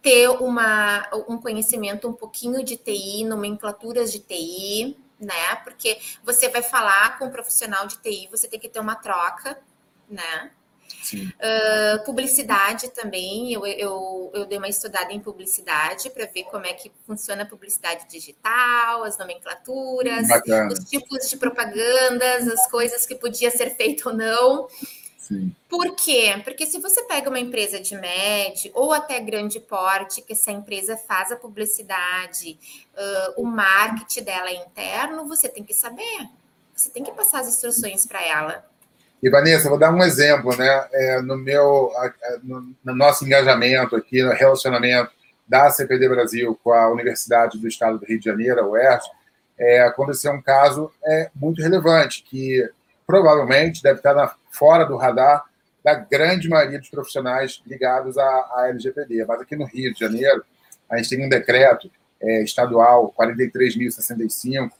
ter 0.00 0.28
uma, 0.28 1.06
um 1.28 1.36
conhecimento 1.36 2.08
um 2.08 2.12
pouquinho 2.12 2.64
de 2.64 2.76
TI, 2.76 3.24
nomenclaturas 3.24 4.12
de 4.12 4.20
TI, 4.20 4.96
né? 5.18 5.56
Porque 5.64 5.98
você 6.22 6.48
vai 6.48 6.62
falar 6.62 7.18
com 7.18 7.26
um 7.26 7.30
profissional 7.30 7.86
de 7.86 7.98
TI, 7.98 8.28
você 8.30 8.48
tem 8.48 8.60
que 8.60 8.68
ter 8.68 8.80
uma 8.80 8.94
troca, 8.94 9.58
né? 10.08 10.52
Uh, 11.14 12.04
publicidade 12.04 12.88
também, 12.90 13.52
eu, 13.52 13.66
eu, 13.66 14.30
eu 14.34 14.46
dei 14.46 14.58
uma 14.58 14.68
estudada 14.68 15.12
em 15.12 15.20
publicidade 15.20 16.10
para 16.10 16.26
ver 16.26 16.44
como 16.44 16.66
é 16.66 16.74
que 16.74 16.90
funciona 17.06 17.42
a 17.42 17.46
publicidade 17.46 18.06
digital, 18.08 19.02
as 19.04 19.16
nomenclaturas, 19.18 20.28
Bacana. 20.28 20.72
os 20.72 20.80
tipos 20.84 21.28
de 21.28 21.36
propagandas, 21.36 22.46
as 22.48 22.70
coisas 22.70 23.06
que 23.06 23.14
podia 23.14 23.50
ser 23.50 23.74
feito 23.76 24.10
ou 24.10 24.14
não. 24.14 24.68
Sim. 25.30 25.54
Por 25.68 25.94
quê? 25.94 26.40
Porque 26.42 26.66
se 26.66 26.78
você 26.80 27.04
pega 27.04 27.28
uma 27.28 27.38
empresa 27.38 27.78
de 27.78 27.94
médio 27.96 28.72
ou 28.74 28.92
até 28.92 29.20
grande 29.20 29.60
porte, 29.60 30.22
que 30.22 30.32
essa 30.32 30.50
empresa 30.50 30.96
faz 30.96 31.30
a 31.30 31.36
publicidade, 31.36 32.58
uh, 32.94 33.40
o 33.40 33.46
marketing 33.46 34.24
dela 34.24 34.50
é 34.50 34.56
interno, 34.56 35.28
você 35.28 35.48
tem 35.48 35.62
que 35.62 35.72
saber. 35.72 36.28
Você 36.74 36.90
tem 36.90 37.04
que 37.04 37.12
passar 37.12 37.40
as 37.40 37.48
instruções 37.48 38.06
para 38.06 38.20
ela. 38.26 38.69
E, 39.22 39.28
Vanessa, 39.28 39.68
vou 39.68 39.78
dar 39.78 39.92
um 39.92 40.02
exemplo, 40.02 40.56
né? 40.56 40.88
É, 40.92 41.20
no 41.20 41.36
meu, 41.36 41.92
no, 42.42 42.74
no, 42.82 42.94
nosso 42.94 43.24
engajamento 43.24 43.94
aqui, 43.94 44.22
no 44.22 44.32
relacionamento 44.32 45.10
da 45.46 45.68
CPD 45.68 46.08
Brasil 46.08 46.58
com 46.62 46.72
a 46.72 46.88
Universidade 46.90 47.58
do 47.58 47.68
Estado 47.68 47.98
do 47.98 48.06
Rio 48.06 48.18
de 48.18 48.24
Janeiro, 48.24 48.60
a 48.60 48.66
UERJ, 48.66 49.04
é, 49.58 49.82
aconteceu 49.82 50.32
um 50.32 50.40
caso 50.40 50.90
é, 51.04 51.30
muito 51.34 51.60
relevante, 51.60 52.22
que 52.22 52.66
provavelmente 53.06 53.82
deve 53.82 53.98
estar 53.98 54.14
na 54.14 54.32
fora 54.50 54.84
do 54.84 54.96
radar 54.96 55.44
da 55.84 55.94
grande 55.94 56.48
maioria 56.48 56.78
dos 56.78 56.88
profissionais 56.88 57.60
ligados 57.66 58.16
à, 58.16 58.24
à 58.24 58.66
LGPD. 58.68 59.24
Mas 59.26 59.40
aqui 59.40 59.56
no 59.56 59.66
Rio 59.66 59.92
de 59.92 60.00
Janeiro, 60.00 60.42
a 60.88 60.96
gente 60.96 61.10
tem 61.10 61.26
um 61.26 61.28
decreto 61.28 61.90
é, 62.22 62.42
estadual 62.42 63.12
43.065 63.18 64.70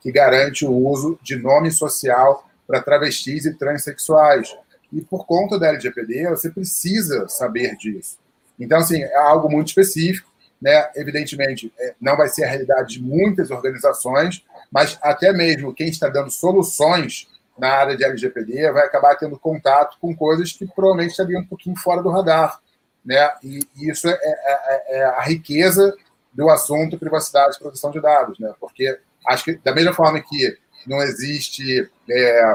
que 0.00 0.10
garante 0.10 0.64
o 0.64 0.72
uso 0.72 1.18
de 1.22 1.36
nome 1.36 1.70
social 1.70 2.48
para 2.70 2.80
travestis 2.80 3.46
e 3.46 3.54
transexuais. 3.54 4.56
E 4.92 5.00
por 5.00 5.26
conta 5.26 5.58
da 5.58 5.68
LGPD, 5.68 6.28
você 6.28 6.50
precisa 6.50 7.28
saber 7.28 7.76
disso. 7.76 8.16
Então, 8.58 8.78
assim, 8.78 9.02
é 9.02 9.16
algo 9.16 9.50
muito 9.50 9.68
específico, 9.68 10.30
né? 10.62 10.88
Evidentemente, 10.94 11.72
é, 11.80 11.94
não 12.00 12.16
vai 12.16 12.28
ser 12.28 12.44
a 12.44 12.48
realidade 12.48 12.94
de 12.94 13.02
muitas 13.02 13.50
organizações, 13.50 14.44
mas 14.70 14.96
até 15.02 15.32
mesmo 15.32 15.74
quem 15.74 15.88
está 15.88 16.08
dando 16.08 16.30
soluções 16.30 17.26
na 17.58 17.70
área 17.70 17.96
de 17.96 18.04
LGPD 18.04 18.70
vai 18.70 18.86
acabar 18.86 19.16
tendo 19.16 19.38
contato 19.38 19.96
com 20.00 20.14
coisas 20.14 20.52
que 20.52 20.66
provavelmente 20.66 21.10
estariam 21.10 21.42
um 21.42 21.46
pouquinho 21.46 21.76
fora 21.76 22.02
do 22.02 22.10
radar. 22.10 22.60
Né? 23.04 23.28
E, 23.42 23.60
isso 23.76 24.08
é, 24.08 24.12
é, 24.12 24.18
é, 24.22 24.98
é, 24.98 25.04
a 25.04 25.22
riqueza 25.22 25.96
do 26.32 26.48
assunto 26.48 26.98
privacidade 26.98 27.56
e 27.56 27.58
proteção 27.58 27.90
de 27.90 28.00
dados, 28.00 28.38
né? 28.38 28.52
porque 28.60 28.98
acho 29.26 29.44
que 29.44 29.56
da 29.56 29.74
mesma 29.74 29.92
forma 29.92 30.20
que 30.20 30.56
não 30.86 31.02
existe 31.02 31.90
é, 32.08 32.54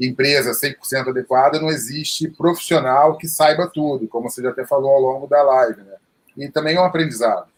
empresa 0.00 0.52
100% 0.52 1.08
adequada, 1.08 1.60
não 1.60 1.68
existe 1.68 2.28
profissional 2.28 3.16
que 3.16 3.28
saiba 3.28 3.70
tudo, 3.72 4.08
como 4.08 4.30
você 4.30 4.42
já 4.42 4.50
até 4.50 4.66
falou 4.66 4.90
ao 4.90 5.00
longo 5.00 5.26
da 5.26 5.42
live. 5.42 5.82
Né? 5.82 5.96
E 6.36 6.48
também 6.48 6.76
é 6.76 6.80
um 6.80 6.84
aprendizado. 6.84 7.48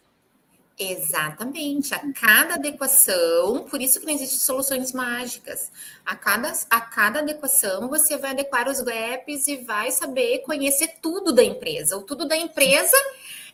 Exatamente. 0.79 1.95
A 1.95 2.13
cada 2.13 2.53
adequação, 2.53 3.63
por 3.63 3.81
isso 3.81 3.99
que 3.99 4.05
não 4.05 4.13
existem 4.13 4.37
soluções 4.37 4.93
mágicas. 4.93 5.71
A 6.05 6.15
cada, 6.15 6.53
a 6.69 6.81
cada 6.81 7.19
adequação, 7.19 7.89
você 7.89 8.15
vai 8.15 8.31
adequar 8.31 8.69
os 8.69 8.79
gaps 8.81 9.47
e 9.47 9.57
vai 9.57 9.91
saber 9.91 10.43
conhecer 10.43 10.99
tudo 11.01 11.33
da 11.33 11.43
empresa. 11.43 11.97
O 11.97 12.03
tudo 12.03 12.27
da 12.27 12.37
empresa 12.37 12.95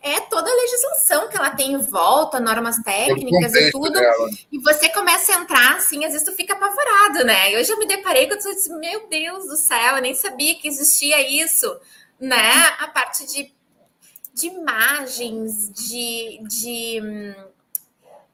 é 0.04 0.20
toda 0.20 0.52
a 0.52 0.56
legislação 0.56 1.30
que 1.30 1.38
ela 1.38 1.52
tem 1.52 1.72
em 1.72 1.78
volta, 1.78 2.40
normas 2.40 2.78
técnicas 2.84 3.56
e 3.56 3.72
tudo. 3.72 3.94
Dela. 3.94 4.30
E 4.52 4.60
você 4.60 4.90
começa 4.90 5.32
a 5.32 5.40
entrar, 5.40 5.78
assim, 5.78 6.04
às 6.04 6.12
vezes 6.12 6.28
tu 6.28 6.36
fica 6.36 6.54
apavorado, 6.54 7.24
né? 7.24 7.54
Eu 7.56 7.64
já 7.64 7.76
me 7.78 7.88
deparei 7.88 8.28
com 8.28 8.36
isso, 8.36 8.78
meu 8.78 9.08
Deus 9.08 9.48
do 9.48 9.56
céu, 9.56 9.96
eu 9.96 10.02
nem 10.02 10.14
sabia 10.14 10.56
que 10.56 10.68
existia 10.68 11.26
isso, 11.26 11.74
né? 12.20 12.52
A 12.80 12.90
parte 12.90 13.26
de 13.26 13.54
de 14.34 14.48
imagens, 14.48 15.72
de. 15.72 16.42
de 16.44 17.00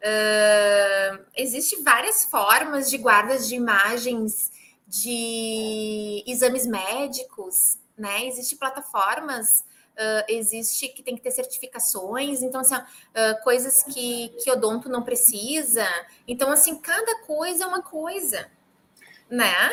uh, 0.01 1.25
Existem 1.35 1.83
várias 1.83 2.23
formas 2.25 2.89
de 2.89 2.97
guardas 2.97 3.47
de 3.47 3.55
imagens 3.55 4.49
de 4.87 6.23
exames 6.25 6.65
médicos, 6.65 7.77
né? 7.97 8.25
Existem 8.25 8.57
plataformas, 8.57 9.63
uh, 9.99 10.23
existe 10.27 10.87
que 10.87 11.03
tem 11.03 11.15
que 11.15 11.21
ter 11.21 11.31
certificações, 11.31 12.41
então, 12.41 12.61
assim, 12.61 12.75
uh, 12.75 13.43
coisas 13.43 13.83
que, 13.83 14.29
que 14.41 14.49
odonto 14.49 14.87
não 14.87 15.03
precisa. 15.03 15.85
Então, 16.27 16.51
assim, 16.51 16.79
cada 16.79 17.19
coisa 17.23 17.65
é 17.65 17.67
uma 17.67 17.81
coisa, 17.81 18.49
né? 19.29 19.71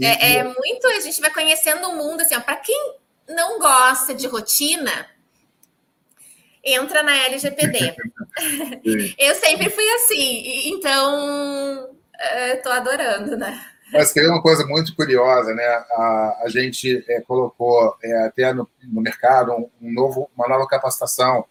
É, 0.00 0.36
é 0.36 0.44
muito, 0.44 0.86
a 0.86 1.00
gente 1.00 1.20
vai 1.20 1.32
conhecendo 1.32 1.88
o 1.88 1.96
mundo, 1.96 2.20
assim, 2.20 2.38
para 2.40 2.56
quem 2.56 2.96
não 3.28 3.58
gosta 3.58 4.14
de 4.14 4.26
rotina, 4.26 5.08
entra 6.62 7.02
na 7.02 7.16
LGPD. 7.24 7.96
eu 9.18 9.34
sempre 9.34 9.70
fui 9.70 9.88
assim, 9.94 10.68
então 10.68 11.96
estou 12.54 12.72
adorando, 12.72 13.36
né? 13.36 13.75
Mas 13.92 14.12
tem 14.12 14.28
uma 14.28 14.42
coisa 14.42 14.66
muito 14.66 14.94
curiosa, 14.96 15.54
né? 15.54 15.64
A, 15.64 16.40
a 16.44 16.48
gente 16.48 17.04
é, 17.08 17.20
colocou 17.20 17.96
é, 18.02 18.26
até 18.26 18.52
no, 18.52 18.68
no 18.82 19.00
mercado 19.00 19.52
um, 19.52 19.70
um, 19.80 19.92
novo, 19.92 20.30
uma 20.36 20.48
nova 20.48 20.66
capacitação, 20.66 21.44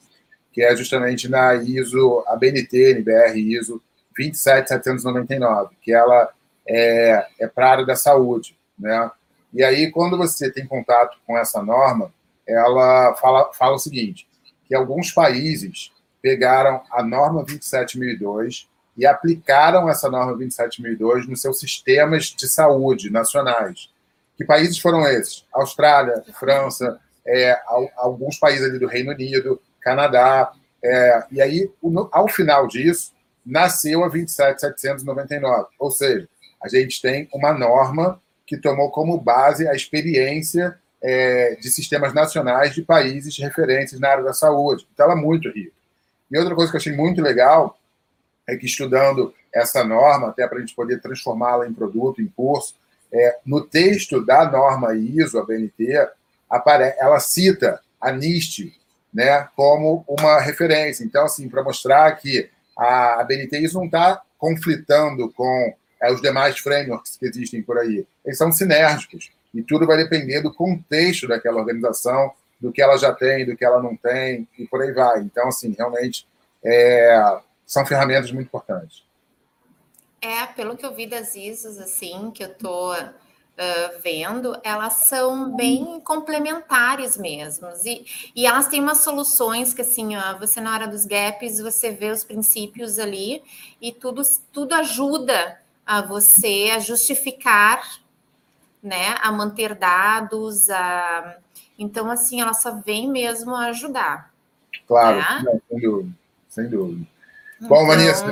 que 0.51 0.61
é 0.61 0.75
justamente 0.75 1.29
na 1.29 1.55
ISO, 1.55 2.23
a 2.27 2.35
BNT, 2.35 2.91
NBR 2.91 3.39
ISO 3.39 3.81
27799, 4.17 5.75
que 5.81 5.93
ela 5.93 6.29
é, 6.67 7.27
é 7.39 7.47
para 7.47 7.67
a 7.67 7.71
área 7.71 7.85
da 7.85 7.95
saúde, 7.95 8.57
né? 8.77 9.09
E 9.53 9.63
aí, 9.63 9.89
quando 9.89 10.17
você 10.17 10.51
tem 10.51 10.67
contato 10.67 11.17
com 11.25 11.37
essa 11.37 11.63
norma, 11.63 12.13
ela 12.45 13.15
fala, 13.15 13.53
fala 13.53 13.75
o 13.75 13.79
seguinte: 13.79 14.27
que 14.67 14.75
alguns 14.75 15.11
países 15.11 15.91
pegaram 16.21 16.81
a 16.91 17.01
norma 17.01 17.43
27002 17.43 18.67
e 18.97 19.05
aplicaram 19.05 19.89
essa 19.89 20.09
norma 20.09 20.35
27002 20.35 21.27
nos 21.27 21.41
seus 21.41 21.59
sistemas 21.59 22.25
de 22.25 22.47
saúde 22.47 23.09
nacionais. 23.09 23.89
Que 24.37 24.45
países 24.45 24.79
foram 24.79 25.05
esses? 25.07 25.45
Austrália, 25.53 26.23
França, 26.39 26.99
é, 27.25 27.59
alguns 27.97 28.37
países 28.37 28.65
ali 28.65 28.79
do 28.79 28.87
Reino 28.87 29.11
Unido, 29.11 29.61
Canadá. 29.81 30.51
É, 30.83 31.23
e 31.31 31.41
aí, 31.41 31.71
ao 32.11 32.27
final 32.27 32.67
disso, 32.67 33.13
nasceu 33.45 34.03
a 34.03 34.09
27799. 34.09 35.67
Ou 35.79 35.91
seja, 35.91 36.27
a 36.61 36.69
gente 36.69 37.01
tem 37.01 37.29
uma 37.33 37.53
norma 37.53 38.21
que 38.45 38.57
tomou 38.57 38.91
como 38.91 39.19
base 39.19 39.67
a 39.67 39.73
experiência 39.73 40.77
é, 41.01 41.55
de 41.55 41.69
sistemas 41.69 42.13
nacionais 42.13 42.73
de 42.73 42.81
países 42.81 43.37
referentes 43.37 43.99
na 43.99 44.09
área 44.09 44.23
da 44.23 44.33
saúde. 44.33 44.87
Então, 44.93 45.05
ela 45.05 45.19
é 45.19 45.21
muito 45.21 45.49
rica. 45.49 45.71
E 46.31 46.37
outra 46.37 46.55
coisa 46.55 46.71
que 46.71 46.77
eu 46.77 46.79
achei 46.79 46.95
muito 46.95 47.21
legal 47.21 47.77
é 48.47 48.55
que, 48.55 48.65
estudando 48.65 49.33
essa 49.53 49.83
norma, 49.83 50.29
até 50.29 50.47
para 50.47 50.57
a 50.57 50.61
gente 50.61 50.75
poder 50.75 51.01
transformá-la 51.01 51.67
em 51.67 51.73
produto, 51.73 52.21
em 52.21 52.27
curso, 52.27 52.75
é, 53.11 53.39
no 53.45 53.61
texto 53.61 54.23
da 54.25 54.49
norma 54.49 54.95
ISO, 54.95 55.39
a 55.39 55.45
BNT, 55.45 56.07
ela 56.97 57.19
cita 57.19 57.81
a 57.99 58.11
NIST 58.11 58.73
né, 59.13 59.47
como 59.55 60.03
uma 60.07 60.39
referência. 60.41 61.03
Então, 61.03 61.23
assim, 61.23 61.47
para 61.47 61.63
mostrar 61.63 62.11
que 62.17 62.49
a, 62.77 63.21
a 63.21 63.23
BNT 63.23 63.59
ISO 63.59 63.77
não 63.77 63.85
está 63.85 64.21
conflitando 64.37 65.31
com 65.31 65.73
é, 66.01 66.11
os 66.11 66.21
demais 66.21 66.59
frameworks 66.59 67.15
que 67.17 67.25
existem 67.25 67.63
por 67.63 67.77
aí. 67.77 68.05
Eles 68.25 68.37
são 68.37 68.51
sinérgicos. 68.51 69.31
E 69.53 69.63
tudo 69.63 69.87
vai 69.87 69.95
depender 69.95 70.41
do 70.41 70.53
contexto 70.53 71.27
daquela 71.29 71.61
organização, 71.61 72.33
do 72.59 72.73
que 72.73 72.81
ela 72.81 72.97
já 72.97 73.13
tem, 73.13 73.45
do 73.45 73.55
que 73.55 73.63
ela 73.63 73.81
não 73.81 73.95
tem, 73.95 74.45
e 74.59 74.67
por 74.67 74.81
aí 74.81 74.91
vai. 74.91 75.21
Então, 75.21 75.47
assim, 75.47 75.73
realmente 75.77 76.27
é, 76.63 77.39
são 77.65 77.85
ferramentas 77.85 78.31
muito 78.31 78.47
importantes. 78.47 79.03
É, 80.21 80.45
pelo 80.47 80.75
que 80.75 80.85
eu 80.85 80.93
vi 80.93 81.07
das 81.07 81.35
ISOs, 81.35 81.77
assim, 81.77 82.31
que 82.31 82.43
eu 82.43 82.47
estou 82.47 82.93
uh, 82.93 84.01
vendo, 84.01 84.59
elas 84.63 84.93
são 84.93 85.55
bem 85.55 85.99
complementares 85.99 87.15
mesmo. 87.17 87.67
E, 87.83 88.05
e 88.35 88.45
elas 88.45 88.67
têm 88.67 88.81
umas 88.81 89.03
soluções 89.03 89.73
que, 89.73 89.81
assim, 89.81 90.15
ó, 90.15 90.37
você 90.37 90.59
na 90.59 90.73
hora 90.73 90.87
dos 90.87 91.05
gaps, 91.05 91.59
você 91.59 91.91
vê 91.91 92.09
os 92.09 92.23
princípios 92.23 92.97
ali 92.97 93.43
e 93.79 93.91
tudo, 93.91 94.23
tudo 94.51 94.73
ajuda 94.73 95.59
a 95.85 96.01
você 96.01 96.71
a 96.73 96.79
justificar 96.79 98.03
né, 98.85 99.15
a 99.19 99.31
manter 99.31 99.73
dados, 99.73 100.69
a... 100.69 101.37
então 101.77 102.11
assim 102.11 102.39
ela 102.39 102.53
só 102.53 102.79
vem 102.79 103.09
mesmo 103.09 103.55
ajudar. 103.55 104.31
Claro, 104.87 105.17
né? 105.17 105.41
não, 105.43 105.61
sem 105.67 105.79
dúvida, 105.79 106.15
sem 106.47 106.69
dúvida. 106.69 107.07
Então... 107.57 107.69
Bom, 107.69 107.85
Vanessa, 107.85 108.25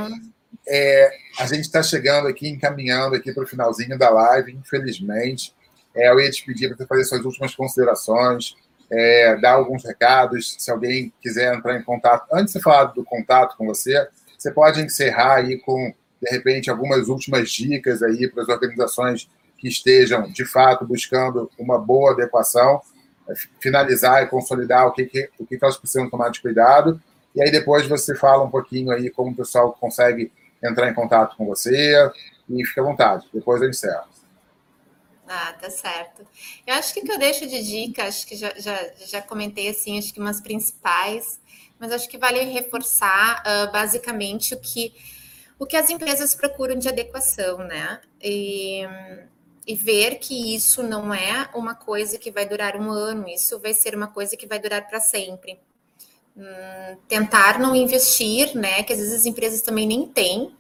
é, 0.68 1.12
a 1.40 1.46
gente 1.46 1.62
está 1.62 1.84
chegando 1.84 2.28
aqui, 2.28 2.48
encaminhando 2.48 3.16
aqui 3.16 3.34
para 3.34 3.44
o 3.44 3.48
finalzinho 3.48 3.98
da 3.98 4.10
live, 4.10 4.54
infelizmente. 4.54 5.54
É, 5.96 6.10
eu 6.10 6.20
ia 6.20 6.32
te 6.32 6.46
pedir 6.46 6.70
para 6.70 6.78
você 6.78 6.88
fazer 6.88 7.04
suas 7.06 7.26
últimas 7.26 7.56
considerações, 7.56 8.56
é, 8.92 9.36
dar 9.38 9.54
alguns 9.54 9.84
recados. 9.84 10.56
Se 10.58 10.72
alguém 10.72 11.14
quiser 11.22 11.54
entrar 11.54 11.78
em 11.78 11.84
contato, 11.84 12.28
antes 12.32 12.54
de 12.54 12.62
falar 12.62 12.86
do 12.86 13.04
contato 13.04 13.56
com 13.58 13.66
você, 13.66 14.08
você 14.38 14.52
pode 14.52 14.82
encerrar 14.82 15.36
aí 15.36 15.58
com, 15.60 15.94
de 16.22 16.30
repente, 16.30 16.70
algumas 16.70 17.08
últimas 17.08 17.52
dicas 17.52 18.02
aí 18.02 18.28
para 18.30 18.44
as 18.44 18.50
organizações 18.50 19.30
que 19.58 19.68
estejam, 19.68 20.24
de 20.32 20.46
fato, 20.46 20.86
buscando 20.86 21.50
uma 21.58 21.78
boa 21.78 22.12
adequação, 22.12 22.82
é, 23.30 23.34
finalizar 23.60 24.24
e 24.24 24.28
consolidar 24.28 24.88
o 24.88 24.92
que, 24.92 25.06
que, 25.06 25.30
o 25.40 25.46
que 25.46 25.58
elas 25.62 25.78
precisam 25.78 26.10
tomar 26.10 26.30
de 26.30 26.42
cuidado. 26.42 27.02
E 27.36 27.42
aí 27.42 27.52
depois 27.52 27.88
você 27.88 28.16
fala 28.16 28.44
um 28.44 28.50
pouquinho 28.50 28.92
aí 28.92 29.10
como 29.10 29.32
o 29.32 29.36
pessoal 29.36 29.74
consegue 29.74 30.32
entrar 30.64 30.90
em 30.90 30.94
contato 30.94 31.36
com 31.36 31.46
você 31.46 31.96
e 32.50 32.66
fica 32.66 32.82
à 32.82 32.84
vontade. 32.84 33.28
Depois 33.34 33.62
eu 33.62 33.70
encerro. 33.70 34.08
Ah, 35.28 35.54
tá 35.54 35.70
certo. 35.70 36.26
Eu 36.68 36.76
acho 36.76 36.94
que 36.94 37.00
o 37.00 37.04
que 37.04 37.12
eu 37.12 37.18
deixo 37.18 37.48
de 37.48 37.64
dica, 37.64 38.06
acho 38.06 38.28
que 38.28 38.36
já, 38.36 38.54
já, 38.58 38.78
já 38.98 39.22
comentei 39.22 39.70
assim, 39.70 39.98
acho 39.98 40.14
que 40.14 40.20
umas 40.20 40.42
principais, 40.42 41.40
mas 41.80 41.92
acho 41.92 42.10
que 42.10 42.18
vale 42.18 42.42
reforçar 42.42 43.42
uh, 43.42 43.72
basicamente 43.72 44.54
o 44.54 44.60
que, 44.60 44.94
o 45.58 45.66
que 45.66 45.78
as 45.78 45.90
empresas 45.90 46.36
procuram 46.36 46.78
de 46.78 46.90
adequação, 46.90 47.60
né? 47.60 48.02
E 48.22 48.86
e 49.66 49.76
ver 49.76 50.20
que 50.20 50.54
isso 50.56 50.84
não 50.84 51.14
é 51.14 51.50
uma 51.54 51.74
coisa 51.74 52.18
que 52.18 52.32
vai 52.32 52.46
durar 52.46 52.76
um 52.76 52.92
ano, 52.92 53.28
isso 53.30 53.60
vai 53.60 53.74
ser 53.74 53.96
uma 53.96 54.08
coisa 54.08 54.36
que 54.36 54.46
vai 54.46 54.60
durar 54.60 54.88
para 54.88 55.00
sempre. 55.00 55.60
Hum, 56.36 56.98
tentar 57.08 57.60
não 57.60 57.76
investir, 57.76 58.56
né? 58.56 58.84
Que 58.84 58.94
às 58.94 59.00
vezes 59.00 59.14
as 59.22 59.26
empresas 59.26 59.62
também 59.62 59.88
nem 59.88 60.08
têm 60.08 60.52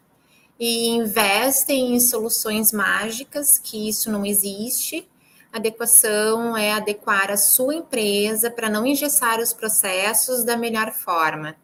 e 0.59 0.87
investem 0.89 1.95
em 1.95 1.99
soluções 1.99 2.71
mágicas, 2.71 3.57
que 3.57 3.89
isso 3.89 4.11
não 4.11 4.25
existe. 4.25 5.07
Adequação 5.51 6.55
é 6.57 6.71
adequar 6.71 7.31
a 7.31 7.37
sua 7.37 7.75
empresa 7.75 8.49
para 8.51 8.69
não 8.69 8.85
engessar 8.85 9.39
os 9.39 9.53
processos 9.53 10.43
da 10.43 10.57
melhor 10.57 10.91
forma, 10.91 11.55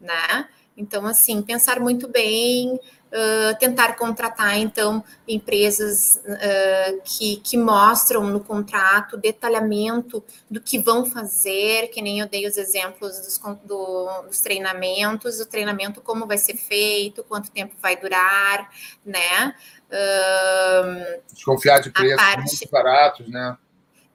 né? 0.00 0.48
Então, 0.76 1.06
assim, 1.06 1.42
pensar 1.42 1.80
muito 1.80 2.08
bem, 2.08 2.78
uh, 3.12 3.58
tentar 3.58 3.94
contratar, 3.96 4.58
então, 4.58 5.04
empresas 5.28 6.20
uh, 6.24 7.00
que, 7.04 7.36
que 7.36 7.56
mostram 7.56 8.24
no 8.24 8.40
contrato 8.40 9.16
detalhamento 9.16 10.24
do 10.50 10.60
que 10.60 10.78
vão 10.78 11.04
fazer, 11.04 11.88
que 11.88 12.00
nem 12.00 12.20
eu 12.20 12.28
dei 12.28 12.46
os 12.46 12.56
exemplos 12.56 13.18
dos, 13.20 13.40
do, 13.64 14.22
dos 14.22 14.40
treinamentos, 14.40 15.40
o 15.40 15.46
treinamento 15.46 16.00
como 16.00 16.26
vai 16.26 16.38
ser 16.38 16.56
feito, 16.56 17.22
quanto 17.24 17.50
tempo 17.50 17.74
vai 17.80 17.96
durar, 17.96 18.70
né? 19.04 19.54
Uh, 19.88 21.22
Desconfiar 21.32 21.80
de 21.80 21.90
preços 21.90 22.16
parte... 22.16 22.38
muito 22.38 22.70
baratos, 22.70 23.28
né? 23.28 23.56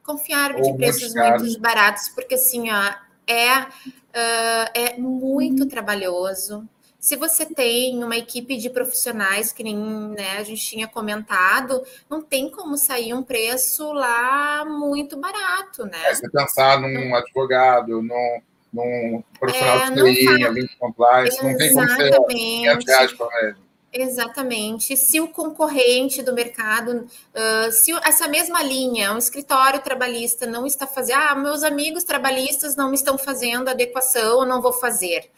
Confiar 0.03 0.55
Ou 0.55 0.61
de 0.61 0.77
preços 0.77 1.13
muito 1.13 1.59
baratos, 1.59 2.09
porque 2.09 2.35
assim, 2.35 2.71
ó, 2.71 2.93
é, 3.27 3.59
uh, 3.59 4.71
é 4.73 4.97
muito 4.97 5.67
trabalhoso, 5.67 6.67
se 7.07 7.15
você 7.15 7.45
tem 7.45 8.03
uma 8.03 8.17
equipe 8.17 8.57
de 8.57 8.69
profissionais, 8.69 9.53
que 9.53 9.63
nem 9.63 9.77
né, 9.77 10.39
a 10.39 10.43
gente 10.43 10.61
tinha 10.61 10.89
comentado, 10.89 11.81
não 12.09 12.21
tem 12.21 12.51
como 12.51 12.77
sair 12.77 13.13
um 13.13 13.23
preço 13.23 13.93
lá 13.93 14.65
muito 14.65 15.15
barato, 15.15 15.85
né? 15.85 15.97
É, 16.03 16.13
você 16.13 16.29
pensar 16.29 16.81
num 16.81 17.15
advogado, 17.15 18.01
num, 18.01 18.41
num 18.73 19.23
profissional 19.39 19.83
é, 19.83 19.91
de 19.91 20.15
TI, 20.15 20.43
alguém 20.43 20.65
de 20.65 20.75
compliance, 20.75 21.41
não 21.41 21.55
tem 21.55 21.73
como 21.73 21.89
ser 21.91 22.25
500 22.27 22.85
reais 22.85 23.13
por 23.13 23.29
mês. 23.41 23.55
Exatamente. 23.93 24.97
Se 24.97 25.21
o 25.21 25.29
concorrente 25.29 26.21
do 26.21 26.33
mercado, 26.33 27.07
uh, 27.07 27.71
se 27.71 27.93
essa 28.03 28.27
mesma 28.27 28.61
linha, 28.61 29.13
um 29.13 29.17
escritório 29.17 29.79
trabalhista 29.79 30.45
não 30.45 30.67
está 30.67 30.85
fazendo, 30.85 31.19
ah, 31.21 31.35
meus 31.35 31.63
amigos 31.63 32.03
trabalhistas 32.03 32.75
não 32.75 32.93
estão 32.93 33.17
fazendo 33.17 33.69
adequação, 33.69 34.41
eu 34.41 34.45
não 34.45 34.61
vou 34.61 34.73
fazer. 34.73 35.31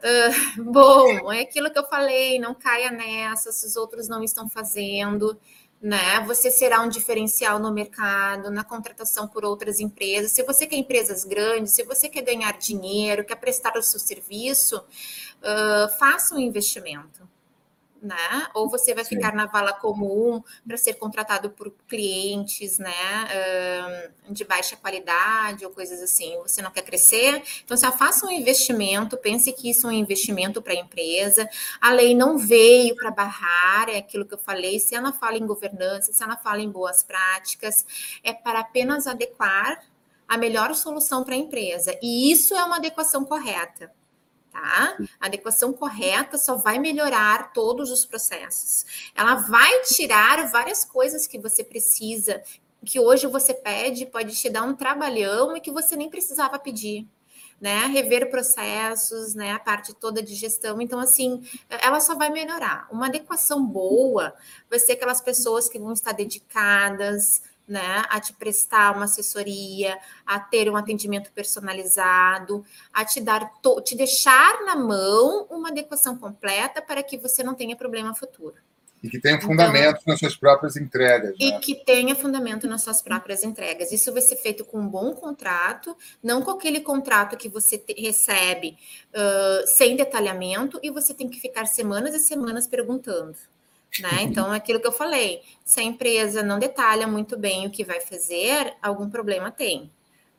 Uh, 0.00 0.62
bom, 0.64 1.32
é 1.32 1.40
aquilo 1.40 1.70
que 1.70 1.78
eu 1.78 1.86
falei, 1.86 2.38
não 2.38 2.54
caia 2.54 2.90
nessa, 2.90 3.50
se 3.50 3.66
os 3.66 3.76
outros 3.76 4.08
não 4.08 4.22
estão 4.22 4.48
fazendo, 4.48 5.38
né? 5.80 6.20
Você 6.26 6.50
será 6.50 6.80
um 6.80 6.88
diferencial 6.88 7.58
no 7.58 7.72
mercado, 7.72 8.50
na 8.50 8.64
contratação 8.64 9.26
por 9.26 9.44
outras 9.44 9.80
empresas. 9.80 10.32
Se 10.32 10.42
você 10.42 10.66
quer 10.66 10.76
empresas 10.76 11.24
grandes, 11.24 11.72
se 11.72 11.82
você 11.82 12.08
quer 12.08 12.22
ganhar 12.22 12.56
dinheiro, 12.58 13.24
quer 13.24 13.36
prestar 13.36 13.76
o 13.76 13.82
seu 13.82 13.98
serviço, 13.98 14.78
uh, 14.78 15.98
faça 15.98 16.34
um 16.34 16.38
investimento 16.38 17.27
né? 18.02 18.48
Ou 18.54 18.68
você 18.68 18.94
vai 18.94 19.04
Sim. 19.04 19.16
ficar 19.16 19.34
na 19.34 19.46
vala 19.46 19.72
comum 19.72 20.42
para 20.66 20.76
ser 20.76 20.94
contratado 20.94 21.50
por 21.50 21.72
clientes, 21.86 22.78
né? 22.78 22.92
de 24.28 24.44
baixa 24.44 24.76
qualidade 24.76 25.64
ou 25.64 25.70
coisas 25.70 26.00
assim. 26.00 26.36
Você 26.42 26.60
não 26.62 26.70
quer 26.70 26.82
crescer, 26.82 27.42
então 27.64 27.76
você 27.76 27.90
faça 27.92 28.26
um 28.26 28.30
investimento. 28.30 29.16
Pense 29.16 29.52
que 29.52 29.70
isso 29.70 29.86
é 29.86 29.90
um 29.90 29.92
investimento 29.92 30.60
para 30.60 30.72
a 30.72 30.76
empresa. 30.76 31.48
A 31.80 31.90
lei 31.90 32.14
não 32.14 32.38
veio 32.38 32.94
para 32.96 33.10
barrar, 33.10 33.88
é 33.88 33.98
aquilo 33.98 34.24
que 34.24 34.34
eu 34.34 34.38
falei. 34.38 34.78
Se 34.78 34.94
ela 34.94 35.12
fala 35.12 35.36
em 35.36 35.46
governança, 35.46 36.12
se 36.12 36.22
ela 36.22 36.36
fala 36.36 36.60
em 36.60 36.70
boas 36.70 37.02
práticas, 37.02 37.84
é 38.22 38.32
para 38.32 38.60
apenas 38.60 39.06
adequar 39.06 39.82
a 40.26 40.36
melhor 40.36 40.74
solução 40.74 41.24
para 41.24 41.34
a 41.34 41.38
empresa. 41.38 41.98
E 42.02 42.30
isso 42.30 42.54
é 42.54 42.62
uma 42.62 42.76
adequação 42.76 43.24
correta 43.24 43.90
tá? 44.58 44.96
A 45.20 45.26
adequação 45.26 45.72
correta 45.72 46.36
só 46.36 46.56
vai 46.56 46.78
melhorar 46.78 47.52
todos 47.52 47.90
os 47.90 48.04
processos. 48.04 49.10
Ela 49.14 49.36
vai 49.36 49.82
tirar 49.82 50.50
várias 50.50 50.84
coisas 50.84 51.26
que 51.26 51.38
você 51.38 51.62
precisa, 51.62 52.42
que 52.84 52.98
hoje 52.98 53.26
você 53.26 53.54
pede, 53.54 54.06
pode 54.06 54.34
te 54.34 54.50
dar 54.50 54.62
um 54.62 54.74
trabalhão 54.74 55.56
e 55.56 55.60
que 55.60 55.70
você 55.70 55.94
nem 55.96 56.10
precisava 56.10 56.58
pedir. 56.58 57.06
Né, 57.60 57.86
rever 57.86 58.30
processos, 58.30 59.34
né, 59.34 59.50
a 59.50 59.58
parte 59.58 59.92
toda 59.92 60.22
de 60.22 60.32
gestão. 60.32 60.80
Então, 60.80 61.00
assim, 61.00 61.42
ela 61.68 61.98
só 61.98 62.14
vai 62.14 62.30
melhorar. 62.30 62.86
Uma 62.88 63.06
adequação 63.06 63.66
boa 63.66 64.32
vai 64.70 64.78
ser 64.78 64.92
aquelas 64.92 65.20
pessoas 65.20 65.68
que 65.68 65.76
vão 65.76 65.92
estar 65.92 66.12
dedicadas, 66.12 67.42
né, 67.68 68.04
a 68.08 68.18
te 68.18 68.32
prestar 68.32 68.94
uma 68.96 69.04
assessoria, 69.04 69.98
a 70.26 70.40
ter 70.40 70.70
um 70.70 70.76
atendimento 70.76 71.30
personalizado, 71.32 72.64
a 72.92 73.04
te 73.04 73.20
dar, 73.20 73.52
te 73.84 73.94
deixar 73.94 74.64
na 74.64 74.74
mão 74.74 75.46
uma 75.50 75.68
adequação 75.68 76.16
completa 76.16 76.80
para 76.80 77.02
que 77.02 77.18
você 77.18 77.42
não 77.42 77.54
tenha 77.54 77.76
problema 77.76 78.14
futuro. 78.14 78.56
E 79.02 79.08
que 79.08 79.20
tenha 79.20 79.40
fundamento 79.40 80.00
então, 80.00 80.12
nas 80.12 80.18
suas 80.18 80.36
próprias 80.36 80.76
entregas. 80.76 81.34
E 81.38 81.52
né? 81.52 81.58
que 81.60 81.74
tenha 81.84 82.16
fundamento 82.16 82.66
nas 82.66 82.82
suas 82.82 83.00
próprias 83.00 83.44
entregas. 83.44 83.92
Isso 83.92 84.12
vai 84.12 84.22
ser 84.22 84.36
feito 84.36 84.64
com 84.64 84.80
um 84.80 84.88
bom 84.88 85.14
contrato, 85.14 85.96
não 86.22 86.42
com 86.42 86.50
aquele 86.50 86.80
contrato 86.80 87.36
que 87.36 87.48
você 87.48 87.78
te, 87.78 87.94
recebe 88.00 88.76
uh, 89.14 89.66
sem 89.66 89.94
detalhamento 89.94 90.80
e 90.82 90.90
você 90.90 91.14
tem 91.14 91.28
que 91.28 91.38
ficar 91.38 91.66
semanas 91.66 92.14
e 92.14 92.18
semanas 92.18 92.66
perguntando. 92.66 93.36
Né? 94.00 94.22
Então, 94.22 94.52
é 94.52 94.56
aquilo 94.56 94.80
que 94.80 94.86
eu 94.86 94.92
falei, 94.92 95.42
se 95.64 95.80
a 95.80 95.82
empresa 95.82 96.42
não 96.42 96.58
detalha 96.58 97.06
muito 97.06 97.36
bem 97.36 97.66
o 97.66 97.70
que 97.70 97.84
vai 97.84 98.00
fazer, 98.00 98.76
algum 98.82 99.08
problema 99.08 99.50
tem. 99.50 99.90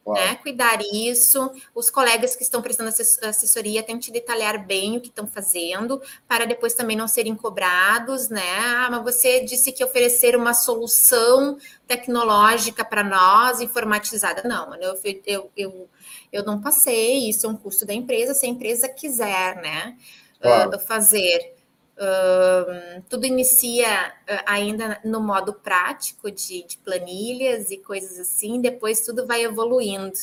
Né? 0.08 0.36
Cuidar 0.36 0.80
isso, 0.82 1.52
os 1.76 1.90
colegas 1.90 2.36
que 2.36 2.42
estão 2.42 2.62
prestando 2.62 2.90
assessoria 2.90 3.84
têm 3.84 4.00
que 4.00 4.12
detalhar 4.12 4.66
bem 4.66 4.98
o 4.98 5.02
que 5.02 5.10
estão 5.10 5.28
fazendo, 5.28 6.02
para 6.28 6.46
depois 6.46 6.74
também 6.74 6.98
não 6.98 7.08
serem 7.08 7.36
cobrados, 7.36 8.28
né? 8.30 8.58
Ah, 8.60 8.88
mas 8.90 9.04
você 9.04 9.42
disse 9.42 9.72
que 9.72 9.84
oferecer 9.84 10.36
uma 10.36 10.54
solução 10.54 11.58
tecnológica 11.86 12.84
para 12.84 13.04
nós, 13.04 13.62
informatizada. 13.62 14.42
Não, 14.48 14.74
eu, 14.76 15.00
eu, 15.28 15.52
eu, 15.56 15.90
eu 16.32 16.44
não 16.44 16.60
passei, 16.60 17.30
isso 17.30 17.46
é 17.46 17.50
um 17.50 17.56
custo 17.56 17.86
da 17.86 17.94
empresa, 17.94 18.34
se 18.34 18.46
a 18.48 18.50
empresa 18.50 18.90
quiser, 18.90 19.58
né? 19.58 19.96
Claro. 20.42 20.76
Uh, 20.76 20.80
fazer. 20.80 21.59
Uh, 22.00 23.02
tudo 23.10 23.26
inicia 23.26 24.08
uh, 24.10 24.44
ainda 24.46 25.02
no 25.04 25.20
modo 25.20 25.54
prático 25.54 26.32
de, 26.32 26.64
de, 26.64 26.78
planilhas 26.78 27.72
e 27.72 27.78
coisas 27.78 28.18
assim, 28.18 28.62
depois 28.62 29.02
tudo 29.02 29.28
vai 29.28 29.44
evoluindo. 29.44 30.18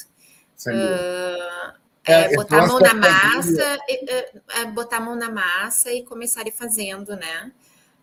Uh, 0.67 1.75
é, 2.03 2.35
botar 2.35 2.63
a 2.63 2.67
mão 2.67 2.81
na 2.81 2.95
massa, 2.95 3.79
é, 3.89 4.65
botar 4.73 4.97
a 4.97 5.01
mão 5.01 5.17
na 5.17 5.31
massa 5.31 5.93
e 5.93 6.03
começar 6.03 6.45
a 6.45 6.49
ir 6.49 6.53
fazendo, 6.53 7.15
né? 7.15 7.53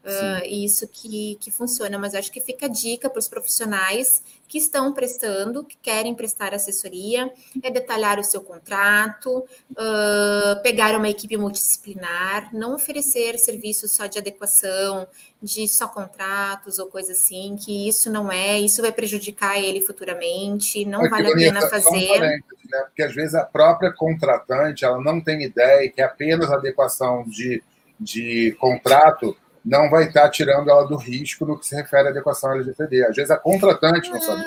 Uh, 0.04 0.46
isso 0.46 0.86
que, 0.86 1.38
que 1.40 1.50
funciona, 1.50 1.98
mas 1.98 2.14
acho 2.14 2.30
que 2.30 2.42
fica 2.42 2.66
a 2.66 2.70
dica 2.70 3.10
para 3.10 3.20
os 3.20 3.30
profissionais 3.30 4.22
que 4.50 4.58
estão 4.58 4.92
prestando, 4.92 5.64
que 5.64 5.78
querem 5.82 6.14
prestar 6.14 6.54
assessoria, 6.54 7.32
é 7.64 7.72
detalhar 7.72 8.20
o 8.20 8.24
seu 8.24 8.42
contrato, 8.42 9.38
uh, 9.72 10.62
pegar 10.62 10.96
uma 10.98 11.08
equipe 11.08 11.38
multidisciplinar, 11.38 12.54
não 12.54 12.76
oferecer 12.76 13.40
serviços 13.40 13.94
só 13.94 14.06
de 14.06 14.20
adequação, 14.20 15.08
de 15.42 15.70
só 15.70 15.88
contratos 15.88 16.80
ou 16.80 16.88
coisa 16.88 17.14
assim, 17.14 17.56
que 17.56 17.88
isso 17.88 18.12
não 18.12 18.30
é, 18.30 18.60
isso 18.60 18.82
vai 18.82 18.92
prejudicar 18.92 19.58
ele 19.58 19.80
futuramente, 19.80 20.84
não 20.84 21.10
vale 21.10 21.32
a 21.32 21.34
pena 21.36 21.62
fazer. 21.70 22.20
Né? 22.20 22.40
Porque 22.86 23.04
às 23.04 23.16
vezes 23.16 23.36
a 23.36 23.46
própria 23.46 23.92
contratante 23.94 24.84
ela 24.84 25.02
não 25.02 25.22
tem 25.22 25.44
ideia 25.44 25.90
que 25.90 26.02
é 26.02 26.04
apenas 26.04 26.52
adequação 26.52 27.24
de, 27.28 27.64
de 27.98 28.56
contrato 28.60 29.36
não 29.64 29.90
vai 29.90 30.08
estar 30.08 30.30
tirando 30.30 30.70
ela 30.70 30.86
do 30.86 30.98
risco 30.98 31.46
no 31.46 31.58
que 31.58 31.66
se 31.66 31.76
refere 31.76 32.08
à 32.08 32.12
adequação 32.12 32.52
LGPD. 32.52 33.06
Às 33.06 33.16
vezes 33.16 33.32
a 33.32 33.38
contratante 33.38 34.10
não, 34.10 34.18
não 34.18 34.22
sabe. 34.22 34.46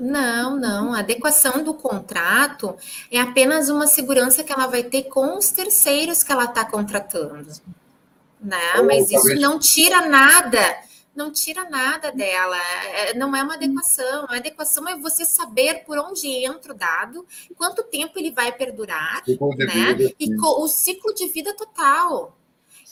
Não, 0.00 0.56
não. 0.56 0.94
A 0.94 0.98
adequação 0.98 1.62
do 1.62 1.74
contrato 1.74 2.76
é 3.10 3.20
apenas 3.20 3.68
uma 3.68 3.86
segurança 3.86 4.42
que 4.42 4.52
ela 4.52 4.66
vai 4.66 4.82
ter 4.82 5.04
com 5.04 5.38
os 5.38 5.50
terceiros 5.50 6.22
que 6.22 6.32
ela 6.32 6.44
está 6.44 6.64
contratando. 6.64 7.46
Né? 8.40 8.56
Ou, 8.78 8.84
Mas 8.84 9.10
talvez... 9.10 9.24
isso 9.24 9.40
não 9.40 9.58
tira 9.58 10.08
nada 10.08 10.58
não 11.14 11.30
tira 11.30 11.68
nada 11.68 12.10
dela, 12.10 12.56
é, 12.56 13.14
não 13.14 13.36
é 13.36 13.42
uma 13.42 13.54
adequação. 13.54 14.26
A 14.28 14.36
adequação 14.36 14.88
é 14.88 14.96
você 14.96 15.26
saber 15.26 15.84
por 15.84 15.98
onde 15.98 16.26
entra 16.26 16.72
o 16.72 16.76
dado, 16.76 17.26
quanto 17.54 17.82
tempo 17.82 18.18
ele 18.18 18.30
vai 18.30 18.50
perdurar, 18.50 19.22
né? 19.26 20.14
E 20.18 20.34
o 20.34 20.66
ciclo 20.68 21.12
de 21.12 21.28
vida 21.28 21.54
total. 21.54 22.34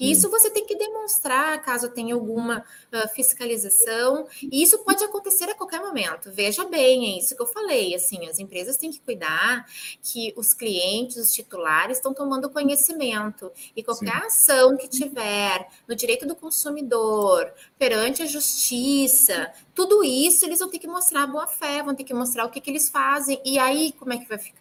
E 0.00 0.10
isso 0.10 0.30
você 0.30 0.50
tem 0.50 0.64
que 0.64 0.74
demonstrar 0.74 1.62
caso 1.62 1.90
tenha 1.90 2.14
alguma 2.14 2.64
uh, 2.92 3.08
fiscalização. 3.14 4.26
E 4.42 4.62
isso 4.62 4.78
pode 4.78 5.04
acontecer 5.04 5.44
a 5.44 5.54
qualquer 5.54 5.80
momento. 5.80 6.32
Veja 6.32 6.64
bem, 6.64 7.14
é 7.14 7.18
isso 7.18 7.36
que 7.36 7.42
eu 7.42 7.46
falei. 7.46 7.94
Assim, 7.94 8.26
as 8.26 8.38
empresas 8.38 8.78
têm 8.78 8.90
que 8.90 9.00
cuidar 9.00 9.66
que 10.02 10.32
os 10.36 10.54
clientes, 10.54 11.18
os 11.18 11.30
titulares, 11.30 11.98
estão 11.98 12.14
tomando 12.14 12.48
conhecimento. 12.48 13.52
E 13.76 13.82
qualquer 13.82 14.20
Sim. 14.22 14.26
ação 14.26 14.76
que 14.76 14.88
tiver 14.88 15.68
no 15.86 15.94
direito 15.94 16.26
do 16.26 16.34
consumidor, 16.34 17.52
perante 17.78 18.22
a 18.22 18.26
justiça, 18.26 19.52
tudo 19.74 20.02
isso 20.02 20.44
eles 20.44 20.58
vão 20.58 20.70
ter 20.70 20.78
que 20.78 20.88
mostrar 20.88 21.26
boa 21.26 21.46
fé, 21.46 21.82
vão 21.82 21.94
ter 21.94 22.04
que 22.04 22.14
mostrar 22.14 22.44
o 22.44 22.50
que, 22.50 22.60
que 22.60 22.70
eles 22.70 22.88
fazem. 22.88 23.40
E 23.44 23.58
aí, 23.58 23.92
como 23.92 24.12
é 24.12 24.18
que 24.18 24.28
vai 24.28 24.38
ficar? 24.38 24.59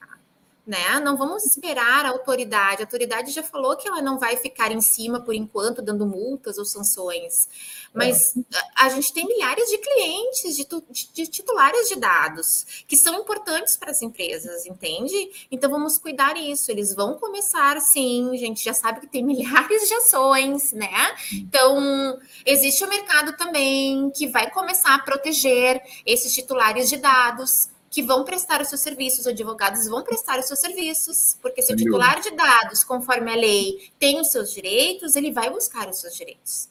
Né? 0.69 0.99
Não 0.99 1.17
vamos 1.17 1.43
esperar 1.47 2.05
a 2.05 2.09
autoridade. 2.09 2.83
A 2.83 2.85
autoridade 2.85 3.31
já 3.31 3.41
falou 3.41 3.75
que 3.75 3.87
ela 3.87 4.03
não 4.03 4.19
vai 4.19 4.37
ficar 4.37 4.71
em 4.71 4.81
cima 4.81 5.19
por 5.19 5.33
enquanto, 5.33 5.81
dando 5.81 6.05
multas 6.05 6.59
ou 6.59 6.63
sanções. 6.63 7.49
Mas 7.91 8.37
é. 8.37 8.41
a, 8.75 8.85
a 8.85 8.89
gente 8.89 9.11
tem 9.11 9.25
milhares 9.25 9.67
de 9.67 9.79
clientes, 9.79 10.55
de, 10.55 10.67
de, 11.11 11.25
titulares 11.25 11.89
de 11.89 11.95
dados, 11.95 12.83
que 12.87 12.95
são 12.95 13.19
importantes 13.19 13.75
para 13.75 13.89
as 13.89 14.03
empresas, 14.03 14.67
entende? 14.67 15.47
Então 15.49 15.71
vamos 15.71 15.97
cuidar 15.97 16.37
isso. 16.37 16.69
Eles 16.69 16.93
vão 16.93 17.17
começar, 17.17 17.81
sim, 17.81 18.29
a 18.31 18.37
gente 18.37 18.63
já 18.63 18.73
sabe 18.73 18.99
que 18.99 19.07
tem 19.07 19.25
milhares 19.25 19.87
de 19.87 19.93
ações, 19.95 20.71
né? 20.71 21.15
Então, 21.33 22.19
existe 22.45 22.83
o 22.85 22.89
mercado 22.89 23.35
também 23.35 24.11
que 24.11 24.27
vai 24.27 24.51
começar 24.51 24.93
a 24.93 24.99
proteger 24.99 25.81
esses 26.05 26.31
titulares 26.31 26.87
de 26.87 26.97
dados 26.97 27.69
que 27.89 28.03
vão 28.03 28.23
prestar 28.23 28.61
os 28.61 28.69
seus 28.69 28.81
serviços, 28.81 29.21
os 29.21 29.27
advogados 29.27 29.87
vão 29.87 30.03
prestar 30.03 30.39
os 30.39 30.45
seus 30.45 30.59
serviços, 30.59 31.37
porque 31.41 31.61
se 31.61 31.73
o 31.73 31.75
titular 31.75 32.21
de 32.21 32.31
dados, 32.31 32.83
conforme 32.83 33.31
a 33.31 33.35
lei, 33.35 33.91
tem 33.97 34.19
os 34.19 34.27
seus 34.27 34.51
direitos, 34.53 35.15
ele 35.15 35.31
vai 35.31 35.49
buscar 35.49 35.89
os 35.89 35.99
seus 35.99 36.15
direitos. 36.15 36.69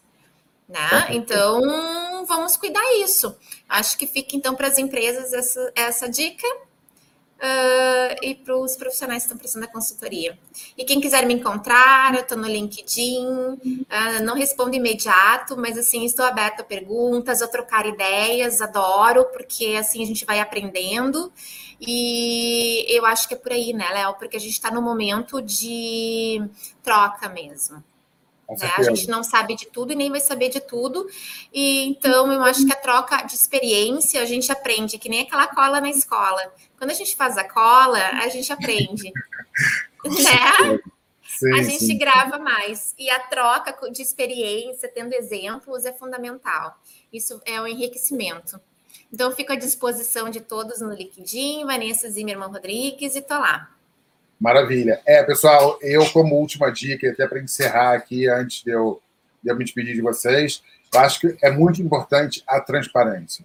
Né? 0.68 1.08
Então, 1.10 2.24
vamos 2.26 2.56
cuidar 2.56 2.84
isso. 3.02 3.34
Acho 3.68 3.96
que 3.96 4.06
fica 4.06 4.36
então 4.36 4.54
para 4.54 4.68
as 4.68 4.78
empresas 4.78 5.32
essa, 5.32 5.72
essa 5.74 6.08
dica. 6.08 6.46
Uh, 7.39 8.16
e 8.23 8.35
para 8.35 8.56
os 8.56 8.77
profissionais 8.77 9.23
que 9.23 9.27
estão 9.27 9.39
precisando 9.39 9.66
da 9.66 9.73
consultoria. 9.73 10.39
E 10.77 10.85
quem 10.85 11.01
quiser 11.01 11.24
me 11.27 11.35
encontrar, 11.35 12.15
eu 12.15 12.20
estou 12.20 12.36
no 12.36 12.47
LinkedIn, 12.47 13.27
uh, 13.27 14.23
não 14.23 14.35
respondo 14.35 14.74
imediato, 14.74 15.56
mas 15.56 15.78
assim, 15.78 16.05
estou 16.05 16.24
aberta 16.24 16.62
a 16.62 16.65
perguntas, 16.65 17.43
a 17.43 17.48
trocar 17.48 17.86
ideias, 17.86 18.60
adoro, 18.60 19.24
porque 19.27 19.77
assim 19.78 20.02
a 20.02 20.06
gente 20.06 20.24
vai 20.24 20.40
aprendendo. 20.40 21.32
E 21.81 22.85
eu 22.89 23.06
acho 23.06 23.28
que 23.28 23.35
é 23.35 23.36
por 23.36 23.52
aí, 23.52 23.73
né, 23.73 23.89
Léo? 23.93 24.15
Porque 24.15 24.36
a 24.36 24.40
gente 24.40 24.52
está 24.52 24.70
no 24.70 24.82
momento 24.82 25.40
de 25.40 26.43
troca 26.82 27.28
mesmo. 27.28 27.82
Né? 28.48 28.72
A 28.76 28.82
gente 28.82 29.08
não 29.08 29.22
sabe 29.22 29.54
de 29.54 29.66
tudo 29.66 29.92
e 29.92 29.96
nem 29.96 30.10
vai 30.10 30.20
saber 30.20 30.48
de 30.48 30.60
tudo. 30.60 31.06
E 31.52 31.86
então 31.88 32.32
eu 32.32 32.42
acho 32.42 32.64
que 32.64 32.72
a 32.72 32.76
troca 32.76 33.22
de 33.22 33.34
experiência 33.34 34.22
a 34.22 34.24
gente 34.24 34.50
aprende, 34.50 34.98
que 34.98 35.08
nem 35.08 35.22
aquela 35.22 35.46
cola 35.48 35.80
na 35.80 35.90
escola. 35.90 36.52
Quando 36.78 36.90
a 36.90 36.94
gente 36.94 37.14
faz 37.14 37.36
a 37.36 37.44
cola, 37.44 37.98
a 37.98 38.28
gente 38.28 38.50
aprende. 38.52 39.12
né? 40.04 40.80
Sim, 41.22 41.52
a 41.52 41.62
gente 41.62 41.84
sim. 41.84 41.98
grava 41.98 42.38
mais. 42.38 42.94
E 42.98 43.10
a 43.10 43.20
troca 43.20 43.90
de 43.90 44.00
experiência, 44.00 44.90
tendo 44.92 45.12
exemplos, 45.12 45.84
é 45.84 45.92
fundamental. 45.92 46.80
Isso 47.12 47.40
é 47.44 47.60
o 47.60 47.64
um 47.64 47.66
enriquecimento. 47.66 48.58
Então, 49.12 49.30
fico 49.32 49.52
à 49.52 49.56
disposição 49.56 50.28
de 50.28 50.40
todos 50.40 50.80
no 50.80 50.92
LinkedIn, 50.92 51.64
Vanessa 51.64 52.10
Zimmermann 52.10 52.50
Rodrigues, 52.50 53.14
e 53.14 53.22
tô 53.22 53.34
lá. 53.34 53.70
Maravilha. 54.40 55.01
É, 55.05 55.23
pessoal, 55.24 55.78
eu, 55.82 56.09
como 56.10 56.36
última 56.36 56.70
dica, 56.70 57.10
até 57.10 57.27
para 57.27 57.40
encerrar 57.40 57.94
aqui, 57.94 58.28
antes 58.28 58.62
de 58.62 58.70
eu, 58.70 59.02
de 59.43 59.51
eu 59.51 59.56
me 59.56 59.65
despedir 59.65 59.94
de 59.94 60.01
vocês, 60.01 60.62
acho 60.94 61.20
que 61.20 61.36
é 61.43 61.51
muito 61.51 61.82
importante 61.82 62.43
a 62.47 62.60
transparência. 62.60 63.44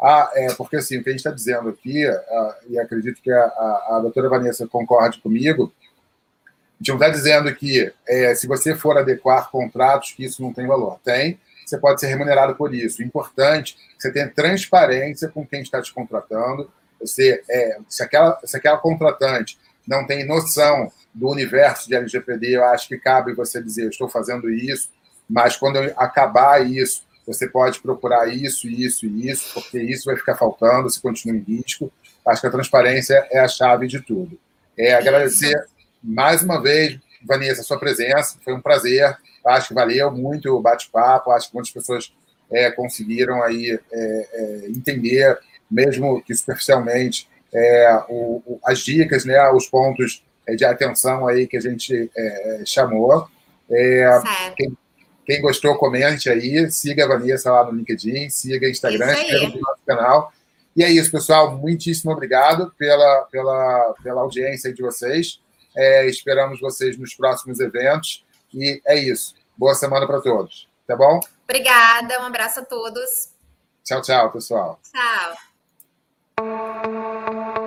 Ah, 0.00 0.30
é, 0.34 0.52
porque, 0.52 0.76
assim, 0.76 0.98
o 0.98 1.02
que 1.02 1.08
a 1.08 1.12
gente 1.12 1.20
está 1.20 1.30
dizendo 1.30 1.70
aqui, 1.70 2.06
ah, 2.06 2.58
e 2.68 2.78
acredito 2.78 3.22
que 3.22 3.32
a, 3.32 3.42
a, 3.42 3.86
a, 3.92 4.00
doutora 4.00 4.28
Vanessa 4.28 4.66
concorde 4.66 5.18
comigo, 5.20 5.72
a 6.44 6.76
gente 6.78 6.88
não 6.88 6.96
está 6.96 7.08
dizendo 7.08 7.54
que 7.54 7.90
é, 8.06 8.34
se 8.34 8.46
você 8.46 8.74
for 8.74 8.98
adequar 8.98 9.50
contratos, 9.50 10.12
que 10.12 10.24
isso 10.24 10.42
não 10.42 10.52
tem 10.52 10.66
valor. 10.66 11.00
Tem, 11.02 11.40
você 11.64 11.78
pode 11.78 12.00
ser 12.00 12.08
remunerado 12.08 12.54
por 12.54 12.74
isso. 12.74 13.00
O 13.00 13.04
importante 13.04 13.78
é 13.78 13.96
que 13.96 14.02
você 14.02 14.12
tenha 14.12 14.28
transparência 14.28 15.28
com 15.28 15.46
quem 15.46 15.62
está 15.62 15.80
te 15.80 15.94
contratando. 15.94 16.70
Você, 17.00 17.42
é, 17.48 17.78
se, 17.88 18.02
aquela, 18.02 18.38
se 18.44 18.56
aquela 18.56 18.76
contratante 18.76 19.58
não 19.86 20.06
tem 20.06 20.26
noção 20.26 20.90
do 21.12 21.28
universo 21.28 21.88
de 21.88 21.94
LGPD, 21.94 22.56
eu 22.56 22.64
acho 22.64 22.88
que 22.88 22.98
cabe 22.98 23.34
você 23.34 23.62
dizer, 23.62 23.84
eu 23.84 23.90
estou 23.90 24.08
fazendo 24.08 24.50
isso, 24.50 24.88
mas 25.28 25.56
quando 25.56 25.78
acabar 25.96 26.66
isso, 26.66 27.04
você 27.26 27.48
pode 27.48 27.80
procurar 27.80 28.28
isso, 28.28 28.68
isso 28.68 29.06
e 29.06 29.30
isso, 29.30 29.52
porque 29.54 29.80
isso 29.80 30.04
vai 30.06 30.16
ficar 30.16 30.36
faltando, 30.36 30.90
se 30.90 31.00
continua 31.00 31.36
em 31.36 31.40
risco. 31.40 31.90
Acho 32.26 32.40
que 32.40 32.46
a 32.46 32.50
transparência 32.50 33.26
é 33.30 33.40
a 33.40 33.48
chave 33.48 33.86
de 33.86 34.00
tudo. 34.00 34.38
É 34.76 34.94
agradecer 34.94 35.54
mais 36.02 36.42
uma 36.42 36.60
vez, 36.60 36.98
Vanessa, 37.22 37.62
a 37.62 37.64
sua 37.64 37.78
presença, 37.78 38.36
foi 38.44 38.52
um 38.52 38.60
prazer. 38.60 39.16
Acho 39.46 39.68
que 39.68 39.74
valeu 39.74 40.10
muito 40.10 40.50
o 40.50 40.60
bate-papo, 40.60 41.30
acho 41.30 41.48
que 41.48 41.54
muitas 41.54 41.72
pessoas 41.72 42.12
é, 42.50 42.70
conseguiram 42.70 43.42
aí 43.42 43.78
é, 43.92 44.28
é, 44.32 44.68
entender, 44.68 45.38
mesmo 45.70 46.20
que 46.22 46.34
superficialmente, 46.34 47.28
é, 47.54 48.04
o, 48.08 48.42
o, 48.46 48.60
as 48.64 48.80
dicas, 48.80 49.24
né, 49.24 49.40
os 49.50 49.68
pontos 49.68 50.24
é, 50.46 50.54
de 50.54 50.64
atenção 50.64 51.26
aí 51.26 51.46
que 51.46 51.56
a 51.56 51.60
gente 51.60 52.10
é, 52.16 52.62
chamou. 52.66 53.28
Quem, 54.56 54.76
quem, 55.24 55.40
gostou, 55.40 55.76
comente 55.76 56.28
aí, 56.28 56.70
siga 56.70 57.04
a 57.04 57.08
Vanessa 57.08 57.50
lá 57.50 57.64
no 57.64 57.72
LinkedIn, 57.72 58.28
siga 58.28 58.66
o 58.66 58.70
Instagram, 58.70 59.12
inscreva 59.12 59.48
no 59.48 59.60
nosso 59.60 59.80
canal. 59.86 60.32
E 60.76 60.82
é 60.82 60.90
isso, 60.90 61.10
pessoal. 61.10 61.56
Muitíssimo 61.56 62.12
obrigado 62.12 62.72
pela, 62.76 63.22
pela, 63.30 63.94
pela 64.02 64.20
audiência 64.20 64.72
de 64.72 64.82
vocês. 64.82 65.40
É, 65.76 66.06
esperamos 66.06 66.60
vocês 66.60 66.98
nos 66.98 67.14
próximos 67.14 67.60
eventos. 67.60 68.24
E 68.52 68.80
é 68.86 68.96
isso. 68.96 69.34
Boa 69.56 69.74
semana 69.74 70.06
para 70.06 70.20
todos. 70.20 70.68
Tá 70.86 70.96
bom? 70.96 71.20
Obrigada. 71.44 72.20
Um 72.20 72.26
abraço 72.26 72.60
a 72.60 72.64
todos. 72.64 73.30
Tchau, 73.84 74.02
tchau, 74.02 74.32
pessoal. 74.32 74.80
Tchau. 74.92 75.53
Thank 76.36 77.58
you. 77.58 77.63